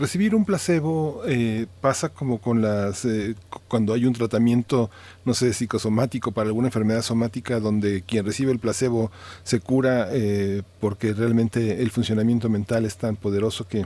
Recibir 0.00 0.34
un 0.34 0.46
placebo 0.46 1.20
eh, 1.26 1.66
pasa 1.82 2.08
como 2.08 2.38
con 2.38 2.62
las 2.62 3.04
eh, 3.04 3.34
cuando 3.68 3.92
hay 3.92 4.06
un 4.06 4.14
tratamiento, 4.14 4.88
no 5.26 5.34
sé, 5.34 5.52
psicosomático 5.52 6.32
para 6.32 6.46
alguna 6.46 6.68
enfermedad 6.68 7.02
somática 7.02 7.60
donde 7.60 8.00
quien 8.00 8.24
recibe 8.24 8.50
el 8.50 8.58
placebo 8.58 9.12
se 9.42 9.60
cura 9.60 10.08
eh, 10.10 10.62
porque 10.80 11.12
realmente 11.12 11.82
el 11.82 11.90
funcionamiento 11.90 12.48
mental 12.48 12.86
es 12.86 12.96
tan 12.96 13.16
poderoso 13.16 13.68
que 13.68 13.84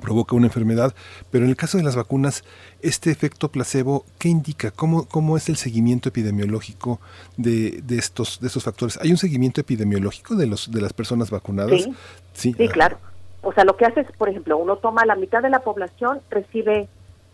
provoca 0.00 0.34
una 0.34 0.46
enfermedad, 0.46 0.94
pero 1.30 1.44
en 1.44 1.50
el 1.50 1.56
caso 1.56 1.76
de 1.76 1.84
las 1.84 1.94
vacunas, 1.94 2.42
este 2.80 3.10
efecto 3.10 3.50
placebo, 3.50 4.06
¿qué 4.18 4.30
indica? 4.30 4.70
¿Cómo, 4.70 5.04
cómo 5.04 5.36
es 5.36 5.50
el 5.50 5.58
seguimiento 5.58 6.08
epidemiológico 6.08 7.00
de, 7.36 7.82
de, 7.84 7.98
estos, 7.98 8.40
de 8.40 8.46
estos 8.46 8.64
factores? 8.64 8.98
¿Hay 9.02 9.10
un 9.10 9.18
seguimiento 9.18 9.60
epidemiológico 9.60 10.36
de, 10.36 10.46
los, 10.46 10.70
de 10.70 10.80
las 10.80 10.94
personas 10.94 11.28
vacunadas? 11.28 11.82
Sí, 12.32 12.54
sí, 12.56 12.68
claro. 12.68 12.98
O 13.44 13.52
sea, 13.52 13.64
lo 13.64 13.76
que 13.76 13.84
hace 13.84 14.00
es, 14.00 14.12
por 14.12 14.28
ejemplo, 14.28 14.56
uno 14.56 14.76
toma 14.76 15.04
la 15.04 15.16
mitad 15.16 15.42
de 15.42 15.50
la 15.50 15.60
población, 15.60 16.20
recibe, 16.30 16.88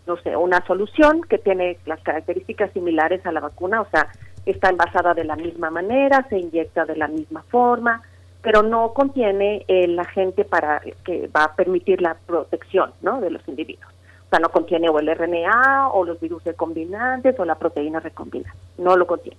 no 0.05 0.17
sé, 0.17 0.35
una 0.35 0.65
solución 0.67 1.21
que 1.21 1.37
tiene 1.37 1.77
las 1.85 2.01
características 2.01 2.71
similares 2.71 3.25
a 3.25 3.31
la 3.31 3.39
vacuna, 3.39 3.81
o 3.81 3.87
sea, 3.89 4.09
está 4.45 4.69
envasada 4.69 5.13
de 5.13 5.23
la 5.23 5.35
misma 5.35 5.69
manera, 5.69 6.25
se 6.29 6.37
inyecta 6.37 6.85
de 6.85 6.97
la 6.97 7.07
misma 7.07 7.43
forma, 7.43 8.01
pero 8.41 8.63
no 8.63 8.93
contiene 8.93 9.63
el 9.67 9.97
agente 9.99 10.43
para 10.43 10.81
que 11.05 11.27
va 11.27 11.45
a 11.45 11.55
permitir 11.55 12.01
la 12.01 12.15
protección 12.25 12.91
¿no? 13.01 13.21
de 13.21 13.29
los 13.29 13.47
individuos. 13.47 13.91
O 14.25 14.29
sea, 14.29 14.39
no 14.39 14.49
contiene 14.49 14.89
o 14.89 14.99
el 14.99 15.13
RNA 15.13 15.89
o 15.93 16.05
los 16.05 16.19
virus 16.19 16.43
recombinantes 16.43 17.39
o 17.39 17.45
la 17.45 17.55
proteína 17.55 17.99
recombinante, 17.99 18.57
no 18.77 18.97
lo 18.97 19.05
contiene. 19.07 19.37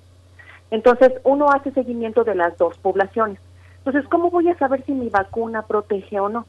Entonces, 0.70 1.12
uno 1.24 1.50
hace 1.50 1.70
seguimiento 1.72 2.24
de 2.24 2.34
las 2.34 2.56
dos 2.56 2.78
poblaciones. 2.78 3.38
Entonces, 3.84 4.08
¿cómo 4.08 4.30
voy 4.30 4.48
a 4.48 4.56
saber 4.58 4.84
si 4.84 4.92
mi 4.92 5.08
vacuna 5.08 5.62
protege 5.62 6.20
o 6.20 6.28
no? 6.28 6.46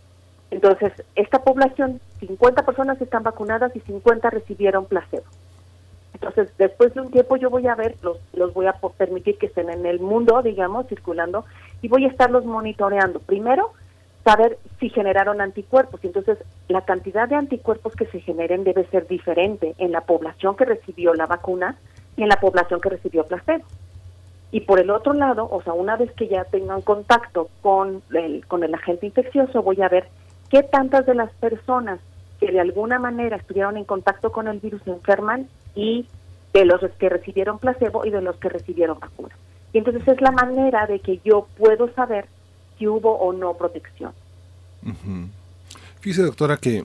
Entonces, 0.54 0.94
esta 1.16 1.44
población, 1.44 2.00
50 2.20 2.64
personas 2.64 3.02
están 3.02 3.24
vacunadas 3.24 3.76
y 3.76 3.80
50 3.80 4.30
recibieron 4.30 4.86
placebo. 4.86 5.26
Entonces, 6.14 6.54
después 6.60 6.94
de 6.94 7.02
un 7.02 7.10
tiempo 7.10 7.38
yo 7.38 7.50
voy 7.50 7.66
a 7.66 7.74
ver, 7.74 7.96
los, 8.04 8.20
los 8.34 8.54
voy 8.54 8.68
a 8.68 8.74
permitir 8.74 9.40
que 9.40 9.48
estén 9.48 9.72
en 9.72 9.88
el 9.88 10.00
mundo, 10.00 10.44
digamos, 10.44 10.86
circulando, 10.86 11.44
y 11.82 11.88
voy 11.88 12.06
a 12.06 12.10
estarlos 12.10 12.46
monitoreando. 12.46 13.20
Primero, 13.20 13.72
saber 14.24 14.60
si 14.80 14.90
generaron 14.90 15.42
anticuerpos. 15.42 16.02
Entonces, 16.04 16.38
la 16.68 16.86
cantidad 16.86 17.28
de 17.28 17.34
anticuerpos 17.34 17.96
que 17.96 18.06
se 18.06 18.20
generen 18.20 18.64
debe 18.64 18.86
ser 18.92 19.08
diferente 19.08 19.74
en 19.80 19.92
la 19.92 20.02
población 20.02 20.56
que 20.56 20.66
recibió 20.66 21.16
la 21.16 21.26
vacuna 21.26 21.78
y 22.16 22.22
en 22.22 22.30
la 22.30 22.40
población 22.40 22.80
que 22.80 22.90
recibió 22.90 23.26
placebo. 23.26 23.66
Y 24.52 24.62
por 24.62 24.80
el 24.80 24.92
otro 24.92 25.14
lado, 25.14 25.48
o 25.50 25.64
sea, 25.64 25.74
una 25.74 25.98
vez 25.98 26.12
que 26.12 26.28
ya 26.28 26.44
tengan 26.44 26.84
contacto 26.84 27.50
con 27.64 28.04
el, 28.14 28.46
con 28.46 28.64
el 28.64 28.76
agente 28.76 29.08
infeccioso, 29.08 29.64
voy 29.64 29.82
a 29.82 29.90
ver 29.90 30.06
qué 30.54 30.62
tantas 30.62 31.08
de 31.08 31.16
las 31.16 31.32
personas 31.34 32.00
que 32.40 32.52
de 32.52 32.60
alguna 32.60 33.00
manera 33.00 33.38
estuvieron 33.38 33.76
en 33.76 33.86
contacto 33.86 34.32
con 34.32 34.48
el 34.48 34.60
virus 34.60 34.84
se 34.84 34.92
enferman 34.92 35.48
y 35.74 36.06
de 36.54 36.66
los 36.66 36.80
que 37.00 37.10
recibieron 37.10 37.58
placebo 37.58 38.06
y 38.06 38.12
de 38.12 38.22
los 38.22 38.36
que 38.36 38.50
recibieron 38.50 39.00
vacuna. 39.00 39.36
Y 39.74 39.80
entonces 39.80 40.08
es 40.08 40.22
la 40.22 40.30
manera 40.30 40.86
de 40.86 41.00
que 41.00 41.20
yo 41.26 41.48
puedo 41.58 41.92
saber 41.96 42.28
si 42.78 42.88
hubo 42.88 43.16
o 43.16 43.34
no 43.34 43.56
protección. 43.56 44.12
Fíjese, 46.02 46.22
doctora, 46.22 46.58
que 46.58 46.84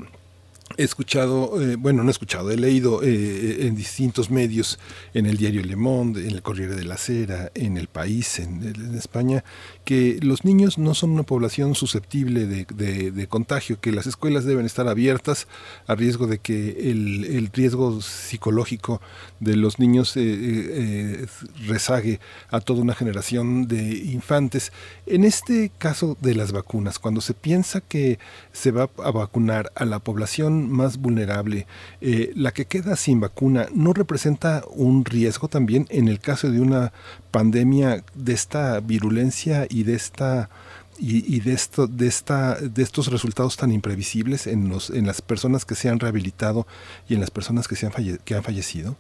he 0.77 0.85
escuchado, 0.85 1.61
eh, 1.61 1.77
bueno, 1.77 2.03
no 2.03 2.11
he 2.11 2.13
escuchado, 2.13 2.51
he 2.51 2.57
leído 2.57 3.03
eh, 3.03 3.67
en 3.67 3.75
distintos 3.75 4.31
medios, 4.31 4.79
en 5.15 5.27
el 5.27 5.37
diario 5.37 5.63
Le 5.63 5.77
Monde, 5.77 6.29
en 6.29 6.35
el 6.35 6.43
Corriere 6.43 6.77
de 6.77 6.85
la 6.85 6.97
Cera, 6.97 7.51
en 7.55 7.77
El 7.77 7.89
País, 7.89 8.39
en, 8.39 8.59
España, 8.95 9.45
que 9.85 10.19
los 10.23 10.45
niños 10.45 10.79
no 10.79 10.95
son 10.95 11.11
una 11.11 11.23
población 11.23 11.75
susceptible 11.75 12.47
de, 12.47 13.27
contagio, 13.29 13.81
que 13.81 13.93
las 13.93 14.07
escuelas 14.07 14.45
deben 14.45 14.67
estar 14.67 14.89
abiertas 14.89 15.47
a 15.87 15.95
riesgo 15.95 16.27
de 16.27 16.39
que 16.39 16.91
el, 16.91 17.51
riesgo 17.53 18.01
psicológico 18.03 19.01
de 19.41 19.57
los 19.57 19.79
niños 19.79 20.13
eh, 20.17 21.27
rezague 21.67 22.21
a 22.51 22.61
toda 22.61 22.83
una 22.83 22.95
generación 22.95 23.67
de 23.69 23.97
infantes. 23.97 24.73
En 25.07 25.25
este 25.25 25.71
caso 25.79 26.17
de 26.21 26.35
las 26.35 26.53
vacunas, 26.53 26.99
cuando 26.99 27.21
se 27.21 27.35
piensa 27.35 27.81
que 27.81 28.19
se 28.53 28.71
va 28.71 28.91
a 29.03 29.11
vacunar 29.11 29.73
a 29.75 29.85
la 29.85 29.99
población 29.99 30.58
más 30.67 30.99
vulnerable, 30.99 31.67
eh, 32.01 32.33
la 32.35 32.53
que 32.53 32.65
queda 32.65 32.97
sin 32.97 33.21
vacuna, 33.21 33.67
¿no 33.73 33.93
representa 33.93 34.63
un 34.71 35.05
riesgo 35.05 35.49
también 35.49 35.87
en 35.91 36.09
el 36.09 36.19
caso 36.21 36.51
de 36.51 36.61
una 36.61 36.93
pandemia 37.31 38.03
de 38.15 38.33
esta 38.33 38.81
virulencia 38.81 39.67
y 39.69 39.85
de 39.85 39.95
esta 39.95 40.49
y, 41.01 41.39
de 41.39 41.53
esto 41.53 41.87
de 41.87 42.09
esta 42.09 42.57
de 42.57 42.83
estos 42.83 43.07
resultados 43.07 43.57
tan 43.57 43.71
imprevisibles 43.71 44.49
en 44.49 44.69
los 44.69 44.91
en 44.91 45.07
las 45.07 45.23
personas 45.23 45.65
que 45.65 45.77
se 45.77 45.89
han 45.89 46.01
rehabilitado 46.01 46.67
y 47.09 47.15
en 47.15 47.21
las 47.21 47.31
personas 47.31 47.69
que 47.69 47.77
se 47.77 47.87
han 47.87 47.93
que 48.25 48.35
han 48.35 48.43
fallecido? 48.43 48.97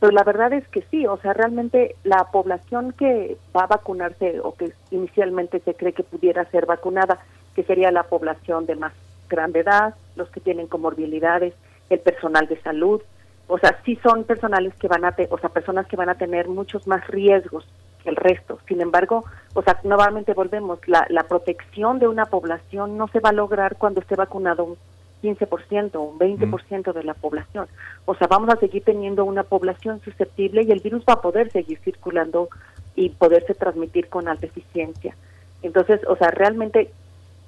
Pues 0.00 0.12
la 0.12 0.24
verdad 0.24 0.52
es 0.52 0.66
que 0.68 0.84
sí, 0.90 1.06
o 1.06 1.16
sea, 1.18 1.32
realmente 1.32 1.96
la 2.04 2.24
población 2.30 2.92
que 2.92 3.38
va 3.56 3.62
a 3.62 3.66
vacunarse 3.66 4.40
o 4.40 4.54
que 4.54 4.72
inicialmente 4.90 5.60
se 5.60 5.74
cree 5.74 5.94
que 5.94 6.02
pudiera 6.02 6.44
ser 6.50 6.66
vacunada, 6.66 7.18
que 7.54 7.62
sería 7.62 7.90
la 7.90 8.02
población 8.02 8.66
de 8.66 8.76
más 8.76 8.92
grande 9.28 9.60
edad, 9.60 9.94
los 10.16 10.28
que 10.30 10.40
tienen 10.40 10.66
comorbilidades, 10.66 11.54
el 11.90 12.00
personal 12.00 12.48
de 12.48 12.60
salud, 12.62 13.02
o 13.48 13.58
sea, 13.58 13.78
sí 13.84 13.98
son 14.02 14.24
personales 14.24 14.74
que 14.74 14.88
van 14.88 15.04
a, 15.04 15.14
o 15.30 15.38
sea, 15.38 15.50
personas 15.50 15.86
que 15.86 15.96
van 15.96 16.08
a 16.08 16.16
tener 16.16 16.48
muchos 16.48 16.86
más 16.86 17.06
riesgos 17.06 17.66
que 18.02 18.10
el 18.10 18.16
resto. 18.16 18.58
Sin 18.66 18.80
embargo, 18.80 19.24
o 19.54 19.62
sea, 19.62 19.78
nuevamente 19.84 20.34
volvemos, 20.34 20.80
la, 20.86 21.06
la 21.10 21.24
protección 21.24 21.98
de 21.98 22.08
una 22.08 22.26
población 22.26 22.96
no 22.96 23.06
se 23.08 23.20
va 23.20 23.28
a 23.30 23.32
lograr 23.32 23.76
cuando 23.76 24.00
esté 24.00 24.16
vacunado 24.16 24.64
un 24.64 24.76
15% 25.22 25.94
o 25.94 26.02
un 26.02 26.18
20% 26.18 26.92
de 26.92 27.04
la 27.04 27.14
población. 27.14 27.68
O 28.04 28.14
sea, 28.16 28.26
vamos 28.26 28.52
a 28.52 28.58
seguir 28.58 28.82
teniendo 28.82 29.24
una 29.24 29.44
población 29.44 30.00
susceptible 30.00 30.62
y 30.62 30.72
el 30.72 30.80
virus 30.80 31.04
va 31.08 31.14
a 31.14 31.20
poder 31.20 31.50
seguir 31.52 31.78
circulando 31.80 32.48
y 32.96 33.10
poderse 33.10 33.54
transmitir 33.54 34.08
con 34.08 34.26
alta 34.28 34.46
eficiencia. 34.46 35.14
Entonces, 35.62 36.00
o 36.08 36.16
sea, 36.16 36.30
realmente 36.30 36.90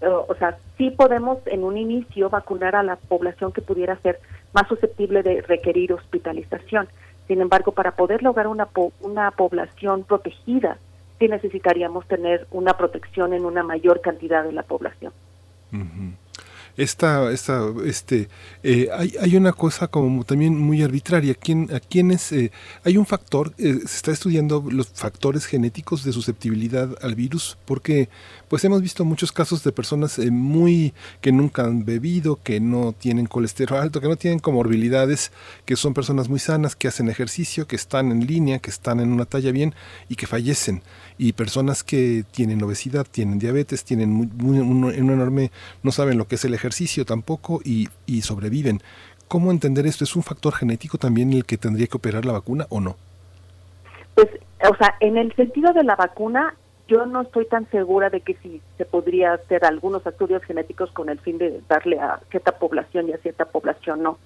o 0.01 0.35
sea, 0.39 0.59
sí 0.77 0.91
podemos 0.91 1.39
en 1.47 1.65
un 1.65 1.77
inicio 1.77 2.31
vacunar 2.31 2.77
a 2.77 2.83
la 2.83 2.97
población 2.97 3.53
que 3.53 3.63
pudiera 3.63 3.97
ser 3.97 4.21
más 4.53 4.69
susceptible 4.69 5.23
de 5.23 5.43
requerir 5.43 5.93
hospitalización. 5.93 6.89
Sin 7.27 7.41
embargo, 7.41 7.73
para 7.73 7.93
poder 7.93 8.23
lograr 8.23 8.47
una, 8.47 8.69
una 9.01 9.31
población 9.33 10.05
protegida, 10.05 10.79
sí 11.19 11.29
necesitaríamos 11.29 12.07
tener 12.07 12.47
una 12.51 12.75
protección 12.77 13.33
en 13.33 13.45
una 13.45 13.63
mayor 13.63 14.01
cantidad 14.01 14.45
de 14.45 14.53
la 14.53 14.63
población 14.63 15.13
esta, 16.79 17.33
esta, 17.33 17.67
este, 17.85 18.29
eh, 18.63 18.89
hay, 18.97 19.13
hay, 19.21 19.37
una 19.37 19.53
cosa 19.53 19.89
como 19.89 20.23
también 20.23 20.57
muy 20.57 20.81
arbitraria. 20.85 21.35
¿Quién, 21.35 21.69
a 21.75 21.81
quiénes, 21.81 22.31
eh, 22.31 22.53
hay 22.85 22.97
un 22.97 23.05
factor, 23.05 23.53
eh, 23.59 23.81
se 23.85 23.97
está 23.97 24.13
estudiando 24.13 24.65
los 24.71 24.89
factores 24.95 25.45
genéticos 25.47 26.05
de 26.05 26.13
susceptibilidad 26.13 26.97
al 27.03 27.17
virus, 27.17 27.59
porque 27.65 28.09
pues 28.47 28.65
hemos 28.65 28.81
visto 28.81 29.05
muchos 29.05 29.33
casos 29.33 29.65
de 29.65 29.73
personas 29.73 30.21
muy 30.31 30.95
que 31.21 31.33
nunca 31.33 31.65
han 31.65 31.85
bebido, 31.85 32.39
que 32.41 32.61
no 32.61 32.93
tienen 32.93 33.27
colesterol 33.27 33.81
alto, 33.81 34.01
que 34.01 34.09
no 34.09 34.17
tienen 34.17 34.39
comorbilidades, 34.39 35.33
que 35.65 35.75
son 35.75 35.95
personas 35.95 36.29
muy 36.29 36.39
sanas, 36.39 36.77
que 36.77 36.87
hacen 36.87 37.09
ejercicio, 37.09 37.67
que 37.67 37.77
están 37.77 38.13
en 38.13 38.25
línea, 38.25 38.61
que 38.61 38.71
están 38.71 39.01
en 39.01 39.13
una 39.13 39.25
talla 39.25 39.51
bien 39.51 39.75
y 40.09 40.15
que 40.15 40.29
fallecen 40.29 40.83
y 41.19 41.33
personas 41.33 41.83
que 41.83 42.25
tienen 42.31 42.63
obesidad, 42.63 43.07
tienen 43.11 43.39
diabetes, 43.39 43.85
tienen 43.85 44.31
un, 44.43 44.93
enorme, 44.95 45.51
no 45.83 45.91
saben 45.91 46.17
lo 46.17 46.27
que 46.27 46.37
es 46.37 46.45
el 46.45 46.55
ejercicio 46.55 47.05
tampoco 47.05 47.61
y, 47.65 47.89
y 48.07 48.23
sobreviven. 48.23 48.81
¿Cómo 49.27 49.51
entender 49.51 49.87
esto? 49.87 50.05
¿Es 50.05 50.17
un 50.17 50.23
factor 50.23 50.55
genético 50.55 50.97
también 50.97 51.33
el 51.33 51.45
que 51.45 51.59
tendría 51.59 51.87
que 51.87 51.97
operar 51.97 52.25
la 52.25 52.33
vacuna 52.33 52.67
o 52.71 52.81
no? 52.81 52.97
Pues, 54.15 54.29
o 54.71 54.75
sea, 54.77 54.95
en 55.01 55.19
el 55.19 55.35
sentido 55.35 55.73
de 55.73 55.85
la 55.85 55.97
vacuna, 55.97 56.55
yo 56.89 57.05
no 57.05 57.21
estoy 57.21 57.47
tan 57.47 57.69
segura 57.71 58.09
de 58.09 58.23
que 58.23 58.35
si 58.43 58.63
se 58.79 58.85
podría 58.87 59.35
hacer 59.35 59.65
algunos 59.65 60.07
estudios 60.07 60.43
genéticos 60.45 60.91
con 60.93 61.11
el 61.11 61.19
fin 61.19 61.37
de 61.37 61.61
darle 61.69 62.01
a 62.01 62.21
cierta 62.31 62.53
población 62.53 63.09
y 63.09 63.13
a 63.13 63.19
cierta 63.19 63.45
población 63.45 64.03
no. 64.03 64.19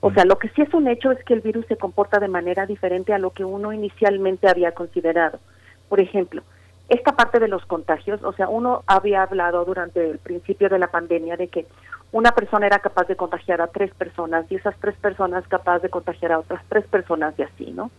O 0.00 0.12
sea, 0.12 0.24
lo 0.24 0.38
que 0.38 0.48
sí 0.50 0.62
es 0.62 0.72
un 0.72 0.88
hecho 0.88 1.10
es 1.10 1.22
que 1.24 1.34
el 1.34 1.40
virus 1.40 1.66
se 1.66 1.76
comporta 1.76 2.18
de 2.18 2.28
manera 2.28 2.66
diferente 2.66 3.12
a 3.12 3.18
lo 3.18 3.30
que 3.30 3.44
uno 3.44 3.72
inicialmente 3.72 4.48
había 4.48 4.72
considerado. 4.72 5.38
Por 5.88 6.00
ejemplo, 6.00 6.42
esta 6.88 7.12
parte 7.16 7.40
de 7.40 7.48
los 7.48 7.64
contagios, 7.66 8.22
o 8.22 8.32
sea, 8.32 8.48
uno 8.48 8.82
había 8.86 9.22
hablado 9.22 9.64
durante 9.64 10.08
el 10.08 10.18
principio 10.18 10.68
de 10.68 10.78
la 10.78 10.88
pandemia 10.88 11.36
de 11.36 11.48
que 11.48 11.66
una 12.12 12.32
persona 12.32 12.66
era 12.66 12.78
capaz 12.78 13.08
de 13.08 13.16
contagiar 13.16 13.60
a 13.60 13.66
tres 13.66 13.92
personas 13.94 14.46
y 14.50 14.54
esas 14.54 14.76
tres 14.80 14.94
personas 14.96 15.46
capaz 15.48 15.80
de 15.80 15.88
contagiar 15.88 16.32
a 16.32 16.38
otras 16.38 16.62
tres 16.68 16.86
personas 16.86 17.34
y 17.38 17.42
así, 17.42 17.72
¿no? 17.72 17.90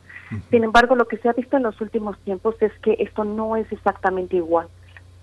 Sin 0.50 0.64
embargo, 0.64 0.96
lo 0.96 1.08
que 1.08 1.18
se 1.18 1.30
ha 1.30 1.34
visto 1.34 1.58
en 1.58 1.64
los 1.64 1.80
últimos 1.82 2.18
tiempos 2.20 2.56
es 2.62 2.72
que 2.80 2.96
esto 3.00 3.24
no 3.24 3.56
es 3.56 3.72
exactamente 3.72 4.38
igual 4.38 4.68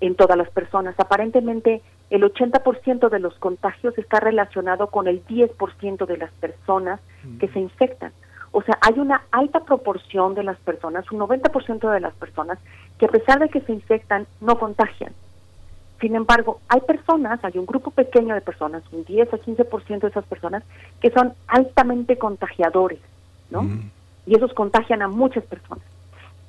en 0.01 0.15
todas 0.15 0.37
las 0.37 0.51
personas. 0.51 0.95
Aparentemente, 0.99 1.83
el 2.11 2.23
80% 2.23 3.09
de 3.09 3.19
los 3.19 3.35
contagios 3.39 3.97
está 3.99 4.21
relacionado 4.21 4.89
con 4.89 5.09
el 5.09 5.25
10% 5.27 6.07
de 6.07 6.17
las 6.17 6.33
personas 6.33 7.01
que 7.39 7.49
se 7.49 7.61
infectan. 7.61 8.13
O 8.57 8.63
sea, 8.63 8.79
hay 8.83 9.01
una 9.01 9.23
alta 9.33 9.65
proporción 9.65 10.37
de 10.37 10.45
las 10.45 10.57
personas, 10.59 11.11
un 11.11 11.19
90% 11.19 11.91
de 11.91 11.99
las 11.99 12.15
personas, 12.15 12.57
que 12.99 13.07
a 13.07 13.09
pesar 13.09 13.41
de 13.41 13.49
que 13.49 13.61
se 13.63 13.73
infectan, 13.73 14.29
no 14.41 14.61
contagian. 14.61 15.13
Sin 16.01 16.15
embargo, 16.15 16.61
hay 16.69 16.81
personas, 16.83 17.45
hay 17.45 17.59
un 17.59 17.67
grupo 17.67 17.91
pequeño 17.91 18.33
de 18.33 18.41
personas, 18.41 18.85
un 18.93 19.03
10 19.03 19.33
o 19.33 19.39
15% 19.39 19.99
de 20.03 20.07
esas 20.07 20.25
personas, 20.27 20.63
que 21.01 21.11
son 21.11 21.35
altamente 21.49 22.17
contagiadores, 22.17 23.01
¿no? 23.51 23.67
Y 24.25 24.37
esos 24.37 24.55
contagian 24.55 25.03
a 25.03 25.09
muchas 25.09 25.43
personas. 25.43 25.85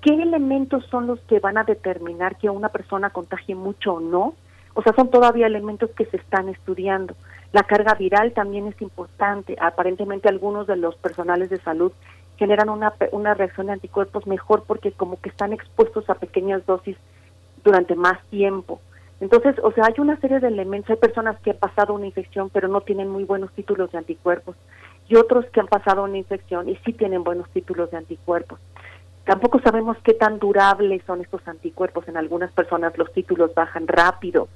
¿Qué 0.01 0.13
elementos 0.13 0.85
son 0.91 1.07
los 1.07 1.19
que 1.21 1.39
van 1.39 1.57
a 1.57 1.63
determinar 1.63 2.37
que 2.37 2.51
una 2.51 2.69
persona 2.69 3.09
contagie 3.09 3.55
mucho 3.55 3.93
o 3.93 3.99
no? 3.99 4.35
O 4.75 4.83
sea, 4.83 4.93
son 4.93 5.09
todavía 5.09 5.47
elementos 5.47 5.89
que 5.97 6.05
se 6.05 6.17
están 6.17 6.49
estudiando. 6.49 7.15
La 7.55 7.63
carga 7.63 7.93
viral 7.93 8.33
también 8.33 8.67
es 8.67 8.81
importante. 8.81 9.55
Aparentemente 9.61 10.27
algunos 10.27 10.67
de 10.67 10.75
los 10.75 10.93
personales 10.97 11.49
de 11.49 11.57
salud 11.61 11.93
generan 12.35 12.67
una, 12.67 12.93
una 13.13 13.33
reacción 13.33 13.67
de 13.67 13.71
anticuerpos 13.71 14.27
mejor 14.27 14.65
porque 14.67 14.91
como 14.91 15.21
que 15.21 15.29
están 15.29 15.53
expuestos 15.53 16.09
a 16.09 16.15
pequeñas 16.15 16.65
dosis 16.65 16.97
durante 17.63 17.95
más 17.95 18.21
tiempo. 18.25 18.81
Entonces, 19.21 19.55
o 19.63 19.71
sea, 19.71 19.85
hay 19.85 19.93
una 19.99 20.19
serie 20.19 20.41
de 20.41 20.49
elementos. 20.49 20.89
Hay 20.89 20.97
personas 20.97 21.39
que 21.39 21.51
han 21.51 21.57
pasado 21.57 21.93
una 21.93 22.05
infección 22.05 22.49
pero 22.49 22.67
no 22.67 22.81
tienen 22.81 23.07
muy 23.07 23.23
buenos 23.23 23.53
títulos 23.53 23.89
de 23.93 23.99
anticuerpos 23.99 24.57
y 25.07 25.15
otros 25.15 25.45
que 25.53 25.61
han 25.61 25.67
pasado 25.67 26.03
una 26.03 26.17
infección 26.17 26.67
y 26.67 26.75
sí 26.83 26.91
tienen 26.91 27.23
buenos 27.23 27.49
títulos 27.51 27.89
de 27.89 27.95
anticuerpos. 27.95 28.59
Tampoco 29.23 29.61
sabemos 29.61 29.95
qué 30.03 30.13
tan 30.13 30.39
durables 30.39 31.03
son 31.07 31.21
estos 31.21 31.47
anticuerpos. 31.47 32.05
En 32.09 32.17
algunas 32.17 32.51
personas 32.51 32.97
los 32.97 33.13
títulos 33.13 33.55
bajan 33.55 33.87
rápido 33.87 34.49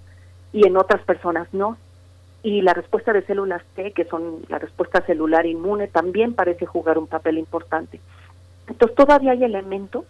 y 0.52 0.68
en 0.68 0.76
otras 0.76 1.02
personas 1.04 1.48
no. 1.54 1.78
Y 2.41 2.61
la 2.61 2.74
respuesta 2.74 3.11
de 3.11 3.22
células 3.24 3.64
T, 3.76 3.91
que 3.91 4.06
son 4.06 4.44
la 4.48 4.60
respuesta 4.60 5.02
celular 5.06 5.45
inmune, 5.45 5.88
también 5.88 6.34
parece 6.34 6.66
jugar 6.66 6.98
un 6.98 7.07
papel 7.07 7.38
importante. 7.38 7.99
Entonces 8.68 8.95
todavía 8.95 9.32
hay 9.32 9.44
elementos 9.44 10.06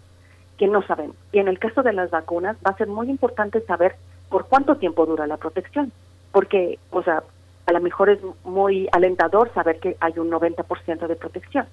que 0.58 0.68
no 0.68 0.86
sabemos. 0.86 1.16
Y 1.32 1.40
en 1.40 1.48
el 1.48 1.58
caso 1.58 1.82
de 1.82 1.94
las 1.94 2.12
vacunas 2.12 2.58
va 2.58 2.72
a 2.72 2.78
ser 2.78 2.88
muy 2.88 3.10
importante 3.10 3.62
saber 3.62 3.96
por 4.30 4.48
cuánto 4.48 4.76
tiempo 4.76 5.06
dura 5.06 5.26
la 5.26 5.38
protección. 5.38 5.92
Porque, 6.32 6.78
o 6.92 7.02
sea, 7.02 7.24
a 7.66 7.72
lo 7.72 7.80
mejor 7.80 8.10
es 8.10 8.20
muy 8.44 8.88
alentador 8.92 9.52
saber 9.54 9.80
que 9.80 9.96
hay 10.00 10.14
un 10.18 10.30
90% 10.30 11.08
de 11.08 11.16
protección 11.16 11.66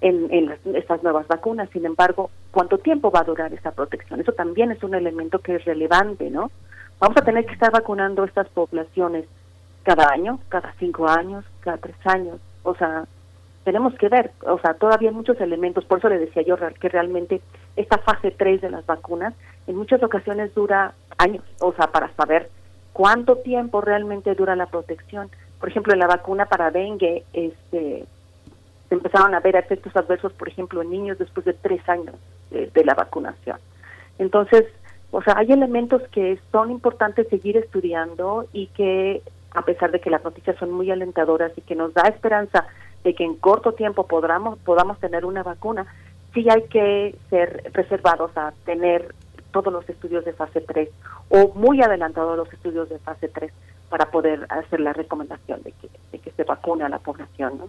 en, 0.00 0.28
en 0.30 0.76
estas 0.76 1.02
nuevas 1.02 1.26
vacunas. 1.26 1.70
Sin 1.70 1.86
embargo, 1.86 2.30
¿cuánto 2.52 2.78
tiempo 2.78 3.10
va 3.10 3.20
a 3.20 3.24
durar 3.24 3.52
esa 3.52 3.72
protección? 3.72 4.20
Eso 4.20 4.32
también 4.32 4.70
es 4.70 4.82
un 4.84 4.94
elemento 4.94 5.40
que 5.40 5.56
es 5.56 5.64
relevante, 5.64 6.30
¿no? 6.30 6.50
Vamos 7.00 7.16
a 7.16 7.24
tener 7.24 7.46
que 7.46 7.54
estar 7.54 7.72
vacunando 7.72 8.24
estas 8.24 8.48
poblaciones 8.48 9.24
cada 9.88 10.12
año, 10.12 10.38
cada 10.50 10.74
cinco 10.78 11.08
años, 11.08 11.46
cada 11.60 11.78
tres 11.78 11.96
años. 12.04 12.38
O 12.62 12.74
sea, 12.74 13.06
tenemos 13.64 13.94
que 13.94 14.10
ver, 14.10 14.32
o 14.46 14.58
sea, 14.58 14.74
todavía 14.74 15.08
hay 15.08 15.14
muchos 15.14 15.40
elementos, 15.40 15.86
por 15.86 15.96
eso 15.96 16.10
le 16.10 16.18
decía 16.18 16.42
yo 16.42 16.58
que 16.78 16.90
realmente 16.90 17.40
esta 17.74 17.96
fase 17.96 18.30
3 18.30 18.60
de 18.60 18.68
las 18.68 18.84
vacunas 18.84 19.32
en 19.66 19.76
muchas 19.76 20.02
ocasiones 20.02 20.54
dura 20.54 20.92
años, 21.16 21.42
o 21.60 21.72
sea, 21.72 21.86
para 21.86 22.14
saber 22.16 22.50
cuánto 22.92 23.36
tiempo 23.36 23.80
realmente 23.80 24.34
dura 24.34 24.54
la 24.56 24.66
protección. 24.66 25.30
Por 25.58 25.70
ejemplo, 25.70 25.94
en 25.94 26.00
la 26.00 26.06
vacuna 26.06 26.44
para 26.44 26.70
dengue, 26.70 27.24
este, 27.32 28.04
se 28.90 28.94
empezaron 28.94 29.34
a 29.34 29.40
ver 29.40 29.56
efectos 29.56 29.96
adversos, 29.96 30.34
por 30.34 30.48
ejemplo, 30.48 30.82
en 30.82 30.90
niños 30.90 31.16
después 31.16 31.46
de 31.46 31.54
tres 31.54 31.80
años 31.88 32.16
de 32.50 32.84
la 32.84 32.92
vacunación. 32.92 33.58
Entonces, 34.18 34.66
o 35.12 35.22
sea, 35.22 35.38
hay 35.38 35.50
elementos 35.50 36.02
que 36.10 36.38
son 36.52 36.70
importantes 36.70 37.26
seguir 37.28 37.56
estudiando 37.56 38.46
y 38.52 38.66
que 38.66 39.22
a 39.52 39.62
pesar 39.62 39.90
de 39.90 40.00
que 40.00 40.10
las 40.10 40.24
noticias 40.24 40.56
son 40.58 40.72
muy 40.72 40.90
alentadoras 40.90 41.52
y 41.56 41.62
que 41.62 41.74
nos 41.74 41.94
da 41.94 42.02
esperanza 42.02 42.66
de 43.04 43.14
que 43.14 43.24
en 43.24 43.36
corto 43.36 43.72
tiempo 43.72 44.06
podamos, 44.06 44.58
podamos 44.60 44.98
tener 44.98 45.24
una 45.24 45.42
vacuna, 45.42 45.86
sí 46.34 46.46
hay 46.50 46.62
que 46.64 47.16
ser 47.30 47.70
reservados 47.72 48.36
a 48.36 48.52
tener 48.64 49.14
todos 49.52 49.72
los 49.72 49.88
estudios 49.88 50.24
de 50.24 50.32
fase 50.32 50.60
3 50.60 50.88
o 51.30 51.52
muy 51.54 51.80
adelantados 51.82 52.36
los 52.36 52.52
estudios 52.52 52.88
de 52.88 52.98
fase 52.98 53.28
3 53.28 53.52
para 53.88 54.10
poder 54.10 54.46
hacer 54.50 54.80
la 54.80 54.92
recomendación 54.92 55.62
de 55.62 55.72
que, 55.72 55.88
de 56.12 56.18
que 56.18 56.30
se 56.32 56.44
vacune 56.44 56.84
a 56.84 56.88
la 56.88 56.98
población. 56.98 57.58
¿no? 57.58 57.68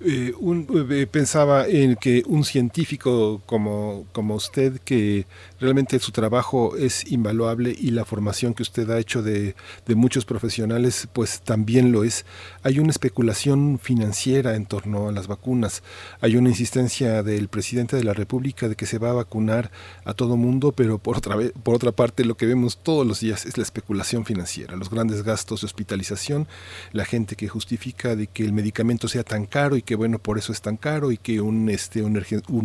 Eh, 0.00 0.32
un, 0.40 0.66
eh, 0.90 1.06
pensaba 1.06 1.66
en 1.68 1.96
que 1.96 2.24
un 2.26 2.44
científico 2.44 3.40
como, 3.46 4.06
como 4.12 4.34
usted, 4.34 4.80
que 4.80 5.26
realmente 5.60 5.98
su 6.00 6.10
trabajo 6.10 6.76
es 6.76 7.10
invaluable 7.10 7.74
y 7.78 7.90
la 7.90 8.04
formación 8.04 8.54
que 8.54 8.62
usted 8.62 8.90
ha 8.90 8.98
hecho 8.98 9.22
de, 9.22 9.54
de, 9.86 9.94
muchos 9.94 10.24
profesionales, 10.24 11.08
pues 11.12 11.40
también 11.40 11.92
lo 11.92 12.02
es. 12.02 12.26
Hay 12.62 12.80
una 12.80 12.90
especulación 12.90 13.78
financiera 13.80 14.56
en 14.56 14.66
torno 14.66 15.08
a 15.08 15.12
las 15.12 15.28
vacunas. 15.28 15.82
Hay 16.20 16.36
una 16.36 16.48
insistencia 16.48 17.22
del 17.22 17.48
presidente 17.48 17.96
de 17.96 18.04
la 18.04 18.14
República 18.14 18.68
de 18.68 18.76
que 18.76 18.86
se 18.86 18.98
va 18.98 19.10
a 19.10 19.14
vacunar 19.14 19.70
a 20.04 20.14
todo 20.14 20.36
mundo, 20.36 20.72
pero 20.72 20.98
por 20.98 21.16
otra, 21.18 21.36
vez, 21.36 21.52
por 21.62 21.74
otra 21.74 21.92
parte 21.92 22.24
lo 22.24 22.36
que 22.36 22.46
vemos 22.46 22.78
todos 22.78 23.06
los 23.06 23.20
días 23.20 23.46
es 23.46 23.56
la 23.56 23.62
especulación 23.62 24.24
financiera, 24.24 24.76
los 24.76 24.90
grandes 24.90 25.22
gastos 25.22 25.60
de 25.60 25.66
hospitalización, 25.66 26.48
la 26.92 27.04
gente 27.04 27.36
que 27.36 27.48
justifica 27.48 28.16
de 28.16 28.26
que 28.26 28.44
el 28.44 28.52
medicamento 28.52 28.93
sea 29.08 29.24
tan 29.24 29.46
caro 29.46 29.76
y 29.76 29.82
que 29.82 29.94
bueno 29.94 30.18
por 30.18 30.38
eso 30.38 30.52
es 30.52 30.60
tan 30.60 30.76
caro 30.76 31.12
y 31.12 31.18
que 31.18 31.40
un 31.40 31.68
este 31.68 32.02
un, 32.02 32.16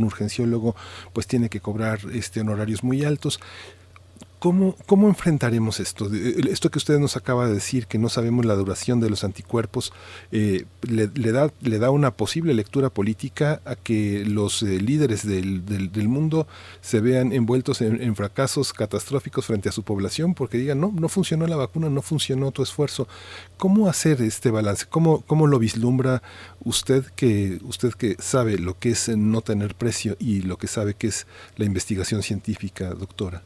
urgenciólogo 0.03 0.75
pues 1.13 1.27
tiene 1.27 1.49
que 1.49 1.59
cobrar 1.59 1.99
este 2.13 2.41
honorarios 2.41 2.83
muy 2.83 3.03
altos 3.03 3.39
¿Cómo, 4.39 4.77
¿Cómo 4.85 5.09
enfrentaremos 5.09 5.81
esto? 5.81 6.09
Esto 6.49 6.71
que 6.71 6.77
usted 6.77 6.97
nos 6.97 7.17
acaba 7.17 7.45
de 7.45 7.53
decir, 7.53 7.87
que 7.87 7.97
no 7.97 8.07
sabemos 8.07 8.45
la 8.45 8.55
duración 8.55 9.01
de 9.01 9.09
los 9.09 9.25
anticuerpos, 9.25 9.91
eh, 10.31 10.63
le, 10.81 11.07
da, 11.33 11.51
le 11.59 11.77
da 11.77 11.91
una 11.91 12.11
posible 12.11 12.53
lectura 12.53 12.89
política 12.89 13.61
a 13.65 13.75
que 13.75 14.23
los 14.25 14.63
eh, 14.63 14.79
líderes 14.79 15.27
del, 15.27 15.65
del, 15.65 16.07
mundo 16.07 16.47
se 16.79 17.01
vean 17.01 17.33
envueltos 17.33 17.81
en, 17.81 18.15
fracasos 18.15 18.71
catastróficos 18.71 19.45
frente 19.45 19.67
a 19.67 19.73
su 19.73 19.83
población 19.83 20.33
porque 20.33 20.57
digan, 20.57 20.79
no, 20.79 20.93
no 20.95 21.09
funcionó 21.09 21.45
la 21.45 21.57
vacuna, 21.57 21.89
no 21.89 22.01
funcionó 22.01 22.51
tu 22.51 22.63
esfuerzo. 22.63 23.09
¿Cómo 23.57 23.89
hacer 23.89 24.21
este 24.21 24.51
balance? 24.51 24.85
¿Cómo, 24.89 25.21
cómo 25.27 25.47
lo 25.47 25.59
vislumbra 25.59 26.23
usted 26.63 27.03
que, 27.17 27.59
usted 27.63 27.91
que 27.91 28.15
sabe 28.19 28.57
lo 28.57 28.79
que 28.79 28.91
es 28.91 29.09
no 29.09 29.41
tener 29.41 29.75
precio 29.75 30.15
y 30.17 30.43
lo 30.43 30.57
que 30.57 30.67
sabe 30.67 30.93
que 30.93 31.07
es 31.07 31.27
la 31.57 31.65
investigación 31.65 32.23
científica, 32.23 32.93
doctora? 32.93 33.43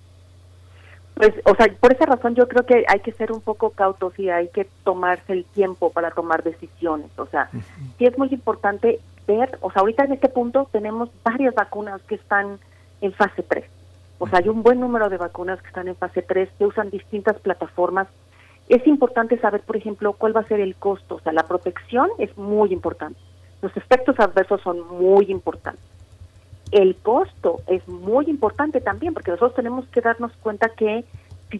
Pues, 1.15 1.31
o 1.45 1.55
sea, 1.55 1.67
por 1.79 1.93
esa 1.93 2.05
razón 2.05 2.33
yo 2.35 2.47
creo 2.47 2.65
que 2.65 2.85
hay 2.87 2.99
que 2.99 3.11
ser 3.11 3.31
un 3.31 3.41
poco 3.41 3.69
cautos 3.69 4.17
y 4.17 4.29
hay 4.29 4.47
que 4.47 4.67
tomarse 4.83 5.33
el 5.33 5.45
tiempo 5.45 5.91
para 5.91 6.11
tomar 6.11 6.43
decisiones. 6.43 7.07
O 7.17 7.27
sea, 7.27 7.49
sí 7.97 8.05
es 8.05 8.17
muy 8.17 8.29
importante 8.31 8.99
ver, 9.27 9.57
o 9.61 9.71
sea, 9.71 9.81
ahorita 9.81 10.05
en 10.05 10.13
este 10.13 10.29
punto 10.29 10.67
tenemos 10.71 11.09
varias 11.23 11.53
vacunas 11.53 12.01
que 12.03 12.15
están 12.15 12.59
en 13.01 13.13
fase 13.13 13.43
3. 13.43 13.63
O 14.17 14.27
sea, 14.27 14.39
hay 14.39 14.49
un 14.49 14.63
buen 14.63 14.79
número 14.79 15.09
de 15.09 15.17
vacunas 15.17 15.61
que 15.61 15.67
están 15.67 15.87
en 15.87 15.95
fase 15.95 16.21
3 16.23 16.49
que 16.57 16.65
usan 16.65 16.89
distintas 16.89 17.39
plataformas. 17.39 18.07
Es 18.69 18.85
importante 18.87 19.37
saber, 19.39 19.61
por 19.61 19.77
ejemplo, 19.77 20.13
cuál 20.13 20.35
va 20.35 20.41
a 20.41 20.47
ser 20.47 20.61
el 20.61 20.75
costo. 20.75 21.15
O 21.15 21.19
sea, 21.19 21.33
la 21.33 21.43
protección 21.43 22.09
es 22.17 22.35
muy 22.37 22.73
importante. 22.73 23.19
Los 23.61 23.75
efectos 23.77 24.19
adversos 24.19 24.61
son 24.61 24.79
muy 24.97 25.25
importantes 25.29 25.92
el 26.73 26.95
costo 26.95 27.61
es 27.67 27.87
muy 27.87 28.25
importante 28.25 28.81
también, 28.81 29.13
porque 29.13 29.31
nosotros 29.31 29.55
tenemos 29.55 29.87
que 29.87 30.01
darnos 30.01 30.31
cuenta 30.41 30.69
que 30.69 31.05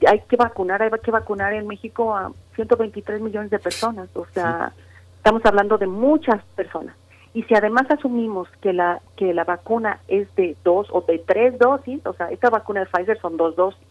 hay 0.07 0.19
que 0.27 0.35
vacunar, 0.35 0.81
hay 0.81 0.89
que 1.03 1.11
vacunar 1.11 1.53
en 1.53 1.67
México 1.67 2.15
a 2.15 2.31
123 2.55 3.21
millones 3.21 3.51
de 3.51 3.59
personas, 3.59 4.09
o 4.15 4.25
sea, 4.33 4.73
estamos 5.17 5.45
hablando 5.45 5.77
de 5.77 5.85
muchas 5.87 6.43
personas. 6.55 6.95
Y 7.35 7.43
si 7.43 7.55
además 7.55 7.85
asumimos 7.89 8.47
que 8.61 8.73
la 8.73 9.01
que 9.15 9.33
la 9.33 9.43
vacuna 9.43 9.99
es 10.07 10.33
de 10.35 10.55
dos 10.63 10.87
o 10.91 11.01
de 11.01 11.19
tres 11.19 11.57
dosis, 11.59 12.03
o 12.05 12.13
sea, 12.13 12.31
esta 12.31 12.49
vacuna 12.49 12.81
de 12.81 12.85
Pfizer 12.87 13.19
son 13.19 13.37
dos 13.37 13.55
dosis, 13.55 13.87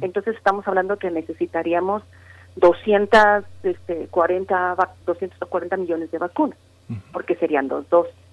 entonces 0.00 0.36
estamos 0.36 0.66
hablando 0.66 0.96
que 0.96 1.10
necesitaríamos 1.10 2.02
240, 2.56 3.44
este, 3.62 4.08
240 5.06 5.76
millones 5.76 6.10
de 6.10 6.18
vacunas, 6.18 6.58
porque 7.12 7.36
serían 7.36 7.68
dos 7.68 7.88
dosis. 7.88 8.27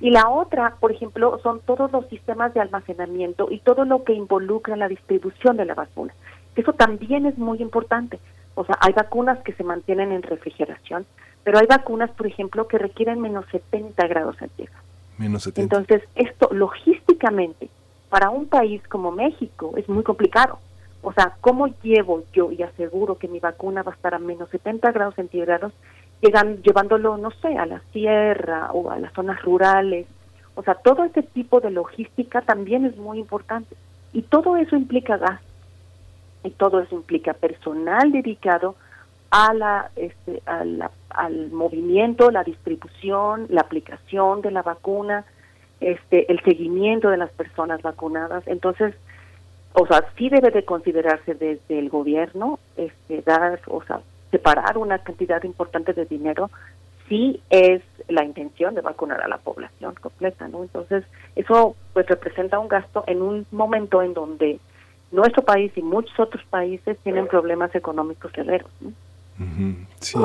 Y 0.00 0.10
la 0.10 0.28
otra, 0.28 0.76
por 0.80 0.92
ejemplo, 0.92 1.38
son 1.42 1.60
todos 1.60 1.90
los 1.92 2.06
sistemas 2.08 2.52
de 2.54 2.60
almacenamiento 2.60 3.48
y 3.50 3.60
todo 3.60 3.84
lo 3.84 4.04
que 4.04 4.12
involucra 4.12 4.76
la 4.76 4.88
distribución 4.88 5.56
de 5.56 5.64
la 5.64 5.74
vacuna. 5.74 6.14
Eso 6.56 6.72
también 6.72 7.26
es 7.26 7.38
muy 7.38 7.62
importante. 7.62 8.18
O 8.54 8.64
sea, 8.64 8.76
hay 8.80 8.92
vacunas 8.92 9.38
que 9.42 9.54
se 9.54 9.64
mantienen 9.64 10.12
en 10.12 10.22
refrigeración, 10.22 11.06
pero 11.44 11.58
hay 11.58 11.66
vacunas, 11.66 12.10
por 12.10 12.26
ejemplo, 12.26 12.68
que 12.68 12.78
requieren 12.78 13.20
menos 13.20 13.46
70 13.50 14.06
grados 14.06 14.36
centígrados. 14.36 14.84
Menos 15.18 15.44
70. 15.44 15.62
Entonces, 15.62 16.08
esto 16.14 16.48
logísticamente 16.52 17.70
para 18.10 18.30
un 18.30 18.46
país 18.46 18.82
como 18.88 19.10
México 19.10 19.72
es 19.76 19.88
muy 19.88 20.02
complicado. 20.02 20.58
O 21.00 21.12
sea, 21.12 21.34
¿cómo 21.40 21.68
llevo 21.82 22.22
yo 22.32 22.52
y 22.52 22.62
aseguro 22.62 23.16
que 23.16 23.26
mi 23.26 23.40
vacuna 23.40 23.82
va 23.82 23.92
a 23.92 23.94
estar 23.94 24.14
a 24.14 24.18
menos 24.18 24.50
70 24.50 24.92
grados 24.92 25.14
centígrados 25.16 25.72
llegan, 26.22 26.62
llevándolo, 26.62 27.18
no 27.18 27.30
sé, 27.30 27.58
a 27.58 27.66
la 27.66 27.82
sierra 27.92 28.70
o 28.72 28.90
a 28.90 28.98
las 28.98 29.12
zonas 29.12 29.42
rurales. 29.42 30.06
O 30.54 30.62
sea, 30.62 30.74
todo 30.74 31.04
ese 31.04 31.22
tipo 31.22 31.60
de 31.60 31.70
logística 31.70 32.40
también 32.42 32.86
es 32.86 32.96
muy 32.96 33.18
importante. 33.18 33.76
Y 34.12 34.22
todo 34.22 34.56
eso 34.56 34.76
implica 34.76 35.16
gas. 35.16 35.40
Y 36.44 36.50
todo 36.50 36.80
eso 36.80 36.94
implica 36.94 37.34
personal 37.34 38.12
dedicado 38.12 38.76
a 39.30 39.54
la, 39.54 39.90
este, 39.96 40.42
al 40.46 41.50
movimiento, 41.50 42.30
la 42.30 42.44
distribución, 42.44 43.46
la 43.48 43.62
aplicación 43.62 44.42
de 44.42 44.50
la 44.50 44.62
vacuna, 44.62 45.24
este, 45.80 46.30
el 46.30 46.40
seguimiento 46.42 47.10
de 47.10 47.16
las 47.16 47.30
personas 47.30 47.82
vacunadas. 47.82 48.46
Entonces, 48.46 48.94
o 49.74 49.86
sea, 49.86 50.04
sí 50.16 50.28
debe 50.28 50.50
de 50.50 50.64
considerarse 50.64 51.34
desde 51.34 51.78
el 51.78 51.88
gobierno, 51.88 52.58
este, 52.76 53.22
dar, 53.22 53.60
o 53.68 53.82
sea, 53.84 54.00
separar 54.32 54.76
una 54.78 54.98
cantidad 54.98 55.40
importante 55.44 55.92
de 55.92 56.06
dinero 56.06 56.50
si 57.08 57.40
es 57.50 57.82
la 58.08 58.24
intención 58.24 58.74
de 58.74 58.80
vacunar 58.80 59.22
a 59.22 59.28
la 59.28 59.38
población 59.38 59.94
completa, 60.00 60.48
¿no? 60.48 60.62
Entonces, 60.62 61.04
eso 61.36 61.76
pues 61.92 62.06
representa 62.06 62.58
un 62.58 62.68
gasto 62.68 63.04
en 63.06 63.22
un 63.22 63.46
momento 63.52 64.02
en 64.02 64.14
donde 64.14 64.58
nuestro 65.12 65.44
país 65.44 65.70
y 65.76 65.82
muchos 65.82 66.18
otros 66.18 66.42
países 66.46 66.98
tienen 67.04 67.28
problemas 67.28 67.74
económicos 67.74 68.32
severos, 68.32 68.70
¿no? 68.80 68.92
Sí. 70.00 70.18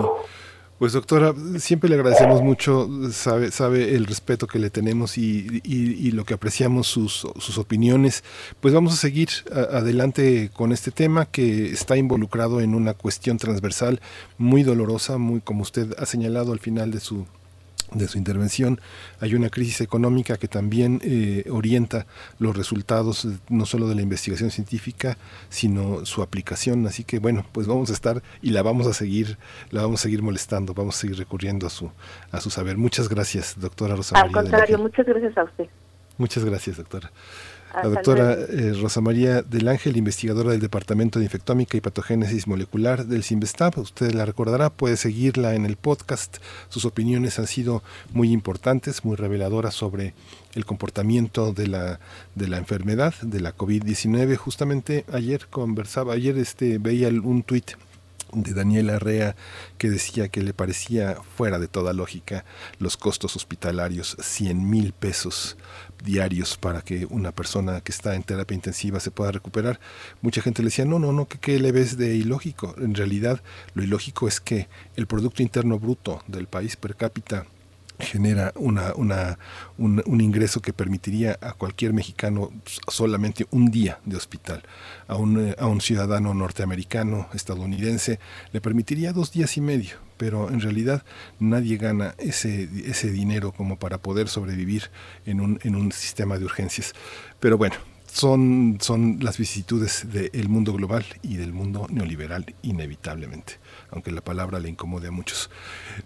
Pues 0.79 0.93
doctora, 0.93 1.33
siempre 1.57 1.89
le 1.89 1.95
agradecemos 1.95 2.43
mucho, 2.43 2.87
sabe, 3.11 3.49
sabe 3.49 3.95
el 3.95 4.05
respeto 4.05 4.45
que 4.45 4.59
le 4.59 4.69
tenemos 4.69 5.17
y, 5.17 5.61
y, 5.63 6.11
lo 6.11 6.23
que 6.23 6.35
apreciamos 6.35 6.85
sus, 6.85 7.25
sus, 7.39 7.57
opiniones. 7.57 8.23
Pues 8.59 8.75
vamos 8.75 8.93
a 8.93 8.97
seguir 8.97 9.29
adelante 9.51 10.51
con 10.53 10.71
este 10.71 10.91
tema 10.91 11.25
que 11.25 11.71
está 11.71 11.97
involucrado 11.97 12.61
en 12.61 12.75
una 12.75 12.93
cuestión 12.93 13.39
transversal 13.39 14.01
muy 14.37 14.61
dolorosa, 14.61 15.17
muy 15.17 15.41
como 15.41 15.63
usted 15.63 15.95
ha 15.97 16.05
señalado 16.05 16.53
al 16.53 16.59
final 16.59 16.91
de 16.91 16.99
su 16.99 17.25
de 17.91 18.07
su 18.07 18.17
intervención. 18.17 18.79
Hay 19.19 19.35
una 19.35 19.49
crisis 19.49 19.81
económica 19.81 20.37
que 20.37 20.47
también 20.47 20.99
eh, 21.03 21.45
orienta 21.49 22.05
los 22.39 22.55
resultados 22.55 23.27
no 23.49 23.65
solo 23.65 23.87
de 23.87 23.95
la 23.95 24.01
investigación 24.01 24.51
científica, 24.51 25.17
sino 25.49 26.05
su 26.05 26.21
aplicación. 26.21 26.85
Así 26.87 27.03
que 27.03 27.19
bueno, 27.19 27.45
pues 27.51 27.67
vamos 27.67 27.89
a 27.89 27.93
estar 27.93 28.21
y 28.41 28.51
la 28.51 28.61
vamos 28.61 28.87
a 28.87 28.93
seguir, 28.93 29.37
la 29.71 29.81
vamos 29.81 30.01
a 30.01 30.03
seguir 30.03 30.21
molestando, 30.21 30.73
vamos 30.73 30.97
a 30.97 30.99
seguir 30.99 31.17
recurriendo 31.17 31.67
a 31.67 31.69
su 31.69 31.91
a 32.31 32.41
su 32.41 32.49
saber. 32.49 32.77
Muchas 32.77 33.09
gracias, 33.09 33.59
doctora 33.59 33.95
Rosa 33.95 34.15
María. 34.15 34.27
Al 34.27 34.43
contrario, 34.43 34.77
muchas 34.79 35.05
gracias 35.05 35.37
a 35.37 35.43
usted. 35.43 35.67
Muchas 36.17 36.43
gracias, 36.43 36.77
doctora. 36.77 37.11
La 37.73 37.89
doctora 37.89 38.33
eh, 38.33 38.73
Rosa 38.81 39.01
María 39.01 39.41
del 39.41 39.67
Ángel, 39.67 39.97
investigadora 39.97 40.51
del 40.51 40.59
Departamento 40.61 41.19
de 41.19 41.25
Infectómica 41.25 41.77
y 41.77 41.81
Patogénesis 41.81 42.47
Molecular 42.47 43.05
del 43.05 43.23
CIMBESTAP. 43.23 43.77
Usted 43.77 44.13
la 44.13 44.25
recordará, 44.25 44.69
puede 44.69 44.97
seguirla 44.97 45.53
en 45.53 45.65
el 45.65 45.75
podcast. 45.75 46.37
Sus 46.69 46.85
opiniones 46.85 47.37
han 47.39 47.47
sido 47.47 47.83
muy 48.13 48.31
importantes, 48.31 49.05
muy 49.05 49.15
reveladoras 49.15 49.75
sobre 49.75 50.13
el 50.55 50.65
comportamiento 50.65 51.53
de 51.53 51.67
la, 51.67 51.99
de 52.35 52.47
la 52.47 52.57
enfermedad, 52.57 53.13
de 53.21 53.41
la 53.41 53.55
COVID-19. 53.55 54.37
Justamente 54.37 55.05
ayer 55.11 55.47
conversaba, 55.47 56.13
ayer 56.13 56.37
este, 56.37 56.79
veía 56.79 57.09
un 57.09 57.43
tuit 57.43 57.73
de 58.33 58.53
Daniel 58.53 58.89
Arrea 58.89 59.35
que 59.77 59.89
decía 59.89 60.27
que 60.27 60.41
le 60.41 60.53
parecía 60.53 61.17
fuera 61.35 61.59
de 61.59 61.67
toda 61.67 61.93
lógica 61.93 62.45
los 62.79 62.97
costos 62.97 63.35
hospitalarios, 63.35 64.17
100 64.19 64.69
mil 64.69 64.93
pesos 64.93 65.57
diarios 66.03 66.57
para 66.57 66.81
que 66.81 67.05
una 67.09 67.31
persona 67.31 67.81
que 67.81 67.91
está 67.91 68.15
en 68.15 68.23
terapia 68.23 68.55
intensiva 68.55 68.99
se 68.99 69.11
pueda 69.11 69.31
recuperar. 69.31 69.79
Mucha 70.21 70.41
gente 70.41 70.61
le 70.61 70.67
decía, 70.67 70.85
no, 70.85 70.99
no, 70.99 71.11
no, 71.11 71.27
¿qué, 71.27 71.59
le 71.59 71.71
ves 71.71 71.97
de 71.97 72.15
ilógico? 72.15 72.75
En 72.77 72.95
realidad, 72.95 73.41
lo 73.73 73.83
ilógico 73.83 74.27
es 74.27 74.39
que 74.39 74.67
el 74.95 75.07
Producto 75.07 75.41
Interno 75.41 75.79
Bruto 75.79 76.23
del 76.27 76.47
país 76.47 76.75
per 76.75 76.95
cápita 76.95 77.45
genera 77.99 78.51
una, 78.55 78.93
una, 78.95 79.39
un, 79.77 80.21
ingreso 80.21 80.61
que 80.61 80.73
permitiría 80.73 81.37
a 81.41 81.53
cualquier 81.53 81.93
mexicano 81.93 82.51
solamente 82.87 83.47
un 83.51 83.71
día 83.71 83.99
de 84.05 84.15
hospital. 84.15 84.63
A 85.07 85.15
un, 85.15 85.55
a 85.57 85.65
un 85.67 85.81
ciudadano 85.81 86.33
norteamericano, 86.33 87.27
estadounidense, 87.33 88.19
le 88.51 88.61
permitiría 88.61 89.13
dos 89.13 89.31
días 89.31 89.57
y 89.57 89.61
medio, 89.61 89.97
pero 90.17 90.49
en 90.49 90.61
realidad 90.61 91.03
nadie 91.39 91.77
gana 91.77 92.13
ese, 92.17 92.69
ese 92.85 93.11
dinero 93.11 93.51
como 93.51 93.77
para 93.79 93.97
poder 93.97 94.27
sobrevivir 94.27 94.89
en 95.25 95.41
un, 95.41 95.59
en 95.63 95.75
un 95.75 95.91
sistema 95.91 96.37
de 96.37 96.45
urgencias. 96.45 96.93
Pero 97.39 97.57
bueno, 97.57 97.75
son, 98.11 98.77
son 98.79 99.17
las 99.21 99.37
vicisitudes 99.37 100.07
del 100.11 100.49
mundo 100.49 100.73
global 100.73 101.05
y 101.21 101.37
del 101.37 101.53
mundo 101.53 101.87
neoliberal 101.89 102.45
inevitablemente 102.61 103.59
aunque 103.91 104.11
la 104.11 104.21
palabra 104.21 104.59
le 104.59 104.69
incomode 104.69 105.07
a 105.07 105.11
muchos. 105.11 105.49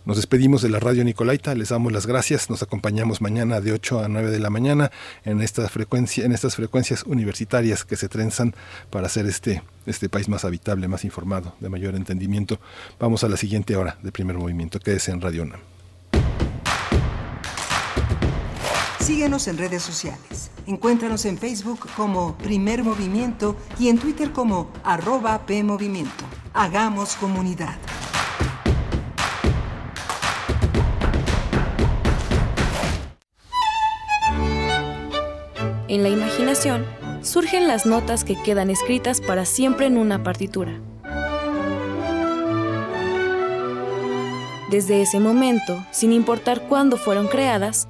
Nos 0.06 0.18
despedimos 0.18 0.62
de 0.62 0.70
la 0.70 0.80
radio 0.80 1.04
Nicolaita, 1.04 1.56
les 1.56 1.70
damos 1.70 1.92
las 1.92 2.06
gracias, 2.06 2.50
nos 2.50 2.64
acompañamos 2.64 3.22
mañana 3.22 3.62
de 3.62 3.74
8 3.74 4.00
a 4.00 4.08
9 4.08 4.32
de 4.32 4.40
la 4.40 4.50
mañana 4.50 4.92
en, 5.24 5.42
estas 5.42 5.72
frecuencias 5.72 7.04
universitarias 7.06 7.84
que 7.84 7.96
se 7.96 8.10
trenzan 8.10 8.56
para 8.90 9.08
hacer 9.08 9.26
este, 9.26 9.64
este 9.86 10.10
país 10.10 10.30
más 10.30 10.46
habitable, 10.46 10.88
más 10.88 11.06
informado, 11.06 11.56
de 11.60 11.70
mayor 11.70 11.96
entendimiento. 11.96 12.60
Vamos 13.00 13.24
a 13.24 13.30
la 13.30 13.38
siguiente 13.38 13.76
hora 13.76 13.98
de 14.02 14.12
primer 14.12 14.38
movimiento, 14.38 14.80
que 14.80 14.94
es 14.94 15.08
en 15.10 15.22
Radio 15.22 15.44
UNAM. 15.44 15.71
Síguenos 19.02 19.48
en 19.48 19.58
redes 19.58 19.82
sociales. 19.82 20.52
Encuéntranos 20.68 21.26
en 21.26 21.40
Facebook 21.40 21.80
como 21.98 22.38
Primer 22.38 22.84
Movimiento 22.84 23.56
y 23.80 23.90
en 23.90 23.98
Twitter 23.98 24.32
como 24.32 24.72
arroba 24.84 25.44
PMovimiento. 25.48 26.24
Hagamos 26.54 27.16
comunidad. 27.16 27.78
En 35.88 36.04
la 36.04 36.10
imaginación 36.10 36.86
surgen 37.24 37.68
las 37.68 37.88
notas 37.88 38.24
que 38.24 38.40
quedan 38.42 38.70
escritas 38.70 39.20
para 39.20 39.46
siempre 39.46 39.88
en 39.88 39.98
una 39.98 40.22
partitura. 40.22 40.80
Desde 44.70 45.02
ese 45.02 45.20
momento, 45.20 45.84
sin 45.92 46.14
importar 46.14 46.68
cuándo 46.70 46.98
fueron 46.98 47.28
creadas, 47.28 47.90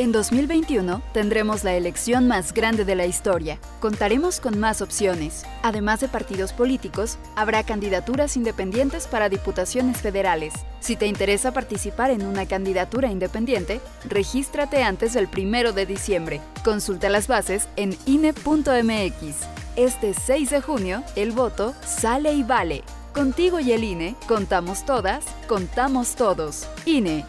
En 0.00 0.12
2021 0.12 1.02
tendremos 1.12 1.62
la 1.62 1.74
elección 1.74 2.26
más 2.26 2.54
grande 2.54 2.86
de 2.86 2.94
la 2.94 3.04
historia. 3.04 3.58
Contaremos 3.80 4.40
con 4.40 4.58
más 4.58 4.80
opciones. 4.80 5.44
Además 5.62 6.00
de 6.00 6.08
partidos 6.08 6.54
políticos, 6.54 7.18
habrá 7.36 7.64
candidaturas 7.64 8.34
independientes 8.38 9.06
para 9.06 9.28
diputaciones 9.28 9.98
federales. 9.98 10.54
Si 10.80 10.96
te 10.96 11.06
interesa 11.06 11.52
participar 11.52 12.10
en 12.10 12.24
una 12.24 12.46
candidatura 12.46 13.10
independiente, 13.10 13.82
regístrate 14.08 14.82
antes 14.82 15.12
del 15.12 15.28
1 15.36 15.72
de 15.72 15.84
diciembre. 15.84 16.40
Consulta 16.64 17.10
las 17.10 17.28
bases 17.28 17.68
en 17.76 17.94
INE.mx. 18.06 19.36
Este 19.76 20.14
6 20.14 20.48
de 20.48 20.62
junio, 20.62 21.02
el 21.14 21.32
voto 21.32 21.74
sale 21.84 22.32
y 22.32 22.42
vale. 22.42 22.84
Contigo 23.12 23.60
y 23.60 23.72
el 23.72 23.84
INE, 23.84 24.16
contamos 24.26 24.86
todas, 24.86 25.26
contamos 25.46 26.14
todos. 26.14 26.66
INE. 26.86 27.26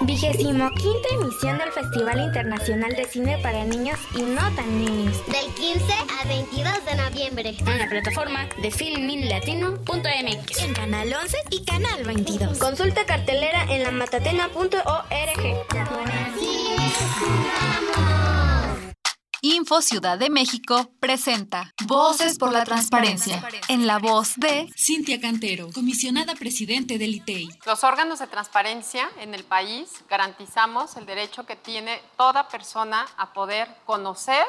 Vigésimo 0.00 0.70
quinta 0.70 1.08
emisión 1.12 1.58
del 1.58 1.70
Festival 1.72 2.20
Internacional 2.20 2.94
de 2.94 3.04
Cine 3.06 3.38
para 3.42 3.64
Niños 3.64 3.98
y 4.14 4.22
No 4.22 4.42
Tan 4.54 4.78
Niños. 4.78 5.16
Del 5.26 5.46
15 5.54 5.92
al 6.20 6.28
22 6.28 6.84
de 6.84 6.94
noviembre. 6.96 7.56
En 7.66 7.78
la 7.78 7.88
plataforma 7.88 8.48
de 8.60 8.70
filminlatino.mx. 8.70 10.58
En 10.62 10.74
Canal 10.74 11.12
11 11.12 11.36
y 11.50 11.64
Canal 11.64 12.04
22. 12.04 12.58
Consulta 12.58 13.04
cartelera 13.06 13.64
en 13.70 13.82
la 13.82 13.90
matatena.org. 13.92 14.74
Info 19.44 19.82
Ciudad 19.82 20.16
de 20.16 20.30
México 20.30 20.90
presenta 21.00 21.70
Voces 21.84 22.38
por 22.38 22.50
la 22.50 22.64
Transparencia, 22.64 23.46
en 23.68 23.86
la 23.86 23.98
voz 23.98 24.36
de 24.36 24.72
Cintia 24.74 25.20
Cantero, 25.20 25.68
comisionada 25.70 26.34
presidente 26.34 26.96
del 26.96 27.16
ITEI. 27.16 27.50
Los 27.66 27.84
órganos 27.84 28.20
de 28.20 28.26
transparencia 28.26 29.06
en 29.18 29.34
el 29.34 29.44
país 29.44 30.02
garantizamos 30.08 30.96
el 30.96 31.04
derecho 31.04 31.44
que 31.44 31.56
tiene 31.56 32.00
toda 32.16 32.48
persona 32.48 33.04
a 33.18 33.34
poder 33.34 33.68
conocer 33.84 34.46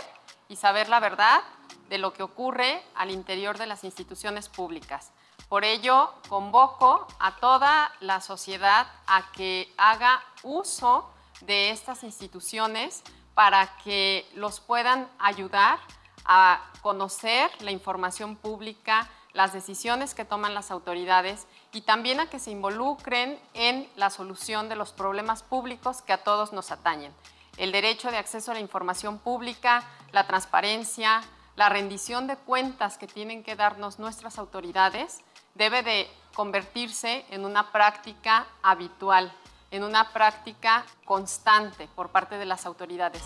y 0.47 0.55
saber 0.55 0.87
la 0.87 1.01
verdad 1.01 1.41
de 1.89 1.97
lo 1.97 2.13
que 2.13 2.23
ocurre 2.23 2.81
al 2.95 3.11
interior 3.11 3.57
de 3.57 3.67
las 3.67 3.83
instituciones 3.83 4.47
públicas. 4.47 5.11
Por 5.49 5.65
ello, 5.65 6.13
convoco 6.29 7.05
a 7.19 7.35
toda 7.35 7.91
la 7.99 8.21
sociedad 8.21 8.87
a 9.07 9.29
que 9.33 9.69
haga 9.75 10.23
uso 10.41 11.11
de 11.41 11.71
estas 11.71 12.05
instituciones 12.05 13.03
para 13.35 13.75
que 13.83 14.27
los 14.33 14.59
puedan 14.59 15.07
ayudar 15.19 15.77
a 16.25 16.61
conocer 16.81 17.51
la 17.61 17.71
información 17.71 18.35
pública, 18.35 19.07
las 19.33 19.53
decisiones 19.53 20.15
que 20.15 20.25
toman 20.25 20.53
las 20.55 20.71
autoridades 20.71 21.45
y 21.73 21.81
también 21.81 22.21
a 22.21 22.29
que 22.29 22.39
se 22.39 22.51
involucren 22.51 23.37
en 23.53 23.87
la 23.97 24.09
solución 24.09 24.69
de 24.69 24.77
los 24.77 24.93
problemas 24.93 25.43
públicos 25.43 26.01
que 26.01 26.13
a 26.13 26.23
todos 26.23 26.53
nos 26.53 26.71
atañen. 26.71 27.13
El 27.57 27.71
derecho 27.71 28.09
de 28.09 28.17
acceso 28.17 28.51
a 28.51 28.53
la 28.53 28.61
información 28.61 29.19
pública, 29.19 29.83
la 30.13 30.25
transparencia, 30.25 31.21
la 31.57 31.69
rendición 31.69 32.27
de 32.27 32.37
cuentas 32.37 32.97
que 32.97 33.07
tienen 33.07 33.43
que 33.43 33.55
darnos 33.55 33.99
nuestras 33.99 34.39
autoridades 34.39 35.19
debe 35.53 35.83
de 35.83 36.09
convertirse 36.33 37.25
en 37.29 37.45
una 37.45 37.71
práctica 37.71 38.45
habitual 38.61 39.33
en 39.75 39.83
una 39.83 40.11
práctica 40.13 40.85
constante 41.03 41.89
por 41.95 42.09
parte 42.09 42.37
de 42.37 42.45
las 42.45 42.65
autoridades. 42.65 43.21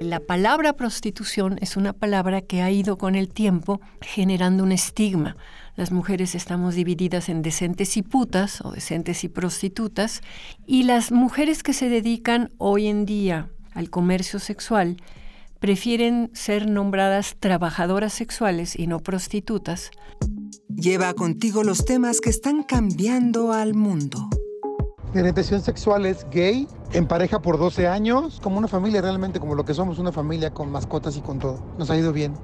La 0.00 0.20
palabra 0.20 0.72
prostitución 0.72 1.58
es 1.60 1.76
una 1.76 1.92
palabra 1.92 2.40
que 2.40 2.62
ha 2.62 2.70
ido 2.70 2.96
con 2.96 3.14
el 3.14 3.28
tiempo 3.28 3.82
generando 4.00 4.62
un 4.62 4.72
estigma. 4.72 5.36
Las 5.76 5.92
mujeres 5.92 6.34
estamos 6.34 6.74
divididas 6.74 7.28
en 7.28 7.42
decentes 7.42 7.98
y 7.98 8.02
putas 8.02 8.62
o 8.62 8.70
decentes 8.70 9.22
y 9.24 9.28
prostitutas 9.28 10.22
y 10.66 10.84
las 10.84 11.12
mujeres 11.12 11.62
que 11.62 11.74
se 11.74 11.90
dedican 11.90 12.50
hoy 12.56 12.86
en 12.86 13.04
día 13.04 13.50
al 13.74 13.90
comercio 13.90 14.38
sexual 14.38 14.96
prefieren 15.60 16.30
ser 16.34 16.68
nombradas 16.68 17.36
trabajadoras 17.38 18.12
sexuales 18.12 18.78
y 18.78 18.86
no 18.86 19.00
prostitutas. 19.00 19.90
Lleva 20.68 21.14
contigo 21.14 21.64
los 21.64 21.84
temas 21.84 22.20
que 22.20 22.30
están 22.30 22.62
cambiando 22.62 23.52
al 23.52 23.74
mundo. 23.74 24.28
Mi 25.12 25.20
orientación 25.20 25.62
sexual 25.62 26.06
es 26.06 26.26
gay, 26.30 26.68
en 26.92 27.08
pareja 27.08 27.40
por 27.40 27.58
12 27.58 27.88
años, 27.88 28.40
como 28.42 28.58
una 28.58 28.68
familia 28.68 29.00
realmente, 29.00 29.40
como 29.40 29.54
lo 29.54 29.64
que 29.64 29.74
somos, 29.74 29.98
una 29.98 30.12
familia 30.12 30.52
con 30.52 30.70
mascotas 30.70 31.16
y 31.16 31.20
con 31.20 31.38
todo. 31.38 31.64
Nos 31.78 31.90
ha 31.90 31.96
ido 31.96 32.12
bien. 32.12 32.34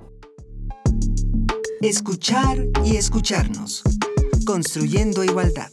Escuchar 1.83 2.57
y 2.85 2.97
escucharnos. 2.97 3.83
Construyendo 4.47 5.23
igualdad. 5.23 5.71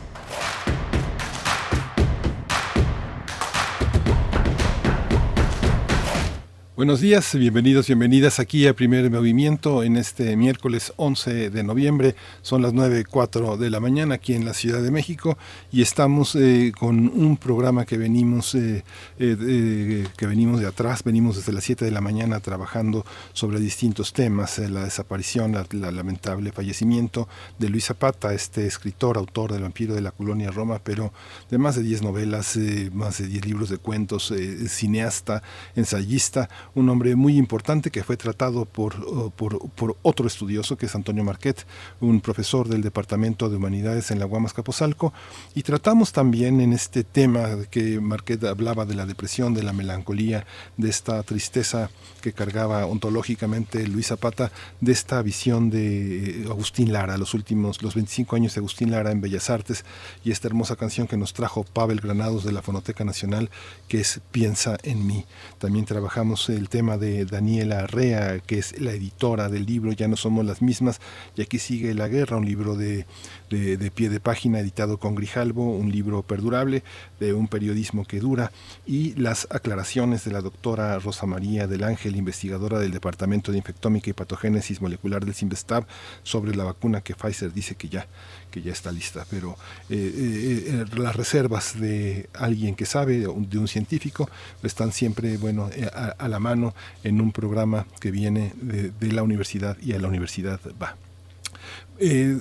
Buenos 6.75 7.01
días, 7.01 7.35
bienvenidos, 7.35 7.85
bienvenidas 7.85 8.39
aquí 8.39 8.65
a 8.65 8.73
Primer 8.73 9.11
Movimiento 9.11 9.83
en 9.83 9.95
este 9.95 10.35
miércoles 10.35 10.91
11 10.95 11.51
de 11.51 11.63
noviembre. 11.63 12.15
Son 12.41 12.63
las 12.63 12.73
9.04 12.73 13.57
de 13.57 13.69
la 13.69 13.79
mañana 13.79 14.15
aquí 14.15 14.33
en 14.33 14.43
la 14.43 14.55
Ciudad 14.55 14.81
de 14.81 14.89
México 14.89 15.37
y 15.71 15.83
estamos 15.83 16.35
eh, 16.35 16.71
con 16.75 17.09
un 17.09 17.37
programa 17.37 17.85
que 17.85 17.99
venimos, 17.99 18.55
eh, 18.55 18.83
eh, 19.19 20.07
que 20.17 20.25
venimos 20.25 20.61
de 20.61 20.65
atrás, 20.65 21.03
venimos 21.03 21.35
desde 21.35 21.53
las 21.53 21.63
7 21.63 21.85
de 21.85 21.91
la 21.91 22.01
mañana 22.01 22.39
trabajando 22.39 23.05
sobre 23.33 23.59
distintos 23.59 24.11
temas, 24.11 24.57
la 24.57 24.85
desaparición, 24.85 25.51
la, 25.51 25.91
lamentable 25.91 26.51
fallecimiento 26.51 27.27
de 27.59 27.69
Luis 27.69 27.85
Zapata, 27.85 28.33
este 28.33 28.65
escritor, 28.65 29.19
autor 29.19 29.53
del 29.53 29.61
vampiro 29.61 29.93
de 29.93 30.01
la 30.01 30.09
colonia 30.09 30.49
Roma, 30.49 30.81
pero 30.83 31.13
de 31.51 31.59
más 31.59 31.75
de 31.75 31.83
10 31.83 32.01
novelas, 32.01 32.57
más 32.93 33.19
de 33.19 33.27
10 33.27 33.45
libros 33.45 33.69
de 33.69 33.77
cuentos, 33.77 34.33
cineasta, 34.67 35.43
ensayista 35.75 36.49
un 36.75 36.89
hombre 36.89 37.15
muy 37.15 37.37
importante 37.37 37.91
que 37.91 38.03
fue 38.03 38.17
tratado 38.17 38.65
por, 38.65 39.31
por, 39.33 39.97
otro 40.01 40.27
estudioso 40.27 40.77
que 40.77 40.87
es 40.87 40.95
Antonio 40.95 41.23
Marquet, 41.23 41.65
un 41.99 42.21
profesor 42.21 42.67
del 42.67 42.81
Departamento 42.81 43.49
de 43.49 43.57
Humanidades 43.57 44.11
en 44.11 44.19
la 44.19 44.25
Guamas 44.25 44.53
Capozalco, 44.53 45.13
y 45.53 45.63
tratamos 45.63 46.11
también 46.11 46.61
en 46.61 46.73
este 46.73 47.03
tema 47.03 47.49
que 47.69 47.99
Marquet 47.99 48.43
hablaba 48.43 48.85
de 48.85 48.95
la 48.95 49.05
depresión, 49.05 49.53
de 49.53 49.63
la 49.63 49.73
melancolía, 49.73 50.45
de 50.77 50.89
esta 50.89 51.21
tristeza 51.23 51.89
que 52.21 52.33
cargaba 52.33 52.85
ontológicamente 52.85 53.87
Luis 53.87 54.07
Zapata, 54.07 54.51
de 54.81 54.91
esta 54.91 55.21
visión 55.21 55.69
de 55.69 56.45
Agustín 56.49 56.93
Lara, 56.93 57.17
los 57.17 57.33
últimos, 57.33 57.81
los 57.81 57.95
25 57.95 58.35
años 58.35 58.55
de 58.55 58.59
Agustín 58.59 58.91
Lara 58.91 59.11
en 59.11 59.21
Bellas 59.21 59.49
Artes, 59.49 59.85
y 60.23 60.31
esta 60.31 60.47
hermosa 60.47 60.75
canción 60.75 61.07
que 61.07 61.17
nos 61.17 61.33
trajo 61.33 61.63
Pavel 61.63 61.99
Granados 61.99 62.43
de 62.43 62.51
la 62.51 62.61
Fonoteca 62.61 63.03
Nacional, 63.03 63.49
que 63.87 63.99
es 63.99 64.21
Piensa 64.31 64.77
en 64.83 65.05
mí. 65.05 65.25
También 65.59 65.85
trabajamos 65.85 66.49
el 66.49 66.62
tema 66.69 66.98
de 66.98 67.26
Daniela 67.26 67.80
Arrea, 67.80 68.40
que 68.40 68.60
es 68.60 68.80
la 68.80 68.91
editora 68.91 69.49
del 69.49 69.65
libro 69.65 69.91
Ya 69.91 70.07
no 70.07 70.15
somos 70.15 70.45
las 70.45 70.61
mismas, 70.61 70.99
y 71.35 71.41
aquí 71.41 71.60
sigue 71.60 71.94
La 71.94 72.07
Guerra, 72.07 72.38
un 72.38 72.45
libro 72.45 72.76
de, 72.76 73.06
de, 73.49 73.91
pie 73.91 74.10
de 74.10 74.19
página 74.19 74.60
editado 74.60 74.98
con 74.98 75.15
Grijalbo, 75.15 75.76
un 75.76 75.91
libro 75.91 76.23
perdurable 76.23 76.84
de 77.19 77.34
un 77.34 77.48
periodismo 77.48 78.06
que 78.06 78.19
dura, 78.19 78.52
y 78.85 79.14
las 79.15 79.48
aclaraciones 79.52 80.26
de 80.26 80.31
la 80.31 80.41
doctora 80.41 80.98
Rosa 80.99 81.26
María 81.26 81.68
del 81.68 81.84
Ángel, 81.84 82.15
investigadora 82.15 82.80
del 82.80 82.91
Departamento 82.91 83.52
de 83.52 83.57
Infectómica 83.57 84.10
y 84.10 84.14
Patogénesis 84.14 84.81
Molecular 84.81 85.23
del 85.23 85.35
CIMBESTAB, 85.35 85.85
sobre 86.23 86.56
la 86.56 86.64
vacuna 86.64 87.02
que 87.02 87.15
Pfizer 87.15 87.53
dice 87.53 87.76
que 87.76 87.90
ya 87.90 88.07
que 88.53 88.61
ya 88.61 88.71
está 88.71 88.91
lista, 88.91 89.25
pero 89.31 89.57
eh, 89.89 89.95
eh, 89.95 90.85
eh, 90.93 90.99
las 90.99 91.15
reservas 91.15 91.80
de 91.80 92.30
alguien 92.35 92.75
que 92.75 92.85
sabe, 92.85 93.21
de 93.21 93.57
un, 93.57 93.67
científico, 93.67 94.30
están 94.61 94.91
siempre 94.91 95.38
bueno, 95.38 95.71
a, 96.19 96.27
la 96.27 96.39
mano 96.39 96.75
en 97.03 97.19
un 97.19 97.31
programa 97.31 97.88
que 97.99 98.11
viene 98.11 98.53
de, 98.61 99.11
la 99.11 99.23
universidad 99.23 99.75
y 99.81 99.93
a 99.93 99.99
la 99.99 100.07
universidad 100.07 100.59
va. 100.81 100.95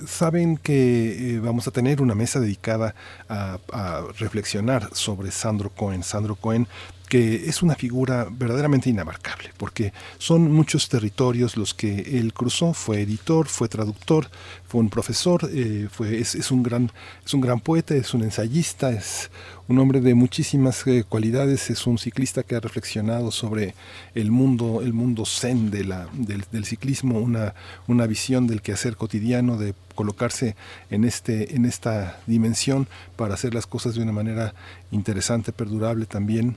saben 0.07 0.57
que 0.57 1.39
vamos 1.43 1.67
a 1.67 1.71
tener 1.71 1.99
una 2.01 2.13
mesa 2.13 2.39
dedicada 2.39 2.93
a, 3.27 3.57
a, 3.71 4.03
reflexionar 4.19 4.89
sobre 4.93 5.31
Sandro 5.31 5.69
Cohen. 5.71 6.03
Sandro 6.03 6.35
Cohen 6.35 6.67
que 7.13 7.47
es 7.47 7.61
una 7.61 7.75
figura 7.75 8.27
verdaderamente 8.27 8.89
inabarcable, 8.89 9.51
porque 9.57 9.93
son 10.17 10.51
muchos 10.51 10.89
territorios 10.89 11.57
los 11.57 11.75
que 11.75 12.17
él 12.17 12.33
cruzó, 12.33 12.73
fue 12.73 13.01
editor, 13.01 13.47
fue 13.47 13.69
traductor, 13.69 14.31
fue 14.67 14.81
un 14.81 14.89
profesor, 14.89 15.47
eh, 15.53 15.89
fue, 15.91 16.17
es, 16.17 16.49
un 16.49 16.63
gran, 16.63 16.91
es 17.23 17.35
un 17.35 17.41
gran 17.41 17.59
poeta, 17.59 17.93
es 17.93 18.15
un 18.15 18.23
ensayista, 18.23 18.89
es 18.89 19.29
un 19.67 19.77
hombre 19.77 20.01
de 20.01 20.15
muchísimas 20.15 20.87
eh, 20.87 21.05
cualidades, 21.07 21.69
es 21.69 21.85
un 21.85 21.99
ciclista 21.99 22.41
que 22.41 22.55
ha 22.55 22.59
reflexionado 22.59 23.29
sobre 23.29 23.75
el 24.15 24.31
mundo, 24.31 24.81
el 24.81 24.93
mundo 24.93 25.27
zen 25.27 25.69
de 25.69 25.83
la, 25.83 26.07
del, 26.13 26.65
ciclismo, 26.65 27.19
una, 27.19 27.53
una 27.85 28.07
visión 28.07 28.47
del 28.47 28.63
quehacer 28.63 28.95
cotidiano, 28.97 29.59
de 29.59 29.75
colocarse 29.93 30.55
en, 30.89 31.03
este, 31.03 31.55
en 31.55 31.65
esta 31.65 32.19
dimensión 32.25 32.87
para 33.15 33.35
hacer 33.35 33.53
las 33.53 33.67
cosas 33.67 33.93
de 33.93 34.01
una 34.01 34.13
manera 34.13 34.55
interesante, 34.89 35.51
perdurable 35.51 36.07
también, 36.07 36.55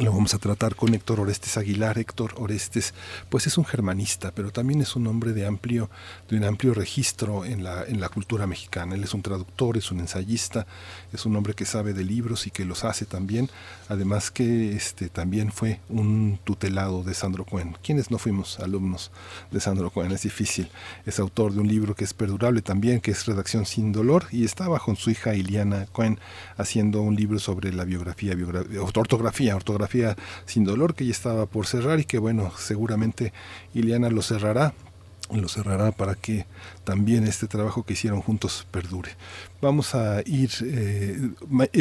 lo 0.00 0.12
vamos 0.12 0.32
a 0.34 0.38
tratar 0.38 0.76
con 0.76 0.94
Héctor 0.94 1.20
Orestes 1.20 1.58
Aguilar. 1.58 1.98
Héctor 1.98 2.34
Orestes, 2.38 2.94
pues 3.28 3.46
es 3.46 3.58
un 3.58 3.66
germanista, 3.66 4.32
pero 4.34 4.50
también 4.50 4.80
es 4.80 4.96
un 4.96 5.06
hombre 5.06 5.32
de 5.32 5.46
amplio, 5.46 5.90
de 6.28 6.38
un 6.38 6.44
amplio 6.44 6.72
registro 6.72 7.44
en 7.44 7.62
la, 7.62 7.84
en 7.84 8.00
la 8.00 8.08
cultura 8.08 8.46
mexicana. 8.46 8.94
Él 8.94 9.04
es 9.04 9.12
un 9.12 9.22
traductor, 9.22 9.76
es 9.76 9.90
un 9.90 10.00
ensayista, 10.00 10.66
es 11.12 11.26
un 11.26 11.36
hombre 11.36 11.54
que 11.54 11.66
sabe 11.66 11.92
de 11.92 12.04
libros 12.04 12.46
y 12.46 12.50
que 12.50 12.64
los 12.64 12.84
hace 12.84 13.04
también. 13.04 13.50
Además 13.88 14.30
que 14.30 14.72
este 14.72 15.08
también 15.08 15.52
fue 15.52 15.80
un 15.88 16.38
tutelado 16.44 17.02
de 17.02 17.12
Sandro 17.12 17.44
Cohen. 17.44 17.76
¿Quiénes 17.82 18.10
no 18.10 18.18
fuimos 18.18 18.58
alumnos 18.60 19.10
de 19.50 19.60
Sandro 19.60 19.90
Cohen? 19.90 20.12
Es 20.12 20.22
difícil. 20.22 20.70
Es 21.04 21.18
autor 21.18 21.52
de 21.52 21.60
un 21.60 21.68
libro 21.68 21.94
que 21.94 22.04
es 22.04 22.14
perdurable 22.14 22.62
también, 22.62 23.00
que 23.00 23.10
es 23.10 23.26
Redacción 23.26 23.66
sin 23.66 23.92
dolor, 23.92 24.26
y 24.30 24.44
estaba 24.44 24.78
con 24.78 24.96
su 24.96 25.10
hija 25.10 25.34
Iliana 25.34 25.86
Cohen 25.92 26.18
haciendo 26.56 27.02
un 27.02 27.16
libro 27.16 27.38
sobre 27.38 27.72
la 27.72 27.84
biografía, 27.84 28.34
biografía 28.34 28.80
ortografía, 28.80 29.56
ortografía 29.56 29.89
sin 30.46 30.64
dolor 30.64 30.94
que 30.94 31.04
ya 31.04 31.12
estaba 31.12 31.46
por 31.46 31.66
cerrar 31.66 32.00
y 32.00 32.04
que 32.04 32.18
bueno, 32.18 32.52
seguramente 32.56 33.32
Ileana 33.74 34.10
lo 34.10 34.22
cerrará 34.22 34.74
lo 35.38 35.48
cerrará 35.48 35.92
para 35.92 36.14
que 36.14 36.46
también 36.84 37.26
este 37.26 37.46
trabajo 37.46 37.84
que 37.84 37.92
hicieron 37.92 38.20
juntos 38.20 38.66
perdure. 38.70 39.12
Vamos 39.60 39.94
a 39.94 40.22
ir, 40.26 40.50
eh, 40.64 41.30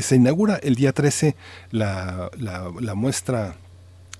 se 0.01 0.15
inaugura 0.15 0.57
el 0.57 0.75
día 0.75 0.93
13 0.93 1.35
la, 1.71 2.29
la, 2.37 2.71
la 2.79 2.93
muestra 2.93 3.55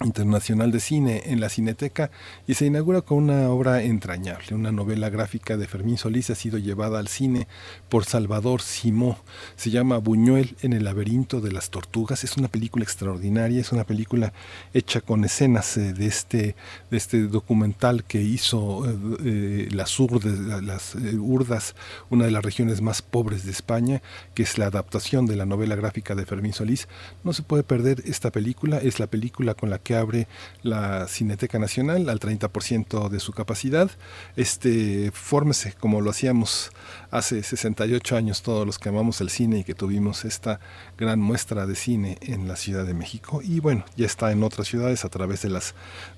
Internacional 0.03 0.71
de 0.71 0.79
Cine 0.79 1.23
en 1.25 1.41
la 1.41 1.49
Cineteca 1.49 2.09
y 2.47 2.53
se 2.53 2.65
inaugura 2.65 3.01
con 3.01 3.17
una 3.17 3.49
obra 3.49 3.83
entrañable, 3.83 4.55
una 4.55 4.71
novela 4.71 5.09
gráfica 5.09 5.57
de 5.57 5.67
Fermín 5.67 5.97
Solís 5.97 6.29
ha 6.29 6.35
sido 6.35 6.57
llevada 6.57 6.99
al 6.99 7.09
cine 7.09 7.47
por 7.89 8.05
Salvador 8.05 8.61
Simó. 8.61 9.17
Se 9.57 9.71
llama 9.71 9.97
Buñuel 9.97 10.55
en 10.61 10.73
el 10.73 10.85
laberinto 10.85 11.41
de 11.41 11.51
las 11.51 11.69
tortugas. 11.69 12.23
Es 12.23 12.37
una 12.37 12.47
película 12.47 12.83
extraordinaria, 12.83 13.59
es 13.59 13.71
una 13.71 13.83
película 13.83 14.31
hecha 14.73 15.01
con 15.01 15.25
escenas 15.25 15.75
eh, 15.77 15.93
de 15.93 16.07
este 16.07 16.55
de 16.89 16.97
este 16.97 17.23
documental 17.23 18.03
que 18.03 18.21
hizo 18.21 18.85
eh, 18.87 18.97
eh, 19.25 19.67
las 19.71 19.99
urdes, 19.99 20.39
las 20.63 20.95
urdas, 20.95 21.75
una 22.09 22.25
de 22.25 22.31
las 22.31 22.43
regiones 22.43 22.81
más 22.81 23.01
pobres 23.01 23.45
de 23.45 23.51
España, 23.51 24.01
que 24.33 24.43
es 24.43 24.57
la 24.57 24.67
adaptación 24.67 25.25
de 25.25 25.35
la 25.35 25.45
novela 25.45 25.75
gráfica 25.75 26.15
de 26.15 26.25
Fermín 26.25 26.53
Solís. 26.53 26.87
No 27.23 27.33
se 27.33 27.43
puede 27.43 27.63
perder 27.63 28.01
esta 28.05 28.31
película, 28.31 28.77
es 28.77 28.99
la 28.99 29.07
película 29.07 29.53
con 29.55 29.69
la 29.69 29.79
que 29.79 29.88
que 29.89 29.95
abre 29.95 30.27
la 30.61 31.07
Cineteca 31.07 31.57
Nacional 31.57 32.09
al 32.09 32.19
30% 32.19 33.09
de 33.09 33.19
su 33.19 33.33
capacidad. 33.33 33.89
Este, 34.35 35.09
fórmese 35.11 35.73
como 35.73 35.99
lo 35.99 36.11
hacíamos 36.11 36.69
hace 37.09 37.41
68 37.41 38.15
años 38.15 38.43
todos 38.43 38.67
los 38.67 38.77
que 38.77 38.89
amamos 38.89 39.19
el 39.19 39.31
cine 39.31 39.57
y 39.57 39.63
que 39.63 39.73
tuvimos 39.73 40.25
esta 40.25 40.59
gran 40.95 41.19
muestra 41.19 41.65
de 41.65 41.73
cine 41.73 42.19
en 42.21 42.47
la 42.47 42.55
Ciudad 42.55 42.85
de 42.85 42.93
México. 42.93 43.41
Y 43.43 43.61
bueno, 43.61 43.83
ya 43.95 44.05
está 44.05 44.31
en 44.31 44.43
otras 44.43 44.67
ciudades 44.67 45.05
a 45.05 45.09
través 45.09 45.41
de 45.41 45.49
las 45.49 45.73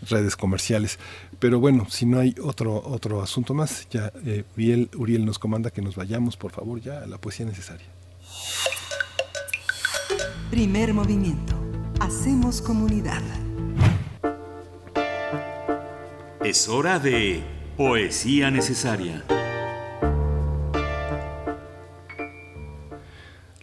redes 0.10 0.36
comerciales. 0.36 1.00
Pero 1.40 1.62
bueno, 1.62 1.88
si 1.90 2.06
no 2.06 2.20
hay 2.20 2.36
otro, 2.44 2.84
otro 2.84 3.22
asunto 3.22 3.54
más, 3.54 3.88
ya 3.90 4.12
eh, 4.26 4.44
Uriel, 4.58 4.90
Uriel 4.98 5.26
nos 5.26 5.40
comanda 5.40 5.72
que 5.72 5.82
nos 5.82 5.96
vayamos, 5.96 6.36
por 6.36 6.52
favor, 6.52 6.82
ya 6.82 7.04
a 7.04 7.08
la 7.08 7.18
poesía 7.20 7.46
necesaria. 7.46 7.88
Primer 10.50 10.94
movimiento. 10.94 11.56
Hacemos 12.02 12.62
comunidad. 12.62 13.22
Es 16.44 16.68
hora 16.68 16.98
de 16.98 17.44
poesía 17.78 18.50
necesaria. 18.50 19.24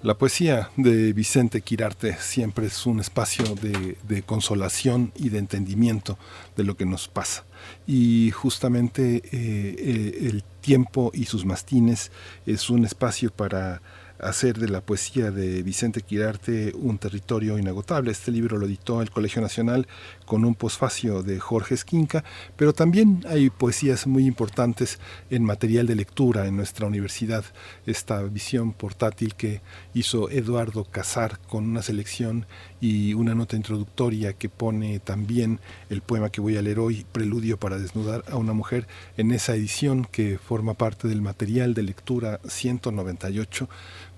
La 0.01 0.17
poesía 0.17 0.71
de 0.77 1.13
Vicente 1.13 1.61
Quirarte 1.61 2.17
siempre 2.21 2.67
es 2.67 2.87
un 2.87 3.01
espacio 3.01 3.45
de, 3.57 4.23
consolación 4.23 5.13
y 5.17 5.31
de 5.31 5.39
entendimiento 5.39 6.21
de 6.57 6.63
lo 6.63 6.77
que 6.77 6.87
nos 6.87 7.09
pasa. 7.09 7.45
Y 7.85 8.31
justamente 8.31 9.17
eh, 9.17 9.23
eh, 9.33 10.19
el 10.29 10.45
tiempo 10.61 11.11
y 11.13 11.25
sus 11.25 11.45
mastines 11.45 12.13
es 12.47 12.71
un 12.71 12.85
espacio 12.85 13.33
para 13.33 13.83
hacer 14.21 14.59
de 14.59 14.69
la 14.69 14.81
poesía 14.81 15.31
de 15.31 15.63
Vicente 15.63 16.03
Quirarte 16.03 16.73
un 16.75 16.99
territorio 16.99 17.59
inagotable. 17.59 18.11
Este 18.11 18.31
libro 18.31 18.59
lo 18.59 18.67
editó 18.67 19.03
el 19.03 19.11
Colegio 19.11 19.41
Nacional 19.43 19.87
con 20.27 20.45
un 20.45 20.55
posfacio 20.55 21.23
de 21.23 21.39
Jorge 21.39 21.75
Esquinca, 21.75 22.25
pero 22.57 22.73
también 22.73 23.25
hay 23.29 23.51
poesías 23.51 24.07
muy 24.07 24.27
importantes 24.27 24.99
en 25.31 25.45
material 25.45 25.87
de 25.87 25.95
lectura 25.95 26.47
en 26.47 26.57
nuestra 26.57 26.87
universidad. 26.87 27.45
Esta 27.87 28.23
visión 28.23 28.73
portátil 28.73 29.35
que 29.35 29.61
hizo 29.95 30.31
Eduardo 30.31 30.85
Casar 30.85 31.39
con 31.41 31.65
una 31.65 31.83
selección 31.83 32.47
y 32.81 33.15
una 33.15 33.35
nota 33.35 33.57
introductoria 33.57 34.33
que 34.33 34.49
pone 34.49 34.99
también 35.01 35.61
el 35.91 36.03
poema 36.03 36.31
que 36.31 36.41
voy 36.41 36.57
a 36.57 36.63
leer 36.63 36.79
hoy, 36.79 37.07
Preludio 37.11 37.59
para 37.59 37.79
desnudar 37.79 38.25
a 38.31 38.37
una 38.37 38.53
mujer, 38.53 38.87
en 39.17 39.33
esa 39.33 39.55
edición 39.55 40.05
que 40.05 40.39
forma 40.39 40.75
parte 40.75 41.09
del 41.09 41.23
material 41.23 41.75
de 41.75 41.83
lectura 41.83 42.41
198 42.47 43.69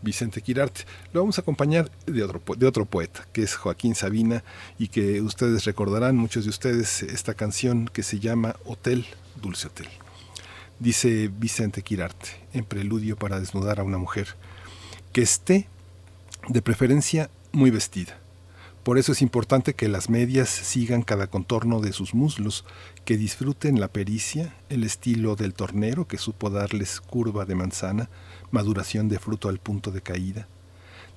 Vicente 0.03 0.43
Quirarte. 0.43 0.83
Lo 1.13 1.21
vamos 1.21 1.39
a 1.39 1.43
acompañar 1.43 1.91
de 2.07 2.23
otro, 2.23 2.43
de 2.57 2.67
otro 2.67 2.87
poeta, 2.87 3.27
que 3.33 3.43
es 3.43 3.55
Joaquín 3.55 3.95
Sabina, 3.95 4.45
y 4.79 4.89
que 4.89 5.21
ustedes 5.21 5.65
recordarán, 5.65 6.17
muchos 6.17 6.45
de 6.45 6.51
ustedes, 6.51 7.03
esta 7.03 7.35
canción 7.35 7.89
que 7.93 8.03
se 8.03 8.19
llama 8.19 8.57
Hotel, 8.65 9.07
Dulce 9.41 9.69
Hotel. 9.69 9.89
Dice 10.79 11.29
Vicente 11.29 11.83
Quirarte, 11.83 12.31
en 12.53 12.65
preludio 12.65 13.17
para 13.17 13.39
desnudar 13.39 13.81
a 13.81 13.85
una 13.85 13.99
mujer, 13.99 14.37
que 15.13 15.23
esté, 15.23 15.69
de 16.49 16.63
preferencia, 16.63 17.31
muy 17.53 17.71
vestida. 17.71 18.19
Por 18.83 18.97
eso 18.97 19.13
es 19.13 19.21
importante 19.21 19.75
que 19.75 19.89
las 19.89 20.09
medias 20.09 20.49
sigan 20.49 21.03
cada 21.03 21.27
contorno 21.27 21.81
de 21.81 21.93
sus 21.93 22.15
muslos, 22.15 22.65
que 23.05 23.19
disfruten 23.19 23.79
la 23.79 23.89
pericia, 23.89 24.55
el 24.71 24.85
estilo 24.85 25.37
del 25.37 25.53
tornero 25.53 26.09
que 26.09 26.17
supo 26.17 26.49
darles 26.49 27.03
curva 27.03 27.45
de 27.45 27.55
manzana, 27.55 28.09
maduración 28.51 29.09
de 29.09 29.19
fruto 29.19 29.49
al 29.49 29.59
punto 29.59 29.91
de 29.91 30.03
caída. 30.03 30.49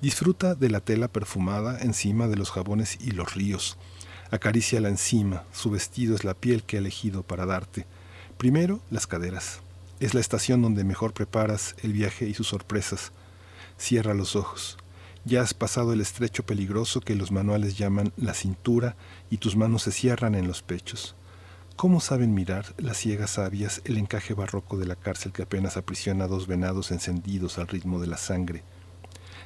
Disfruta 0.02 0.56
de 0.56 0.70
la 0.70 0.82
tela 0.82 1.08
perfumada 1.08 1.80
encima 1.80 2.28
de 2.28 2.36
los 2.36 2.52
jabones 2.52 2.98
y 3.00 3.12
los 3.12 3.34
ríos. 3.34 3.78
la 4.32 4.90
encima, 4.90 5.44
su 5.54 5.70
vestido 5.70 6.16
es 6.16 6.24
la 6.24 6.34
piel 6.34 6.64
que 6.64 6.76
he 6.76 6.80
elegido 6.80 7.24
para 7.24 7.46
darte. 7.46 7.86
Primero, 8.38 8.82
las 8.90 9.08
caderas. 9.08 9.62
Es 10.00 10.14
la 10.14 10.20
estación 10.20 10.62
donde 10.62 10.84
mejor 10.84 11.14
preparas 11.14 11.76
el 11.84 11.94
viaje 11.94 12.28
y 12.28 12.34
sus 12.34 12.48
sorpresas. 12.48 13.12
Cierra 13.78 14.14
los 14.14 14.36
ojos. 14.36 14.78
Ya 15.26 15.42
has 15.42 15.54
pasado 15.54 15.94
el 15.94 16.02
estrecho 16.02 16.46
peligroso 16.46 17.00
que 17.00 17.16
los 17.16 17.32
manuales 17.32 17.78
llaman 17.78 18.12
la 18.18 18.34
cintura 18.34 18.98
y 19.30 19.38
tus 19.38 19.56
manos 19.56 19.84
se 19.84 19.92
cierran 19.92 20.36
en 20.36 20.48
los 20.48 20.62
pechos. 20.62 21.16
¿Cómo 21.76 22.00
saben 22.00 22.34
mirar 22.34 22.74
las 22.78 22.98
ciegas 22.98 23.32
sabias 23.32 23.82
el 23.84 23.98
encaje 23.98 24.34
barroco 24.34 24.78
de 24.78 24.86
la 24.86 24.96
cárcel 24.96 25.34
que 25.34 25.42
apenas 25.42 25.76
aprisiona 25.76 26.28
dos 26.28 26.48
venados 26.48 26.92
encendidos 26.92 27.58
al 27.58 27.68
ritmo 27.68 28.00
de 28.00 28.08
la 28.08 28.18
sangre? 28.18 28.64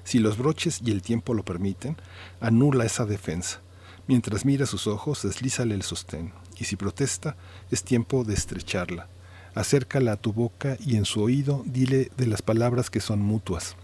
Si 0.03 0.19
los 0.19 0.37
broches 0.37 0.81
y 0.85 0.91
el 0.91 1.01
tiempo 1.01 1.33
lo 1.33 1.43
permiten, 1.43 1.95
anula 2.39 2.85
esa 2.85 3.05
defensa. 3.05 3.61
Mientras 4.07 4.45
mira 4.45 4.65
sus 4.65 4.87
ojos, 4.87 5.23
deslízale 5.23 5.73
el 5.73 5.81
sostén, 5.81 6.33
y 6.59 6.65
si 6.65 6.75
protesta, 6.75 7.37
es 7.71 7.83
tiempo 7.83 8.23
de 8.23 8.35
estrecharla. 8.35 9.07
Acércala 9.55 10.11
a 10.11 10.17
tu 10.17 10.33
boca 10.33 10.77
y 10.85 10.97
en 10.97 11.05
su 11.05 11.21
oído 11.21 11.63
dile 11.65 12.11
de 12.17 12.27
las 12.27 12.41
palabras 12.41 12.89
que 12.89 12.99
son 12.99 13.19
mutuas. 13.19 13.75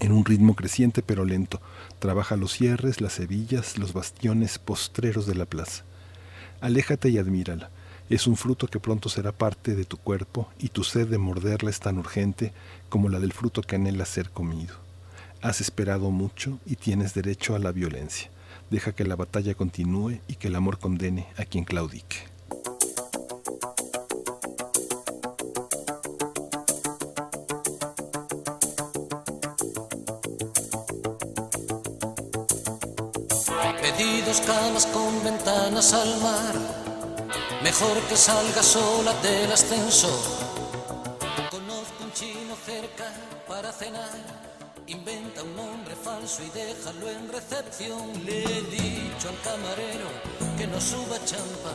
En 0.00 0.10
un 0.10 0.24
ritmo 0.24 0.56
creciente 0.56 1.02
pero 1.02 1.24
lento, 1.24 1.60
trabaja 2.00 2.36
los 2.36 2.52
cierres, 2.52 3.00
las 3.00 3.20
hebillas, 3.20 3.78
los 3.78 3.92
bastiones 3.92 4.58
postreros 4.58 5.26
de 5.26 5.36
la 5.36 5.44
plaza. 5.44 5.84
Aléjate 6.64 7.10
y 7.10 7.18
admírala. 7.18 7.68
Es 8.08 8.26
un 8.26 8.38
fruto 8.38 8.68
que 8.68 8.80
pronto 8.80 9.10
será 9.10 9.32
parte 9.32 9.74
de 9.74 9.84
tu 9.84 9.98
cuerpo 9.98 10.48
y 10.58 10.70
tu 10.70 10.82
sed 10.82 11.08
de 11.08 11.18
morderla 11.18 11.68
es 11.68 11.78
tan 11.78 11.98
urgente 11.98 12.54
como 12.88 13.10
la 13.10 13.20
del 13.20 13.34
fruto 13.34 13.60
que 13.60 13.76
anhela 13.76 14.06
ser 14.06 14.30
comido. 14.30 14.74
Has 15.42 15.60
esperado 15.60 16.10
mucho 16.10 16.58
y 16.64 16.76
tienes 16.76 17.12
derecho 17.12 17.54
a 17.54 17.58
la 17.58 17.70
violencia. 17.70 18.30
Deja 18.70 18.92
que 18.92 19.04
la 19.04 19.14
batalla 19.14 19.52
continúe 19.52 20.20
y 20.26 20.36
que 20.36 20.48
el 20.48 20.54
amor 20.54 20.78
condene 20.78 21.26
a 21.36 21.44
quien 21.44 21.64
claudique. 21.64 22.32
Con 34.92 35.13
ventanas 35.24 35.92
al 35.94 36.20
mar 36.20 36.84
Mejor 37.64 37.98
que 38.10 38.16
salga 38.16 38.62
sola 38.62 39.14
del 39.22 39.50
ascenso. 39.50 40.10
Conozco 41.50 42.04
un 42.04 42.12
chino 42.12 42.54
cerca 42.62 43.06
para 43.48 43.72
cenar. 43.72 44.18
Inventa 44.86 45.42
un 45.42 45.56
nombre 45.56 45.96
falso 45.96 46.42
y 46.42 46.50
déjalo 46.50 47.08
en 47.08 47.32
recepción. 47.32 48.12
Le 48.26 48.44
he 48.44 48.60
dicho 48.64 49.30
al 49.30 49.40
camarero 49.40 50.08
que 50.58 50.66
no 50.66 50.78
suba 50.78 51.16
champa. 51.24 51.72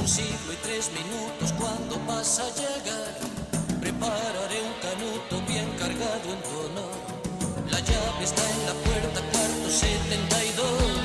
Un 0.00 0.08
siglo 0.08 0.50
y 0.54 0.56
tres 0.62 0.90
minutos 0.92 1.52
cuando 1.60 2.00
vas 2.06 2.38
a 2.38 2.48
llegar. 2.54 3.12
Prepararé 3.78 4.62
un 4.62 4.76
canuto 4.80 5.46
bien 5.46 5.68
cargado 5.78 6.26
en 6.32 6.40
tu 6.48 6.58
honor. 6.64 6.96
La 7.70 7.80
llave 7.80 8.24
está 8.24 8.42
en 8.50 8.64
la 8.64 8.72
puerta, 8.72 9.20
cuarto 9.30 9.68
72. 9.68 10.95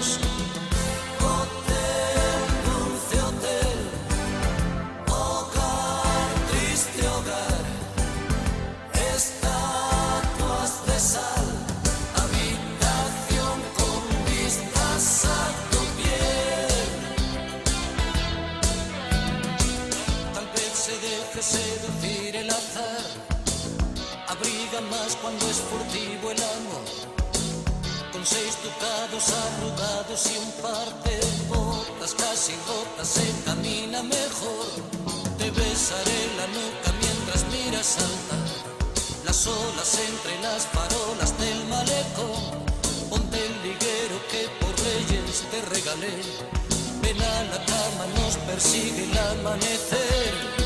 Cuando 25.31 25.49
es 25.49 25.57
furtivo 25.57 26.31
el 26.31 26.41
amor. 26.41 26.85
Con 28.11 28.25
seis 28.25 28.57
ducados 28.63 29.31
arrugados 29.45 30.31
y 30.31 30.37
un 30.37 30.51
par 30.61 31.03
de 31.03 31.19
botas 31.47 32.13
casi 32.15 32.53
rotas 32.67 33.07
se 33.07 33.25
camina 33.45 34.03
mejor. 34.03 34.67
Te 35.37 35.49
besaré 35.51 36.21
la 36.37 36.47
nuca 36.47 36.89
mientras 36.99 37.45
miras 37.51 37.85
saltar 37.85 38.47
las 39.25 39.47
olas 39.47 39.99
entre 40.09 40.39
las 40.41 40.65
farolas 40.67 41.37
del 41.39 41.63
malecón. 41.67 42.65
Ponte 43.09 43.37
el 43.45 43.55
liguero 43.63 44.17
que 44.31 44.49
por 44.59 44.73
leyes 44.81 45.43
te 45.51 45.61
regalé. 45.73 46.15
Ven 47.01 47.21
a 47.21 47.43
la 47.43 47.65
cama, 47.65 48.05
nos 48.17 48.35
persigue 48.37 49.03
el 49.03 49.17
amanecer. 49.17 50.60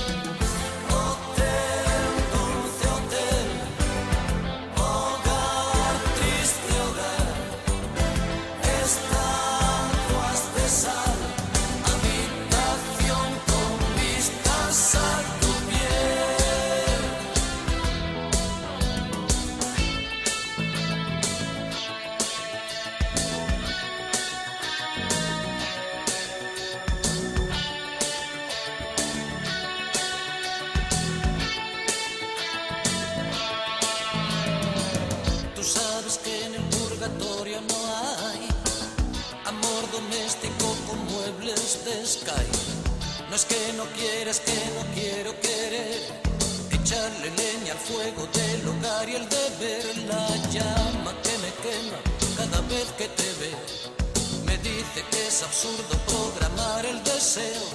No 43.36 43.40
es 43.40 43.46
que 43.48 43.74
no 43.74 43.84
quieras, 43.98 44.40
que 44.40 44.54
no 44.54 44.94
quiero 44.94 45.38
querer. 45.42 46.00
Echarle 46.72 47.30
leña 47.32 47.74
al 47.74 47.80
fuego 47.80 48.26
del 48.32 48.66
hogar 48.66 49.10
y 49.10 49.16
el 49.16 49.28
deber. 49.28 49.98
La 50.08 50.30
llama 50.54 51.12
que 51.22 51.38
me 51.44 51.52
quema 51.60 52.00
cada 52.38 52.62
vez 52.62 52.88
que 52.98 53.10
te 53.10 53.30
ve. 53.42 53.52
Me 54.46 54.58
dice 54.60 55.04
que 55.12 55.28
es 55.28 55.44
absurdo 55.44 55.98
programar 56.08 56.86
el 56.86 57.04
deseo. 57.04 57.68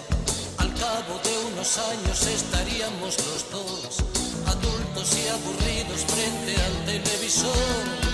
Al 0.56 0.72
cabo 0.76 1.20
de 1.24 1.52
unos 1.52 1.76
años 1.76 2.26
estaríamos 2.26 3.18
los 3.18 3.50
dos, 3.50 3.98
adultos 4.46 5.12
y 5.12 5.28
aburridos 5.28 6.00
frente 6.06 6.56
al 6.56 6.84
televisor. 6.86 8.09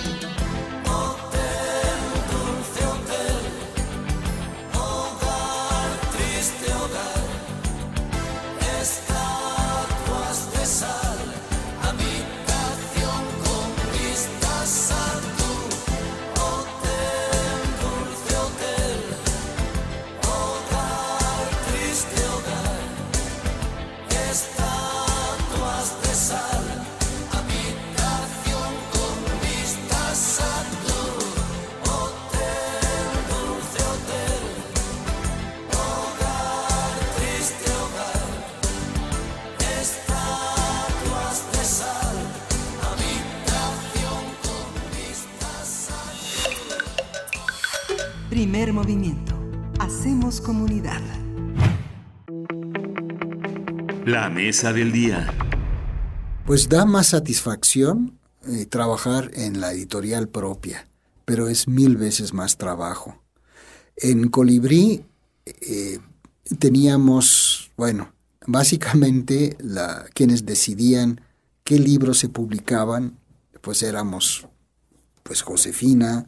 Mesa 54.37 54.71
del 54.71 54.91
día. 54.91 55.33
Pues 56.45 56.69
da 56.69 56.85
más 56.85 57.07
satisfacción 57.07 58.19
eh, 58.47 58.67
trabajar 58.67 59.31
en 59.33 59.59
la 59.59 59.71
editorial 59.71 60.29
propia, 60.29 60.87
pero 61.25 61.49
es 61.49 61.67
mil 61.67 61.97
veces 61.97 62.35
más 62.35 62.55
trabajo. 62.55 63.19
En 63.95 64.29
Colibrí 64.29 65.03
eh, 65.43 65.97
teníamos, 66.59 67.71
bueno, 67.77 68.13
básicamente 68.45 69.57
la, 69.59 70.05
quienes 70.13 70.45
decidían 70.45 71.19
qué 71.63 71.79
libros 71.79 72.19
se 72.19 72.29
publicaban, 72.29 73.17
pues 73.61 73.81
éramos 73.81 74.47
pues 75.23 75.41
Josefina 75.41 76.27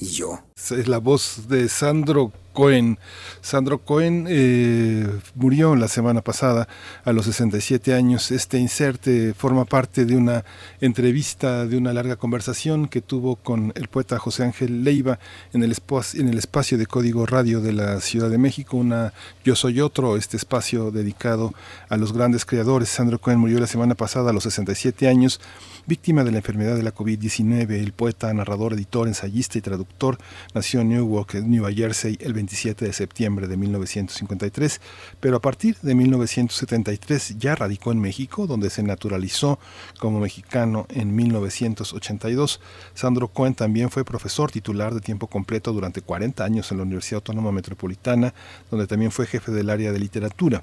y 0.00 0.06
yo. 0.06 0.42
Es 0.56 0.88
la 0.88 0.98
voz 0.98 1.46
de 1.48 1.68
Sandro 1.68 2.32
Cohen. 2.54 2.98
Sandro 3.42 3.78
Cohen 3.80 4.26
eh, 4.28 5.06
murió 5.34 5.76
la 5.76 5.88
semana 5.88 6.22
pasada 6.22 6.66
a 7.04 7.12
los 7.12 7.26
67 7.26 7.92
años. 7.92 8.30
Este 8.30 8.58
inserte 8.58 9.34
forma 9.34 9.66
parte 9.66 10.06
de 10.06 10.16
una 10.16 10.44
entrevista, 10.80 11.66
de 11.66 11.76
una 11.76 11.92
larga 11.92 12.16
conversación 12.16 12.88
que 12.88 13.02
tuvo 13.02 13.36
con 13.36 13.72
el 13.74 13.88
poeta 13.88 14.18
José 14.18 14.44
Ángel 14.44 14.84
Leiva 14.84 15.18
en 15.52 15.62
el, 15.62 15.76
en 16.14 16.28
el 16.28 16.38
espacio 16.38 16.78
de 16.78 16.86
Código 16.86 17.26
Radio 17.26 17.60
de 17.60 17.72
la 17.74 18.00
Ciudad 18.00 18.30
de 18.30 18.38
México, 18.38 18.78
una 18.78 19.12
Yo 19.44 19.56
Soy 19.56 19.82
Otro, 19.82 20.16
este 20.16 20.38
espacio 20.38 20.90
dedicado 20.90 21.52
a 21.90 21.98
los 21.98 22.14
grandes 22.14 22.46
creadores. 22.46 22.88
Sandro 22.88 23.18
Cohen 23.20 23.40
murió 23.40 23.58
la 23.58 23.66
semana 23.66 23.94
pasada 23.94 24.30
a 24.30 24.32
los 24.32 24.44
67 24.44 25.08
años 25.08 25.40
víctima 25.86 26.24
de 26.24 26.30
la 26.30 26.38
enfermedad 26.38 26.76
de 26.76 26.82
la 26.82 26.94
COVID-19. 26.94 27.72
El 27.72 27.92
poeta, 27.92 28.32
narrador, 28.32 28.72
editor, 28.74 29.08
ensayista 29.08 29.58
y 29.58 29.60
traductor 29.60 30.18
nació 30.54 30.80
en 30.80 30.90
Newark, 30.90 31.34
Nueva 31.44 31.72
Jersey, 31.72 32.16
el 32.20 32.32
27 32.44 32.84
de 32.84 32.92
septiembre 32.92 33.48
de 33.48 33.56
1953, 33.56 34.80
pero 35.20 35.36
a 35.36 35.40
partir 35.40 35.76
de 35.80 35.94
1973 35.94 37.38
ya 37.38 37.54
radicó 37.54 37.90
en 37.90 38.00
México, 38.00 38.46
donde 38.46 38.70
se 38.70 38.82
naturalizó 38.82 39.58
como 39.98 40.20
mexicano 40.20 40.86
en 40.90 41.14
1982. 41.16 42.60
Sandro 42.94 43.28
Cohen 43.28 43.54
también 43.54 43.90
fue 43.90 44.04
profesor 44.04 44.50
titular 44.50 44.92
de 44.94 45.00
tiempo 45.00 45.26
completo 45.26 45.72
durante 45.72 46.02
40 46.02 46.44
años 46.44 46.70
en 46.70 46.78
la 46.78 46.84
Universidad 46.84 47.18
Autónoma 47.18 47.50
Metropolitana, 47.50 48.34
donde 48.70 48.86
también 48.86 49.10
fue 49.10 49.26
jefe 49.26 49.50
del 49.50 49.70
área 49.70 49.92
de 49.92 49.98
literatura 49.98 50.62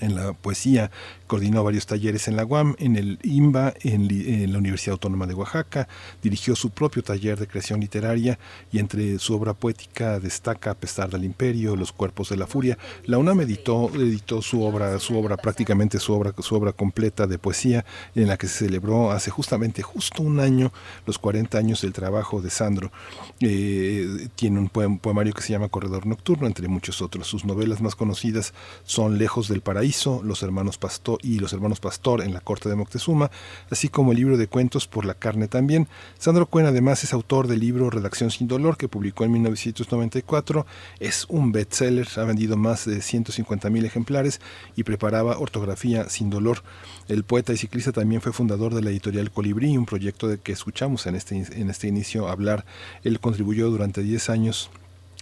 en 0.00 0.14
la 0.14 0.32
poesía, 0.32 0.90
coordinó 1.26 1.64
varios 1.64 1.86
talleres 1.86 2.28
en 2.28 2.36
la 2.36 2.44
UAM, 2.44 2.76
en 2.78 2.96
el 2.96 3.18
IMBA, 3.22 3.74
en, 3.80 4.10
en, 4.10 4.52
la 4.52 4.58
Universidad 4.58 4.92
Autónoma 4.92 5.26
de 5.26 5.34
Oaxaca, 5.34 5.88
dirigió 6.22 6.56
su 6.56 6.70
propio 6.70 7.02
taller 7.02 7.38
de 7.38 7.46
creación 7.46 7.80
literaria 7.80 8.38
y 8.72 8.78
entre 8.78 9.18
su 9.18 9.34
obra 9.34 9.54
poética 9.54 10.20
destaca 10.20 10.70
A 10.70 10.74
pesar 10.74 11.10
del 11.10 11.24
imperio, 11.24 11.76
Los 11.76 11.92
cuerpos 11.92 12.28
de 12.28 12.36
la 12.36 12.46
furia. 12.46 12.78
La 13.04 13.18
UNAM 13.18 13.40
editó, 13.40 13.90
editó 13.94 14.42
su 14.42 14.62
obra, 14.62 14.98
su 14.98 15.16
obra 15.18 15.36
prácticamente 15.36 15.98
su 15.98 16.12
obra, 16.12 16.32
su 16.38 16.54
obra 16.54 16.72
completa 16.72 17.26
de 17.26 17.38
poesía, 17.38 17.84
en 18.14 18.28
la 18.28 18.36
que 18.36 18.48
se 18.48 18.66
celebró 18.66 19.10
hace 19.10 19.30
justamente 19.30 19.82
justo 19.82 20.22
un 20.22 20.40
año 20.40 20.72
los 21.06 21.18
40 21.18 21.58
años 21.58 21.82
del 21.82 21.92
trabajo 21.92 22.40
de 22.40 22.50
Sandro. 22.50 22.90
Eh, 23.40 24.28
tiene 24.34 24.58
un 24.58 24.68
poem, 24.68 24.98
poemario 24.98 25.32
que 25.32 25.42
se 25.42 25.52
llama 25.52 25.68
Corredor 25.68 26.06
Nocturno, 26.06 26.46
entre 26.46 26.68
muchos 26.68 27.02
otros. 27.02 27.26
Sus 27.26 27.44
novelas 27.44 27.80
más 27.80 27.94
conocidas 27.94 28.54
son 28.84 29.18
Lejos 29.18 29.48
del 29.48 29.60
Paraíso, 29.60 30.22
Los 30.22 30.42
Hermanos 30.42 30.78
Pastor 30.78 31.15
y 31.22 31.38
Los 31.38 31.52
Hermanos 31.52 31.80
Pastor 31.80 32.22
en 32.22 32.32
la 32.32 32.40
Corte 32.40 32.68
de 32.68 32.76
Moctezuma, 32.76 33.30
así 33.70 33.88
como 33.88 34.12
el 34.12 34.18
libro 34.18 34.36
de 34.36 34.46
cuentos 34.46 34.86
Por 34.86 35.04
la 35.04 35.14
Carne 35.14 35.48
también. 35.48 35.88
Sandro 36.18 36.46
Cuen 36.46 36.66
además 36.66 37.04
es 37.04 37.12
autor 37.12 37.46
del 37.46 37.60
libro 37.60 37.90
Redacción 37.90 38.30
sin 38.30 38.48
Dolor, 38.48 38.76
que 38.76 38.88
publicó 38.88 39.24
en 39.24 39.32
1994. 39.32 40.66
Es 41.00 41.26
un 41.28 41.52
bestseller, 41.52 42.08
ha 42.16 42.24
vendido 42.24 42.56
más 42.56 42.84
de 42.84 43.00
150 43.00 43.70
mil 43.70 43.84
ejemplares 43.84 44.40
y 44.74 44.82
preparaba 44.82 45.38
ortografía 45.38 46.08
sin 46.08 46.30
dolor. 46.30 46.62
El 47.08 47.24
poeta 47.24 47.52
y 47.52 47.56
ciclista 47.56 47.92
también 47.92 48.20
fue 48.20 48.32
fundador 48.32 48.74
de 48.74 48.82
la 48.82 48.90
editorial 48.90 49.30
Colibrí, 49.30 49.76
un 49.76 49.86
proyecto 49.86 50.28
de 50.28 50.38
que 50.38 50.52
escuchamos 50.52 51.06
en 51.06 51.14
este, 51.14 51.36
en 51.36 51.70
este 51.70 51.88
inicio 51.88 52.28
hablar. 52.28 52.64
Él 53.04 53.20
contribuyó 53.20 53.70
durante 53.70 54.02
10 54.02 54.30
años 54.30 54.70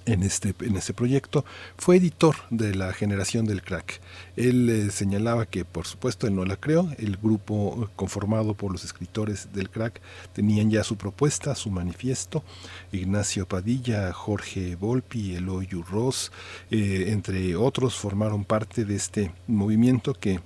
en 0.06 0.22
este, 0.22 0.54
en 0.60 0.76
este 0.76 0.94
proyecto, 0.94 1.44
fue 1.76 1.96
editor 1.96 2.36
de 2.50 2.74
la 2.74 2.92
generación 2.92 3.46
del 3.46 3.62
crack. 3.62 4.00
Él 4.36 4.68
eh, 4.68 4.90
señalaba 4.90 5.46
que, 5.46 5.64
por 5.64 5.86
supuesto, 5.86 6.26
él 6.26 6.34
no 6.34 6.44
la 6.44 6.56
creó, 6.56 6.88
el 6.98 7.16
grupo 7.16 7.90
conformado 7.96 8.54
por 8.54 8.72
los 8.72 8.84
escritores 8.84 9.52
del 9.52 9.70
crack 9.70 10.00
tenían 10.32 10.70
ya 10.70 10.84
su 10.84 10.96
propuesta, 10.96 11.54
su 11.54 11.70
manifiesto, 11.70 12.44
Ignacio 12.92 13.46
Padilla, 13.46 14.12
Jorge 14.12 14.76
Volpi, 14.76 15.34
Eloy 15.34 15.68
Ross, 15.90 16.32
eh, 16.70 17.06
entre 17.08 17.56
otros, 17.56 17.94
formaron 17.94 18.44
parte 18.44 18.84
de 18.84 18.96
este 18.96 19.32
movimiento 19.46 20.14
que 20.14 20.40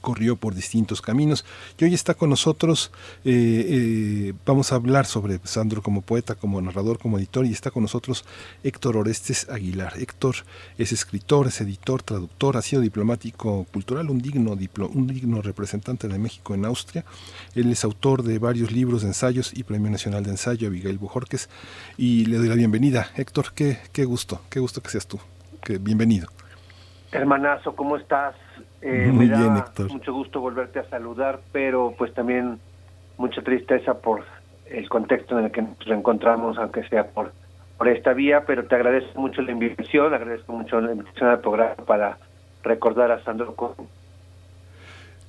corrió 0.00 0.36
por 0.36 0.54
distintos 0.54 1.00
caminos. 1.00 1.44
Y 1.78 1.84
hoy 1.84 1.94
está 1.94 2.14
con 2.14 2.30
nosotros 2.30 2.90
eh, 3.24 3.66
eh, 3.68 4.32
vamos 4.44 4.72
a 4.72 4.76
hablar 4.76 5.06
sobre 5.06 5.38
Sandro 5.44 5.82
como 5.82 6.02
poeta 6.02 6.34
como 6.34 6.60
narrador 6.60 6.98
como 6.98 7.18
editor 7.18 7.46
y 7.46 7.52
está 7.52 7.70
con 7.70 7.82
nosotros 7.82 8.24
Héctor 8.62 8.96
Orestes 8.96 9.48
Aguilar. 9.48 9.94
Héctor 9.98 10.36
es 10.78 10.92
escritor 10.92 11.46
es 11.46 11.60
editor 11.60 12.02
traductor 12.02 12.56
ha 12.56 12.62
sido 12.62 12.82
diplomático 12.82 13.66
cultural 13.72 14.10
un 14.10 14.20
digno 14.20 14.56
un 14.92 15.06
digno 15.06 15.42
representante 15.42 16.08
de 16.08 16.18
México 16.18 16.54
en 16.54 16.64
Austria. 16.64 17.04
Él 17.54 17.70
es 17.70 17.84
autor 17.84 18.22
de 18.22 18.38
varios 18.38 18.72
libros 18.72 19.02
de 19.02 19.08
ensayos 19.08 19.52
y 19.56 19.62
Premio 19.64 19.90
Nacional 19.90 20.24
de 20.24 20.30
Ensayo 20.30 20.68
Abigail 20.68 20.98
Bujorques. 20.98 21.48
Y 21.96 22.26
le 22.26 22.38
doy 22.38 22.48
la 22.48 22.54
bienvenida. 22.54 23.10
Héctor 23.16 23.52
qué, 23.54 23.78
qué 23.92 24.04
gusto 24.04 24.40
qué 24.50 24.60
gusto 24.60 24.82
que 24.82 24.90
seas 24.90 25.06
tú. 25.06 25.20
Bienvenido. 25.80 26.28
Hermanazo 27.12 27.74
cómo 27.74 27.96
estás 27.96 28.34
eh, 28.82 29.10
Muy 29.12 29.26
me 29.26 29.32
da 29.32 29.38
bien, 29.40 29.56
Héctor. 29.56 29.92
mucho 29.92 30.12
gusto 30.12 30.40
volverte 30.40 30.78
a 30.78 30.88
saludar, 30.88 31.40
pero 31.52 31.94
pues 31.96 32.12
también 32.14 32.58
mucha 33.18 33.42
tristeza 33.42 33.94
por 33.94 34.24
el 34.66 34.88
contexto 34.88 35.38
en 35.38 35.46
el 35.46 35.50
que 35.52 35.62
nos 35.62 35.78
reencontramos, 35.84 36.58
aunque 36.58 36.86
sea 36.88 37.06
por, 37.08 37.32
por 37.78 37.88
esta 37.88 38.12
vía, 38.12 38.44
pero 38.46 38.66
te 38.66 38.74
agradezco 38.74 39.20
mucho 39.20 39.42
la 39.42 39.52
invitación, 39.52 40.12
agradezco 40.12 40.52
mucho 40.52 40.80
la 40.80 40.92
invitación 40.92 41.30
al 41.30 41.40
programa 41.40 41.76
para 41.86 42.18
recordar 42.62 43.10
a 43.12 43.22
Sandro 43.22 43.54
Cohen. 43.54 43.88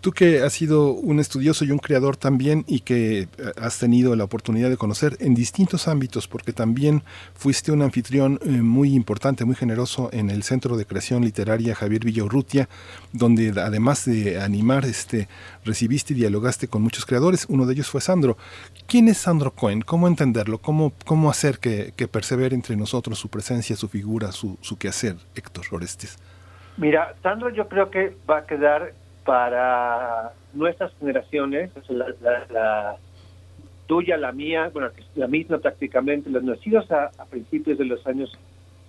Tú 0.02 0.12
que 0.12 0.42
has 0.42 0.54
sido 0.54 0.92
un 0.92 1.20
estudioso 1.20 1.66
y 1.66 1.72
un 1.72 1.80
creador 1.80 2.18
también 2.18 2.64
y 2.68 2.82
que 2.82 3.22
eh, 3.22 3.28
has 3.60 3.80
tenido 3.80 4.16
la 4.16 4.24
oportunidad 4.24 4.70
de 4.70 4.78
conocer 4.78 5.18
en 5.20 5.34
distintos 5.34 5.88
ámbitos, 5.88 6.28
porque 6.28 6.54
también 6.54 7.02
fuiste 7.34 7.72
un 7.72 7.82
anfitrión 7.82 8.40
eh, 8.44 8.50
muy 8.50 8.94
importante, 8.94 9.44
muy 9.44 9.56
generoso 9.56 10.10
en 10.14 10.30
el 10.30 10.44
Centro 10.44 10.78
de 10.78 10.86
Creación 10.86 11.24
Literaria 11.24 11.74
Javier 11.74 12.06
Villaurrutia, 12.06 12.70
donde 13.12 13.54
además 13.60 14.06
de 14.06 14.40
animar, 14.40 14.86
este, 14.86 15.28
recibiste 15.66 16.14
y 16.14 16.18
dialogaste 16.18 16.68
con 16.68 16.84
muchos 16.84 17.06
creadores. 17.06 17.48
Uno 17.50 17.66
de 17.66 17.74
ellos 17.74 17.90
fue 17.90 18.00
Sandro. 18.00 18.38
¿Quién 18.86 19.08
es 19.08 19.18
Sandro 19.18 19.52
Cohen? 19.52 19.82
¿Cómo 19.82 20.08
entenderlo? 20.08 20.60
¿Cómo, 20.60 20.94
cómo 21.06 21.30
hacer 21.30 21.58
que, 21.58 21.94
que 21.96 22.08
entre 22.52 22.76
nosotros 22.76 23.18
su 23.18 23.30
presencia, 23.30 23.76
su 23.76 23.88
figura, 23.88 24.32
su, 24.32 24.58
su 24.62 24.78
quehacer, 24.78 25.18
Héctor 25.36 25.66
Orestes? 25.72 26.18
Mira, 26.78 27.16
Sandro 27.24 27.50
yo 27.50 27.68
creo 27.68 27.90
que 27.90 28.16
va 28.30 28.40
a 28.40 28.46
quedar 28.46 28.94
para 29.28 30.32
nuestras 30.54 30.94
generaciones, 31.00 31.70
la, 31.90 32.96
tuya, 33.86 34.16
la 34.16 34.32
mía, 34.32 34.72
bueno, 34.72 34.90
la 35.16 35.28
misma 35.28 35.58
prácticamente, 35.58 36.30
los 36.30 36.44
nacidos 36.44 36.90
a, 36.94 37.12
principios 37.30 37.78
de 37.78 37.84
los 37.84 38.08
años 38.08 38.32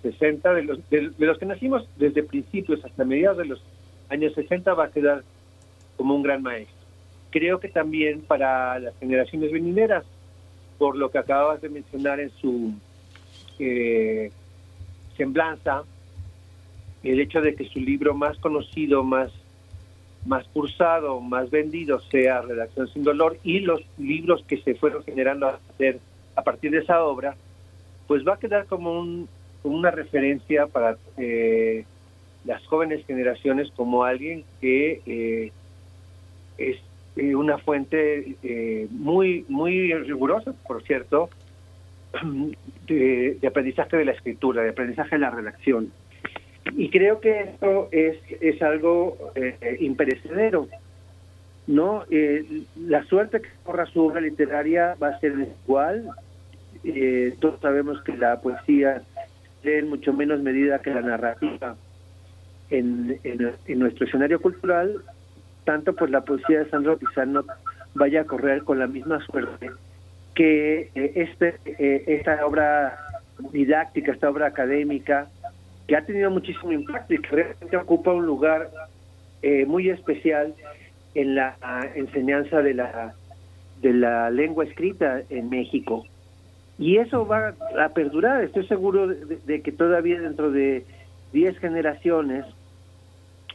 60, 0.01 0.53
de 0.53 0.63
los, 0.63 0.89
de, 0.89 1.11
los 1.17 1.37
que 1.37 1.45
nacimos 1.45 1.89
desde 1.97 2.23
principios 2.23 2.85
hasta 2.85 3.03
mediados 3.03 3.39
de 3.39 3.45
los 3.47 3.61
años 4.07 4.33
60 4.33 4.73
va 4.75 4.85
a 4.85 4.91
quedar 4.91 5.23
como 5.97 6.15
un 6.15 6.23
gran 6.23 6.41
maestro. 6.41 6.73
Creo 7.31 7.59
que 7.59 7.67
también 7.67 8.21
para 8.21 8.79
las 8.79 8.97
generaciones 8.97 9.51
venideras, 9.51 10.05
por 10.77 10.95
lo 10.95 11.11
que 11.11 11.17
acabas 11.17 11.61
de 11.61 11.67
mencionar 11.67 12.21
en 12.21 12.31
su 12.39 12.71
eh, 13.59 14.31
semblanza, 15.17 15.83
el 17.03 17.19
hecho 17.19 17.41
de 17.41 17.55
que 17.55 17.65
su 17.65 17.79
libro 17.79 18.13
más 18.13 18.37
conocido, 18.37 19.03
más 19.03 19.33
más 20.25 20.45
cursado, 20.49 21.21
más 21.21 21.49
vendido 21.49 21.99
sea 21.99 22.41
Redacción 22.41 22.87
sin 22.89 23.03
Dolor 23.03 23.37
y 23.43 23.59
los 23.59 23.81
libros 23.97 24.43
que 24.47 24.57
se 24.57 24.75
fueron 24.75 25.03
generando 25.03 25.47
a, 25.47 25.59
hacer 25.73 25.99
a 26.35 26.43
partir 26.43 26.71
de 26.71 26.79
esa 26.79 27.03
obra, 27.03 27.35
pues 28.07 28.27
va 28.27 28.33
a 28.33 28.39
quedar 28.39 28.65
como 28.65 28.99
un, 28.99 29.27
una 29.63 29.91
referencia 29.91 30.67
para 30.67 30.97
eh, 31.17 31.85
las 32.45 32.65
jóvenes 32.67 33.05
generaciones 33.05 33.71
como 33.75 34.03
alguien 34.03 34.43
que 34.61 35.01
eh, 35.05 35.51
es 36.57 36.77
eh, 37.15 37.35
una 37.35 37.57
fuente 37.57 38.35
muy 38.91 39.45
muy 39.49 39.93
rigurosa, 39.93 40.53
por 40.67 40.83
cierto, 40.83 41.29
de, 42.87 43.37
de 43.41 43.47
aprendizaje 43.47 43.97
de 43.97 44.05
la 44.05 44.11
escritura, 44.11 44.63
de 44.63 44.69
aprendizaje 44.69 45.15
de 45.15 45.19
la 45.19 45.29
redacción 45.29 45.91
y 46.75 46.89
creo 46.89 47.19
que 47.19 47.41
esto 47.41 47.89
es, 47.91 48.17
es 48.41 48.61
algo 48.61 49.31
eh, 49.35 49.77
imperecedero. 49.79 50.67
¿no? 51.67 52.03
Eh, 52.09 52.63
la 52.77 53.03
suerte 53.03 53.41
que 53.41 53.49
corra 53.63 53.85
su 53.85 54.05
obra 54.05 54.21
literaria 54.21 54.95
va 55.01 55.09
a 55.09 55.19
ser 55.19 55.33
igual. 55.65 56.09
Eh, 56.83 57.35
todos 57.39 57.59
sabemos 57.61 58.01
que 58.03 58.17
la 58.17 58.41
poesía 58.41 59.03
tiene 59.61 59.79
en 59.79 59.89
mucho 59.89 60.13
menos 60.13 60.41
medida 60.41 60.79
que 60.79 60.93
la 60.93 61.01
narrativa 61.01 61.75
en, 62.69 63.19
en, 63.23 63.79
nuestro 63.79 64.05
escenario 64.07 64.39
cultural, 64.39 65.03
tanto 65.65 65.93
pues 65.93 66.09
la 66.11 66.21
poesía 66.21 66.59
de 66.59 66.69
Sandro 66.69 66.97
Pizarro 66.97 67.43
vaya 67.93 68.21
a 68.21 68.25
correr 68.25 68.63
con 68.63 68.79
la 68.79 68.87
misma 68.87 69.23
suerte 69.25 69.71
que 70.35 70.89
este, 70.95 71.59
esta 72.13 72.45
obra 72.45 72.97
didáctica, 73.51 74.13
esta 74.13 74.29
obra 74.29 74.47
académica, 74.47 75.27
que 75.89 75.97
ha 75.97 76.05
tenido 76.05 76.29
muchísimo 76.29 76.71
impacto 76.71 77.15
y 77.15 77.17
que 77.17 77.29
realmente 77.29 77.75
ocupa 77.75 78.13
un 78.13 78.27
lugar 78.27 78.69
eh, 79.41 79.65
muy 79.65 79.89
especial 79.89 80.53
en 81.15 81.33
la 81.33 81.57
enseñanza 81.95 82.61
de 82.61 82.75
la 82.75 83.15
de 83.81 83.93
la 83.93 84.29
lengua 84.29 84.65
escrita 84.65 85.23
en 85.29 85.49
México. 85.49 86.05
Y 86.77 86.97
eso 86.97 87.25
va 87.25 87.55
a 87.83 87.89
perdurar, 87.89 88.43
estoy 88.43 88.67
seguro 88.67 89.07
de, 89.07 89.61
que 89.61 89.71
todavía 89.71 90.21
dentro 90.21 90.51
de 90.51 90.85
10 91.33 91.57
generaciones 91.57 92.45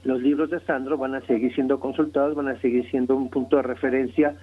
los 0.02 0.20
libros 0.20 0.50
de 0.50 0.58
Sandro 0.60 0.98
van 0.98 1.14
a 1.14 1.20
seguir 1.26 1.54
siendo 1.54 1.78
consultados, 1.78 2.34
van 2.34 2.48
a 2.48 2.60
seguir 2.60 2.90
siendo 2.90 3.14
un 3.14 3.30
punto 3.30 3.56
de 3.56 3.62
referencia 3.62 4.34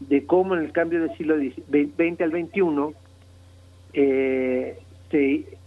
de 0.00 0.26
cómo 0.26 0.54
en 0.56 0.64
el 0.64 0.72
cambio 0.72 1.00
del 1.00 1.16
siglo 1.16 1.36
XX 1.38 2.20
al 2.20 2.30
XXI 2.32 2.94
eh, 3.94 4.78
se 5.10 5.59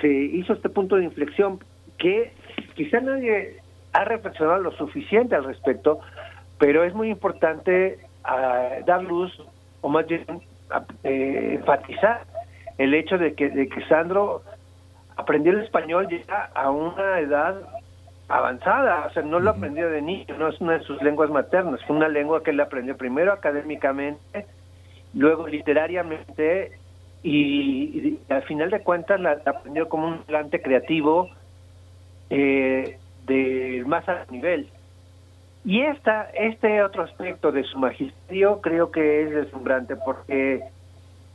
se 0.00 0.08
hizo 0.08 0.52
este 0.52 0.68
punto 0.68 0.96
de 0.96 1.04
inflexión 1.04 1.60
que 1.98 2.32
quizá 2.74 3.00
nadie 3.00 3.56
ha 3.92 4.04
reflexionado 4.04 4.60
lo 4.60 4.72
suficiente 4.72 5.34
al 5.34 5.44
respecto, 5.44 6.00
pero 6.58 6.84
es 6.84 6.94
muy 6.94 7.10
importante 7.10 7.98
ah, 8.24 8.76
dar 8.84 9.02
luz, 9.02 9.32
o 9.80 9.88
más 9.88 10.06
bien 10.06 10.24
eh, 11.04 11.54
enfatizar 11.54 12.24
el 12.78 12.94
hecho 12.94 13.16
de 13.18 13.34
que, 13.34 13.48
de 13.48 13.68
que 13.68 13.84
Sandro 13.86 14.42
aprendió 15.16 15.52
el 15.52 15.62
español 15.62 16.08
ya 16.08 16.50
a 16.54 16.70
una 16.70 17.20
edad 17.20 17.56
avanzada, 18.28 19.06
o 19.06 19.10
sea, 19.12 19.22
no 19.22 19.38
lo 19.38 19.50
aprendió 19.50 19.88
de 19.88 20.02
niño, 20.02 20.36
no 20.38 20.48
es 20.48 20.60
una 20.60 20.74
de 20.74 20.84
sus 20.84 21.00
lenguas 21.02 21.30
maternas, 21.30 21.82
fue 21.86 21.96
una 21.96 22.08
lengua 22.08 22.42
que 22.42 22.50
él 22.50 22.60
aprendió 22.60 22.96
primero 22.96 23.32
académicamente, 23.32 24.46
luego 25.14 25.46
literariamente 25.46 26.72
y, 27.26 28.20
al 28.28 28.42
final 28.44 28.70
de 28.70 28.80
cuentas 28.80 29.20
la, 29.20 29.42
aprendió 29.44 29.88
como 29.88 30.06
un 30.06 30.18
plante 30.18 30.62
creativo 30.62 31.28
eh, 32.30 32.98
de 33.26 33.82
más 33.86 34.08
alto 34.08 34.32
nivel. 34.32 34.68
Y 35.64 35.82
esta, 35.82 36.30
este 36.34 36.82
otro 36.84 37.02
aspecto 37.02 37.50
de 37.50 37.64
su 37.64 37.78
magisterio 37.78 38.60
creo 38.60 38.92
que 38.92 39.22
es 39.22 39.30
deslumbrante 39.30 39.96
porque 39.96 40.62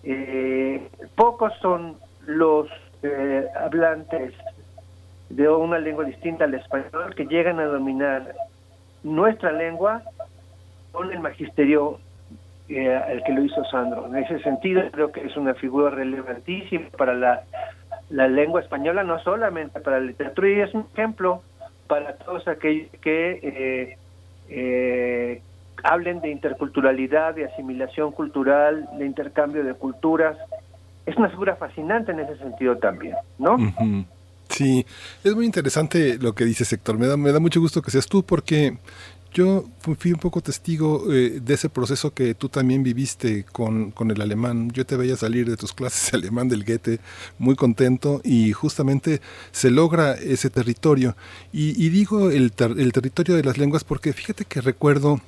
eh, 0.03 0.89
pocos 1.15 1.51
son 1.61 1.97
los 2.25 2.69
eh, 3.03 3.45
hablantes 3.59 4.33
de 5.29 5.49
una 5.49 5.77
lengua 5.77 6.05
distinta 6.05 6.45
al 6.45 6.53
español 6.53 7.13
que 7.15 7.25
llegan 7.25 7.59
a 7.59 7.65
dominar 7.65 8.33
nuestra 9.03 9.51
lengua 9.51 10.03
con 10.93 11.11
el 11.11 11.19
magisterio 11.19 11.99
el 12.69 13.23
que 13.23 13.33
lo 13.33 13.43
hizo 13.43 13.63
Sandro. 13.65 14.07
En 14.07 14.15
ese 14.17 14.39
sentido, 14.39 14.81
creo 14.91 15.11
que 15.11 15.21
es 15.25 15.35
una 15.35 15.53
figura 15.53 15.89
relevantísima 15.89 16.89
para 16.97 17.13
la, 17.13 17.43
la 18.09 18.27
lengua 18.27 18.61
española, 18.61 19.03
no 19.03 19.19
solamente 19.23 19.79
para 19.79 19.99
la 19.99 20.05
literatura, 20.05 20.49
y 20.49 20.59
es 20.61 20.73
un 20.73 20.85
ejemplo 20.93 21.41
para 21.87 22.15
todos 22.15 22.47
aquellos 22.47 22.89
que 23.01 23.39
eh, 23.43 23.97
eh, 24.49 25.41
hablen 25.83 26.21
de 26.21 26.29
interculturalidad, 26.29 27.35
de 27.35 27.45
asimilación 27.45 28.11
cultural, 28.11 28.87
de 28.97 29.05
intercambio 29.05 29.63
de 29.63 29.73
culturas. 29.73 30.37
Es 31.05 31.17
una 31.17 31.29
figura 31.29 31.55
fascinante 31.55 32.11
en 32.11 32.21
ese 32.21 32.37
sentido 32.37 32.77
también, 32.77 33.15
¿no? 33.37 33.57
Sí, 34.49 34.85
es 35.23 35.33
muy 35.33 35.45
interesante 35.45 36.17
lo 36.17 36.33
que 36.33 36.45
dice 36.45 36.63
Héctor. 36.75 36.97
Me 36.97 37.07
da, 37.07 37.17
me 37.17 37.31
da 37.31 37.39
mucho 37.39 37.59
gusto 37.59 37.81
que 37.81 37.91
seas 37.91 38.07
tú 38.07 38.23
porque 38.23 38.77
yo 39.33 39.65
fui 39.97 40.11
un 40.11 40.19
poco 40.19 40.41
testigo 40.41 41.11
eh, 41.11 41.39
de 41.41 41.53
ese 41.53 41.69
proceso 41.69 42.13
que 42.13 42.35
tú 42.35 42.49
también 42.49 42.83
viviste 42.83 43.45
con, 43.51 43.91
con, 43.91 44.11
el 44.11 44.21
alemán. 44.21 44.69
Yo 44.71 44.85
te 44.85 44.97
veía 44.97 45.15
salir 45.15 45.49
de 45.49 45.57
tus 45.57 45.73
clases 45.79 46.11
de 46.11 46.17
alemán 46.17 46.49
del 46.49 46.65
Goethe 46.65 46.99
muy 47.39 47.55
contento 47.55 48.21
y 48.23 48.51
justamente 48.51 49.21
se 49.51 49.71
logra 49.71 50.13
ese 50.13 50.49
territorio. 50.49 51.15
Y, 51.53 51.69
y 51.83 51.89
digo 51.89 52.29
el, 52.29 52.53
el 52.77 52.91
territorio 52.91 53.35
de 53.35 53.43
las 53.43 53.57
lenguas 53.57 53.83
porque 53.83 54.13
fíjate 54.13 54.45
que 54.45 54.61
recuerdo 54.61 55.21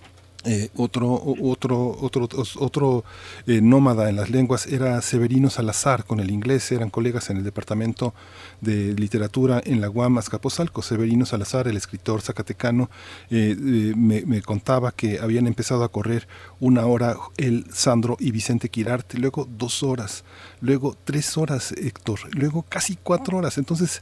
eh, 0.45 0.69
otro 0.75 1.22
otro 1.41 1.97
otro 2.01 2.27
otro 2.59 3.05
eh, 3.47 3.61
nómada 3.61 4.09
en 4.09 4.17
las 4.17 4.30
lenguas 4.30 4.67
era 4.67 5.01
Severino 5.01 5.49
Salazar 5.49 6.03
con 6.03 6.19
el 6.19 6.31
inglés 6.31 6.69
eran 6.73 6.89
colegas 6.89 7.30
en 7.30 7.38
el 7.38 7.45
departamento 7.45 8.13
de 8.59 8.93
literatura 8.93 9.61
en 9.63 9.80
la 9.80 9.89
UAM 9.89 10.17
Azcapotzalco. 10.17 10.81
Severino 10.81 11.25
Salazar 11.25 11.69
el 11.69 11.77
escritor 11.77 12.22
zacatecano 12.22 12.89
eh, 13.30 13.55
me, 13.95 14.41
contaba 14.41 14.91
que 14.91 15.19
habían 15.19 15.47
empezado 15.47 15.85
a 15.85 15.91
correr 15.91 16.27
una 16.59 16.85
hora 16.88 17.15
él 17.38 17.65
Sandro 17.72 18.17
y 18.19 18.31
Vicente 18.31 18.67
Quirarte 18.67 19.17
luego 19.17 19.47
dos 19.49 19.81
horas 19.81 20.25
luego 20.59 20.97
tres 21.05 21.38
horas 21.38 21.72
Héctor 21.72 22.19
luego 22.35 22.65
casi 22.67 22.97
cuatro 23.01 23.38
horas. 23.38 23.57
Entonces 23.57 24.01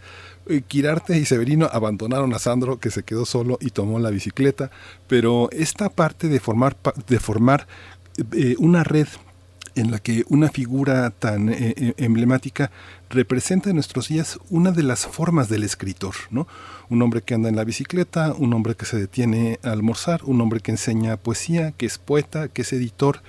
Quirarte 0.59 1.17
y 1.17 1.25
Severino 1.25 1.69
abandonaron 1.71 2.33
a 2.33 2.39
Sandro 2.39 2.79
que 2.79 2.91
se 2.91 3.03
quedó 3.03 3.25
solo 3.25 3.57
y 3.61 3.69
tomó 3.69 3.99
la 3.99 4.09
bicicleta, 4.09 4.71
pero 5.07 5.49
esta 5.51 5.89
parte 5.89 6.27
de 6.27 6.39
formar, 6.39 6.75
de 7.07 7.19
formar 7.19 7.67
eh, 8.33 8.55
una 8.59 8.83
red 8.83 9.07
en 9.75 9.91
la 9.91 9.99
que 9.99 10.25
una 10.27 10.49
figura 10.49 11.09
tan 11.11 11.49
eh, 11.49 11.93
emblemática 11.97 12.71
representa 13.09 13.69
en 13.69 13.75
nuestros 13.75 14.07
días 14.07 14.39
una 14.49 14.71
de 14.71 14.83
las 14.83 15.05
formas 15.05 15.49
del 15.49 15.63
escritor, 15.63 16.15
¿no? 16.29 16.47
Un 16.89 17.01
hombre 17.01 17.21
que 17.21 17.33
anda 17.33 17.49
en 17.49 17.55
la 17.55 17.63
bicicleta, 17.63 18.33
un 18.33 18.53
hombre 18.53 18.75
que 18.75 18.85
se 18.85 18.97
detiene 18.97 19.59
a 19.63 19.71
almorzar, 19.71 20.21
un 20.23 20.41
hombre 20.41 20.59
que 20.59 20.71
enseña 20.71 21.17
poesía, 21.17 21.71
que 21.71 21.85
es 21.85 21.97
poeta, 21.97 22.47
que 22.47 22.63
es 22.63 22.73
editor. 22.73 23.21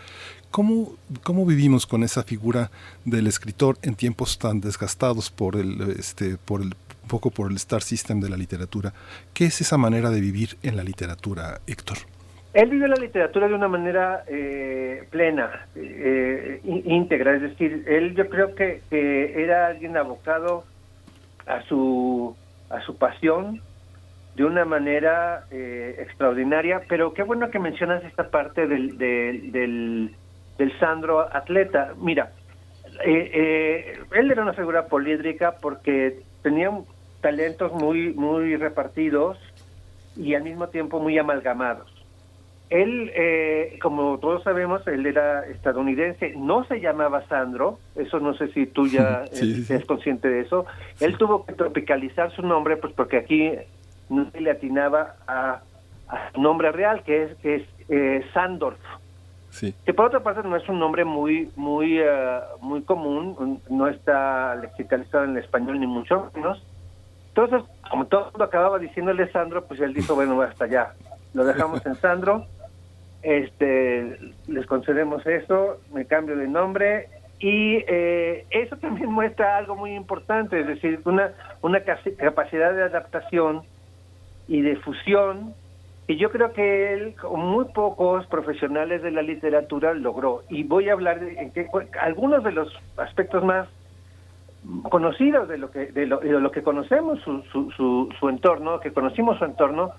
¿Cómo, 0.51 0.93
¿Cómo 1.23 1.47
vivimos 1.47 1.87
con 1.87 2.03
esa 2.03 2.25
figura 2.25 2.71
del 3.05 3.27
escritor 3.27 3.79
en 3.83 3.95
tiempos 3.95 4.39
tan 4.39 4.61
desgastados 4.61 5.31
por 5.31 5.57
el, 5.57 5.95
este, 5.99 6.37
por 6.37 6.61
el 6.61 6.75
un 7.03 7.09
poco 7.09 7.31
por 7.31 7.51
el 7.51 7.57
Star 7.57 7.83
System 7.83 8.21
de 8.21 8.29
la 8.29 8.37
literatura. 8.37 8.93
¿Qué 9.35 9.47
es 9.47 9.61
esa 9.61 9.79
manera 9.79 10.11
de 10.11 10.21
vivir 10.21 10.57
en 10.63 10.77
la 10.77 10.85
literatura, 10.85 11.61
Héctor? 11.67 11.99
Él 12.55 12.69
vivió 12.69 12.87
la 12.87 12.97
literatura 12.97 13.49
de 13.49 13.55
una 13.55 13.69
manera 13.69 14.25
eh, 14.27 15.07
plena, 15.11 15.67
eh, 15.75 16.61
íntegra, 16.65 17.37
es 17.37 17.43
decir, 17.43 17.85
él 17.87 18.15
yo 18.15 18.29
creo 18.29 18.55
que, 18.55 18.83
era 18.91 19.69
alguien 19.69 19.97
abocado 19.97 20.65
a 21.47 21.63
su, 21.63 22.37
a 22.69 22.83
su 22.83 22.97
pasión 22.97 23.63
de 24.37 24.45
una 24.45 24.67
manera 24.67 25.45
eh, 25.51 25.97
extraordinaria, 26.01 26.83
pero 26.89 27.15
qué 27.15 27.23
bueno 27.23 27.51
que 27.51 27.59
mencionas 27.59 28.05
esta 28.05 28.29
parte 28.29 28.67
del, 28.67 28.99
del, 28.99 30.15
del, 30.59 30.79
Sandro 30.79 31.21
atleta. 31.21 31.95
Mira, 31.99 32.33
él 33.05 34.31
era 34.31 34.43
una 34.43 34.53
figura 34.55 34.87
poliédrica 34.87 35.57
porque 35.61 36.21
tenía 36.43 36.71
talentos 37.21 37.73
muy, 37.73 38.13
muy 38.13 38.57
repartidos 38.57 39.39
y 40.17 40.35
al 40.35 40.43
mismo 40.43 40.69
tiempo 40.69 41.01
muy 41.01 41.19
amalgamados. 41.19 41.91
Él, 42.69 43.13
eh, 43.15 43.79
como 43.83 44.19
todos 44.19 44.43
sabemos, 44.45 44.87
él 44.87 45.05
era 45.05 45.47
estadounidense, 45.47 46.33
no 46.37 46.65
se 46.65 46.81
llamaba 46.81 47.27
Sandro, 47.29 47.79
eso 47.97 48.19
no 48.19 48.35
sé 48.35 48.49
si 48.49 48.67
tú 48.67 48.87
ya 48.87 49.27
Sí, 49.33 49.63
eh, 49.63 49.75
eres 49.75 49.85
consciente 49.85 50.29
de 50.29 50.41
eso. 50.41 50.65
Él 51.01 51.19
tuvo 51.19 51.45
que 51.45 51.53
tropicalizar 51.53 52.35
su 52.35 52.43
nombre, 52.43 52.79
pues 52.79 52.95
porque 52.95 53.19
aquí 53.19 53.51
no 54.09 54.31
se 54.31 54.41
le 54.41 54.51
atinaba 54.51 55.17
a, 55.27 55.61
a 56.09 56.33
su 56.33 56.41
nombre 56.41 56.73
real, 56.73 57.03
que 57.05 57.25
es, 57.25 57.37
que 57.39 57.57
es 57.57 57.63
eh, 57.91 58.25
Sandorf. 58.33 58.79
Que 59.85 59.93
por 59.93 60.07
otra 60.07 60.21
parte 60.21 60.43
no 60.43 60.57
es 60.57 60.67
un 60.69 60.79
nombre 60.79 61.05
muy 61.05 61.51
muy 61.57 61.99
eh, 62.01 62.41
muy 62.61 62.83
común, 62.83 63.61
no 63.69 63.87
está 63.87 64.55
lexicalizado 64.57 65.25
en 65.25 65.37
español 65.37 65.79
ni 65.79 65.87
mucho 65.87 66.31
menos. 66.35 66.65
Entonces, 67.29 67.63
como 67.91 68.07
todo 68.07 68.27
el 68.27 68.33
mundo 68.33 68.45
acababa 68.45 68.79
diciéndole 68.79 69.31
Sandro, 69.31 69.65
pues 69.65 69.81
él 69.81 69.95
dijo, 69.95 70.15
bueno, 70.15 70.41
hasta 70.43 70.65
allá. 70.65 70.95
Lo 71.35 71.45
dejamos 71.45 71.85
en 71.87 71.95
Sandro, 71.97 72.47
este, 73.23 74.19
les 74.49 74.67
concedemos 74.67 75.25
eso, 75.27 75.81
me 75.95 76.05
cambio 76.07 76.37
de 76.37 76.49
nombre 76.49 77.09
y 77.39 77.77
eh, 77.89 78.47
eso 78.51 78.77
también 78.77 79.11
muestra 79.13 79.57
algo 79.57 79.77
muy 79.77 79.95
importante, 79.95 80.61
es 80.61 80.67
decir, 80.67 81.01
una, 81.05 81.33
una 81.61 81.81
capacidad 81.81 82.73
de 82.73 82.83
adaptación 82.83 83.63
y 84.49 84.61
de 84.63 84.77
fusión 84.77 85.55
y 86.13 86.17
yo 86.19 86.31
creo 86.31 86.53
que 86.53 86.93
él, 86.93 87.15
con 87.21 87.41
muy 87.41 87.65
pocos 87.67 88.27
profesionales 88.27 89.03
de 89.03 89.11
la 89.11 89.23
literatura, 89.23 89.95
logró. 89.95 90.43
Y 90.49 90.63
voy 90.65 90.89
a 90.89 90.93
hablar 90.93 91.21
de, 91.21 91.33
en 91.35 91.51
qué- 91.53 91.69
algunos 92.01 92.45
de 92.45 92.53
los 92.53 92.69
aspectos 92.97 93.43
más 93.45 93.69
conocidos 94.91 95.49
de 95.49 95.59
lo 95.59 95.71
que 95.71 95.87
de 95.87 96.07
lo, 96.07 96.19
de 96.19 96.39
lo 96.41 96.51
que 96.51 96.63
conocemos 96.63 97.21
su, 97.23 97.43
su, 97.53 98.09
su, 98.19 98.29
entorno, 98.29 98.79
que 98.81 98.93
conocimos 98.93 99.39
su 99.39 99.45
entorno 99.45 99.91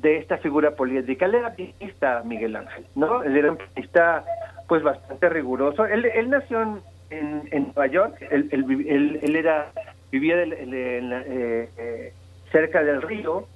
de 0.00 0.18
esta 0.18 0.36
figura 0.38 0.72
política. 0.72 1.24
Él 1.26 1.36
era 1.36 1.54
pianista, 1.54 2.22
Miguel 2.24 2.56
Ángel, 2.56 2.84
¿no? 2.94 3.22
Él 3.22 3.36
era 3.36 3.50
un 3.52 3.56
pianista 3.56 4.24
pues 4.68 4.82
bastante 4.82 5.28
riguroso. 5.28 5.86
Él, 5.86 6.04
él 6.04 6.28
nació 6.30 6.62
en, 7.10 7.42
en, 7.50 7.62
Nueva 7.64 7.86
York, 7.86 8.16
él, 8.30 8.48
él, 8.52 9.20
él- 9.22 9.36
era 9.36 9.70
vivía 10.12 10.36
del- 10.36 10.52
en 10.52 11.10
la- 11.10 11.22
eh, 11.22 11.70
eh, 11.78 12.12
cerca 12.52 12.82
del 12.82 13.00
río, 13.02 13.46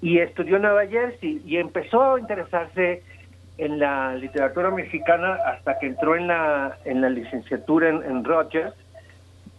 y 0.00 0.18
estudió 0.18 0.56
en 0.56 0.62
Nueva 0.62 0.86
Jersey 0.86 1.42
y 1.44 1.56
empezó 1.56 2.14
a 2.14 2.20
interesarse 2.20 3.02
en 3.56 3.78
la 3.78 4.14
literatura 4.14 4.70
mexicana 4.70 5.34
hasta 5.46 5.78
que 5.78 5.86
entró 5.86 6.14
en 6.16 6.26
la 6.26 6.78
en 6.84 7.00
la 7.00 7.08
licenciatura 7.08 7.88
en, 7.88 8.24
Rogers, 8.24 8.74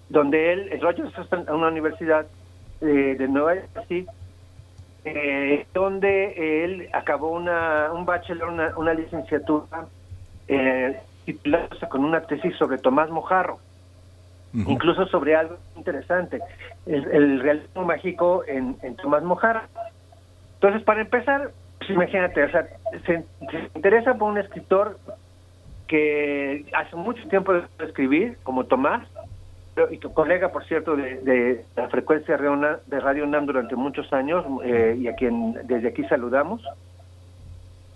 donde 0.09 0.53
él, 0.53 0.79
Rogers 0.81 1.11
es 1.17 1.49
una 1.49 1.67
universidad 1.67 2.27
eh, 2.81 3.15
de 3.17 3.27
Nueva 3.27 3.55
Jersey, 3.73 4.05
eh, 5.05 5.65
donde 5.73 6.63
él 6.63 6.89
acabó 6.93 7.31
una, 7.31 7.91
un 7.91 8.05
bachelor, 8.05 8.49
una, 8.49 8.77
una 8.77 8.93
licenciatura, 8.93 9.87
eh, 10.47 10.99
titulándose 11.25 11.87
con 11.89 12.05
una 12.05 12.21
tesis 12.21 12.55
sobre 12.57 12.77
Tomás 12.77 13.09
Mojarro 13.09 13.59
incluso 14.53 15.05
sobre 15.07 15.35
algo 15.35 15.57
interesante, 15.75 16.39
el, 16.85 17.39
realismo 17.39 17.83
mágico 17.85 18.43
en, 18.47 18.75
Tomás 18.97 19.23
Mojarra. 19.23 19.67
Entonces, 20.55 20.83
para 20.83 21.01
empezar, 21.01 21.51
pues 21.77 21.89
imagínate, 21.91 22.43
o 22.43 22.51
sea, 22.51 22.67
se, 23.05 23.23
interesa 23.75 24.15
por 24.15 24.31
un 24.31 24.37
escritor 24.37 24.97
que 25.87 26.65
hace 26.73 26.95
mucho 26.95 27.27
tiempo 27.29 27.53
de 27.53 27.63
escribir, 27.79 28.37
como 28.43 28.65
Tomás, 28.65 29.07
y 29.91 29.97
tu 29.97 30.13
colega, 30.13 30.51
por 30.51 30.65
cierto, 30.65 30.95
de, 30.95 31.21
de 31.21 31.65
la 31.75 31.87
frecuencia 31.87 32.37
de 32.37 32.99
Radio 32.99 33.23
UNAM 33.23 33.45
durante 33.45 33.75
muchos 33.75 34.11
años, 34.11 34.45
eh, 34.63 34.97
y 34.99 35.07
a 35.07 35.15
quien 35.15 35.53
desde 35.63 35.89
aquí 35.89 36.03
saludamos, 36.05 36.61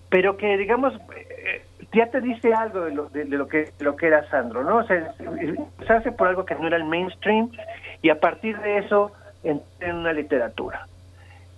pero 0.10 0.38
que, 0.38 0.58
digamos, 0.58 0.94
eh, 1.16 1.64
ya 1.94 2.08
te 2.08 2.22
dice 2.22 2.54
algo 2.54 2.82
de 2.82 2.92
lo, 2.92 3.10
de, 3.10 3.26
lo 3.26 3.48
que 3.48 3.72
lo 3.80 3.96
que 3.96 4.08
era 4.08 4.28
Sandro, 4.30 4.64
¿no? 4.64 4.78
O 4.78 4.84
sea, 4.84 5.14
se 5.86 5.94
hace 5.94 6.12
por 6.12 6.28
algo 6.28 6.46
que 6.46 6.56
no 6.56 6.68
era 6.68 6.78
el 6.78 6.86
mainstream 6.86 7.50
y 8.02 8.10
a 8.10 8.20
partir 8.20 8.58
de 8.60 8.80
eso 8.80 9.12
entra 9.44 9.66
en 9.90 9.96
una 9.98 10.14
literatura. 10.14 10.88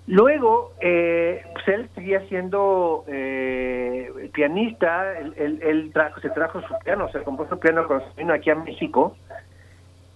Luego, 0.07 0.73
eh, 0.81 1.43
pues 1.53 1.67
él 1.67 1.89
seguía 1.95 2.19
siendo 2.27 3.03
eh, 3.07 4.29
pianista, 4.33 5.17
él, 5.17 5.33
él- 5.35 5.59
él 5.63 5.91
trajo, 5.93 6.19
se 6.21 6.29
trajo 6.29 6.61
su 6.61 6.75
piano, 6.83 7.09
se 7.11 7.23
compró 7.23 7.47
su 7.49 7.57
piano 7.57 7.87
cuando 7.87 8.05
vino 8.15 8.33
aquí 8.33 8.51
a 8.51 8.55
México 8.55 9.15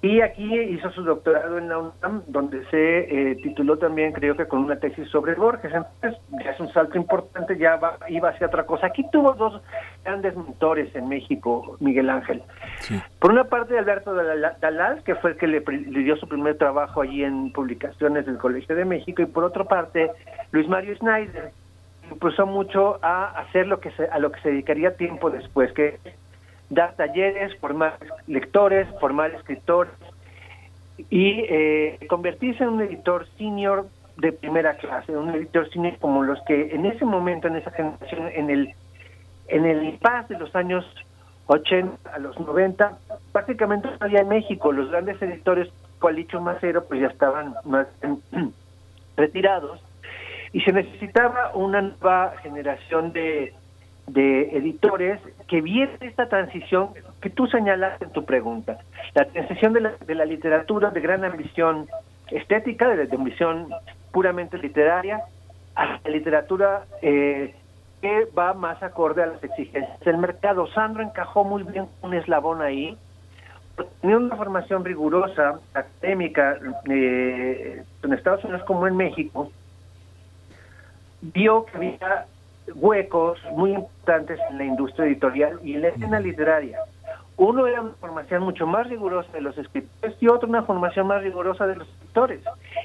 y 0.02 0.22
aquí 0.22 0.58
hizo 0.58 0.90
su 0.92 1.04
doctorado 1.04 1.58
en 1.58 1.68
la 1.68 1.78
UNAM, 1.80 2.24
donde 2.28 2.64
se 2.68 3.32
eh, 3.32 3.36
tituló 3.44 3.78
también, 3.78 4.14
creo 4.14 4.36
que 4.38 4.46
con 4.46 4.60
una 4.64 4.78
tesis 4.80 5.10
sobre 5.10 5.36
Borges. 5.36 5.74
Entonces, 5.74 6.22
ya 6.42 6.52
es 6.52 6.60
un 6.62 6.72
salto 6.72 6.98
importante, 6.98 7.58
ya 7.58 7.76
va- 7.76 7.98
iba 8.08 8.30
hacia 8.30 8.48
otra 8.48 8.66
cosa. 8.66 8.88
Aquí 8.88 9.06
tuvo 9.12 9.34
dos 9.34 9.62
grandes 10.06 10.38
mentores 10.38 10.96
en 10.96 11.10
México, 11.10 11.76
Miguel 11.82 12.10
Ángel. 12.10 12.42
Por 13.20 13.32
una 13.34 13.44
parte, 13.44 13.78
Alberto 13.78 14.14
Dala- 14.14 14.56
Dalal, 14.62 15.04
que 15.04 15.16
fue 15.16 15.32
el 15.32 15.38
que 15.38 15.48
le, 15.48 15.60
le 15.60 16.00
dio 16.00 16.16
su 16.16 16.30
primer 16.30 16.58
trabajo 16.58 17.02
allí 17.02 17.24
en 17.26 17.52
publicaciones 17.52 18.26
del 18.26 18.38
Colegio 18.38 18.76
de 18.78 18.86
México, 18.86 19.22
y 19.22 19.26
por 19.26 19.44
otra 19.44 19.66
parte, 19.66 20.12
Luis 20.52 20.68
Mario 20.70 20.96
Schneider, 20.96 21.52
impulsó 22.10 22.46
mucho 22.48 23.00
a 23.04 23.38
hacer 23.40 23.68
lo 23.68 23.80
que 23.82 23.92
se, 23.92 24.06
a 24.06 24.18
lo 24.18 24.32
que 24.32 24.40
se 24.42 24.50
dedicaría 24.50 24.96
tiempo 24.96 25.30
después, 25.30 25.72
que 25.74 26.00
dar 26.70 26.96
talleres, 26.96 27.56
formar 27.60 27.98
lectores, 28.28 28.88
formar 29.00 29.32
escritores 29.32 29.94
y 31.10 31.46
eh, 31.50 32.00
convertirse 32.10 32.64
en 32.64 32.70
un 32.70 32.82
editor 32.82 33.28
senior 33.38 33.88
de 34.18 34.34
primera 34.34 34.76
clase, 34.76 35.16
un 35.16 35.30
editor 35.30 35.70
senior 35.72 35.98
como 36.00 36.24
los 36.24 36.40
que 36.44 36.76
en 36.76 36.86
ese 36.86 37.06
momento, 37.06 37.48
en 37.48 37.56
esa 37.56 37.72
generación, 37.72 38.28
en 38.34 38.50
el 38.50 38.74
en 39.48 39.66
el 39.66 39.84
impasse 39.84 40.34
de 40.34 40.40
los 40.40 40.56
años 40.56 40.86
80 41.48 42.12
a 42.14 42.20
los 42.20 42.40
90, 42.40 42.98
prácticamente 43.32 43.88
no 43.88 43.98
había 44.00 44.22
en 44.22 44.28
México. 44.28 44.72
Los 44.72 44.92
grandes 44.92 45.20
editores, 45.22 45.70
Cualicho 46.00 46.40
Macero, 46.40 46.86
pues 46.86 47.02
ya 47.02 47.08
estaban 47.08 47.56
más 47.66 47.88
retirados 49.18 49.82
y 50.54 50.62
se 50.62 50.72
necesitaba 50.72 51.52
una 51.56 51.82
nueva 51.82 52.34
generación 52.44 53.12
de, 53.14 53.54
de 54.14 54.58
editores 54.58 55.20
que 55.48 55.62
viera 55.62 55.92
esta 56.02 56.28
transición 56.28 56.90
que 57.22 57.30
tú 57.30 57.48
señalaste 57.48 58.06
en 58.06 58.12
tu 58.12 58.26
pregunta, 58.26 58.80
la 59.14 59.26
transición 59.26 59.74
de 59.74 59.82
la, 59.82 59.92
de 60.06 60.16
la 60.16 60.26
literatura 60.26 60.90
de 60.90 61.02
gran 61.02 61.24
ambición 61.24 61.88
estética, 62.32 62.88
de, 62.90 63.08
de 63.08 63.16
ambición 63.16 63.70
puramente 64.12 64.58
literaria, 64.58 65.22
a 65.76 66.00
la 66.04 66.10
literatura 66.10 66.86
eh, 67.02 67.54
que 68.02 68.26
va 68.38 68.54
más 68.54 68.82
acorde 68.82 69.24
a 69.24 69.28
las 69.28 69.44
exigencias 69.44 70.00
del 70.02 70.18
mercado. 70.18 70.68
Sandro 70.68 71.04
encajó 71.04 71.44
muy 71.44 71.64
bien 71.64 71.88
un 72.02 72.14
eslabón 72.14 72.62
ahí, 72.62 72.98
tenía 74.02 74.18
una 74.18 74.36
formación 74.36 74.84
rigurosa, 74.84 75.60
académica, 75.74 76.58
eh, 76.90 77.84
en 78.04 78.14
Estados 78.14 78.44
Unidos 78.44 78.64
como 78.64 78.88
en 78.88 78.96
México, 78.98 79.52
vio 81.22 81.66
que 81.66 81.78
había 81.78 82.26
huecos 82.76 83.40
muy 83.54 83.72
importantes 83.74 84.40
en 84.50 84.58
la 84.58 84.66
industria 84.66 85.06
editorial 85.06 85.60
y 85.64 85.76
en 85.76 85.82
la 85.84 85.88
escena 85.90 86.20
literaria. 86.20 86.80
Uno 87.38 87.68
era 87.68 87.82
una 87.82 87.92
formación 87.94 88.44
mucho 88.44 88.68
más 88.68 88.88
rigurosa 88.88 89.32
de 89.32 89.42
los 89.42 89.58
escritores 89.58 90.16
y 90.20 90.28
otro 90.28 90.50
una 90.50 90.64
formación 90.64 91.08
más 91.08 91.22
rigurosa 91.24 91.68
de 91.68 91.78
los 91.78 91.88
escritores. 91.88 92.42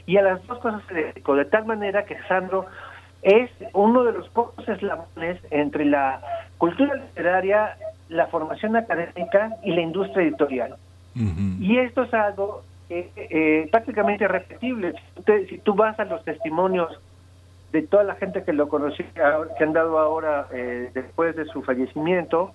Y 0.07 0.17
a 0.17 0.23
las 0.23 0.47
dos 0.47 0.59
cosas 0.61 0.83
se 0.87 0.95
dedicó, 0.95 1.35
de 1.35 1.45
tal 1.45 1.67
manera 1.67 2.05
que 2.05 2.17
Sandro 2.29 2.67
es 3.23 3.51
uno 3.73 4.05
de 4.05 4.13
los 4.13 4.29
pocos 4.29 4.69
eslabones 4.69 5.41
entre 5.51 5.85
la 5.85 6.21
cultura 6.59 6.95
literaria, 6.95 7.77
la 8.09 8.27
formación 8.29 8.77
académica 8.77 9.57
y 9.65 9.73
la 9.73 9.81
industria 9.81 10.23
editorial. 10.25 10.77
Y 11.61 11.79
esto 11.79 12.05
es 12.05 12.15
algo 12.15 12.63
eh, 12.91 13.11
eh, 13.17 13.69
prácticamente 13.73 14.29
repetible. 14.29 14.93
Si 14.93 15.15
tú, 15.17 15.23
te- 15.23 15.47
si 15.49 15.59
tú 15.59 15.75
vas 15.75 15.99
a 15.99 16.05
los 16.05 16.23
testimonios 16.25 17.01
de 17.75 17.83
toda 17.83 18.05
la 18.05 18.15
gente 18.15 18.45
que 18.45 18.53
lo 18.53 18.69
conoció, 18.69 19.05
que 19.13 19.65
han 19.65 19.73
dado 19.73 19.99
ahora 19.99 20.47
eh, 20.53 20.93
después 20.95 21.35
de 21.35 21.45
su 21.47 21.61
fallecimiento, 21.63 22.53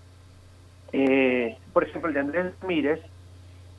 eh, 0.93 1.57
por 1.73 1.83
ejemplo, 1.83 2.07
el 2.07 2.13
de 2.13 2.19
Andrés 2.21 2.53
Ramírez, 2.61 3.01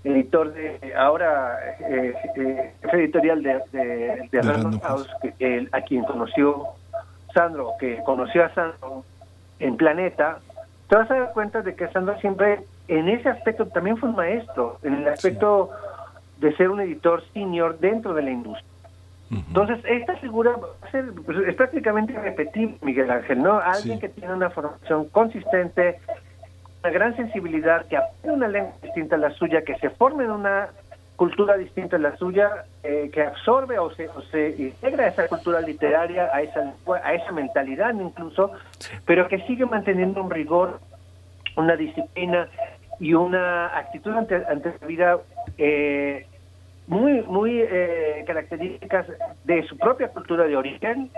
editor 0.04 0.52
de, 0.52 0.92
ahora 0.94 1.58
eh, 1.80 2.14
eh, 2.36 2.74
jefe 2.82 2.96
editorial 2.98 3.42
de, 3.42 3.58
de, 3.72 4.28
de 4.30 4.42
Random 4.42 4.80
House, 4.80 5.08
que, 5.38 5.66
a 5.72 5.80
quien 5.80 6.04
conoció 6.04 6.66
Sandro, 7.32 7.72
que 7.80 8.02
conoció 8.04 8.44
a 8.44 8.52
Sandro 8.52 9.04
en 9.60 9.78
Planeta, 9.78 10.40
te 10.90 10.96
vas 10.96 11.10
a 11.10 11.14
dar 11.14 11.32
cuenta 11.32 11.62
de 11.62 11.74
que 11.74 11.88
Sandro 11.88 12.20
siempre, 12.20 12.66
en 12.86 13.08
ese 13.08 13.30
aspecto, 13.30 13.64
también 13.64 13.96
fue 13.96 14.10
un 14.10 14.16
maestro, 14.16 14.78
en 14.82 14.92
el 14.92 15.08
aspecto 15.08 15.70
de 16.36 16.54
ser 16.56 16.68
un 16.68 16.80
editor 16.80 17.24
senior 17.32 17.78
dentro 17.78 18.12
de 18.12 18.22
la 18.24 18.30
industria. 18.30 18.69
Entonces, 19.30 19.78
esta 19.84 20.16
figura 20.16 20.52
va 20.56 20.68
a 20.82 20.90
ser, 20.90 21.12
pues, 21.24 21.38
es 21.46 21.54
prácticamente 21.54 22.12
repetible, 22.12 22.76
Miguel 22.82 23.10
Ángel, 23.10 23.42
¿no? 23.42 23.60
Alguien 23.60 24.00
que 24.00 24.08
tiene 24.08 24.34
una 24.34 24.50
formación 24.50 25.08
consistente, 25.10 26.00
una 26.82 26.92
gran 26.92 27.16
sensibilidad, 27.16 27.86
que 27.86 27.96
aprende 27.96 28.36
una 28.36 28.48
lengua 28.48 28.74
distinta 28.82 29.14
a 29.14 29.18
la 29.18 29.30
suya, 29.30 29.62
que 29.62 29.76
se 29.76 29.90
forma 29.90 30.24
en 30.24 30.32
una 30.32 30.70
cultura 31.14 31.56
distinta 31.56 31.96
a 31.96 31.98
la 32.00 32.16
suya, 32.16 32.64
eh, 32.82 33.10
que 33.12 33.22
absorbe 33.22 33.78
o 33.78 33.90
se, 33.92 34.08
se 34.32 34.48
integra 34.58 35.04
a 35.04 35.08
esa 35.08 35.28
cultura 35.28 35.60
literaria, 35.60 36.30
a 36.32 36.40
esa, 36.40 36.74
a 37.04 37.14
esa 37.14 37.30
mentalidad 37.30 37.94
incluso, 37.94 38.52
pero 39.04 39.28
que 39.28 39.38
sigue 39.46 39.66
manteniendo 39.66 40.22
un 40.22 40.30
rigor, 40.30 40.80
una 41.56 41.76
disciplina 41.76 42.48
y 42.98 43.12
una 43.12 43.66
actitud 43.78 44.16
ante, 44.16 44.36
ante 44.48 44.74
la 44.80 44.86
vida 44.86 45.18
eh, 45.58 46.26
muy, 46.90 47.22
muy 47.22 47.60
eh, 47.60 48.24
características 48.26 49.06
de 49.44 49.62
su 49.68 49.78
propia 49.78 50.08
cultura 50.08 50.44
de 50.44 50.56
origen 50.56 51.08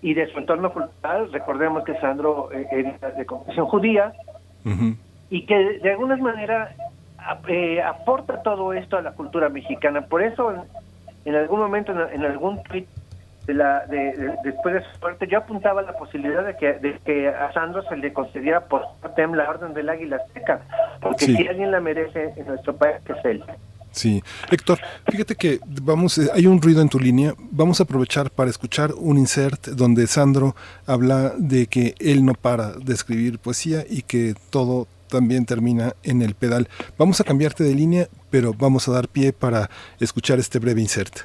y 0.00 0.14
de 0.14 0.28
su 0.28 0.38
entorno 0.38 0.72
cultural. 0.72 1.32
Recordemos 1.32 1.82
que 1.84 1.98
Sandro 1.98 2.50
es 2.52 3.16
de 3.16 3.26
confesión 3.26 3.66
judía 3.66 4.12
y 5.28 5.46
que 5.46 5.80
de 5.80 5.90
alguna 5.90 6.16
manera 6.16 6.74
eh, 7.48 7.82
aporta 7.82 8.40
todo 8.42 8.72
esto 8.72 8.98
a 8.98 9.02
la 9.02 9.10
cultura 9.10 9.48
mexicana. 9.48 10.02
Por 10.02 10.22
eso, 10.22 10.54
en, 11.24 11.34
algún 11.34 11.58
momento, 11.58 11.92
en, 11.92 12.24
algún 12.24 12.62
tweet 12.62 12.86
de 13.48 13.54
la, 13.54 13.84
de, 13.86 14.36
después 14.44 14.74
de 14.74 14.82
su 14.82 15.00
muerte, 15.00 15.26
yo 15.26 15.38
apuntaba 15.38 15.82
la 15.82 15.92
posibilidad 15.94 16.44
de 16.44 16.56
que, 16.56 16.74
de 16.74 16.96
que 17.04 17.26
a 17.28 17.52
Sandro 17.52 17.82
se 17.82 17.96
le 17.96 18.12
concediera 18.12 18.60
por 18.60 18.86
la 19.16 19.50
Orden 19.50 19.74
del 19.74 19.88
Águila 19.88 20.20
Seca, 20.32 20.60
porque 21.00 21.24
si 21.24 21.48
alguien 21.48 21.72
la 21.72 21.80
merece 21.80 22.32
en 22.36 22.46
nuestro 22.46 22.76
país, 22.76 22.98
es 23.08 23.24
él. 23.24 23.44
Sí, 23.92 24.22
Héctor, 24.50 24.78
fíjate 25.10 25.34
que 25.34 25.60
vamos, 25.82 26.16
eh, 26.18 26.30
hay 26.32 26.46
un 26.46 26.62
ruido 26.62 26.80
en 26.80 26.88
tu 26.88 26.98
línea, 26.98 27.34
vamos 27.50 27.80
a 27.80 27.82
aprovechar 27.82 28.30
para 28.30 28.48
escuchar 28.48 28.94
un 28.96 29.18
insert 29.18 29.68
donde 29.68 30.06
Sandro 30.06 30.54
habla 30.86 31.34
de 31.36 31.66
que 31.66 31.94
él 31.98 32.24
no 32.24 32.34
para 32.34 32.72
de 32.72 32.94
escribir 32.94 33.38
poesía 33.40 33.84
y 33.88 34.02
que 34.02 34.34
todo 34.50 34.86
también 35.08 35.44
termina 35.44 35.94
en 36.02 36.22
el 36.22 36.34
pedal. 36.34 36.68
Vamos 36.96 37.20
a 37.20 37.24
cambiarte 37.24 37.64
de 37.64 37.74
línea, 37.74 38.08
pero 38.30 38.54
vamos 38.54 38.88
a 38.88 38.92
dar 38.92 39.08
pie 39.08 39.32
para 39.32 39.68
escuchar 39.98 40.38
este 40.38 40.58
breve 40.58 40.80
insert. 40.80 41.20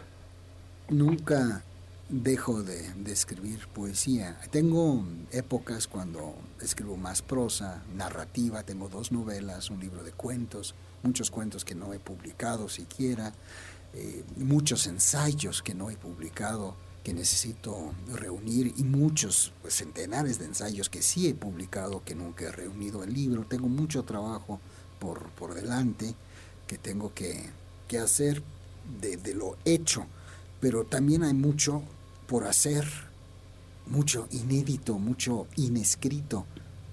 Nunca 0.90 1.64
dejo 2.10 2.62
de, 2.64 2.94
escribir 3.08 3.68
poesía. 3.68 4.38
Tengo 4.52 5.04
épocas 5.32 5.88
cuando 5.88 6.36
escribo 6.62 6.98
más 6.98 7.22
prosa, 7.22 7.84
narrativa, 7.96 8.64
tengo 8.64 8.90
dos 8.90 9.12
novelas, 9.12 9.70
un 9.70 9.80
libro 9.80 10.04
de 10.04 10.12
cuentos, 10.12 10.76
muchos 11.06 11.32
cuentos 11.32 11.64
que 11.64 11.76
no 11.76 11.94
he 11.94 12.00
publicado 12.00 12.68
siquiera, 12.68 13.32
eh, 13.94 14.24
muchos 14.38 14.88
ensayos 14.88 15.62
que 15.62 15.74
no 15.74 15.90
he 15.90 15.96
publicado 15.96 16.76
que 17.04 17.14
necesito 17.14 17.94
reunir 18.16 18.74
y 18.78 18.84
muchos, 18.84 19.54
pues 19.62 19.76
centenares 19.76 20.40
de 20.40 20.46
ensayos 20.46 20.90
que 20.90 21.04
sí 21.04 21.28
he 21.28 21.36
publicado, 21.36 22.04
que 22.04 22.16
nunca 22.16 22.46
he 22.46 22.52
reunido 22.52 23.04
en 23.04 23.14
libro. 23.14 23.46
Tengo 23.48 23.70
mucho 23.70 24.04
trabajo 24.04 24.60
por, 24.98 25.30
por 25.34 25.54
delante 25.54 26.16
que 26.66 26.80
tengo 26.80 27.14
que, 27.14 27.52
hacer 28.02 28.42
de, 29.00 29.34
lo 29.36 29.56
hecho, 29.66 30.08
pero 30.60 30.84
también 30.84 31.24
hay 31.24 31.36
mucho 31.36 31.84
por 32.28 32.46
hacer, 32.46 32.86
mucho 33.86 34.28
inédito, 34.32 34.98
mucho 34.98 35.46
inescrito 35.56 36.48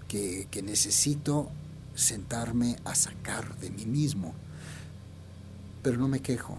que, 0.08 0.46
que 0.50 0.62
necesito 0.62 1.50
sentarme 1.94 2.76
a 2.84 2.94
sacar 2.94 3.56
de 3.58 3.70
mí 3.70 3.86
mismo. 3.86 4.34
Pero 5.82 5.98
no 5.98 6.08
me 6.08 6.20
quejo, 6.20 6.58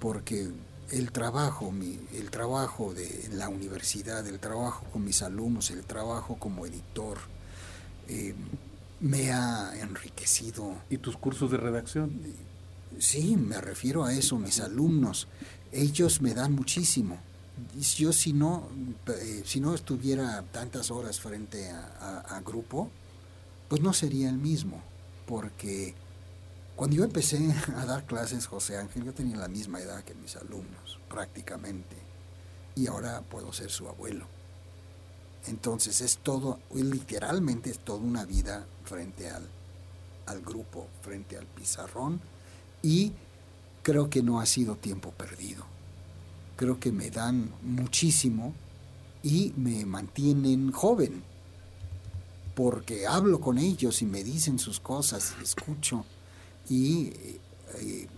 porque 0.00 0.50
el 0.90 1.12
trabajo, 1.12 1.72
el 2.12 2.30
trabajo 2.30 2.94
de 2.94 3.28
la 3.32 3.48
universidad, 3.48 4.26
el 4.26 4.38
trabajo 4.38 4.84
con 4.92 5.04
mis 5.04 5.22
alumnos, 5.22 5.70
el 5.70 5.84
trabajo 5.84 6.36
como 6.38 6.66
editor, 6.66 7.18
eh, 8.08 8.34
me 9.00 9.32
ha 9.32 9.72
enriquecido. 9.80 10.76
¿Y 10.90 10.98
tus 10.98 11.16
cursos 11.16 11.50
de 11.50 11.56
redacción? 11.56 12.20
Sí, 12.98 13.36
me 13.36 13.60
refiero 13.60 14.04
a 14.04 14.12
eso, 14.14 14.38
mis 14.38 14.60
alumnos. 14.60 15.26
Ellos 15.72 16.20
me 16.20 16.34
dan 16.34 16.52
muchísimo. 16.52 17.18
Yo 17.96 18.12
si 18.12 18.32
no, 18.32 18.68
eh, 19.06 19.42
si 19.44 19.60
no 19.60 19.74
estuviera 19.74 20.42
tantas 20.52 20.90
horas 20.90 21.18
frente 21.20 21.70
a 21.70 22.42
grupo, 22.44 22.90
pues 23.68 23.80
no 23.80 23.92
sería 23.92 24.28
el 24.28 24.38
mismo, 24.38 24.82
porque 25.26 25.94
cuando 26.76 26.96
yo 26.96 27.04
empecé 27.04 27.38
a 27.76 27.86
dar 27.86 28.04
clases, 28.04 28.46
José 28.46 28.76
Ángel, 28.76 29.04
yo 29.04 29.14
tenía 29.14 29.36
la 29.36 29.48
misma 29.48 29.80
edad 29.80 30.04
que 30.04 30.14
mis 30.14 30.36
alumnos, 30.36 30.98
prácticamente, 31.08 31.96
y 32.74 32.86
ahora 32.86 33.22
puedo 33.22 33.52
ser 33.52 33.70
su 33.70 33.88
abuelo. 33.88 34.26
Entonces 35.46 36.00
es 36.00 36.18
todo, 36.18 36.58
literalmente 36.72 37.70
es 37.70 37.78
toda 37.78 38.00
una 38.00 38.24
vida 38.24 38.66
frente 38.84 39.28
al, 39.28 39.46
al 40.26 40.40
grupo, 40.40 40.88
frente 41.02 41.36
al 41.36 41.46
pizarrón, 41.46 42.20
y 42.82 43.12
creo 43.82 44.10
que 44.10 44.22
no 44.22 44.40
ha 44.40 44.46
sido 44.46 44.76
tiempo 44.76 45.10
perdido. 45.10 45.64
Creo 46.56 46.80
que 46.80 46.92
me 46.92 47.10
dan 47.10 47.52
muchísimo 47.62 48.54
y 49.22 49.52
me 49.56 49.84
mantienen 49.84 50.72
joven, 50.72 51.24
porque 52.54 53.06
hablo 53.06 53.40
con 53.40 53.58
ellos 53.58 54.02
y 54.02 54.06
me 54.06 54.22
dicen 54.22 54.58
sus 54.58 54.80
cosas, 54.80 55.34
escucho. 55.42 56.04
Y 56.68 57.12
eh, 57.74 58.08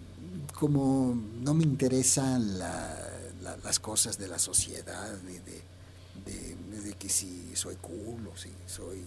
como 0.58 1.14
no 1.40 1.54
me 1.54 1.64
interesan 1.64 2.58
las 2.58 3.78
cosas 3.80 4.18
de 4.18 4.28
la 4.28 4.38
sociedad, 4.38 5.12
de, 5.18 5.40
de, 6.24 6.94
que 6.98 7.08
si 7.08 7.54
soy 7.54 7.76
cool 7.76 8.28
o 8.32 8.36
si 8.36 8.50
soy 8.66 9.04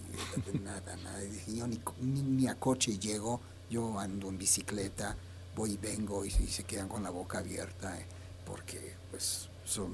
nada, 0.64 0.95
nada, 0.98 1.19
yo 1.48 1.66
ni, 2.01 2.48
a 2.48 2.56
coche 2.56 2.99
llego, 2.99 3.41
yo 3.69 3.98
ando 3.99 4.30
en 4.30 4.38
bicicleta, 4.38 5.16
voy 5.56 5.72
y 5.72 5.77
vengo 5.77 6.24
y, 6.25 6.32
se 6.32 6.64
quedan 6.64 6.88
con 6.88 7.03
la 7.03 7.09
boca 7.09 7.40
abierta, 7.40 7.98
eh, 7.99 8.06
porque 8.45 8.93
pues 9.09 9.49
son, 9.66 9.93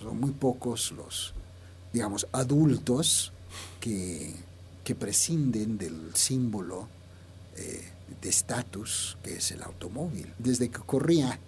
son 0.00 0.18
muy 0.18 0.30
pocos 0.30 0.92
los, 0.92 1.34
digamos, 1.92 2.26
adultos 2.32 3.32
que, 3.80 4.34
que 4.86 4.94
prescinden 4.94 5.76
del 5.78 6.14
símbolo 6.14 6.88
eh, 7.56 7.82
de 8.22 8.28
estatus 8.28 9.18
que 9.20 9.34
es 9.34 9.50
el 9.50 9.64
automóvil. 9.64 10.32
Desde 10.38 10.68
que 10.68 10.78
corría 10.78 11.40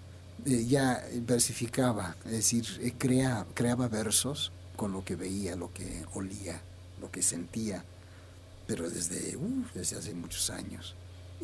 eh, 0.45 0.67
ya 0.67 1.07
versificaba, 1.23 2.17
es 2.25 2.33
decir, 2.33 2.67
eh, 2.83 2.95
creaba 2.99 3.87
versos 3.87 4.51
con 4.75 4.91
lo 4.91 5.05
que 5.05 5.15
veía, 5.15 5.55
lo 5.55 5.73
que 5.73 6.05
olía, 6.15 6.61
lo 7.01 7.13
que 7.13 7.23
sentía, 7.23 7.85
pero 8.67 8.91
desde, 8.91 9.39
desde 9.73 9.99
hace 9.99 10.15
muchos 10.15 10.51
años. 10.51 10.97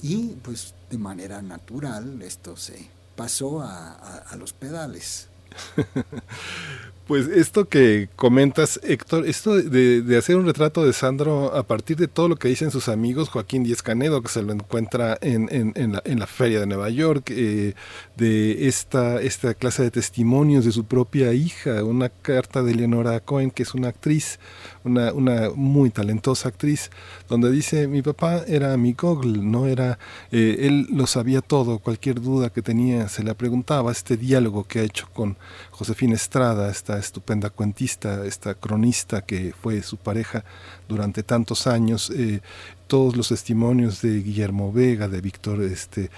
Y 0.03 0.35
pues 0.43 0.75
de 0.91 0.99
manera 0.99 1.43
natural 1.43 2.21
esto 2.23 2.57
se 2.57 2.91
pasó 3.15 3.61
a, 3.61 3.93
a 4.19 4.35
los 4.35 4.53
pedales. 4.53 5.29
Pues 7.07 7.29
esto 7.29 7.69
que 7.69 8.09
comentas, 8.17 8.81
Héctor, 8.83 9.27
esto 9.27 9.57
de, 9.57 10.17
hacer 10.17 10.37
un 10.37 10.47
retrato 10.47 10.87
de 10.87 10.95
Sandro 10.95 11.55
a 11.55 11.63
partir 11.63 11.99
de 11.99 12.09
todo 12.09 12.29
lo 12.29 12.37
que 12.37 12.49
dicen 12.49 12.71
sus 12.71 12.89
amigos, 12.89 13.29
Joaquín 13.29 13.63
Díez 13.63 13.83
Canedo, 13.83 14.23
que 14.23 14.31
se 14.31 14.41
lo 14.41 14.55
encuentra 14.55 15.19
en, 15.21 15.75
la, 15.93 16.27
Feria 16.27 16.61
de 16.61 16.67
Nueva 16.67 16.89
York, 16.89 17.31
eh, 17.31 17.75
de 18.17 18.69
esta, 18.69 19.21
esta 19.21 19.53
clase 19.53 19.83
de 19.83 19.91
testimonios 19.91 20.65
de 20.65 20.73
su 20.73 20.85
propia 20.87 21.35
hija, 21.35 21.85
una 21.85 22.09
carta 22.09 22.63
de 22.63 22.75
Leonora 22.75 23.21
Cohen, 23.21 23.51
que 23.51 23.65
es 23.65 23.75
una 23.75 23.89
actriz, 23.89 24.41
una, 24.85 25.51
muy 25.55 25.91
talentosa 25.91 26.49
actriz, 26.49 26.91
donde 27.29 27.51
dice, 27.51 27.89
mi 27.89 28.03
papá 28.03 28.43
era 28.47 28.77
mi 28.77 28.93
Google, 28.93 29.39
no 29.43 29.67
era, 29.67 29.99
eh, 30.31 30.59
él 30.61 30.87
lo 30.91 31.07
sabía 31.07 31.41
todo, 31.41 31.79
cualquier 31.79 32.21
duda 32.21 32.51
que 32.51 32.63
tenía 32.63 33.09
se 33.09 33.23
la 33.23 33.35
preguntaba, 33.35 33.91
este 33.91 34.17
diálogo 34.17 34.65
que 34.65 34.81
ha 34.81 34.83
hecho 34.83 35.09
con 35.13 35.37
Josefina 35.71 36.15
Estrada, 36.15 36.71
esta 36.71 36.99
estupenda 36.99 37.51
cuentista, 37.51 38.25
esta 38.25 38.55
cronista 38.55 39.23
que 39.23 39.53
fue 39.53 39.83
su 39.83 39.97
pareja 39.97 40.45
durante 40.89 41.23
tantos 41.23 41.67
años, 41.67 42.11
eh, 42.11 42.41
todos 42.87 43.17
los 43.17 43.29
testimonios 43.29 44.03
de 44.03 44.23
Guillermo 44.23 44.73
Vega, 44.73 45.09
de 45.09 45.21
Víctor, 45.21 45.63
este, 45.63 46.11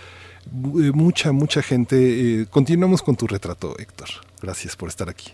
eh, 0.47 0.93
mucha, 0.95 1.33
mucha 1.33 1.63
gente. 1.63 1.97
Eh, 1.97 2.47
continuamos 2.47 3.03
con 3.03 3.17
tu 3.17 3.27
retrato, 3.27 3.77
Héctor. 3.79 4.09
Gracias 4.43 4.77
por 4.77 4.89
estar 4.89 5.09
aquí. 5.09 5.31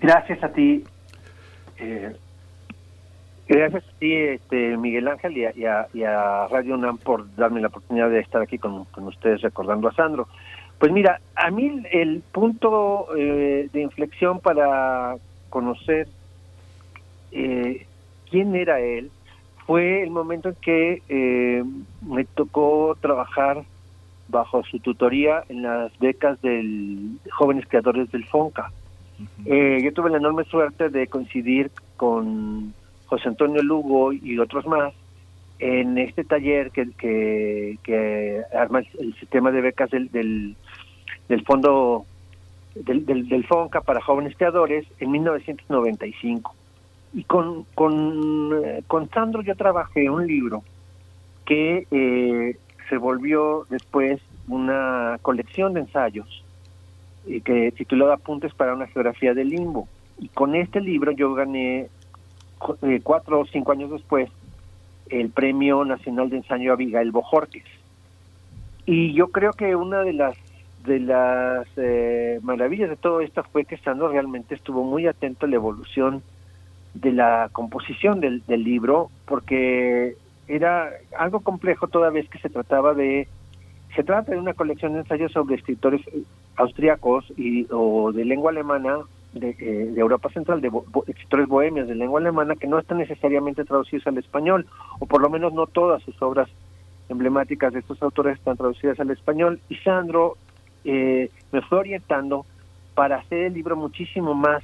Gracias 0.00 0.42
a 0.42 0.52
ti. 0.52 0.84
Gracias 3.56 3.84
a 3.84 3.98
ti, 3.98 4.14
este, 4.14 4.76
Miguel 4.76 5.08
Ángel, 5.08 5.36
y 5.36 6.04
a, 6.04 6.48
Radio 6.50 6.74
UNAM 6.74 6.98
por 6.98 7.34
darme 7.36 7.60
la 7.60 7.68
oportunidad 7.68 8.10
de 8.10 8.20
estar 8.20 8.42
aquí 8.42 8.58
con, 8.58 8.84
con 8.86 9.06
ustedes 9.06 9.40
recordando 9.42 9.88
a 9.88 9.94
Sandro. 9.94 10.28
Pues 10.82 10.90
mira, 10.90 11.20
a 11.36 11.48
mí 11.52 11.80
el 11.92 12.22
punto 12.32 13.06
eh, 13.16 13.68
de 13.72 13.82
inflexión 13.82 14.40
para 14.40 15.14
conocer 15.48 16.08
eh, 17.30 17.86
quién 18.28 18.56
era 18.56 18.80
él 18.80 19.12
fue 19.64 20.02
el 20.02 20.10
momento 20.10 20.48
en 20.48 20.56
que 20.56 21.02
eh, 21.08 21.62
me 22.04 22.24
tocó 22.24 22.96
trabajar 23.00 23.62
bajo 24.26 24.64
su 24.64 24.80
tutoría 24.80 25.44
en 25.48 25.62
las 25.62 25.96
becas 26.00 26.42
del 26.42 27.20
jóvenes 27.30 27.64
creadores 27.68 28.10
del 28.10 28.24
FONCA. 28.24 28.72
yo 29.44 29.92
tuve 29.92 30.10
la 30.10 30.16
enorme 30.16 30.42
suerte 30.46 30.88
de 30.88 31.06
coincidir 31.06 31.70
con 31.96 32.74
José 33.12 33.28
Antonio 33.28 33.62
Lugo 33.62 34.14
y 34.14 34.38
otros 34.38 34.66
más 34.66 34.94
en 35.58 35.98
este 35.98 36.24
taller 36.24 36.70
que, 36.70 36.88
que, 36.96 38.40
arma 38.58 38.80
el, 38.98 39.14
sistema 39.20 39.50
de 39.50 39.60
becas 39.60 39.90
del, 39.90 40.56
del 41.28 41.44
fondo 41.44 42.06
del, 42.74 43.04
del, 43.04 43.44
FONCA 43.44 43.82
para 43.82 44.00
jóvenes 44.00 44.34
creadores 44.34 44.86
en 44.98 45.10
1995. 45.10 46.54
Y 47.12 47.24
con, 47.24 47.64
con, 47.74 48.50
con 48.86 49.10
Sandro 49.10 49.42
yo 49.42 49.56
trabajé 49.56 50.08
un 50.08 50.26
libro 50.26 50.62
que 51.44 51.86
eh, 51.90 52.56
se 52.88 52.96
volvió 52.96 53.66
después 53.68 54.22
una 54.48 55.18
colección 55.20 55.74
de 55.74 55.80
ensayos 55.80 56.42
eh, 57.26 57.42
que 57.42 57.72
titulado 57.72 58.14
Apuntes 58.14 58.54
para 58.54 58.72
una 58.72 58.86
geografía 58.86 59.34
del 59.34 59.50
limbo. 59.50 59.86
Y 60.18 60.28
con 60.28 60.54
este 60.54 60.80
libro 60.80 61.12
yo 61.12 61.34
gané 61.34 61.90
cuatro 63.02 63.40
o 63.40 63.46
cinco 63.46 63.72
años 63.72 63.90
después 63.90 64.30
el 65.10 65.30
Premio 65.30 65.84
Nacional 65.84 66.30
de 66.30 66.38
Ensayo 66.38 66.72
Abigail 66.72 67.12
Bojorques. 67.12 67.64
Y 68.86 69.12
yo 69.12 69.28
creo 69.28 69.52
que 69.52 69.76
una 69.76 70.02
de 70.02 70.12
las 70.12 70.36
de 70.84 70.98
las 70.98 71.66
eh, 71.76 72.40
maravillas 72.42 72.90
de 72.90 72.96
todo 72.96 73.20
esto 73.20 73.44
fue 73.52 73.64
que 73.64 73.76
Sandro 73.76 74.08
realmente 74.08 74.56
estuvo 74.56 74.82
muy 74.82 75.06
atento 75.06 75.46
a 75.46 75.48
la 75.48 75.54
evolución 75.54 76.22
de 76.94 77.12
la 77.12 77.50
composición 77.52 78.20
del, 78.20 78.42
del 78.46 78.64
libro, 78.64 79.08
porque 79.26 80.16
era 80.48 80.90
algo 81.16 81.40
complejo 81.40 81.86
toda 81.86 82.10
vez 82.10 82.28
que 82.28 82.38
se 82.38 82.50
trataba 82.50 82.94
de 82.94 83.28
se 83.94 84.02
trata 84.02 84.32
de 84.32 84.38
una 84.38 84.54
colección 84.54 84.94
de 84.94 85.00
ensayos 85.00 85.32
sobre 85.32 85.54
escritores 85.54 86.00
austriacos 86.56 87.30
y 87.36 87.66
o 87.70 88.10
de 88.12 88.24
lengua 88.24 88.50
alemana 88.50 89.00
de, 89.32 89.50
eh, 89.50 89.90
de 89.92 90.00
Europa 90.00 90.30
Central, 90.30 90.60
de 90.60 90.70
escritores 91.06 91.48
bohemios 91.48 91.88
de 91.88 91.94
lengua 91.94 92.20
alemana 92.20 92.56
que 92.56 92.66
no 92.66 92.78
están 92.78 92.98
necesariamente 92.98 93.64
traducidos 93.64 94.06
al 94.06 94.18
español, 94.18 94.66
o 94.98 95.06
por 95.06 95.20
lo 95.20 95.30
menos 95.30 95.52
no 95.52 95.66
todas 95.66 96.02
sus 96.02 96.20
obras 96.22 96.48
emblemáticas 97.08 97.72
de 97.72 97.80
estos 97.80 98.02
autores 98.02 98.38
están 98.38 98.56
traducidas 98.56 98.98
al 99.00 99.10
español. 99.10 99.60
Y 99.68 99.76
Sandro 99.76 100.36
eh, 100.84 101.30
me 101.52 101.62
fue 101.62 101.78
orientando 101.78 102.44
para 102.94 103.16
hacer 103.16 103.44
el 103.44 103.54
libro 103.54 103.76
muchísimo 103.76 104.34
más 104.34 104.62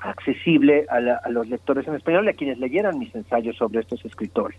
accesible 0.00 0.86
a, 0.88 1.28
los 1.30 1.48
lectores 1.48 1.86
en 1.86 1.94
español 1.94 2.26
y 2.26 2.30
a 2.30 2.32
quienes 2.32 2.58
leyeran 2.58 2.98
mis 2.98 3.14
ensayos 3.14 3.56
sobre 3.56 3.80
estos 3.80 4.04
escritores. 4.04 4.58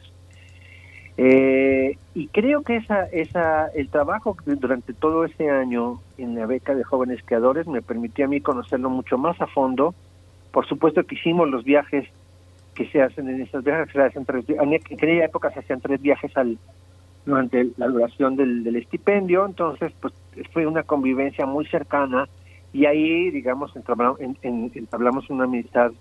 Eh, 1.18 1.98
y 2.16 2.28
creo 2.28 2.64
que 2.64 2.78
esa, 2.78 3.06
esa, 3.06 3.68
el 3.68 3.90
trabajo 3.90 4.36
durante 4.46 4.94
todo 4.94 5.26
ese 5.26 5.50
año 5.50 6.00
en 6.18 6.36
la 6.36 6.46
beca 6.46 6.74
de 6.74 6.84
jóvenes 6.84 7.22
creadores 7.24 7.68
me 7.68 7.82
permitió 7.82 8.26
a 8.26 8.28
mí 8.28 8.42
conocerlo 8.42 8.90
mucho 8.90 9.18
más 9.18 9.40
a 9.42 9.48
fondo. 9.48 9.94
Por 10.52 10.68
supuesto 10.68 11.04
que 11.04 11.16
hicimos 11.16 11.50
los 11.50 11.64
viajes 11.64 12.08
que 12.74 12.88
se 12.90 13.02
hacen 13.02 13.30
en 13.30 13.42
esas 13.42 13.64
viajes, 13.64 13.92
se 13.92 14.02
hacen 14.02 14.26
tres, 14.26 14.46
en 14.50 14.74
aquella 14.74 15.26
época 15.26 15.52
se 15.52 15.60
hacían 15.60 15.82
tres 15.82 16.02
viajes 16.02 16.36
al, 16.36 16.58
durante 17.26 17.70
la 17.78 17.88
duración 17.88 18.36
del, 18.36 18.64
del 18.64 18.76
estipendio, 18.76 19.46
entonces 19.46 19.94
pues 20.00 20.14
fue 20.52 20.66
una 20.66 20.84
convivencia 20.84 21.46
muy 21.46 21.66
cercana 21.66 22.28
y 22.74 22.86
ahí 22.86 23.30
digamos 23.30 23.76
entablamos, 23.76 24.20
en, 24.20 24.38
entablamos 24.42 25.30
una 25.30 25.46
amistad 25.46 25.92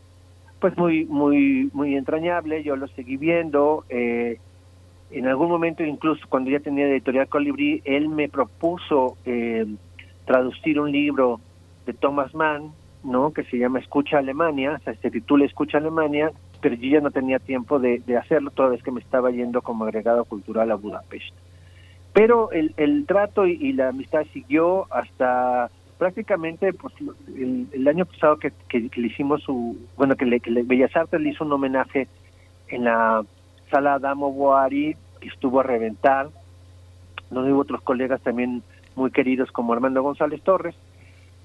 pues 0.58 0.76
muy 0.76 1.04
muy 1.04 1.70
muy 1.74 1.96
entrañable 1.96 2.62
yo 2.62 2.76
lo 2.76 2.88
seguí 2.88 3.16
viendo 3.16 3.84
eh, 3.90 4.38
en 5.12 5.26
algún 5.28 5.48
momento 5.48 5.82
incluso 5.82 6.26
cuando 6.28 6.50
ya 6.50 6.60
tenía 6.60 6.86
editorial 6.86 7.28
Colibrí 7.28 7.82
él 7.84 8.08
me 8.08 8.28
propuso 8.28 9.16
eh, 9.24 9.66
traducir 10.24 10.80
un 10.80 10.90
libro 10.90 11.40
de 11.86 11.92
Thomas 11.92 12.34
Mann 12.34 12.72
no 13.04 13.32
que 13.32 13.44
se 13.44 13.58
llama 13.58 13.80
Escucha 13.80 14.18
Alemania 14.18 14.78
o 14.80 14.84
sea 14.84 14.94
se 14.94 15.10
titula 15.10 15.44
Escucha 15.44 15.78
Alemania 15.78 16.32
pero 16.62 16.76
yo 16.76 16.88
ya 16.88 17.00
no 17.00 17.10
tenía 17.10 17.40
tiempo 17.40 17.78
de, 17.78 18.00
hacerlo 18.16 18.50
toda 18.52 18.70
vez 18.70 18.82
que 18.82 18.92
me 18.92 19.00
estaba 19.00 19.30
yendo 19.30 19.60
como 19.60 19.84
agregado 19.84 20.24
cultural 20.24 20.70
a 20.70 20.76
Budapest. 20.76 21.34
Pero 22.14 22.52
el, 22.52 22.72
el 22.76 23.04
trato 23.04 23.46
y, 23.46 23.72
la 23.72 23.88
amistad 23.88 24.22
siguió 24.32 24.86
hasta 24.94 25.70
prácticamente 25.98 26.72
pues, 26.72 26.94
el, 27.36 27.88
año 27.88 28.06
pasado 28.06 28.36
que, 28.36 28.52
que, 28.68 28.88
le 28.94 29.06
hicimos 29.08 29.42
su, 29.42 29.76
bueno, 29.96 30.14
que, 30.16 30.24
le, 30.24 30.40
que 30.40 30.50
Bellas 30.62 30.94
Artes 30.94 31.20
le 31.20 31.30
hizo 31.30 31.44
un 31.44 31.52
homenaje 31.52 32.06
en 32.68 32.84
la 32.84 33.24
sala 33.72 33.94
Adamo 33.94 34.30
Boari, 34.30 34.94
que 35.20 35.28
estuvo 35.28 35.58
a 35.58 35.64
reventar, 35.64 36.28
donde 37.30 37.52
hubo 37.52 37.62
otros 37.62 37.82
colegas 37.82 38.20
también 38.20 38.62
muy 38.94 39.10
queridos 39.10 39.50
como 39.50 39.72
Armando 39.72 40.02
González 40.02 40.40
Torres, 40.42 40.76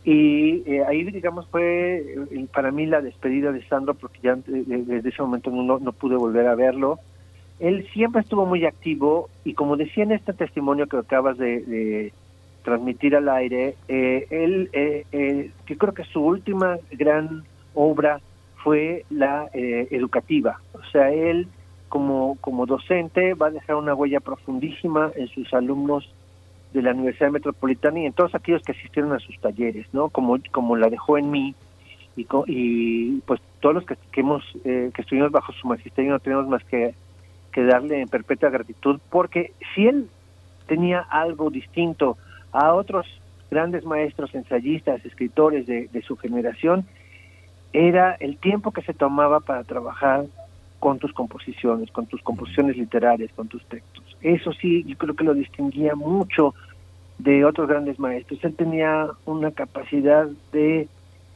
y 0.03 0.63
eh, 0.71 0.85
ahí 0.87 1.03
digamos 1.03 1.47
fue 1.47 1.97
eh, 1.97 2.47
para 2.53 2.71
mí 2.71 2.85
la 2.85 3.01
despedida 3.01 3.51
de 3.51 3.65
Sandro 3.67 3.93
porque 3.95 4.19
ya 4.21 4.37
desde 4.45 5.09
ese 5.09 5.21
momento 5.21 5.49
no, 5.49 5.79
no 5.79 5.91
pude 5.91 6.15
volver 6.15 6.47
a 6.47 6.55
verlo. 6.55 6.99
Él 7.59 7.87
siempre 7.91 8.21
estuvo 8.21 8.45
muy 8.45 8.65
activo 8.65 9.29
y 9.43 9.53
como 9.53 9.75
decía 9.75 10.03
en 10.03 10.11
este 10.11 10.33
testimonio 10.33 10.87
que 10.87 10.97
acabas 10.97 11.37
de, 11.37 12.13
transmitir 12.63 13.15
al 13.15 13.29
aire, 13.29 13.75
eh, 13.87 14.27
él, 14.29 14.69
eh, 14.73 15.05
eh, 15.13 15.51
creo 15.65 15.93
que 15.93 16.03
su 16.03 16.21
última 16.21 16.77
gran 16.91 17.45
obra 17.73 18.19
fue 18.61 19.05
la 19.09 19.49
eh, 19.53 19.87
educativa. 19.91 20.59
O 20.73 20.83
sea, 20.91 21.09
él 21.09 21.47
como, 21.89 22.37
como 22.41 22.65
docente 22.65 23.33
va 23.33 23.47
a 23.47 23.51
dejar 23.51 23.75
una 23.75 23.93
huella 23.93 24.19
profundísima 24.19 25.11
en 25.15 25.27
sus 25.27 25.53
alumnos 25.53 26.09
de 26.73 26.81
la 26.81 26.91
Universidad 26.91 27.31
Metropolitana 27.31 27.99
y 27.99 28.05
en 28.05 28.13
todos 28.13 28.35
aquellos 28.35 28.63
que 28.63 28.73
asistieron 28.73 29.13
a 29.13 29.19
sus 29.19 29.39
talleres, 29.39 29.87
¿no? 29.93 30.09
Como, 30.09 30.37
como 30.51 30.75
la 30.75 30.89
dejó 30.89 31.17
en 31.17 31.31
mí 31.31 31.55
y, 32.15 32.27
y 32.47 33.21
pues 33.25 33.39
todos 33.59 33.75
los 33.75 33.85
que, 33.85 33.95
que 34.11 34.21
hemos 34.21 34.43
que 34.63 34.91
estuvimos 34.97 35.31
bajo 35.31 35.53
su 35.53 35.67
magisterio 35.67 36.11
no 36.11 36.19
tenemos 36.19 36.47
más 36.47 36.63
que 36.65 36.93
que 37.57 37.63
darle 37.63 38.01
en 38.01 38.07
perpetua 38.07 38.51
gratitud, 38.51 38.99
porque 39.09 39.51
si 39.73 39.87
él 39.87 40.07
tenía 40.67 40.99
algo 40.99 41.49
distinto 41.49 42.15
a 42.51 42.71
otros 42.71 43.07
grandes 43.49 43.83
maestros, 43.83 44.35
ensayistas, 44.35 45.03
escritores 45.03 45.65
de, 45.65 46.01
su 46.05 46.17
generación, 46.17 46.85
era 47.73 48.13
el 48.19 48.37
tiempo 48.37 48.71
que 48.71 48.83
se 48.83 48.93
tomaba 48.93 49.39
para 49.39 49.63
trabajar 49.63 50.25
con 50.79 50.99
tus 50.99 51.13
composiciones, 51.13 51.91
con 51.91 52.05
tus 52.05 52.21
composiciones 52.21 52.77
literarias, 52.77 53.31
con 53.35 53.47
tus 53.47 53.63
textos. 53.65 54.03
Eso 54.21 54.51
sí, 54.53 54.83
yo 54.83 54.97
creo 54.97 55.15
que 55.15 55.23
lo 55.23 55.33
distinguía 55.33 55.95
mucho 55.95 56.53
de 57.17 57.45
otros 57.45 57.67
grandes 57.67 57.99
maestros. 57.99 58.43
Él 58.43 58.55
tenía 58.55 59.07
una 59.25 59.51
capacidad 59.51 60.27
de 60.51 60.87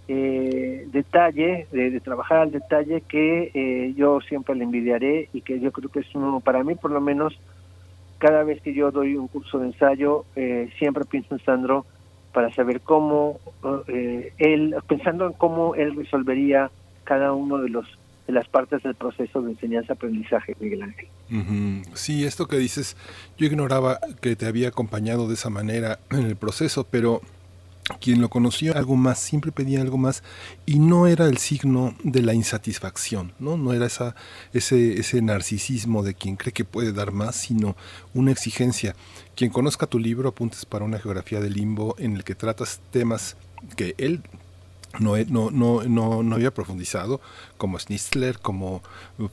eh, 0.07 0.87
detalle, 0.91 1.67
de, 1.71 1.99
trabajar 2.01 2.39
al 2.39 2.51
detalle 2.51 3.01
que 3.01 3.51
eh, 3.53 3.93
yo 3.95 4.19
siempre 4.21 4.55
le 4.55 4.63
envidiaré 4.63 5.29
y 5.33 5.41
que 5.41 5.59
yo 5.59 5.71
creo 5.71 5.89
que 5.89 6.01
es 6.01 6.15
uno, 6.15 6.39
para 6.39 6.63
mí 6.63 6.75
por 6.75 6.91
lo 6.91 7.01
menos, 7.01 7.39
cada 8.17 8.43
vez 8.43 8.61
que 8.61 8.73
yo 8.73 8.91
doy 8.91 9.15
un 9.15 9.27
curso 9.27 9.59
de 9.59 9.67
ensayo, 9.67 10.25
eh, 10.35 10.69
siempre 10.77 11.05
pienso 11.05 11.33
en 11.35 11.43
Sandro 11.43 11.85
para 12.33 12.53
saber 12.53 12.81
cómo 12.81 13.39
eh, 13.87 14.33
él, 14.37 14.75
pensando 14.87 15.27
en 15.27 15.33
cómo 15.33 15.75
él 15.75 15.95
resolvería 15.95 16.69
cada 17.03 17.33
uno 17.33 17.57
de 17.57 17.69
los 17.69 17.85
de 18.27 18.33
las 18.33 18.47
partes 18.47 18.83
del 18.83 18.95
proceso 18.95 19.41
de 19.41 19.51
enseñanza-aprendizaje, 19.51 20.55
Miguel 20.59 20.83
Ángel. 20.83 21.07
Sí, 21.93 22.25
esto 22.25 22.47
que 22.47 22.57
dices, 22.57 22.95
yo 23.37 23.45
ignoraba 23.45 23.99
que 24.21 24.35
te 24.35 24.45
había 24.45 24.69
acompañado 24.69 25.27
de 25.27 25.33
esa 25.33 25.49
manera 25.49 25.99
en 26.11 26.25
el 26.25 26.35
proceso, 26.35 26.85
pero 26.89 27.21
quien 27.99 28.21
lo 28.21 28.29
conoció 28.29 28.75
algo 28.75 28.95
más, 28.95 29.19
siempre 29.19 29.51
pedía 29.51 29.81
algo 29.81 29.97
más 29.97 30.23
y 30.65 30.79
no 30.79 31.07
era 31.07 31.25
el 31.25 31.37
signo 31.37 31.95
de 32.03 32.21
la 32.21 32.33
insatisfacción, 32.33 33.33
¿no? 33.39 33.57
No 33.57 33.73
era 33.73 33.87
esa, 33.87 34.15
ese, 34.53 34.99
ese 34.99 35.21
narcisismo 35.21 36.03
de 36.03 36.13
quien 36.13 36.35
cree 36.35 36.53
que 36.53 36.65
puede 36.65 36.93
dar 36.93 37.11
más, 37.11 37.35
sino 37.35 37.75
una 38.13 38.31
exigencia. 38.31 38.95
Quien 39.35 39.51
conozca 39.51 39.87
tu 39.87 39.99
libro, 39.99 40.29
Apuntes 40.29 40.65
para 40.65 40.85
una 40.85 40.99
geografía 40.99 41.39
del 41.39 41.53
limbo, 41.53 41.95
en 41.97 42.15
el 42.15 42.23
que 42.23 42.35
tratas 42.35 42.79
temas 42.91 43.35
que 43.75 43.95
él 43.97 44.21
no, 44.99 45.15
no, 45.17 45.51
no, 45.51 45.83
no, 45.83 46.23
no 46.23 46.35
había 46.35 46.53
profundizado, 46.53 47.21
como 47.57 47.79
Schnitzler, 47.79 48.39
como 48.39 48.81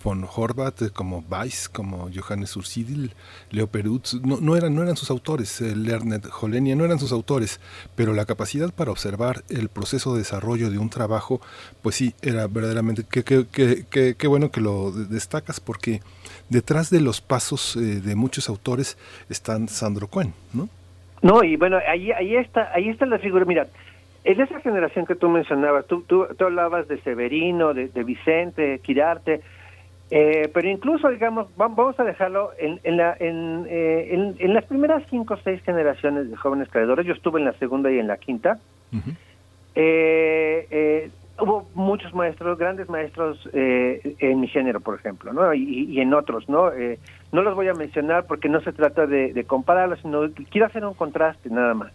von 0.05 0.25
Horvath, 0.25 0.93
como 0.93 1.25
Weiss, 1.29 1.69
como 1.69 2.11
Johannes 2.15 2.57
Ursidil, 2.57 3.13
Leo 3.51 3.67
Perutz, 3.67 4.15
no, 4.15 4.39
no, 4.41 4.57
eran, 4.57 4.75
no 4.75 4.83
eran 4.83 4.97
sus 4.97 5.11
autores, 5.11 5.61
eh, 5.61 5.75
Lernet, 5.75 6.27
Holenia, 6.41 6.77
no 6.77 6.85
eran 6.85 6.99
sus 6.99 7.13
autores, 7.13 7.61
pero 7.97 8.15
la 8.15 8.27
capacidad 8.27 8.73
para 8.73 8.91
observar 8.91 9.45
el 9.49 9.69
proceso 9.69 10.13
de 10.13 10.21
desarrollo 10.21 10.71
de 10.71 10.79
un 10.79 10.91
trabajo, 10.91 11.41
pues 11.83 11.97
sí, 11.97 12.15
era 12.23 12.47
verdaderamente, 12.47 13.05
qué 13.09 13.25
que, 13.25 14.29
bueno 14.29 14.51
que 14.51 14.61
lo 14.61 14.93
destacas, 14.93 15.61
porque 15.61 16.03
detrás 16.49 16.91
de 16.91 17.01
los 17.01 17.21
pasos 17.21 17.77
eh, 17.77 17.81
de 17.81 18.15
muchos 18.15 18.49
autores 18.49 18.97
están 19.29 19.69
Sandro 19.69 20.09
Cohen, 20.09 20.35
¿no? 20.53 20.69
No, 21.21 21.43
y 21.43 21.57
bueno, 21.57 21.79
ahí, 21.89 22.13
ahí, 22.13 22.37
está, 22.37 22.71
ahí 22.73 22.89
está 22.89 23.05
la 23.07 23.19
figura, 23.19 23.45
mira, 23.45 23.67
en 24.25 24.41
esa 24.41 24.61
generación 24.61 25.07
que 25.07 25.15
tú 25.15 25.29
mencionabas, 25.29 25.87
tú, 25.87 26.03
tú, 26.03 26.27
hablabas 26.41 26.89
de 26.89 27.01
Severino, 27.01 27.73
de, 27.73 28.05
Vicente, 28.05 28.81
Quirarte, 28.81 29.41
eh, 30.11 30.51
pero 30.53 30.69
incluso, 30.69 31.09
digamos, 31.09 31.49
vamos 31.57 31.99
a 32.01 32.05
dejarlo 32.05 32.51
en, 32.59 32.81
en, 32.83 32.97
la, 32.97 33.17
en, 33.19 33.67
eh, 33.69 34.35
en, 34.39 34.55
las 34.55 34.65
primeras 34.65 35.03
cinco 35.11 35.35
o 35.35 35.37
seis 35.39 35.63
generaciones 35.63 36.31
de 36.31 36.37
jóvenes 36.37 36.69
creadores, 36.71 37.07
yo 37.07 37.13
estuve 37.13 37.39
en 37.41 37.47
la 37.47 37.53
segunda 37.55 37.91
y 37.93 37.99
en 37.99 38.07
la 38.07 38.17
quinta, 38.17 38.59
eh, 39.75 41.11
hubo 41.39 41.69
muchos 41.75 42.13
maestros, 42.15 42.59
grandes 42.59 42.89
maestros 42.89 43.49
en 43.53 44.41
mi 44.41 44.49
género, 44.49 44.81
por 44.81 44.97
ejemplo, 44.97 45.33
¿no? 45.33 45.55
Y, 45.55 46.01
en 46.01 46.13
otros, 46.13 46.49
¿no? 46.49 46.73
no 47.31 47.43
los 47.43 47.55
voy 47.55 47.69
a 47.69 47.75
mencionar 47.75 48.27
porque 48.27 48.49
no 48.49 48.61
se 48.63 48.73
trata 48.73 49.07
de, 49.07 49.33
de 49.33 49.45
compararlos, 49.45 50.01
sino 50.01 50.23
quiero 50.51 50.67
hacer 50.67 50.85
un 50.85 50.95
contraste 50.95 51.49
nada 51.51 51.75
más. 51.75 51.93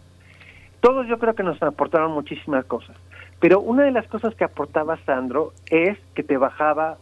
Todos 0.84 1.06
yo 1.08 1.18
creo 1.18 1.34
que 1.34 1.42
nos 1.42 1.62
aportaron 1.62 2.12
muchísimas 2.12 2.66
cosas. 2.66 2.94
Pero 3.40 3.58
una 3.60 3.84
de 3.84 3.90
las 3.90 4.06
cosas 4.06 4.34
que 4.34 4.44
aportaba 4.44 4.98
Sandro 5.06 5.54
es 5.70 5.96
que 6.14 6.22
te 6.22 6.36
bajaba 6.36 6.98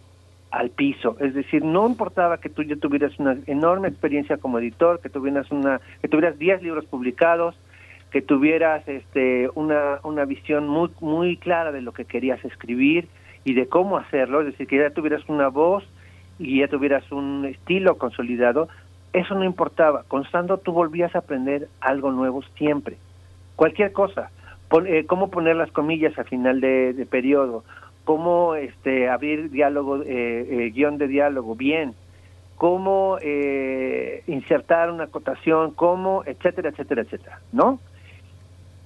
al 0.53 0.71
piso, 0.71 1.17
es 1.19 1.35
decir, 1.35 1.65
no 1.65 1.89
importaba 1.89 2.39
que 2.39 2.49
tú 2.49 2.63
ya 2.63 2.77
tuvieras 2.77 3.19
una 3.19 3.37
enorme 3.47 3.89
experiencia 3.89 4.37
como 4.37 4.61
editor, 4.61 5.01
que 5.01 5.09
tuvieras 5.09 5.51
una 5.51 5.81
que 6.01 6.07
tuvieras 6.07 6.39
10 6.39 6.63
libros 6.63 6.85
publicados, 6.85 7.57
que 8.13 8.23
tuvieras 8.23 8.87
este 8.87 9.51
una 9.57 9.99
una 10.05 10.27
visión 10.27 10.69
muy 10.69 10.91
muy 11.01 11.37
clara 11.37 11.73
de 11.73 11.81
lo 11.81 11.91
que 11.91 12.05
querías 12.05 12.45
escribir 12.45 13.09
y 13.43 13.55
de 13.55 13.67
cómo 13.67 13.97
hacerlo, 13.97 14.43
es 14.43 14.47
decir, 14.47 14.69
que 14.69 14.79
ya 14.79 14.91
tuvieras 14.91 15.29
una 15.29 15.49
voz 15.49 15.83
y 16.39 16.61
ya 16.61 16.69
tuvieras 16.69 17.11
un 17.11 17.47
estilo 17.47 17.99
consolidado, 17.99 18.69
eso 19.13 19.35
no 19.35 19.43
importaba. 19.43 20.05
Con 20.07 20.23
Sandro 20.31 20.59
tú 20.59 20.71
volvías 20.71 21.17
a 21.17 21.21
aprender 21.21 21.67
algo 21.81 22.13
nuevo 22.13 22.43
siempre. 22.57 22.99
Cualquier 23.57 23.93
cosa. 23.93 24.31
Eh, 24.87 25.05
cómo 25.07 25.29
poner 25.29 25.57
las 25.57 25.71
comillas 25.71 26.19
al 26.19 26.25
final 26.25 26.61
de, 26.63 27.07
periodo, 27.11 27.63
cómo 28.05 28.55
este, 28.55 29.09
abrir 29.11 29.51
diálogo, 29.51 30.03
eh, 30.03 30.07
eh, 30.07 30.71
guion 30.71 30.97
de 30.97 31.09
diálogo 31.09 31.55
bien, 31.55 31.95
cómo 32.57 33.19
insertar 34.27 34.91
una 34.91 35.05
acotación, 35.05 35.73
cómo, 35.73 36.23
etcétera, 36.25 36.71
etcétera, 36.71 37.03
etcétera, 37.03 37.41
¿no? 37.53 37.81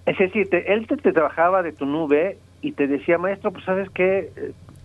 Es 0.07 0.19
decir, 0.19 0.49
él 0.51 0.87
te, 0.87 1.13
trabajaba 1.13 1.63
de 1.63 1.73
tu 1.73 1.85
nube 1.85 2.39
y 2.63 2.73
te 2.73 2.89
decía, 2.89 3.19
maestro, 3.19 3.53
pues 3.53 3.65
sabes 3.65 3.89
que 3.91 4.31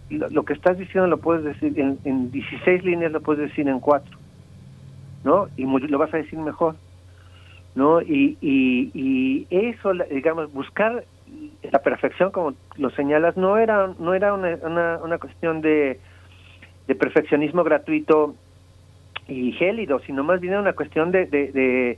lo, 0.09 0.43
que 0.43 0.53
estás 0.53 0.77
diciendo 0.77 1.07
lo 1.07 1.17
puedes 1.17 1.43
decir 1.43 1.79
en, 1.79 1.97
en 2.03 2.31
16 2.31 2.83
líneas, 2.83 3.11
lo 3.11 3.21
puedes 3.21 3.49
decir 3.49 3.67
en 3.67 3.79
4, 3.79 4.17
¿no? 5.23 5.47
Y 5.55 5.65
lo 5.65 5.97
vas 5.97 6.13
a 6.13 6.17
decir 6.17 6.37
mejor. 6.37 6.75
¿No? 7.75 8.01
Y, 8.01 8.37
y, 8.41 9.47
eso, 9.49 9.93
digamos, 10.09 10.51
buscar 10.53 11.03
la 11.71 11.79
perfección, 11.79 12.31
como 12.31 12.53
lo 12.77 12.89
señalas, 12.91 13.37
no 13.37 13.57
era, 13.57 13.93
no 13.99 14.13
era 14.13 14.33
una, 14.33 14.99
una, 15.03 15.17
cuestión 15.17 15.61
de, 15.61 15.99
de 16.87 16.95
perfeccionismo 16.95 17.63
gratuito 17.63 18.35
y 19.27 19.53
gélido, 19.53 19.99
sino 19.99 20.23
más 20.23 20.41
bien 20.41 20.57
una 20.57 20.73
cuestión 20.73 21.11
de, 21.11 21.25
de, 21.25 21.97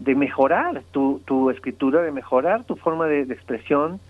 de, 0.00 0.14
mejorar 0.14 0.82
tu, 0.90 1.20
tu 1.24 1.50
escritura, 1.50 2.02
de 2.02 2.10
mejorar 2.10 2.64
tu 2.64 2.74
forma 2.74 3.06
de, 3.06 3.22
expresión, 3.22 4.00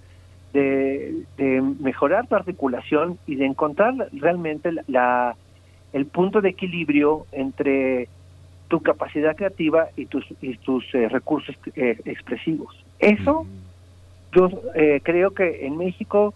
de, 0.52 1.24
de, 1.36 1.60
mejorar 1.80 2.26
tu 2.26 2.36
articulación 2.36 3.18
y 3.26 3.36
de 3.36 3.44
encontrar 3.44 3.94
realmente 4.12 4.70
la, 4.86 5.36
el 5.92 6.06
punto 6.06 6.40
de 6.40 6.50
equilibrio 6.50 7.26
entre 7.32 8.08
tu 8.68 8.80
capacidad 8.80 9.36
creativa 9.36 9.88
y 9.96 10.06
tus, 10.06 10.24
y 10.40 10.56
tus 10.58 10.84
eh, 10.94 11.08
recursos 11.08 11.54
eh, 11.76 12.00
expresivos. 12.04 12.74
Eso 12.98 13.46
yo 14.34 14.48
eh, 14.74 15.00
creo 15.02 15.32
que 15.32 15.66
en 15.66 15.76
México 15.76 16.34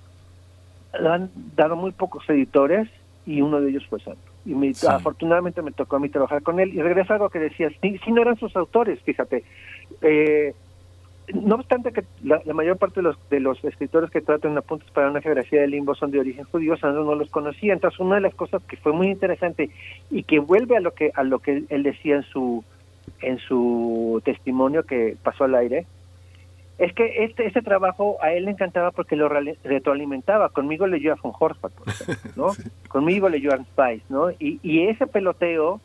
lo 0.98 1.12
han 1.12 1.30
dado 1.56 1.76
muy 1.76 1.92
pocos 1.92 2.28
editores 2.28 2.88
y 3.26 3.42
uno 3.42 3.60
de 3.60 3.70
ellos 3.70 3.86
fue 3.86 4.00
Santo. 4.00 4.20
Y 4.46 4.72
afortunadamente 4.88 5.60
me 5.60 5.72
tocó 5.72 5.96
a 5.96 5.98
mí 5.98 6.08
trabajar 6.08 6.42
con 6.42 6.58
él. 6.58 6.72
Y 6.72 6.80
regresa 6.80 7.12
a 7.12 7.16
algo 7.16 7.28
que 7.28 7.38
decías, 7.38 7.72
si, 7.82 7.98
si 7.98 8.12
no 8.12 8.22
eran 8.22 8.38
sus 8.38 8.56
autores, 8.56 8.98
fíjate. 9.02 9.44
Eh, 10.00 10.54
no 11.34 11.56
obstante 11.56 11.92
que 11.92 12.04
la, 12.22 12.40
mayor 12.54 12.78
parte 12.78 12.96
de 12.96 13.02
los, 13.02 13.16
de 13.28 13.40
los 13.40 13.62
escritores 13.64 14.10
que 14.10 14.20
tratan 14.20 14.56
apuntes 14.56 14.90
para 14.90 15.10
una 15.10 15.20
geografía 15.20 15.60
del 15.60 15.72
limbo 15.72 15.94
son 15.94 16.10
de 16.10 16.20
origen 16.20 16.44
judío, 16.44 16.76
Sandro 16.76 17.04
no 17.04 17.14
los 17.14 17.30
conocía. 17.30 17.72
Entonces, 17.72 18.00
una 18.00 18.16
de 18.16 18.22
las 18.22 18.34
cosas 18.34 18.62
que 18.64 18.76
fue 18.76 18.92
muy 18.92 19.08
interesante 19.08 19.70
y 20.10 20.22
que 20.22 20.38
vuelve 20.38 20.76
a 20.76 20.80
lo 20.80 20.92
que 20.92 21.10
a 21.14 21.22
lo 21.22 21.38
que 21.40 21.64
él 21.68 21.82
decía 21.82 22.16
en 22.16 22.22
su 22.22 22.64
en 23.20 23.38
su 23.38 24.22
testimonio 24.24 24.84
que 24.84 25.16
pasó 25.22 25.44
al 25.44 25.54
aire, 25.54 25.86
es 26.78 26.92
que 26.94 27.24
este 27.24 27.46
este 27.46 27.62
trabajo 27.62 28.16
a 28.22 28.32
él 28.32 28.46
le 28.46 28.52
encantaba 28.52 28.90
porque 28.90 29.16
lo 29.16 29.28
retroalimentaba. 29.28 30.48
Conmigo 30.48 30.86
leyó 30.86 31.12
a 31.12 31.18
von 31.22 31.32
Horsford, 31.38 31.72
¿no? 32.36 32.52
Conmigo 32.88 33.28
leyó 33.28 33.52
a 33.52 33.58
Spice, 33.58 34.04
¿no? 34.08 34.30
Y, 34.30 34.60
y 34.62 34.86
ese 34.88 35.06
peloteo 35.06 35.80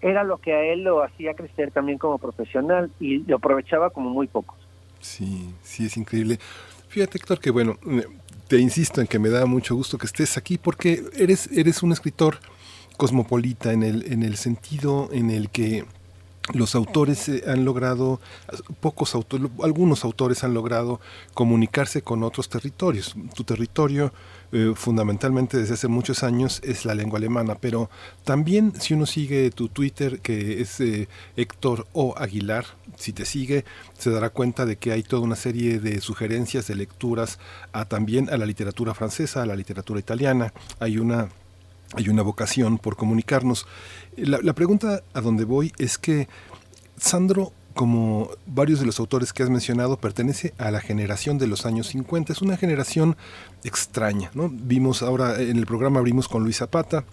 era 0.00 0.24
lo 0.24 0.38
que 0.38 0.52
a 0.52 0.62
él 0.62 0.84
lo 0.84 1.02
hacía 1.02 1.34
crecer 1.34 1.70
también 1.70 1.98
como 1.98 2.18
profesional 2.18 2.90
y 3.00 3.18
lo 3.18 3.36
aprovechaba 3.36 3.90
como 3.90 4.10
muy 4.10 4.26
pocos. 4.26 4.56
Sí, 5.00 5.54
sí, 5.62 5.86
es 5.86 5.96
increíble. 5.96 6.38
Fíjate, 6.88 7.18
Héctor, 7.18 7.38
que 7.38 7.50
bueno, 7.50 7.76
te 8.48 8.58
insisto 8.58 9.00
en 9.00 9.06
que 9.06 9.18
me 9.18 9.28
da 9.28 9.46
mucho 9.46 9.74
gusto 9.74 9.98
que 9.98 10.06
estés 10.06 10.36
aquí 10.36 10.58
porque 10.58 11.04
eres, 11.16 11.50
eres 11.52 11.82
un 11.82 11.92
escritor 11.92 12.38
cosmopolita 12.96 13.72
en 13.72 13.82
el, 13.82 14.12
en 14.12 14.22
el 14.22 14.36
sentido 14.36 15.08
en 15.12 15.30
el 15.30 15.50
que 15.50 15.84
los 16.52 16.74
autores 16.74 17.28
eh, 17.28 17.44
han 17.46 17.64
logrado, 17.64 18.20
pocos 18.80 19.14
autores, 19.14 19.50
algunos 19.62 20.04
autores 20.04 20.42
han 20.44 20.54
logrado 20.54 21.00
comunicarse 21.34 22.02
con 22.02 22.22
otros 22.22 22.48
territorios. 22.48 23.14
Tu 23.34 23.44
territorio 23.44 24.12
eh, 24.52 24.72
fundamentalmente 24.74 25.58
desde 25.58 25.74
hace 25.74 25.86
muchos 25.86 26.24
años 26.24 26.60
es 26.64 26.84
la 26.84 26.94
lengua 26.94 27.18
alemana, 27.18 27.54
pero 27.54 27.88
también 28.24 28.72
si 28.80 28.94
uno 28.94 29.06
sigue 29.06 29.50
tu 29.50 29.68
Twitter, 29.68 30.18
que 30.20 30.60
es 30.60 30.80
eh, 30.80 31.08
Héctor 31.36 31.86
O. 31.92 32.14
Aguilar, 32.18 32.64
si 32.96 33.12
te 33.12 33.24
sigue, 33.24 33.64
se 33.96 34.10
dará 34.10 34.30
cuenta 34.30 34.66
de 34.66 34.76
que 34.76 34.90
hay 34.90 35.04
toda 35.04 35.22
una 35.22 35.36
serie 35.36 35.78
de 35.78 36.00
sugerencias, 36.00 36.66
de 36.66 36.74
lecturas 36.74 37.38
a, 37.72 37.84
también 37.84 38.28
a 38.28 38.36
la 38.36 38.46
literatura 38.46 38.92
francesa, 38.92 39.42
a 39.42 39.46
la 39.46 39.54
literatura 39.54 40.00
italiana. 40.00 40.52
Hay 40.80 40.98
una 40.98 41.28
hay 41.94 42.08
una 42.08 42.22
vocación 42.22 42.78
por 42.78 42.96
comunicarnos. 42.96 43.66
La, 44.16 44.38
la, 44.42 44.52
pregunta 44.52 45.02
a 45.12 45.20
donde 45.20 45.44
voy 45.44 45.72
es 45.76 45.98
que 45.98 46.28
Sandro 46.96 47.52
como 47.74 48.30
varios 48.46 48.80
de 48.80 48.86
los 48.86 48.98
autores 49.00 49.32
que 49.32 49.42
has 49.42 49.50
mencionado, 49.50 49.96
pertenece 49.96 50.54
a 50.58 50.70
la 50.70 50.80
generación 50.80 51.38
de 51.38 51.46
los 51.46 51.66
años 51.66 51.88
50. 51.88 52.32
Es 52.32 52.42
una 52.42 52.56
generación 52.56 53.16
extraña, 53.64 54.30
¿no? 54.34 54.50
Vimos 54.52 55.02
ahora 55.02 55.40
en 55.40 55.56
el 55.56 55.66
programa 55.66 56.00
abrimos 56.00 56.28
con 56.28 56.42
Luis 56.42 56.58
Zapata, 56.58 57.04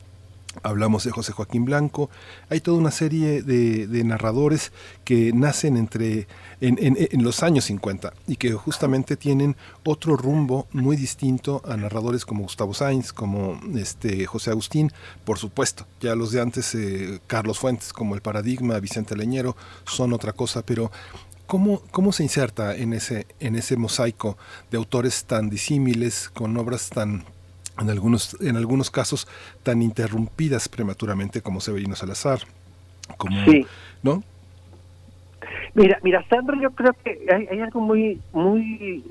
Hablamos 0.64 1.04
de 1.04 1.12
José 1.12 1.32
Joaquín 1.32 1.66
Blanco. 1.66 2.10
Hay 2.50 2.60
toda 2.60 2.78
una 2.78 2.92
serie 2.92 3.42
de, 3.42 4.04
narradores 4.04 4.72
que 5.04 5.34
nacen 5.34 5.76
entre 5.78 6.28
en, 6.62 7.24
los 7.24 7.44
años 7.44 7.66
50 7.66 8.14
y 8.28 8.38
que 8.38 8.54
justamente 8.54 9.18
tienen 9.18 9.56
otro 9.84 10.16
rumbo 10.16 10.68
muy 10.72 10.96
distinto 10.96 11.62
a 11.66 11.76
narradores 11.76 12.26
como 12.26 12.44
Gustavo 12.44 12.74
Sainz, 12.74 13.12
como 13.12 13.60
este 13.76 14.26
José 14.26 14.52
Agustín, 14.52 14.92
por 15.26 15.40
supuesto. 15.40 15.86
Ya 16.00 16.16
los 16.16 16.32
de 16.32 16.42
antes, 16.42 16.74
eh, 16.76 17.20
Carlos 17.28 17.60
Fuentes, 17.60 17.92
como 17.92 18.16
El 18.16 18.22
Paradigma, 18.22 18.80
Vicente 18.80 19.16
Leñero, 19.16 19.56
son 19.86 20.14
otra 20.14 20.34
cosa, 20.34 20.64
pero 20.66 20.92
¿Cómo, 21.48 21.82
¿Cómo, 21.92 22.12
se 22.12 22.24
inserta 22.24 22.76
en 22.76 22.92
ese, 22.92 23.26
en 23.40 23.56
ese 23.56 23.78
mosaico 23.78 24.38
de 24.70 24.76
autores 24.76 25.24
tan 25.24 25.50
disímiles, 25.50 26.30
con 26.34 26.58
obras 26.58 26.90
tan 26.90 27.24
en 27.80 27.90
algunos, 27.90 28.40
en 28.42 28.58
algunos 28.58 28.90
casos 28.90 29.28
tan 29.64 29.82
interrumpidas 29.82 30.70
prematuramente 30.70 31.42
como 31.42 31.62
Severino 31.62 31.96
Salazar, 31.96 32.40
como, 33.18 33.44
sí. 33.46 33.66
¿no? 34.04 34.24
Mira, 35.74 36.00
mira, 36.02 36.26
Sandro, 36.28 36.60
yo 36.60 36.72
creo 36.72 36.94
que 37.04 37.28
hay, 37.32 37.60
algo 37.60 37.80
muy, 37.80 38.20
muy, 38.34 39.04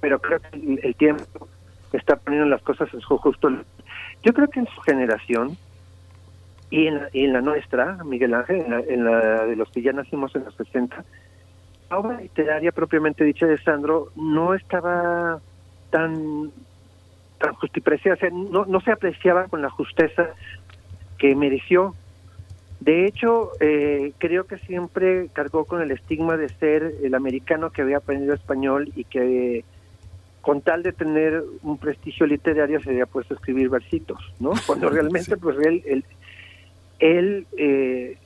pero 0.00 0.20
creo 0.20 0.38
que 0.40 0.78
el, 0.82 0.94
tiempo 0.94 1.48
está 1.92 2.16
poniendo 2.16 2.48
las 2.48 2.62
cosas 2.62 2.92
en 2.94 3.00
su 3.00 3.18
justo. 3.18 3.50
Yo 4.22 4.32
creo 4.32 4.48
que 4.48 4.60
en 4.60 4.66
su 4.66 4.80
generación 4.82 5.56
y 6.70 6.86
en 6.86 6.94
la, 6.96 7.08
en 7.12 7.32
la 7.32 7.40
nuestra, 7.40 7.98
Miguel 8.04 8.34
Ángel, 8.34 8.64
en 8.88 9.04
la, 9.04 9.46
de 9.46 9.56
los 9.56 9.68
que 9.70 9.82
ya 9.82 9.92
nacimos 9.92 10.34
en 10.36 10.44
los 10.44 10.54
60, 10.54 11.04
la 11.90 11.98
obra 11.98 12.20
literaria 12.20 12.70
propiamente 12.70 13.24
dicha 13.24 13.46
de 13.46 13.58
Sandro 13.58 14.12
no 14.14 14.54
estaba 14.54 15.40
tan 15.90 16.52
tan 17.40 17.54
no, 18.52 18.66
no 18.66 18.80
se 18.80 18.92
apreciaba 18.92 19.48
con 19.48 19.62
la 19.62 19.70
justeza 19.70 20.28
que 21.18 21.34
mereció. 21.34 21.94
De 22.80 23.06
hecho, 23.06 23.50
eh, 23.60 24.12
creo 24.18 24.44
que 24.44 24.58
siempre 24.58 25.28
cargó 25.32 25.64
con 25.64 25.82
el 25.82 25.90
estigma 25.90 26.36
de 26.36 26.48
ser 26.48 26.94
el 27.02 27.14
americano 27.14 27.70
que 27.70 27.82
había 27.82 27.98
aprendido 27.98 28.34
español 28.34 28.90
y 28.94 29.04
que 29.04 29.64
con 30.40 30.62
tal 30.62 30.82
de 30.82 30.92
tener 30.92 31.42
un 31.62 31.76
prestigio 31.76 32.26
literario 32.26 32.80
se 32.80 32.90
había 32.90 33.06
puesto 33.06 33.34
a 33.34 33.36
escribir 33.36 33.68
versitos, 33.68 34.18
¿no? 34.38 34.52
Cuando 34.66 34.88
realmente, 34.88 35.36
pues 35.36 35.58
él, 35.58 36.04
él, 36.98 37.46
eh, 37.56 38.16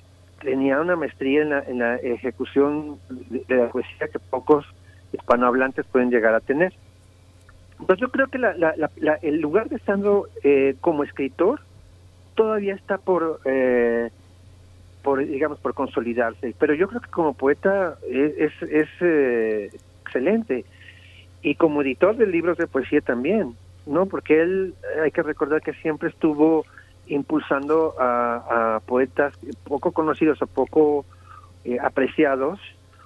tenía 0.40 0.80
una 0.80 0.94
maestría 0.94 1.42
en 1.42 1.50
la, 1.50 1.60
en 1.60 1.78
la 1.78 1.96
ejecución 1.96 2.98
de, 3.08 3.44
de 3.48 3.56
la 3.56 3.68
poesía 3.70 4.08
que 4.08 4.18
pocos 4.18 4.64
hispanohablantes 5.12 5.86
pueden 5.86 6.10
llegar 6.10 6.34
a 6.34 6.40
tener. 6.40 6.72
Pues 7.86 7.98
yo 7.98 8.08
creo 8.08 8.28
que 8.28 8.38
el 9.22 9.40
lugar 9.40 9.68
de 9.68 9.78
Sandro 9.80 10.26
eh, 10.42 10.74
como 10.80 11.04
escritor 11.04 11.60
todavía 12.34 12.74
está 12.74 12.98
por, 12.98 13.40
eh, 13.44 14.10
por, 15.02 15.24
digamos, 15.24 15.58
por 15.58 15.74
consolidarse. 15.74 16.54
Pero 16.58 16.74
yo 16.74 16.88
creo 16.88 17.00
que 17.00 17.10
como 17.10 17.34
poeta 17.34 17.96
es, 18.08 18.52
es, 18.62 18.88
eh, 19.00 19.70
excelente. 20.02 20.64
Y 21.42 21.56
como 21.56 21.82
editor 21.82 22.16
de 22.16 22.26
libros 22.26 22.56
de 22.56 22.66
poesía 22.66 23.00
también, 23.00 23.54
¿no? 23.86 24.06
Porque 24.06 24.40
él, 24.40 24.74
hay 25.02 25.10
que 25.10 25.22
recordar 25.22 25.60
que 25.60 25.74
siempre 25.74 26.08
estuvo 26.08 26.64
impulsando 27.06 27.94
a, 27.98 28.76
a 28.76 28.80
poetas 28.80 29.34
poco 29.64 29.92
conocidos 29.92 30.40
o 30.40 30.46
poco 30.46 31.04
apreciados 31.82 32.58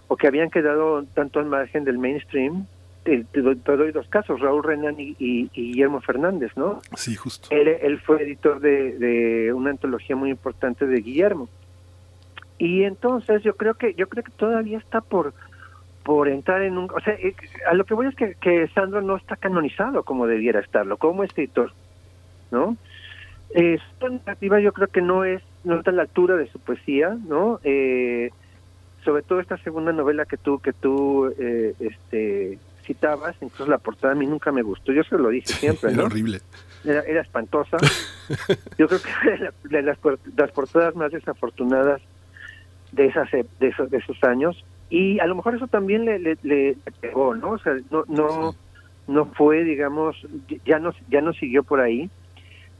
o 0.07 0.17
que 0.17 0.27
habían 0.27 0.51
quedado 0.51 1.05
tanto 1.15 1.41
al 1.41 1.47
margen 1.47 1.85
del 1.85 1.99
mainstream. 1.99 2.67
Te, 3.05 3.25
te 3.33 3.41
doy- 3.41 3.57
te 3.61 3.77
doy 3.77 3.93
dos 3.93 4.09
casos, 4.09 4.41
Raúl 4.41 4.63
Renan 4.65 4.99
y, 4.99 5.15
y- 5.19 5.51
y 5.53 5.73
Guillermo 5.73 6.01
Fernández, 6.01 6.51
¿no? 6.57 6.81
Sí, 6.97 7.15
justo. 7.15 7.49
Él, 7.51 7.69
él 7.69 8.01
fue 8.01 8.23
editor 8.23 8.61
de, 8.61 8.99
de 8.99 9.53
una 9.53 9.71
antología 9.71 10.17
muy 10.17 10.31
importante 10.31 10.87
de 10.87 11.01
Guillermo. 11.01 11.49
Y 12.59 12.83
entonces 12.83 13.43
yo 13.45 13.55
creo 13.55 13.75
que 13.75 13.95
yo 13.95 14.09
creo 14.09 14.25
que 14.25 14.33
todavía 14.33 14.79
está 14.79 15.01
por 15.01 15.33
por 16.03 16.29
entrar 16.29 16.63
en 16.63 16.79
un, 16.79 16.89
o 16.91 17.01
sea, 17.01 17.15
eh, 17.15 17.35
a 17.71 17.75
lo 17.75 17.85
que 17.85 17.93
voy 17.95 18.07
es 18.07 18.15
que, 18.15 18.35
que 18.41 18.67
Sandro 18.75 19.03
no 19.03 19.17
está 19.17 19.37
canonizado 19.37 20.03
como 20.05 20.27
debiera 20.27 20.59
estarlo, 20.61 20.97
como 20.97 21.23
escritor, 21.23 21.73
¿no? 22.51 22.77
Eh, 23.55 23.79
su 24.01 24.09
narrativa 24.09 24.59
yo 24.61 24.73
creo 24.73 24.89
que 24.89 25.03
no 25.03 25.25
es 25.25 25.43
no 25.65 25.77
está 25.79 25.91
a 25.91 25.95
la 25.95 26.03
altura 26.03 26.37
de 26.37 26.49
su 26.49 26.59
poesía, 26.61 27.17
¿no? 27.27 27.61
Eh, 27.63 28.31
sobre 29.05 29.23
todo 29.23 29.39
esta 29.41 29.57
segunda 29.59 29.93
novela 29.93 30.25
que 30.27 30.37
tú 30.39 30.59
que 30.61 30.73
tú 30.73 31.33
eh, 31.39 31.75
este 31.79 32.59
citabas, 32.89 33.37
incluso 33.41 33.71
la 33.71 33.79
portada 33.79 34.15
a 34.15 34.17
mí 34.17 34.27
nunca 34.27 34.51
me 34.51 34.63
gustó, 34.63 34.93
yo 34.93 35.05
se 35.05 35.17
lo 35.17 35.29
dije 35.29 35.53
siempre, 35.53 35.93
Era 35.93 36.05
horrible. 36.05 36.41
era, 36.85 37.01
era 37.03 37.21
espantosa. 37.21 37.77
Yo 38.79 38.87
creo 38.89 39.01
que 39.01 39.31
de, 39.31 39.39
la- 39.39 39.55
de 39.65 39.83
las, 39.83 39.99
las 40.37 40.51
portadas 40.53 40.95
más 40.95 41.11
desafortunadas 41.13 42.03
de 42.93 43.07
esas 43.07 43.33
e- 43.33 43.47
de 43.59 43.69
esos, 43.69 43.91
de 43.91 43.99
esos 43.99 44.17
años 44.23 44.63
y 44.91 45.19
a 45.21 45.27
lo 45.27 45.35
mejor 45.35 45.55
eso 45.55 45.67
también 45.67 46.05
le, 46.05 46.19
le, 46.19 46.37
le 46.43 46.77
pegó, 47.01 47.35
¿no? 47.35 47.53
O 47.53 47.59
sea, 47.59 47.75
no 47.91 48.05
no 48.09 48.55
no 49.07 49.25
fue, 49.35 49.65
digamos, 49.65 50.17
ya 50.67 50.79
no 50.79 50.93
ya 51.09 51.21
no 51.23 51.33
siguió 51.33 51.63
por 51.63 51.81
ahí, 51.81 52.11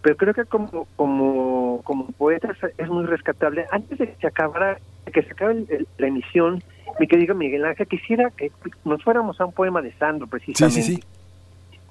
pero 0.03 0.17
creo 0.17 0.35
que 0.35 0.45
como 0.45 0.87
como 0.97 1.81
como 1.85 2.07
poeta 2.13 2.55
es- 2.77 2.89
muy 2.89 3.07
rescatable. 3.07 3.65
Antes 3.71 3.99
de 3.99 4.07
que 4.09 4.17
se 4.21 4.27
acabara 4.27 4.79
que 5.13 5.23
se 5.23 5.33
acabe 5.33 5.53
el- 5.53 5.67
el- 5.71 5.89
la 5.97 6.07
emisión, 6.09 6.63
mi 6.99 7.07
querido 7.07 7.35
Miguel 7.35 7.65
Ángel, 7.65 7.87
quisiera 7.87 8.31
que 8.31 8.51
nos 8.85 9.03
fuéramos 9.03 9.41
a 9.41 9.45
un 9.47 9.53
poema 9.53 9.83
de 9.83 9.93
Sandro, 9.93 10.27
precisamente. 10.27 10.83
sí, 10.83 10.97
sí. 10.97 11.03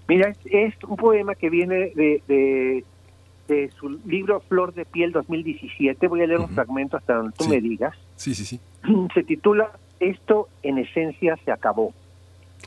Mira, 0.07 0.33
es, 0.45 0.73
un 0.83 0.95
poema 0.95 1.35
que 1.35 1.49
viene 1.49 1.91
de, 1.93 2.21
de, 2.27 2.83
de 3.49 3.69
su 3.77 3.89
libro 4.05 4.39
Flor 4.47 4.73
de 4.73 4.85
Piel 4.85 5.11
2017. 5.11 6.07
Voy 6.07 6.21
a 6.21 6.27
leer 6.27 6.39
un 6.39 6.47
fragmento 6.49 6.95
hasta 6.95 7.15
donde 7.15 7.33
tú 7.37 7.43
Sí. 7.43 7.49
me 7.49 7.59
digas. 7.59 7.93
Sí, 8.15 8.33
sí, 8.33 8.45
sí. 8.45 8.59
Se 9.13 9.23
titula 9.23 9.71
Esto 9.99 10.47
en 10.63 10.77
esencia 10.77 11.37
se 11.43 11.51
acabó. 11.51 11.93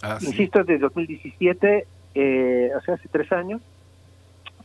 Ah. 0.02 0.18
Insisto, 0.20 0.60
es 0.60 0.67
de 0.67 0.78
2017, 0.78 1.86
eh, 2.15 2.70
o 2.76 2.81
sea, 2.83 2.94
hace 2.94 3.09
tres 3.09 3.31
años. 3.33 3.62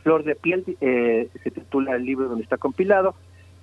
Flor 0.04 0.24
de 0.24 0.36
Piel 0.36 0.64
eh, 0.82 1.30
se 1.44 1.52
titula 1.52 1.96
el 1.96 2.06
libro 2.06 2.28
donde 2.28 2.44
está 2.44 2.58
compilado 2.58 3.16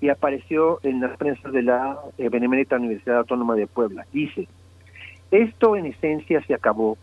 y 0.03 0.09
apareció 0.09 0.81
en 0.83 1.01
las 1.01 1.17
prensa 1.17 1.49
de 1.49 1.63
la 1.63 1.97
eh, 2.19 2.29
Benemérita 2.29 2.77
Universidad 2.77 3.19
Autónoma 3.19 3.55
de 3.55 3.69
Puebla. 3.69 4.05
Dice, 4.13 4.49
esto 5.31 5.77
en 5.77 5.87
esencia 5.87 6.43
se 6.43 6.55
acabó. 6.55 6.99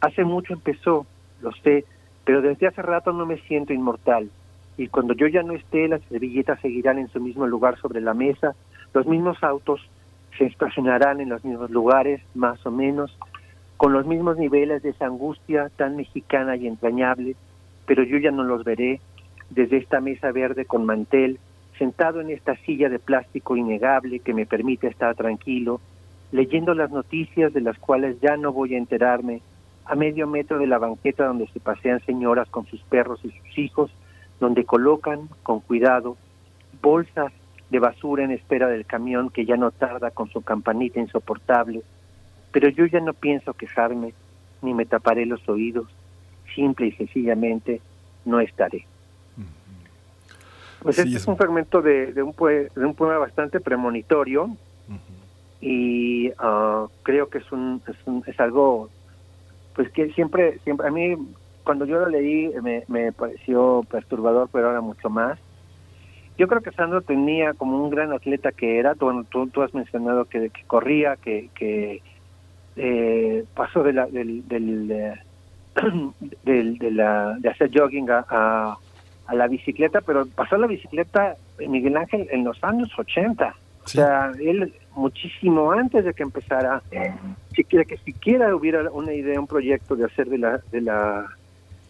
Hace 0.00 0.22
mucho 0.22 0.52
empezó, 0.52 1.04
lo 1.42 1.50
sé, 1.64 1.84
pero 2.24 2.40
desde 2.40 2.68
hace 2.68 2.80
rato 2.80 3.12
no 3.12 3.26
me 3.26 3.38
siento 3.38 3.72
inmortal. 3.72 4.30
Y 4.76 4.86
cuando 4.86 5.14
yo 5.14 5.26
ya 5.26 5.42
no 5.42 5.54
esté, 5.54 5.88
las 5.88 6.00
servilletas 6.02 6.60
seguirán 6.60 7.00
en 7.00 7.08
su 7.08 7.20
mismo 7.20 7.44
lugar 7.44 7.76
sobre 7.80 8.00
la 8.00 8.14
mesa, 8.14 8.54
los 8.94 9.04
mismos 9.04 9.42
autos 9.42 9.80
se 10.38 10.44
estacionarán 10.44 11.20
en 11.20 11.30
los 11.30 11.44
mismos 11.44 11.70
lugares, 11.70 12.22
más 12.36 12.64
o 12.64 12.70
menos, 12.70 13.18
con 13.76 13.92
los 13.92 14.06
mismos 14.06 14.38
niveles 14.38 14.80
de 14.84 14.90
esa 14.90 15.06
angustia 15.06 15.72
tan 15.74 15.96
mexicana 15.96 16.54
y 16.54 16.68
entrañable, 16.68 17.34
pero 17.84 18.04
yo 18.04 18.18
ya 18.18 18.30
no 18.30 18.44
los 18.44 18.62
veré 18.62 19.00
desde 19.50 19.78
esta 19.78 20.00
mesa 20.00 20.30
verde 20.30 20.66
con 20.66 20.86
mantel, 20.86 21.40
sentado 21.78 22.20
en 22.20 22.30
esta 22.30 22.56
silla 22.56 22.88
de 22.88 22.98
plástico 22.98 23.56
innegable 23.56 24.20
que 24.20 24.34
me 24.34 24.46
permite 24.46 24.88
estar 24.88 25.14
tranquilo, 25.14 25.80
leyendo 26.32 26.74
las 26.74 26.90
noticias 26.90 27.52
de 27.52 27.60
las 27.60 27.78
cuales 27.78 28.20
ya 28.20 28.36
no 28.36 28.52
voy 28.52 28.74
a 28.74 28.78
enterarme, 28.78 29.40
a 29.84 29.94
medio 29.94 30.26
metro 30.26 30.58
de 30.58 30.66
la 30.66 30.78
banqueta 30.78 31.26
donde 31.26 31.46
se 31.48 31.60
pasean 31.60 32.04
señoras 32.04 32.48
con 32.50 32.66
sus 32.66 32.82
perros 32.82 33.20
y 33.24 33.30
sus 33.30 33.58
hijos, 33.58 33.90
donde 34.40 34.64
colocan, 34.64 35.28
con 35.42 35.60
cuidado, 35.60 36.16
bolsas 36.82 37.32
de 37.70 37.78
basura 37.78 38.24
en 38.24 38.32
espera 38.32 38.68
del 38.68 38.84
camión 38.84 39.30
que 39.30 39.46
ya 39.46 39.56
no 39.56 39.70
tarda 39.70 40.10
con 40.10 40.28
su 40.28 40.42
campanita 40.42 41.00
insoportable, 41.00 41.82
pero 42.52 42.68
yo 42.68 42.86
ya 42.86 43.00
no 43.00 43.14
pienso 43.14 43.54
quejarme, 43.54 44.14
ni 44.62 44.74
me 44.74 44.86
taparé 44.86 45.26
los 45.26 45.46
oídos, 45.48 45.88
simple 46.54 46.88
y 46.88 46.92
sencillamente 46.92 47.80
no 48.24 48.40
estaré. 48.40 48.86
Pues 50.82 50.96
Sí, 50.96 51.02
este 51.02 51.16
es- 51.16 51.22
es 51.22 51.28
un 51.28 51.36
fragmento 51.36 51.82
de, 51.82 52.12
de 52.12 52.22
un, 52.22 52.32
de 52.38 52.84
un 52.86 52.94
poema 52.94 53.18
bastante 53.18 53.60
premonitorio. 53.60 54.50
Y 55.60 56.30
ah, 56.38 56.86
creo 57.02 57.28
que 57.28 57.38
es, 57.38 57.50
un, 57.52 57.82
es, 57.86 57.96
un- 58.06 58.22
es 58.26 58.38
algo 58.40 58.90
pues 59.74 59.90
que 59.92 60.10
siempre, 60.12 60.58
siempre 60.60 60.88
a 60.88 60.90
mí 60.90 61.16
cuando 61.64 61.84
yo 61.84 61.98
lo 62.00 62.08
leí 62.08 62.50
me, 62.62 62.84
me 62.88 63.12
pareció 63.12 63.82
perturbador, 63.90 64.48
pero 64.52 64.68
ahora 64.68 64.80
mucho 64.80 65.08
más. 65.10 65.38
Yo 66.36 66.46
creo 66.48 66.60
que 66.62 66.70
Sandro 66.72 67.02
tenía 67.02 67.52
como 67.54 67.82
un 67.82 67.90
gran 67.90 68.12
atleta 68.12 68.52
que 68.52 68.78
era, 68.78 68.94
tú, 68.94 69.24
tú, 69.30 69.48
tú 69.48 69.62
has 69.62 69.74
mencionado 69.74 70.24
que, 70.24 70.50
que 70.50 70.62
corría, 70.66 71.16
que, 71.16 71.50
que 71.56 72.00
eh, 72.76 73.44
pasó 73.54 73.82
de 73.82 73.92
la, 73.92 74.06
del, 74.06 74.46
del, 74.48 74.90
eh, 74.90 75.14
de, 76.44 76.90
la, 76.92 77.36
de 77.40 77.48
hacer 77.48 77.70
jogging 77.74 78.08
a, 78.10 78.24
a, 78.30 78.78
a 79.28 79.34
la 79.34 79.46
bicicleta, 79.46 80.00
pero 80.00 80.26
pasó 80.26 80.56
la 80.56 80.66
bicicleta 80.66 81.36
Miguel 81.58 81.96
Ángel 81.98 82.26
en 82.30 82.44
los 82.44 82.62
años 82.64 82.90
80. 82.98 83.54
O 83.84 83.88
sea, 83.88 84.32
él 84.40 84.72
muchísimo 84.94 85.70
antes 85.70 86.04
de 86.04 86.14
que 86.14 86.22
empezara, 86.22 86.82
siquiera 87.54 87.84
que 87.84 87.98
siquiera 87.98 88.54
hubiera 88.54 88.90
una 88.90 89.12
idea, 89.12 89.38
un 89.38 89.46
proyecto 89.46 89.96
de 89.96 90.06
hacer 90.06 90.28
de 90.28 90.38
la, 90.38 90.60
de 90.72 90.80
la 90.80 91.26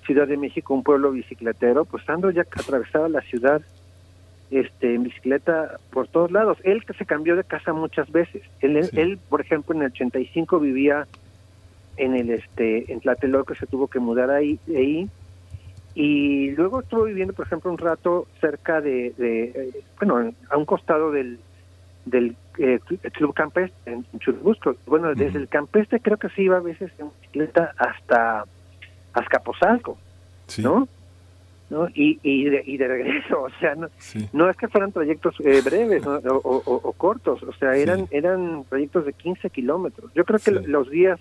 Ciudad 0.04 0.26
de 0.26 0.36
México 0.36 0.74
un 0.74 0.82
pueblo 0.82 1.12
bicicletero, 1.12 1.84
pues 1.84 2.04
Sandro 2.04 2.30
ya 2.30 2.42
atravesaba 2.42 3.08
la 3.08 3.20
ciudad 3.22 3.62
este 4.50 4.94
en 4.94 5.04
bicicleta 5.04 5.78
por 5.90 6.08
todos 6.08 6.32
lados. 6.32 6.58
Él 6.64 6.84
que 6.84 6.94
se 6.94 7.06
cambió 7.06 7.36
de 7.36 7.44
casa 7.44 7.72
muchas 7.72 8.10
veces. 8.10 8.42
Él, 8.60 8.76
él, 8.76 9.18
por 9.28 9.40
ejemplo, 9.40 9.76
en 9.76 9.82
el 9.82 9.92
85 9.92 10.58
vivía 10.58 11.06
en 11.98 12.14
el 12.14 12.30
este 12.30 12.92
en 12.92 13.00
Tlatelolco, 13.00 13.54
se 13.54 13.66
tuvo 13.66 13.86
que 13.88 13.98
mudar 13.98 14.30
ahí, 14.30 14.58
de 14.66 14.78
ahí 14.78 15.10
y 16.00 16.50
luego 16.52 16.80
estuvo 16.80 17.04
viviendo, 17.04 17.32
por 17.34 17.46
ejemplo, 17.46 17.70
un 17.72 17.78
rato 17.78 18.26
cerca 18.40 18.80
de, 18.80 19.12
de, 19.18 19.44
eh, 19.46 19.70
bueno, 19.98 20.32
a 20.50 20.56
un 20.56 20.64
costado 20.64 21.10
del 21.10 21.38
del 22.04 22.36
eh, 22.58 22.78
cl- 22.88 23.12
Club 23.12 23.34
Campestre 23.34 23.74
en 23.92 24.06
Churubusco. 24.20 24.76
Bueno, 24.86 25.14
desde 25.14 25.38
el 25.38 25.48
Campestre 25.48 26.00
creo 26.00 26.16
que 26.16 26.28
se 26.30 26.42
iba 26.42 26.56
a 26.56 26.60
veces 26.60 26.90
en 26.98 27.10
bicicleta 27.20 27.74
hasta 27.76 28.44
Azcapotzalco, 29.12 29.98
¿no? 30.62 30.88
¿no? 31.70 31.88
Y, 31.94 32.18
y, 32.22 32.44
de, 32.44 32.62
y 32.64 32.76
de 32.78 32.88
regreso, 32.88 33.42
o 33.42 33.50
sea, 33.60 33.74
no, 33.74 33.88
no 34.32 34.48
es 34.48 34.56
que 34.56 34.68
fueran 34.68 34.92
trayectos 34.92 35.34
eh, 35.40 35.60
breves 35.62 36.02
¿no? 36.02 36.12
o, 36.16 36.36
o- 36.36 36.62
o- 36.64 36.80
o 36.88 36.92
cortos, 36.92 37.42
o 37.42 37.52
sea, 37.54 37.76
eran 37.76 38.06
eran 38.10 38.64
proyectos 38.64 39.04
de 39.04 39.12
15 39.12 39.50
kilómetros. 39.50 40.10
Yo 40.14 40.24
creo 40.24 40.38
que 40.38 40.50
lo- 40.52 40.60
los 40.66 40.88
días, 40.90 41.20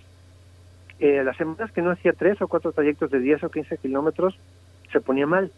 eh, 1.00 1.22
las 1.22 1.36
semanas 1.36 1.70
que 1.72 1.82
no 1.82 1.90
hacía 1.90 2.12
tres 2.14 2.40
o 2.40 2.48
cuatro 2.48 2.72
trayectos 2.72 3.10
de 3.10 3.20
10 3.20 3.44
o 3.44 3.50
15 3.50 3.76
kilómetros, 3.78 4.38
se 4.92 5.00
ponía 5.00 5.26
mal. 5.26 5.50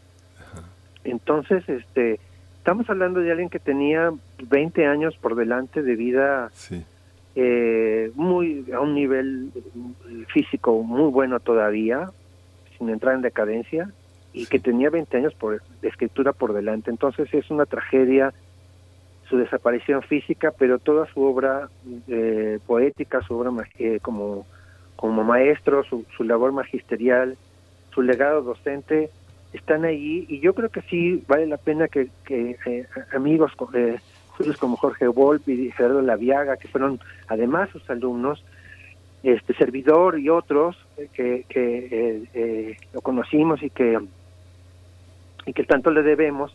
Entonces, 1.05 1.67
este, 1.69 2.21
estamos 2.59 2.89
hablando 2.91 3.21
de 3.21 3.31
alguien 3.31 3.49
que 3.49 3.59
tenía 3.59 4.13
20 4.49 4.87
años 4.87 5.17
por 5.17 5.35
delante 5.35 5.83
de 5.83 5.97
vida 5.97 6.51
eh, 7.35 8.11
muy 8.15 8.67
a 8.73 8.81
un 8.81 8.95
nivel 8.95 9.51
físico 10.29 10.83
muy 10.83 11.11
bueno 11.11 11.41
todavía, 11.41 12.11
sin 12.77 12.91
entrar 12.91 13.15
en 13.15 13.23
decadencia, 13.23 13.91
y 14.33 14.47
que 14.47 14.59
tenía 14.59 14.91
20 14.91 15.17
años 15.17 15.35
por 15.35 15.63
de 15.81 15.89
escritura 15.89 16.33
por 16.33 16.53
delante. 16.53 16.91
Entonces 16.91 17.33
es 17.33 17.51
una 17.51 17.67
tragedia 17.67 18.33
su 19.31 19.39
desaparición 19.39 20.03
física, 20.03 20.53
pero 20.59 20.81
toda 20.81 21.07
su 21.07 21.23
obra 21.23 21.69
eh, 22.09 22.59
poética, 22.67 23.23
su 23.23 23.37
obra 23.39 23.53
eh, 23.79 24.01
como, 24.03 24.45
como 24.97 25.23
maestro, 25.23 25.85
su, 25.85 26.05
su 26.17 26.25
labor 26.25 26.51
magisterial, 26.51 27.39
su 27.95 28.03
legado 28.03 28.43
docente, 28.43 29.09
están 29.53 29.85
allí 29.85 30.27
y 30.29 30.41
yo 30.41 30.55
creo 30.55 30.69
que 30.69 30.83
sí 30.83 31.23
vale 31.27 31.47
la 31.47 31.57
pena 31.57 31.89
que, 31.89 32.09
que 32.25 32.57
eh, 32.67 32.87
amigos 33.15 33.53
eh, 33.75 33.99
como 34.59 34.77
Jorge 34.77 35.07
Volpi 35.09 35.53
y 35.53 35.73
Gerardo 35.73 36.03
Laviaga, 36.03 36.57
que 36.57 36.69
fueron 36.69 37.01
además 37.29 37.69
sus 37.71 37.89
alumnos, 37.91 38.45
este 39.23 39.55
servidor 39.55 40.19
y 40.19 40.31
otros 40.31 40.77
eh, 40.97 41.09
que, 41.13 41.45
que 41.49 41.79
eh, 41.91 42.23
eh, 42.33 42.77
lo 42.93 43.01
conocimos 43.03 43.63
y 43.63 43.71
que 43.71 43.99
y 45.47 45.53
que 45.53 45.65
tanto 45.65 45.91
le 45.91 46.03
debemos, 46.03 46.55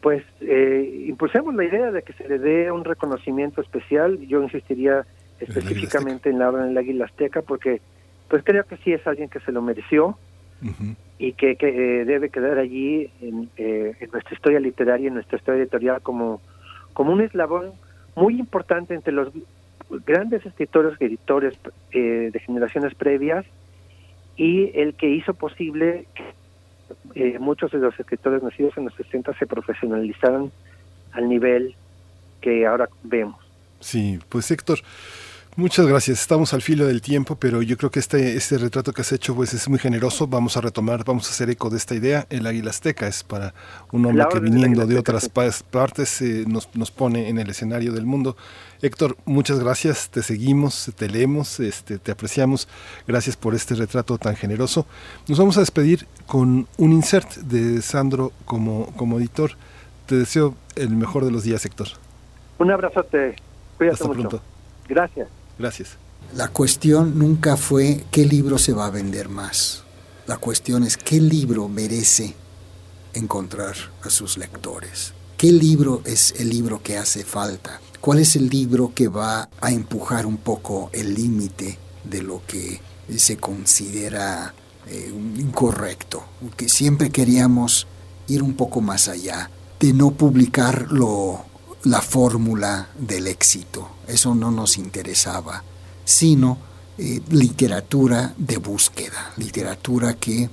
pues 0.00 0.24
eh, 0.40 1.04
impulsemos 1.06 1.54
la 1.54 1.64
idea 1.64 1.90
de 1.90 2.02
que 2.02 2.12
se 2.12 2.28
le 2.28 2.38
dé 2.38 2.70
un 2.70 2.84
reconocimiento 2.84 3.60
especial. 3.60 4.18
Yo 4.26 4.42
insistiría 4.42 5.06
específicamente 5.38 6.28
en 6.28 6.38
la 6.38 6.50
obra 6.50 6.64
en 6.64 6.72
el 6.72 6.78
Águila 6.78 7.06
Azteca 7.06 7.42
porque 7.42 7.80
pues 8.28 8.42
creo 8.44 8.64
que 8.64 8.76
sí 8.78 8.92
es 8.92 9.06
alguien 9.06 9.28
que 9.28 9.40
se 9.40 9.52
lo 9.52 9.62
mereció 9.62 10.18
y 11.18 11.32
que, 11.32 11.56
que, 11.56 11.68
eh, 11.68 12.04
debe 12.04 12.30
quedar 12.30 12.58
allí 12.58 13.10
en, 13.20 13.50
eh, 13.56 13.94
en 14.00 14.10
nuestra 14.10 14.34
historia 14.34 14.60
literaria, 14.60 15.08
en 15.08 15.14
nuestra 15.14 15.38
historia 15.38 15.62
editorial 15.62 16.00
como, 16.02 16.40
como 16.92 17.12
un 17.12 17.20
eslabón 17.20 17.72
muy 18.14 18.38
importante 18.38 18.94
entre 18.94 19.12
los 19.12 19.32
grandes 20.06 20.44
escritores 20.46 20.94
y 21.00 21.04
editores 21.04 21.54
eh, 21.92 22.30
de 22.32 22.40
generaciones 22.40 22.94
previas 22.94 23.44
y 24.36 24.70
el 24.78 24.94
que 24.94 25.10
hizo 25.10 25.34
posible 25.34 26.06
que 26.14 27.34
eh, 27.34 27.38
muchos 27.38 27.70
de 27.72 27.78
los 27.78 27.98
escritores 27.98 28.42
nacidos 28.42 28.76
en 28.76 28.84
los 28.84 28.94
60 28.94 29.36
se 29.38 29.46
profesionalizaran 29.46 30.50
al 31.12 31.28
nivel 31.28 31.74
que 32.40 32.66
ahora 32.66 32.88
vemos. 33.02 33.38
Sí, 33.80 34.18
pues 34.28 34.50
Héctor, 34.50 34.80
Muchas 35.60 35.86
gracias. 35.86 36.22
Estamos 36.22 36.54
al 36.54 36.62
filo 36.62 36.86
del 36.86 37.02
tiempo, 37.02 37.36
pero 37.36 37.60
yo 37.60 37.76
creo 37.76 37.90
que 37.90 37.98
este, 37.98 38.34
este 38.34 38.56
retrato 38.56 38.94
que 38.94 39.02
has 39.02 39.12
hecho 39.12 39.34
pues 39.34 39.52
es 39.52 39.68
muy 39.68 39.78
generoso. 39.78 40.26
Vamos 40.26 40.56
a 40.56 40.62
retomar, 40.62 41.04
vamos 41.04 41.28
a 41.28 41.32
hacer 41.32 41.50
eco 41.50 41.68
de 41.68 41.76
esta 41.76 41.94
idea. 41.94 42.26
El 42.30 42.46
águila 42.46 42.70
azteca 42.70 43.06
es 43.06 43.22
para 43.22 43.52
un 43.92 44.06
hombre 44.06 44.24
que 44.32 44.40
viniendo 44.40 44.86
de, 44.86 44.98
otras 44.98 45.28
partes 45.28 46.22
eh, 46.22 46.44
nos, 46.48 46.74
nos, 46.74 46.90
pone 46.90 47.28
en 47.28 47.38
el 47.38 47.50
escenario 47.50 47.92
del 47.92 48.06
mundo. 48.06 48.38
Héctor, 48.80 49.18
muchas 49.26 49.60
gracias. 49.60 50.08
Te 50.08 50.22
seguimos, 50.22 50.90
te 50.96 51.10
leemos, 51.10 51.60
este, 51.60 51.98
te 51.98 52.10
apreciamos. 52.10 52.66
Gracias 53.06 53.36
por 53.36 53.54
este 53.54 53.74
retrato 53.74 54.16
tan 54.16 54.36
generoso. 54.36 54.86
Nos 55.28 55.38
vamos 55.38 55.58
a 55.58 55.60
despedir 55.60 56.06
con 56.26 56.68
un 56.78 56.92
insert 56.92 57.36
de 57.36 57.82
Sandro 57.82 58.32
como, 58.46 58.86
como 58.96 59.18
editor. 59.18 59.50
Te 60.06 60.14
deseo 60.14 60.54
el 60.76 60.96
mejor 60.96 61.26
de 61.26 61.32
los 61.32 61.42
días, 61.42 61.66
Héctor. 61.66 61.88
Un 62.56 62.70
abrazote. 62.70 63.36
Cuídate 63.76 63.96
Hasta 63.96 64.06
mucho. 64.06 64.20
pronto. 64.20 64.42
Gracias. 64.88 65.28
Gracias. 65.60 65.90
La 66.34 66.48
cuestión 66.48 67.18
nunca 67.18 67.58
fue 67.58 68.06
qué 68.10 68.24
libro 68.24 68.56
se 68.56 68.72
va 68.72 68.86
a 68.86 68.90
vender 68.90 69.28
más. 69.28 69.84
La 70.26 70.38
cuestión 70.38 70.84
es 70.84 70.96
qué 70.96 71.20
libro 71.20 71.68
merece 71.68 72.34
encontrar 73.12 73.74
a 74.02 74.08
sus 74.08 74.38
lectores. 74.38 75.12
¿Qué 75.36 75.52
libro 75.52 76.00
es 76.06 76.34
el 76.38 76.48
libro 76.48 76.82
que 76.82 76.96
hace 76.96 77.24
falta? 77.24 77.78
¿Cuál 78.00 78.20
es 78.20 78.36
el 78.36 78.48
libro 78.48 78.92
que 78.94 79.08
va 79.08 79.50
a 79.60 79.70
empujar 79.70 80.24
un 80.24 80.38
poco 80.38 80.88
el 80.94 81.12
límite 81.12 81.78
de 82.04 82.22
lo 82.22 82.40
que 82.46 82.80
se 83.18 83.36
considera 83.36 84.54
eh, 84.86 85.12
incorrecto? 85.36 86.24
Que 86.56 86.70
siempre 86.70 87.10
queríamos 87.10 87.86
ir 88.28 88.42
un 88.42 88.54
poco 88.54 88.80
más 88.80 89.08
allá, 89.08 89.50
de 89.78 89.92
no 89.92 90.12
publicar 90.12 90.86
lo, 90.90 91.44
la 91.84 92.02
fórmula 92.02 92.88
del 92.98 93.26
éxito. 93.26 93.88
Eso 94.06 94.34
no 94.34 94.50
nos 94.50 94.76
interesaba, 94.78 95.62
sino 96.04 96.58
eh, 96.98 97.20
literatura 97.30 98.34
de 98.36 98.58
búsqueda, 98.58 99.32
literatura 99.36 100.14
que 100.14 100.50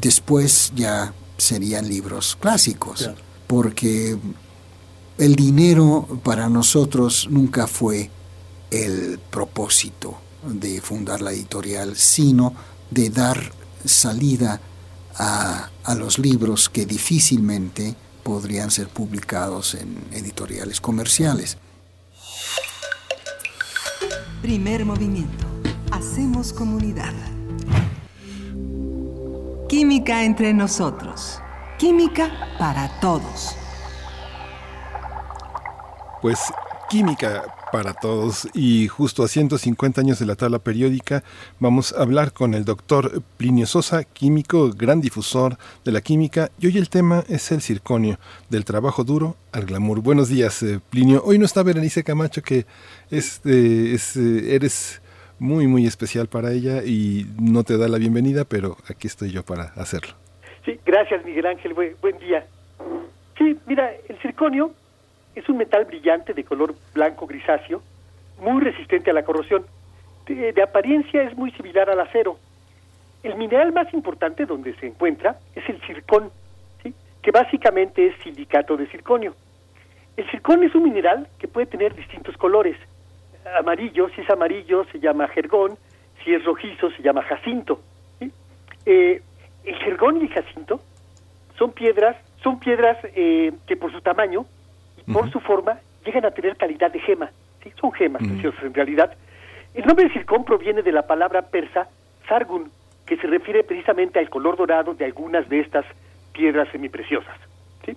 después 0.00 0.72
ya 0.74 1.12
serían 1.36 1.88
libros 1.88 2.36
clásicos, 2.40 3.10
porque 3.46 4.16
el 5.18 5.36
dinero 5.36 6.20
para 6.22 6.48
nosotros 6.48 7.28
nunca 7.30 7.66
fue 7.66 8.10
el 8.70 9.18
propósito 9.18 10.16
de 10.44 10.80
fundar 10.80 11.20
la 11.20 11.32
editorial, 11.32 11.96
sino 11.96 12.54
de 12.90 13.10
dar 13.10 13.52
salida 13.84 14.60
a, 15.16 15.68
a 15.84 15.94
los 15.94 16.18
libros 16.18 16.68
que 16.68 16.86
difícilmente 16.86 17.94
podrían 18.22 18.70
ser 18.70 18.88
publicados 18.88 19.74
en 19.74 19.96
editoriales 20.12 20.80
comerciales. 20.80 21.58
Primer 24.40 24.84
movimiento. 24.84 25.46
Hacemos 25.92 26.52
comunidad. 26.52 27.12
Química 29.68 30.24
entre 30.24 30.52
nosotros. 30.52 31.40
Química 31.78 32.30
para 32.58 32.88
todos. 33.00 33.56
Pues 36.20 36.38
química 36.88 37.44
para 37.72 37.94
todos 37.94 38.46
y 38.54 38.86
justo 38.86 39.24
a 39.24 39.28
150 39.28 40.02
años 40.02 40.18
de 40.18 40.26
la 40.26 40.36
tabla 40.36 40.58
periódica 40.58 41.24
vamos 41.58 41.94
a 41.94 42.02
hablar 42.02 42.32
con 42.32 42.52
el 42.52 42.66
doctor 42.66 43.22
Plinio 43.38 43.66
Sosa, 43.66 44.04
químico, 44.04 44.70
gran 44.76 45.00
difusor 45.00 45.56
de 45.82 45.90
la 45.90 46.02
química 46.02 46.50
y 46.60 46.66
hoy 46.66 46.76
el 46.76 46.90
tema 46.90 47.24
es 47.30 47.50
el 47.50 47.62
circonio, 47.62 48.18
del 48.50 48.66
trabajo 48.66 49.04
duro 49.04 49.36
al 49.52 49.64
glamour. 49.64 50.02
Buenos 50.02 50.28
días 50.28 50.62
eh, 50.62 50.80
Plinio, 50.90 51.22
hoy 51.24 51.38
no 51.38 51.46
está 51.46 51.62
Berenice 51.62 52.04
Camacho 52.04 52.42
que 52.42 52.66
es, 53.10 53.40
eh, 53.46 53.96
eh, 53.96 54.54
eres 54.54 55.00
muy 55.38 55.66
muy 55.66 55.86
especial 55.86 56.28
para 56.28 56.52
ella 56.52 56.84
y 56.84 57.26
no 57.40 57.64
te 57.64 57.78
da 57.78 57.88
la 57.88 57.96
bienvenida, 57.96 58.44
pero 58.44 58.76
aquí 58.90 59.06
estoy 59.06 59.30
yo 59.32 59.42
para 59.42 59.72
hacerlo. 59.76 60.14
Sí, 60.66 60.78
gracias 60.84 61.24
Miguel 61.24 61.46
Ángel, 61.46 61.72
buen, 61.72 61.96
buen 62.02 62.18
día. 62.18 62.46
Sí, 63.38 63.56
mira, 63.66 63.90
el 64.08 64.18
circonio 64.20 64.74
es 65.34 65.48
un 65.48 65.56
metal 65.56 65.84
brillante 65.84 66.34
de 66.34 66.44
color 66.44 66.74
blanco 66.94 67.26
grisáceo, 67.26 67.82
muy 68.38 68.62
resistente 68.62 69.10
a 69.10 69.14
la 69.14 69.24
corrosión. 69.24 69.64
De, 70.26 70.62
apariencia 70.62 71.22
es 71.22 71.36
muy 71.36 71.50
similar 71.52 71.90
al 71.90 72.00
acero. 72.00 72.38
El 73.22 73.36
mineral 73.36 73.72
más 73.72 73.92
importante 73.94 74.46
donde 74.46 74.74
se 74.74 74.86
encuentra 74.86 75.36
es 75.54 75.68
el 75.68 75.80
circón, 75.82 76.30
que 77.22 77.30
básicamente 77.30 78.06
es 78.06 78.16
silicato 78.22 78.76
de 78.76 78.86
circonio. 78.86 79.34
El 80.16 80.28
circón 80.30 80.62
es 80.64 80.74
un 80.74 80.84
mineral 80.84 81.28
que 81.38 81.48
puede 81.48 81.66
tener 81.66 81.94
distintos 81.94 82.36
colores. 82.36 82.76
Amarillo, 83.58 84.08
si 84.10 84.20
es 84.20 84.30
amarillo 84.30 84.84
se 84.92 85.00
llama 85.00 85.28
jergón, 85.28 85.76
si 86.22 86.34
es 86.34 86.44
rojizo 86.44 86.90
se 86.90 87.02
llama 87.02 87.22
jacinto. 87.22 87.80
Eh, 88.84 89.22
el 89.64 89.76
jergón 89.76 90.18
y 90.18 90.22
el 90.22 90.28
jacinto 90.28 90.80
son 91.56 91.72
piedras, 91.72 92.16
son 92.42 92.58
piedras 92.58 92.98
eh, 93.14 93.52
que 93.66 93.76
por 93.76 93.92
su 93.92 94.00
tamaño 94.00 94.46
por 95.12 95.30
su 95.30 95.40
forma, 95.40 95.78
llegan 96.04 96.24
a 96.24 96.30
tener 96.30 96.56
calidad 96.56 96.92
de 96.92 97.00
gema. 97.00 97.30
¿sí? 97.62 97.72
Son 97.80 97.92
gemas 97.92 98.22
preciosas 98.22 98.62
en 98.62 98.74
realidad. 98.74 99.14
El 99.74 99.86
nombre 99.86 100.06
de 100.06 100.12
circón 100.12 100.44
proviene 100.44 100.82
de 100.82 100.92
la 100.92 101.06
palabra 101.06 101.42
persa 101.42 101.88
sargun, 102.28 102.70
que 103.06 103.16
se 103.16 103.26
refiere 103.26 103.64
precisamente 103.64 104.18
al 104.18 104.30
color 104.30 104.56
dorado 104.56 104.94
de 104.94 105.04
algunas 105.04 105.48
de 105.48 105.60
estas 105.60 105.84
piedras 106.32 106.68
semipreciosas. 106.70 107.36
¿sí? 107.84 107.96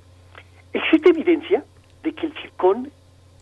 Existe 0.73 1.09
evidencia 1.09 1.63
de 2.03 2.13
que 2.13 2.27
el 2.27 2.33
circón 2.41 2.91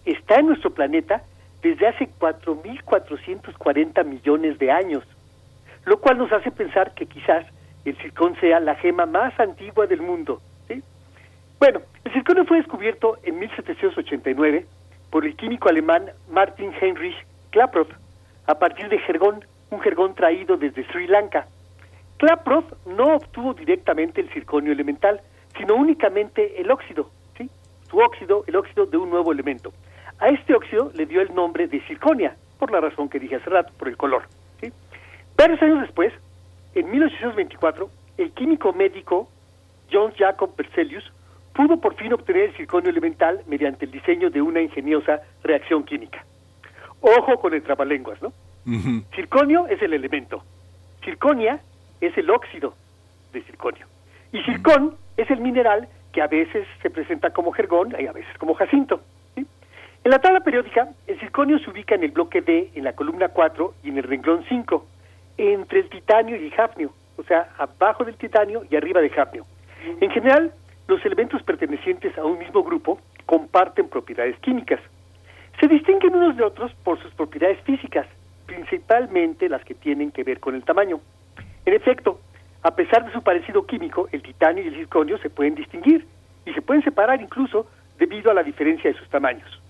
está 0.05 0.39
en 0.39 0.47
nuestro 0.47 0.71
planeta 0.73 1.23
desde 1.61 1.87
hace 1.87 2.09
4.440 2.19 4.03
millones 4.05 4.59
de 4.59 4.71
años, 4.71 5.03
lo 5.85 5.99
cual 5.99 6.17
nos 6.17 6.31
hace 6.31 6.51
pensar 6.51 6.93
que 6.93 7.05
quizás 7.05 7.45
el 7.85 7.95
circón 7.97 8.35
sea 8.39 8.59
la 8.59 8.75
gema 8.75 9.05
más 9.05 9.37
antigua 9.39 9.87
del 9.87 10.01
mundo. 10.01 10.41
Bueno, 11.63 11.79
el 12.03 12.11
circonio 12.11 12.43
fue 12.43 12.57
descubierto 12.57 13.19
en 13.23 13.39
1789 13.39 14.65
por 15.09 15.25
el 15.25 15.33
químico 15.37 15.69
alemán 15.69 16.11
Martin 16.29 16.73
Heinrich 16.73 17.15
Klaproth 17.51 17.93
a 18.47 18.59
partir 18.59 18.89
de 18.89 18.99
jergón, 18.99 19.45
un 19.69 19.79
jergón 19.79 20.13
traído 20.13 20.57
desde 20.57 20.85
Sri 20.87 21.07
Lanka. 21.07 21.47
Klaproth 22.17 22.73
no 22.85 23.15
obtuvo 23.15 23.53
directamente 23.53 24.19
el 24.19 24.29
circonio 24.33 24.73
elemental, 24.73 25.21
sino 25.57 25.75
únicamente 25.75 26.59
el 26.59 26.69
óxido, 26.69 27.09
¿sí? 27.37 27.49
Su 27.89 27.97
óxido, 27.99 28.43
el 28.47 28.57
óxido 28.57 28.85
de 28.85 28.97
un 28.97 29.09
nuevo 29.09 29.31
elemento. 29.31 29.71
A 30.19 30.27
este 30.27 30.53
óxido 30.53 30.91
le 30.93 31.05
dio 31.05 31.21
el 31.21 31.33
nombre 31.33 31.67
de 31.67 31.79
circonia, 31.87 32.35
por 32.59 32.71
la 32.71 32.81
razón 32.81 33.07
que 33.07 33.21
dije 33.21 33.37
hace 33.37 33.49
rato, 33.49 33.71
por 33.79 33.87
el 33.87 33.95
color. 33.95 34.23
¿sí? 34.59 34.69
Varios 35.37 35.61
años 35.61 35.79
después, 35.79 36.11
en 36.75 36.91
1824, 36.91 37.89
el 38.17 38.33
químico 38.33 38.73
médico 38.73 39.29
John 39.89 40.11
Jacob 40.17 40.57
Berzelius 40.57 41.09
pudo 41.53 41.77
por 41.77 41.95
fin 41.95 42.13
obtener 42.13 42.49
el 42.49 42.55
circonio 42.55 42.89
elemental 42.89 43.41
mediante 43.47 43.85
el 43.85 43.91
diseño 43.91 44.29
de 44.29 44.41
una 44.41 44.61
ingeniosa 44.61 45.21
reacción 45.43 45.83
química. 45.83 46.25
Ojo 47.01 47.39
con 47.39 47.53
el 47.53 47.63
trabalenguas, 47.63 48.21
¿no? 48.21 48.33
Circonio 49.15 49.67
es 49.67 49.81
el 49.81 49.93
elemento. 49.93 50.43
Circonia 51.03 51.59
es 51.99 52.17
el 52.17 52.29
óxido 52.29 52.73
de 53.33 53.41
circonio. 53.43 53.85
Y 54.31 54.41
circón 54.43 54.95
es 55.17 55.29
el 55.29 55.41
mineral 55.41 55.87
que 56.11 56.21
a 56.21 56.27
veces 56.27 56.65
se 56.81 56.89
presenta 56.89 57.31
como 57.31 57.51
jergón 57.51 57.93
y 57.99 58.07
a 58.07 58.13
veces 58.13 58.37
como 58.37 58.53
jacinto. 58.53 59.01
¿sí? 59.35 59.45
En 60.03 60.11
la 60.11 60.19
tabla 60.19 60.39
periódica, 60.41 60.89
el 61.07 61.19
circonio 61.19 61.59
se 61.59 61.69
ubica 61.69 61.95
en 61.95 62.03
el 62.03 62.11
bloque 62.11 62.41
D, 62.41 62.71
en 62.73 62.83
la 62.83 62.93
columna 62.93 63.29
4 63.29 63.73
y 63.83 63.89
en 63.89 63.97
el 63.97 64.03
renglón 64.03 64.45
5, 64.47 64.85
entre 65.37 65.79
el 65.81 65.89
titanio 65.89 66.35
y 66.35 66.47
el 66.47 66.59
hafnio, 66.59 66.93
o 67.17 67.23
sea, 67.23 67.49
abajo 67.57 68.05
del 68.05 68.15
titanio 68.15 68.63
y 68.69 68.75
arriba 68.75 69.01
del 69.01 69.17
hafnio. 69.19 69.45
En 69.99 70.09
general, 70.11 70.53
los 70.87 71.03
elementos 71.05 71.41
pertenecientes 71.43 72.17
a 72.17 72.25
un 72.25 72.39
mismo 72.39 72.63
grupo 72.63 72.99
comparten 73.25 73.87
propiedades 73.87 74.37
químicas. 74.39 74.79
Se 75.59 75.67
distinguen 75.67 76.15
unos 76.15 76.35
de 76.35 76.43
otros 76.43 76.73
por 76.83 77.01
sus 77.01 77.13
propiedades 77.13 77.59
físicas, 77.61 78.05
principalmente 78.45 79.47
las 79.47 79.63
que 79.63 79.75
tienen 79.75 80.11
que 80.11 80.23
ver 80.23 80.39
con 80.39 80.55
el 80.55 80.63
tamaño. 80.63 80.99
En 81.65 81.73
efecto, 81.73 82.19
a 82.63 82.75
pesar 82.75 83.05
de 83.05 83.13
su 83.13 83.21
parecido 83.21 83.65
químico, 83.65 84.09
el 84.11 84.21
titanio 84.21 84.63
y 84.63 84.67
el 84.67 84.75
circonio 84.75 85.17
se 85.19 85.29
pueden 85.29 85.55
distinguir 85.55 86.05
y 86.45 86.53
se 86.53 86.61
pueden 86.61 86.83
separar 86.83 87.21
incluso 87.21 87.67
debido 87.97 88.31
a 88.31 88.33
la 88.33 88.43
diferencia 88.43 88.91
de 88.91 88.97
sus 88.97 89.07
tamaños. 89.09 89.61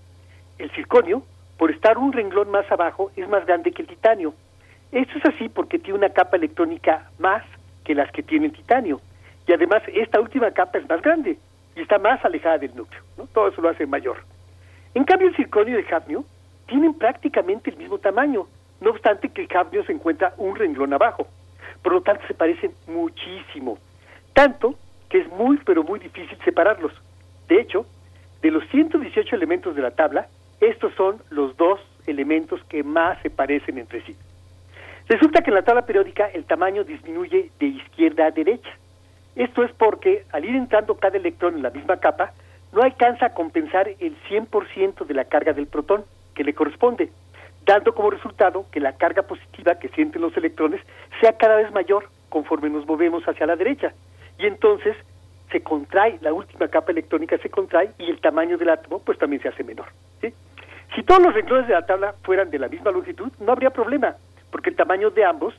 El 0.58 0.70
circonio, 0.72 1.22
por 1.58 1.70
estar 1.70 1.98
un 1.98 2.12
renglón 2.12 2.50
más 2.50 2.70
abajo, 2.72 3.12
es 3.14 3.28
más 3.28 3.46
grande 3.46 3.70
que 3.70 3.82
el 3.82 3.88
titanio. 3.88 4.34
Esto 4.90 5.18
es 5.18 5.26
así 5.26 5.48
porque 5.48 5.78
tiene 5.78 5.98
una 5.98 6.10
capa 6.10 6.36
electrónica 6.36 7.10
más 7.18 7.44
que 7.84 7.94
las 7.94 8.10
que 8.10 8.22
tiene 8.22 8.46
el 8.46 8.52
titanio 8.52 9.00
y 9.46 9.52
además 9.52 9.82
esta 9.88 10.20
última 10.20 10.50
capa 10.50 10.78
es 10.78 10.88
más 10.88 11.02
grande 11.02 11.38
y 11.76 11.80
está 11.80 11.98
más 11.98 12.24
alejada 12.24 12.58
del 12.58 12.74
núcleo, 12.74 13.02
todo 13.32 13.48
eso 13.48 13.60
lo 13.60 13.68
hace 13.68 13.86
mayor. 13.86 14.18
En 14.94 15.04
cambio 15.04 15.28
el 15.28 15.36
circonio 15.36 15.76
de 15.76 15.84
cadmio 15.84 16.24
tienen 16.66 16.94
prácticamente 16.94 17.70
el 17.70 17.76
mismo 17.76 17.98
tamaño, 17.98 18.46
no 18.80 18.90
obstante 18.90 19.28
que 19.28 19.42
el 19.42 19.48
cadmio 19.48 19.84
se 19.84 19.92
encuentra 19.92 20.34
un 20.36 20.56
renglón 20.56 20.92
abajo. 20.92 21.26
Por 21.82 21.92
lo 21.92 22.00
tanto, 22.00 22.26
se 22.26 22.34
parecen 22.34 22.72
muchísimo. 22.86 23.78
Tanto 24.32 24.74
que 25.08 25.18
es 25.18 25.28
muy, 25.28 25.58
pero 25.58 25.84
muy 25.84 26.00
difícil 26.00 26.38
separarlos. 26.44 26.92
De 27.48 27.60
hecho, 27.60 27.86
de 28.42 28.50
los 28.50 28.66
118 28.70 29.36
elementos 29.36 29.76
de 29.76 29.82
la 29.82 29.90
tabla, 29.90 30.28
estos 30.60 30.94
son 30.94 31.22
los 31.30 31.56
dos 31.56 31.80
elementos 32.06 32.62
que 32.64 32.82
más 32.82 33.20
se 33.22 33.30
parecen 33.30 33.78
entre 33.78 34.02
sí. 34.02 34.16
Resulta 35.08 35.42
que 35.42 35.50
en 35.50 35.56
la 35.56 35.62
tabla 35.62 35.84
periódica 35.84 36.26
el 36.26 36.44
tamaño 36.44 36.84
disminuye 36.84 37.50
de 37.58 37.66
izquierda 37.66 38.26
a 38.26 38.30
derecha. 38.30 38.70
Esto 39.36 39.64
es 39.64 39.72
porque 39.72 40.24
al 40.32 40.44
ir 40.44 40.54
entrando 40.54 40.96
cada 40.96 41.16
electrón 41.16 41.56
en 41.56 41.62
la 41.62 41.70
misma 41.70 41.96
capa, 41.98 42.32
no 42.72 42.82
alcanza 42.82 43.26
a 43.26 43.34
compensar 43.34 43.88
el 43.88 44.16
100% 44.28 45.06
de 45.06 45.14
la 45.14 45.24
carga 45.24 45.52
del 45.52 45.66
protón 45.66 46.04
que 46.34 46.44
le 46.44 46.54
corresponde, 46.54 47.10
dando 47.64 47.94
como 47.94 48.10
resultado 48.10 48.66
que 48.70 48.80
la 48.80 48.96
carga 48.96 49.22
positiva 49.22 49.78
que 49.78 49.88
sienten 49.88 50.22
los 50.22 50.36
electrones 50.36 50.80
sea 51.20 51.36
cada 51.36 51.56
vez 51.56 51.72
mayor 51.72 52.08
conforme 52.28 52.70
nos 52.70 52.86
movemos 52.86 53.24
hacia 53.28 53.46
la 53.46 53.56
derecha. 53.56 53.92
Y 54.38 54.46
entonces 54.46 54.96
se 55.50 55.62
contrae, 55.62 56.18
la 56.20 56.32
última 56.32 56.68
capa 56.68 56.90
electrónica 56.90 57.38
se 57.38 57.50
contrae 57.50 57.90
y 57.98 58.10
el 58.10 58.20
tamaño 58.20 58.58
del 58.58 58.70
átomo 58.70 58.98
pues 58.98 59.18
también 59.18 59.40
se 59.42 59.48
hace 59.48 59.62
menor. 59.62 59.86
Si 60.94 61.02
todos 61.02 61.22
los 61.22 61.34
renglones 61.34 61.66
de 61.66 61.74
la 61.74 61.86
tabla 61.86 62.14
fueran 62.22 62.50
de 62.50 62.58
la 62.58 62.68
misma 62.68 62.92
longitud, 62.92 63.32
no 63.40 63.50
habría 63.50 63.70
problema, 63.70 64.14
porque 64.52 64.70
el 64.70 64.76
tamaño 64.76 65.10
de 65.10 65.24
ambos, 65.24 65.54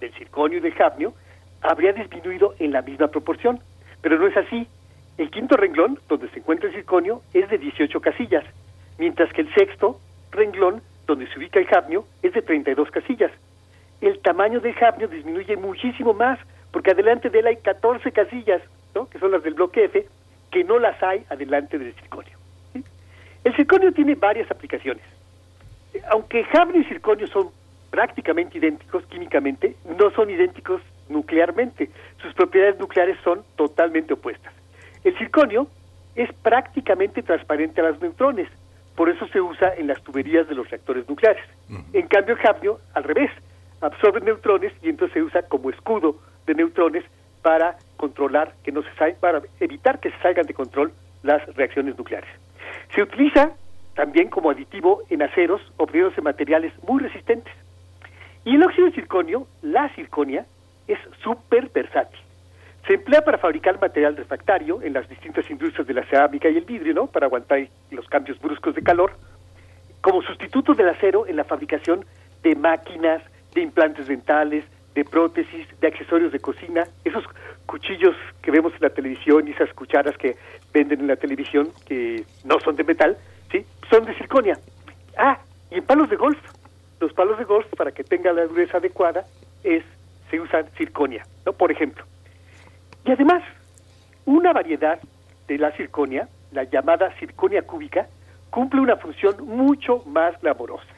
del 0.00 0.12
circonio 0.14 0.58
y 0.58 0.60
del 0.60 0.82
hafnio, 0.82 1.14
habría 1.62 1.92
disminuido 1.92 2.54
en 2.58 2.72
la 2.72 2.82
misma 2.82 3.08
proporción. 3.08 3.60
Pero 4.02 4.18
no 4.18 4.26
es 4.26 4.36
así. 4.36 4.66
El 5.18 5.30
quinto 5.30 5.56
renglón, 5.56 5.98
donde 6.08 6.28
se 6.30 6.38
encuentra 6.38 6.68
el 6.68 6.74
circonio, 6.74 7.22
es 7.34 7.48
de 7.50 7.58
18 7.58 8.00
casillas, 8.00 8.44
mientras 8.98 9.32
que 9.32 9.42
el 9.42 9.52
sexto 9.54 10.00
renglón, 10.30 10.82
donde 11.06 11.26
se 11.26 11.38
ubica 11.38 11.60
el 11.60 11.68
hafnio, 11.74 12.06
es 12.22 12.32
de 12.32 12.42
32 12.42 12.90
casillas. 12.90 13.30
El 14.00 14.18
tamaño 14.20 14.60
del 14.60 14.74
hafnio 14.82 15.08
disminuye 15.08 15.56
muchísimo 15.56 16.14
más, 16.14 16.38
porque 16.70 16.92
adelante 16.92 17.28
de 17.28 17.40
él 17.40 17.46
hay 17.48 17.56
14 17.56 18.12
casillas, 18.12 18.62
¿no? 18.94 19.10
que 19.10 19.18
son 19.18 19.32
las 19.32 19.42
del 19.42 19.54
bloque 19.54 19.84
F, 19.84 20.06
que 20.50 20.64
no 20.64 20.78
las 20.78 21.02
hay 21.02 21.24
adelante 21.28 21.78
del 21.78 21.92
circonio. 21.94 22.38
El 23.44 23.56
circonio 23.56 23.92
tiene 23.92 24.14
varias 24.14 24.50
aplicaciones. 24.50 25.02
Aunque 26.10 26.46
hafnio 26.52 26.80
y 26.80 26.84
circonio 26.84 27.26
son 27.26 27.50
prácticamente 27.90 28.58
idénticos 28.58 29.04
químicamente, 29.06 29.76
no 29.98 30.10
son 30.12 30.30
idénticos 30.30 30.80
nuclearmente. 31.10 31.90
Sus 32.22 32.32
propiedades 32.34 32.78
nucleares 32.78 33.18
son 33.22 33.42
totalmente 33.56 34.14
opuestas. 34.14 34.52
El 35.04 35.16
circonio 35.18 35.66
es 36.14 36.32
prácticamente 36.42 37.22
transparente 37.22 37.80
a 37.80 37.84
los 37.90 38.00
neutrones, 38.00 38.48
por 38.96 39.08
eso 39.08 39.26
se 39.28 39.40
usa 39.40 39.72
en 39.76 39.86
las 39.86 40.02
tuberías 40.02 40.48
de 40.48 40.54
los 40.54 40.68
reactores 40.68 41.08
nucleares. 41.08 41.44
En 41.92 42.06
cambio, 42.08 42.36
el 42.36 42.48
hafnio, 42.48 42.80
al 42.94 43.04
revés, 43.04 43.30
absorbe 43.80 44.20
neutrones 44.20 44.72
y 44.82 44.90
entonces 44.90 45.14
se 45.14 45.22
usa 45.22 45.42
como 45.42 45.70
escudo 45.70 46.16
de 46.46 46.54
neutrones 46.54 47.04
para 47.42 47.78
controlar 47.96 48.54
que 48.62 48.72
no 48.72 48.82
se 48.82 48.92
salgan, 48.96 49.16
para 49.20 49.42
evitar 49.60 50.00
que 50.00 50.10
se 50.10 50.18
salgan 50.18 50.46
de 50.46 50.54
control 50.54 50.92
las 51.22 51.42
reacciones 51.54 51.96
nucleares. 51.96 52.28
Se 52.94 53.02
utiliza 53.02 53.52
también 53.94 54.28
como 54.28 54.50
aditivo 54.50 55.02
en 55.08 55.22
aceros 55.22 55.60
obtenidos 55.76 56.16
en 56.18 56.24
materiales 56.24 56.72
muy 56.86 57.02
resistentes. 57.02 57.54
Y 58.44 58.56
el 58.56 58.62
óxido 58.62 58.86
de 58.86 58.92
circonio, 58.92 59.46
la 59.62 59.88
circonia, 59.94 60.46
es 60.92 60.98
súper 61.22 61.68
versátil. 61.68 62.20
Se 62.86 62.94
emplea 62.94 63.22
para 63.22 63.38
fabricar 63.38 63.80
material 63.80 64.16
refractario 64.16 64.82
en 64.82 64.94
las 64.94 65.08
distintas 65.08 65.48
industrias 65.50 65.86
de 65.86 65.94
la 65.94 66.04
cerámica 66.06 66.48
y 66.48 66.56
el 66.56 66.64
vidrio, 66.64 66.94
¿no? 66.94 67.06
Para 67.06 67.26
aguantar 67.26 67.68
los 67.90 68.06
cambios 68.08 68.40
bruscos 68.40 68.74
de 68.74 68.82
calor. 68.82 69.12
Como 70.00 70.22
sustituto 70.22 70.74
del 70.74 70.88
acero 70.88 71.26
en 71.26 71.36
la 71.36 71.44
fabricación 71.44 72.04
de 72.42 72.54
máquinas, 72.56 73.22
de 73.54 73.60
implantes 73.60 74.08
dentales, 74.08 74.64
de 74.94 75.04
prótesis, 75.04 75.68
de 75.80 75.86
accesorios 75.86 76.32
de 76.32 76.40
cocina, 76.40 76.84
esos 77.04 77.24
cuchillos 77.66 78.16
que 78.42 78.50
vemos 78.50 78.72
en 78.74 78.80
la 78.80 78.90
televisión 78.90 79.46
y 79.46 79.52
esas 79.52 79.72
cucharas 79.74 80.16
que 80.16 80.36
venden 80.72 81.00
en 81.00 81.06
la 81.06 81.16
televisión, 81.16 81.68
que 81.86 82.24
no 82.44 82.58
son 82.60 82.76
de 82.76 82.84
metal, 82.84 83.16
¿sí? 83.52 83.64
Son 83.88 84.04
de 84.04 84.14
circonia. 84.14 84.58
Ah, 85.16 85.38
y 85.70 85.76
en 85.76 85.84
palos 85.84 86.08
de 86.10 86.16
golf. 86.16 86.38
Los 86.98 87.12
palos 87.12 87.38
de 87.38 87.44
golf, 87.44 87.66
para 87.76 87.92
que 87.92 88.04
tenga 88.04 88.32
la 88.32 88.46
dureza 88.46 88.78
adecuada, 88.78 89.24
es 89.62 89.84
se 90.30 90.40
usa 90.40 90.64
circonia, 90.76 91.24
¿no? 91.44 91.52
Por 91.52 91.70
ejemplo. 91.70 92.04
Y 93.04 93.12
además, 93.12 93.42
una 94.24 94.52
variedad 94.52 95.00
de 95.48 95.58
la 95.58 95.72
circonia, 95.72 96.28
la 96.52 96.64
llamada 96.64 97.12
circonia 97.18 97.62
cúbica, 97.62 98.06
cumple 98.50 98.80
una 98.80 98.96
función 98.96 99.36
mucho 99.46 100.02
más 100.06 100.40
glamorosa. 100.40 100.92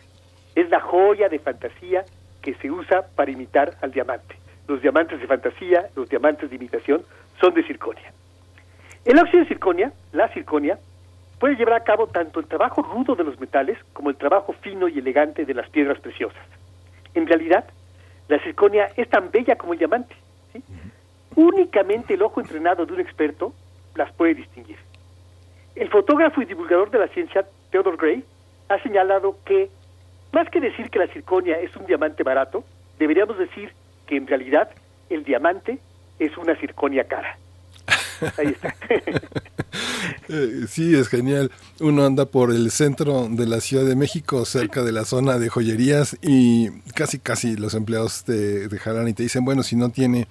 Es 0.55 0.69
la 0.70 0.81
joya 0.81 1.28
de 1.28 1.39
fantasía 1.39 2.05
que 2.43 2.55
se 2.55 2.70
usa 2.70 3.07
para 3.15 3.31
imitar 3.31 3.77
al 3.81 3.93
diamante. 3.93 4.36
Los 4.69 4.83
diamantes 4.83 5.20
de 5.20 5.27
fantasía, 5.27 5.89
los 5.97 6.09
diamantes 6.09 6.51
de 6.51 6.57
imitación, 6.57 7.02
son 7.41 7.55
de 7.55 7.62
circonia. 7.65 8.12
El 9.05 9.19
óxido 9.19 9.43
de 9.43 9.49
circonia, 9.49 9.93
la 10.12 10.28
circonia, 10.28 10.78
puede 11.39 11.57
llevar 11.57 11.75
a 11.75 11.85
cabo 11.85 12.07
tanto 12.07 12.39
el 12.39 12.47
trabajo 12.47 12.83
rudo 12.83 13.17
de 13.17 13.25
los 13.25 13.41
metales 13.41 13.78
como 13.93 14.11
el 14.11 14.17
trabajo 14.17 14.52
fino 14.61 14.89
y 14.89 14.99
elegante 14.99 15.44
de 15.44 15.55
las 15.55 15.69
piedras 15.70 15.99
preciosas. 16.01 16.43
En 17.15 17.27
realidad, 17.27 17.65
la 18.33 18.43
circonia 18.43 18.91
es 18.97 19.11
tan 19.11 19.31
bella 19.31 19.57
como 19.57 19.75
el 19.75 19.78
diamante. 19.78 20.17
Únicamente 21.36 22.15
el 22.15 22.23
ojo 22.23 22.41
entrenado 22.41 22.86
de 22.86 22.94
un 22.94 23.01
experto 23.01 23.52
las 23.94 24.11
puede 24.12 24.33
distinguir. 24.33 24.78
El 25.75 25.91
fotógrafo 25.91 26.41
y 26.41 26.47
divulgador 26.47 26.91
de 26.91 26.99
la 26.99 27.09
ciencia, 27.09 27.47
Theodore 27.70 27.99
Gray, 27.99 28.25
ha 28.70 28.83
señalado 28.83 29.36
que, 29.44 29.69
más 30.33 30.49
que 30.49 30.61
decir 30.61 30.89
que 30.89 30.99
la 30.99 31.09
circonia 31.09 31.59
es 31.61 31.77
un 31.77 31.85
diamante 31.85 32.23
barato, 32.23 32.65
deberíamos 32.99 33.36
decir 33.36 33.75
que 34.07 34.17
en 34.17 34.27
realidad 34.27 34.70
el 35.11 35.25
diamante 35.25 35.78
es 36.19 36.35
una 36.39 36.57
circonia 36.57 37.05
cara. 37.05 37.36
Ahí 38.39 38.47
está. 38.47 38.75
Eh, 40.28 40.67
sí, 40.68 40.94
es 40.94 41.09
genial. 41.09 41.51
Uno 41.81 42.05
anda 42.05 42.26
por 42.26 42.52
el 42.52 42.70
centro 42.70 43.28
de 43.31 43.47
la 43.47 43.60
Ciudad 43.60 43.84
de 43.84 43.97
México, 43.97 44.44
cerca 44.44 44.83
de 44.83 44.92
la 44.92 45.05
zona 45.05 45.39
de 45.39 45.49
joyerías, 45.49 46.17
y 46.23 46.70
casi, 46.94 47.18
casi 47.18 47.57
los 47.57 47.75
empleados 47.75 48.25
te 48.25 48.68
dejarán 48.68 49.09
y 49.09 49.12
te 49.15 49.23
dicen, 49.23 49.44
bueno, 49.44 49.62
si 49.62 49.76
no 49.76 49.91
tiene 49.91 50.28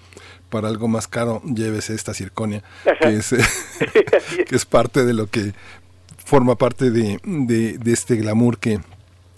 para 0.50 0.68
algo 0.68 0.88
más 0.88 1.08
caro, 1.08 1.42
llévese 1.46 1.94
esta 1.94 2.14
circonia, 2.14 2.64
que 3.02 3.16
es, 3.16 3.30
que 4.48 4.56
es, 4.56 4.66
parte 4.66 5.06
de 5.06 5.14
lo 5.14 5.28
que 5.28 5.54
forma 6.26 6.56
parte 6.56 6.92
de, 6.92 7.20
de, 7.24 7.92
este 7.92 8.18
glamour 8.18 8.60
que 8.60 8.80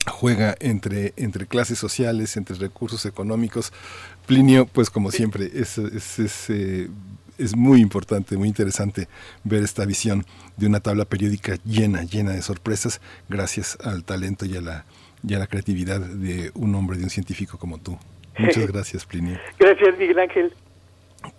juega 0.07 0.55
entre, 0.59 1.13
entre 1.15 1.45
clases 1.45 1.79
sociales, 1.79 2.35
entre 2.35 2.55
recursos 2.57 3.05
económicos. 3.05 3.71
Plinio, 4.25 4.65
pues 4.65 4.89
como 4.89 5.11
siempre, 5.11 5.49
es, 5.53 5.77
es, 5.77 6.49
eh, 6.49 6.89
es 7.43 7.55
muy 7.55 7.81
importante, 7.81 8.37
muy 8.37 8.47
interesante 8.47 9.07
ver 9.43 9.63
esta 9.63 9.85
visión 9.85 10.25
de 10.57 10.67
una 10.67 10.79
tabla 10.79 11.05
periódica 11.05 11.55
llena, 11.65 12.03
llena 12.03 12.31
de 12.31 12.41
sorpresas, 12.41 13.01
gracias 13.29 13.77
al 13.83 14.03
talento 14.03 14.45
y 14.45 14.55
a 14.55 14.61
la, 14.61 14.85
y 15.27 15.33
a 15.33 15.39
la 15.39 15.47
creatividad 15.47 15.99
de 15.99 16.51
un 16.55 16.73
hombre, 16.75 16.97
de 16.97 17.03
un 17.03 17.09
científico 17.09 17.57
como 17.57 17.77
tú. 17.79 17.97
Muchas 18.37 18.67
gracias, 18.71 19.05
Plinio. 19.05 19.37
Gracias, 19.59 19.97
Miguel 19.97 20.19
Ángel. 20.19 20.53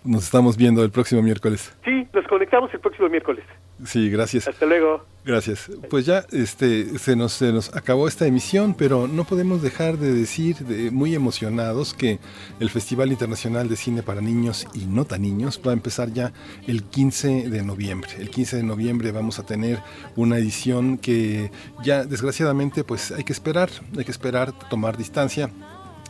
Nos 0.03 0.25
estamos 0.25 0.57
viendo 0.57 0.83
el 0.83 0.91
próximo 0.91 1.21
miércoles. 1.21 1.75
Sí, 1.83 2.07
nos 2.13 2.25
conectamos 2.27 2.73
el 2.73 2.79
próximo 2.79 3.09
miércoles. 3.09 3.43
Sí, 3.83 4.09
gracias. 4.09 4.47
Hasta 4.47 4.65
luego. 4.65 5.03
Gracias. 5.25 5.71
Pues 5.89 6.05
ya 6.05 6.23
este, 6.31 6.99
se, 6.99 7.15
nos, 7.15 7.33
se 7.33 7.51
nos 7.51 7.75
acabó 7.75 8.07
esta 8.07 8.27
emisión, 8.27 8.75
pero 8.75 9.07
no 9.07 9.23
podemos 9.23 9.61
dejar 9.63 9.97
de 9.97 10.13
decir, 10.13 10.57
de, 10.57 10.91
muy 10.91 11.15
emocionados, 11.15 11.95
que 11.95 12.19
el 12.59 12.69
Festival 12.69 13.11
Internacional 13.11 13.67
de 13.67 13.75
Cine 13.75 14.03
para 14.03 14.21
Niños 14.21 14.67
y 14.75 14.85
No 14.85 15.05
Tan 15.05 15.23
Niños 15.23 15.59
va 15.65 15.71
a 15.71 15.73
empezar 15.73 16.13
ya 16.13 16.31
el 16.67 16.83
15 16.83 17.49
de 17.49 17.63
noviembre. 17.63 18.11
El 18.19 18.29
15 18.29 18.57
de 18.57 18.63
noviembre 18.63 19.11
vamos 19.11 19.39
a 19.39 19.43
tener 19.43 19.79
una 20.15 20.37
edición 20.37 20.99
que 20.99 21.51
ya 21.83 22.03
desgraciadamente 22.05 22.83
pues 22.83 23.11
hay 23.11 23.23
que 23.23 23.33
esperar, 23.33 23.69
hay 23.97 24.05
que 24.05 24.11
esperar, 24.11 24.53
tomar 24.69 24.95
distancia 24.95 25.49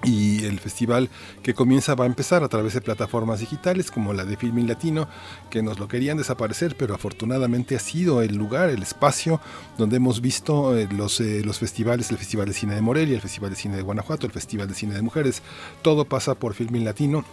y 0.05 0.45
el 0.45 0.59
festival 0.59 1.09
que 1.43 1.53
comienza 1.53 1.95
va 1.95 2.05
a 2.05 2.07
empezar 2.07 2.43
a 2.43 2.47
través 2.47 2.73
de 2.73 2.81
plataformas 2.81 3.39
digitales 3.39 3.91
como 3.91 4.13
la 4.13 4.25
de 4.25 4.37
Filmin 4.37 4.67
Latino, 4.67 5.07
que 5.49 5.63
nos 5.63 5.79
lo 5.79 5.87
querían 5.87 6.17
desaparecer, 6.17 6.75
pero 6.77 6.95
afortunadamente 6.95 7.75
ha 7.75 7.79
sido 7.79 8.21
el 8.21 8.35
lugar, 8.35 8.69
el 8.69 8.83
espacio 8.83 9.41
donde 9.77 9.97
hemos 9.97 10.21
visto 10.21 10.77
eh, 10.77 10.87
los, 10.91 11.19
eh, 11.19 11.41
los 11.43 11.59
festivales, 11.59 12.11
el 12.11 12.17
Festival 12.17 12.47
de 12.47 12.53
Cine 12.53 12.75
de 12.75 12.81
Morelia, 12.81 13.15
el 13.15 13.21
Festival 13.21 13.49
de 13.49 13.55
Cine 13.55 13.75
de 13.75 13.81
Guanajuato, 13.81 14.25
el 14.25 14.31
Festival 14.31 14.67
de 14.67 14.75
Cine 14.75 14.95
de 14.95 15.01
Mujeres, 15.01 15.41
todo 15.81 16.05
pasa 16.05 16.35
por 16.35 16.53
Filmin 16.53 16.85
Latino. 16.85 17.25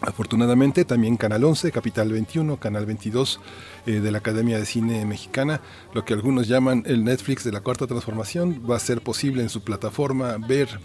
Afortunadamente 0.00 0.84
también 0.84 1.16
Canal 1.16 1.44
11, 1.44 1.70
Capital 1.70 2.10
21, 2.10 2.56
Canal 2.56 2.86
22 2.86 3.40
eh, 3.86 3.92
de 4.00 4.10
la 4.10 4.18
Academia 4.18 4.58
de 4.58 4.66
Cine 4.66 5.06
Mexicana, 5.06 5.60
lo 5.94 6.04
que 6.04 6.12
algunos 6.12 6.48
llaman 6.48 6.82
el 6.86 7.04
Netflix 7.04 7.44
de 7.44 7.52
la 7.52 7.60
Cuarta 7.60 7.86
Transformación, 7.86 8.62
va 8.68 8.76
a 8.76 8.80
ser 8.80 9.00
posible 9.00 9.42
en 9.42 9.48
su 9.48 9.62
plataforma 9.62 10.38
ver 10.38 10.80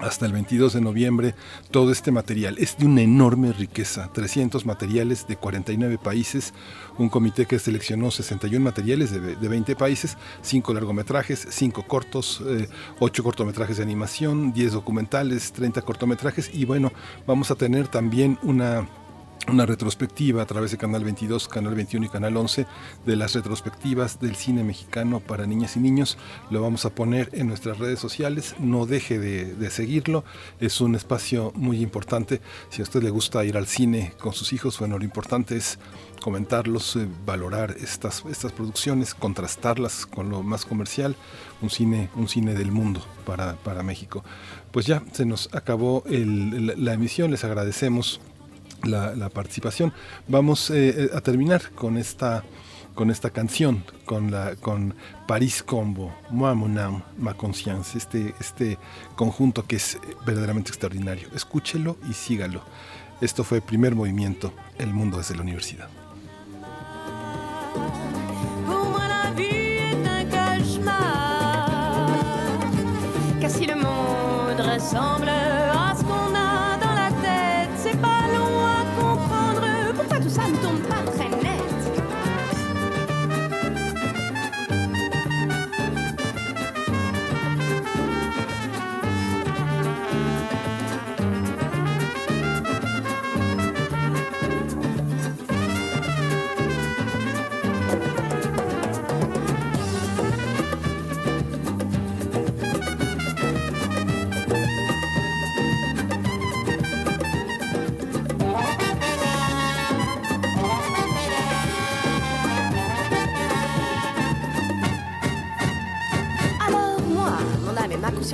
hasta 0.00 0.26
el 0.26 0.32
22 0.32 0.72
de 0.74 0.80
noviembre 0.80 1.34
todo 1.70 1.92
este 1.92 2.10
material. 2.10 2.56
Es 2.58 2.76
de 2.78 2.86
una 2.86 3.02
enorme 3.02 3.52
riqueza, 3.52 4.10
300 4.12 4.66
materiales 4.66 5.26
de 5.26 5.36
49 5.36 5.98
países, 5.98 6.54
un 6.98 7.08
comité 7.08 7.46
que 7.46 7.58
seleccionó 7.58 8.10
61 8.10 8.64
materiales 8.64 9.10
de, 9.12 9.48
20 9.48 9.76
países, 9.76 10.16
5 10.42 10.74
largometrajes, 10.74 11.46
5 11.48 11.82
cortos, 11.86 12.42
8 12.98 13.20
eh, 13.20 13.24
cortometrajes 13.24 13.78
de 13.78 13.82
animación, 13.82 14.52
10 14.52 14.72
documentales, 14.72 15.52
30 15.52 15.82
cortometrajes 15.82 16.50
y 16.52 16.64
bueno, 16.64 16.92
vamos 17.26 17.50
a 17.50 17.54
tener 17.54 17.88
también 17.88 18.38
una 18.42 18.86
una 19.46 19.64
retrospectiva 19.64 20.42
a 20.42 20.46
través 20.46 20.72
de 20.72 20.78
Canal 20.78 21.04
22, 21.04 21.48
Canal 21.48 21.74
21 21.74 22.06
y 22.06 22.08
Canal 22.08 22.36
11 22.36 22.66
de 23.06 23.16
las 23.16 23.34
retrospectivas 23.34 24.20
del 24.20 24.36
cine 24.36 24.62
mexicano 24.62 25.20
para 25.20 25.46
niñas 25.46 25.76
y 25.76 25.80
niños. 25.80 26.18
Lo 26.50 26.60
vamos 26.60 26.84
a 26.84 26.90
poner 26.90 27.30
en 27.32 27.48
nuestras 27.48 27.78
redes 27.78 27.98
sociales. 27.98 28.56
No 28.58 28.86
deje 28.86 29.18
de, 29.18 29.70
seguirlo. 29.70 30.24
Es 30.60 30.80
un 30.80 30.94
espacio 30.94 31.52
muy 31.54 31.80
importante. 31.80 32.40
Si 32.70 32.82
a 32.82 32.84
usted 32.84 33.02
le 33.02 33.10
gusta 33.10 33.44
ir 33.44 33.56
al 33.56 33.66
cine 33.66 34.12
con 34.18 34.32
sus 34.32 34.52
hijos, 34.52 34.78
bueno, 34.78 34.98
lo 34.98 35.04
importante 35.04 35.56
es 35.56 35.78
comentarlos, 36.22 36.96
eh, 36.96 37.08
valorar 37.24 37.76
estas, 37.80 38.24
estas 38.28 38.52
producciones, 38.52 39.14
contrastarlas 39.14 40.04
con 40.04 40.30
lo 40.30 40.42
más 40.42 40.64
comercial, 40.64 41.16
un 41.62 41.70
cine, 41.70 42.10
un 42.16 42.28
cine 42.28 42.54
del 42.54 42.72
mundo 42.72 43.00
para, 43.24 43.54
para 43.56 43.82
México. 43.82 44.24
Pues 44.72 44.86
ya 44.86 45.02
se 45.12 45.24
nos 45.24 45.48
acabó 45.54 46.04
la 46.08 46.92
emisión, 46.92 47.30
les 47.30 47.44
agradecemos 47.44 48.20
la, 48.84 49.28
participación. 49.30 49.92
Vamos 50.26 50.70
eh, 50.70 50.88
eh, 50.88 51.10
a 51.14 51.20
terminar 51.20 51.70
con 51.74 51.96
esta 51.96 52.44
con 52.94 53.12
esta 53.12 53.30
canción, 53.30 53.84
con 54.04 54.32
la 54.32 54.56
con 54.56 54.92
Paris 55.28 55.62
Combo, 55.62 56.12
Moi 56.30 56.52
mon 56.54 56.74
ma 57.16 57.34
conscience, 57.34 57.96
este, 57.96 58.34
este 58.40 58.76
conjunto 59.14 59.64
que 59.64 59.76
es 59.76 59.98
verdaderamente 60.26 60.70
extraordinario. 60.70 61.28
Escúchelo 61.32 61.96
y 62.10 62.12
sígalo. 62.14 62.62
Esto 63.20 63.44
fue 63.44 63.60
Primer 63.60 63.94
Movimiento, 63.94 64.52
El 64.78 64.92
Mundo 64.94 65.18
desde 65.18 65.36
la 65.36 65.42
Universidad. 65.42 65.88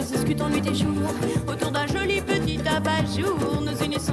Discutons 0.03 0.49
nuit 0.49 0.63
et 0.67 0.75
jour 0.75 0.89
autour 1.47 1.71
d'un 1.71 1.87
joli 1.87 2.21
petit 2.21 2.59
abat-jour. 2.67 3.63
Nous 3.63 3.85
unissons 3.85 4.13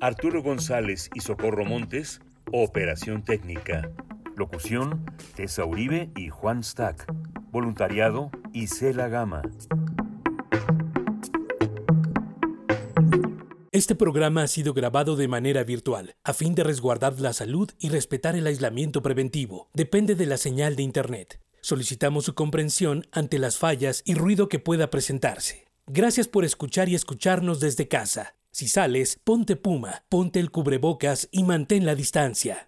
Arturo 0.00 0.42
González 0.42 1.08
y 1.14 1.20
Socorro 1.20 1.64
Montes, 1.64 2.20
Operación 2.52 3.24
Técnica. 3.24 3.90
Locución, 4.36 5.06
Tessa 5.34 5.64
Uribe 5.64 6.10
y 6.14 6.28
Juan 6.28 6.62
Stack. 6.62 7.06
Voluntariado, 7.50 8.30
Isela 8.52 9.08
Gama. 9.08 9.40
Este 13.72 13.94
programa 13.94 14.42
ha 14.42 14.46
sido 14.48 14.74
grabado 14.74 15.16
de 15.16 15.28
manera 15.28 15.64
virtual, 15.64 16.14
a 16.24 16.34
fin 16.34 16.54
de 16.54 16.64
resguardar 16.64 17.18
la 17.18 17.32
salud 17.32 17.70
y 17.78 17.88
respetar 17.88 18.36
el 18.36 18.46
aislamiento 18.46 19.02
preventivo. 19.02 19.70
Depende 19.72 20.14
de 20.14 20.26
la 20.26 20.36
señal 20.36 20.76
de 20.76 20.82
Internet. 20.82 21.40
Solicitamos 21.62 22.26
su 22.26 22.34
comprensión 22.34 23.06
ante 23.12 23.38
las 23.38 23.56
fallas 23.56 24.02
y 24.04 24.14
ruido 24.14 24.48
que 24.48 24.58
pueda 24.58 24.90
presentarse. 24.90 25.66
Gracias 25.86 26.28
por 26.28 26.44
escuchar 26.44 26.88
y 26.88 26.94
escucharnos 26.94 27.60
desde 27.60 27.88
casa. 27.88 28.35
Si 28.58 28.68
sales, 28.68 29.20
ponte 29.22 29.54
puma, 29.54 30.06
ponte 30.08 30.40
el 30.40 30.50
cubrebocas 30.50 31.28
y 31.30 31.44
mantén 31.44 31.84
la 31.84 31.94
distancia. 31.94 32.64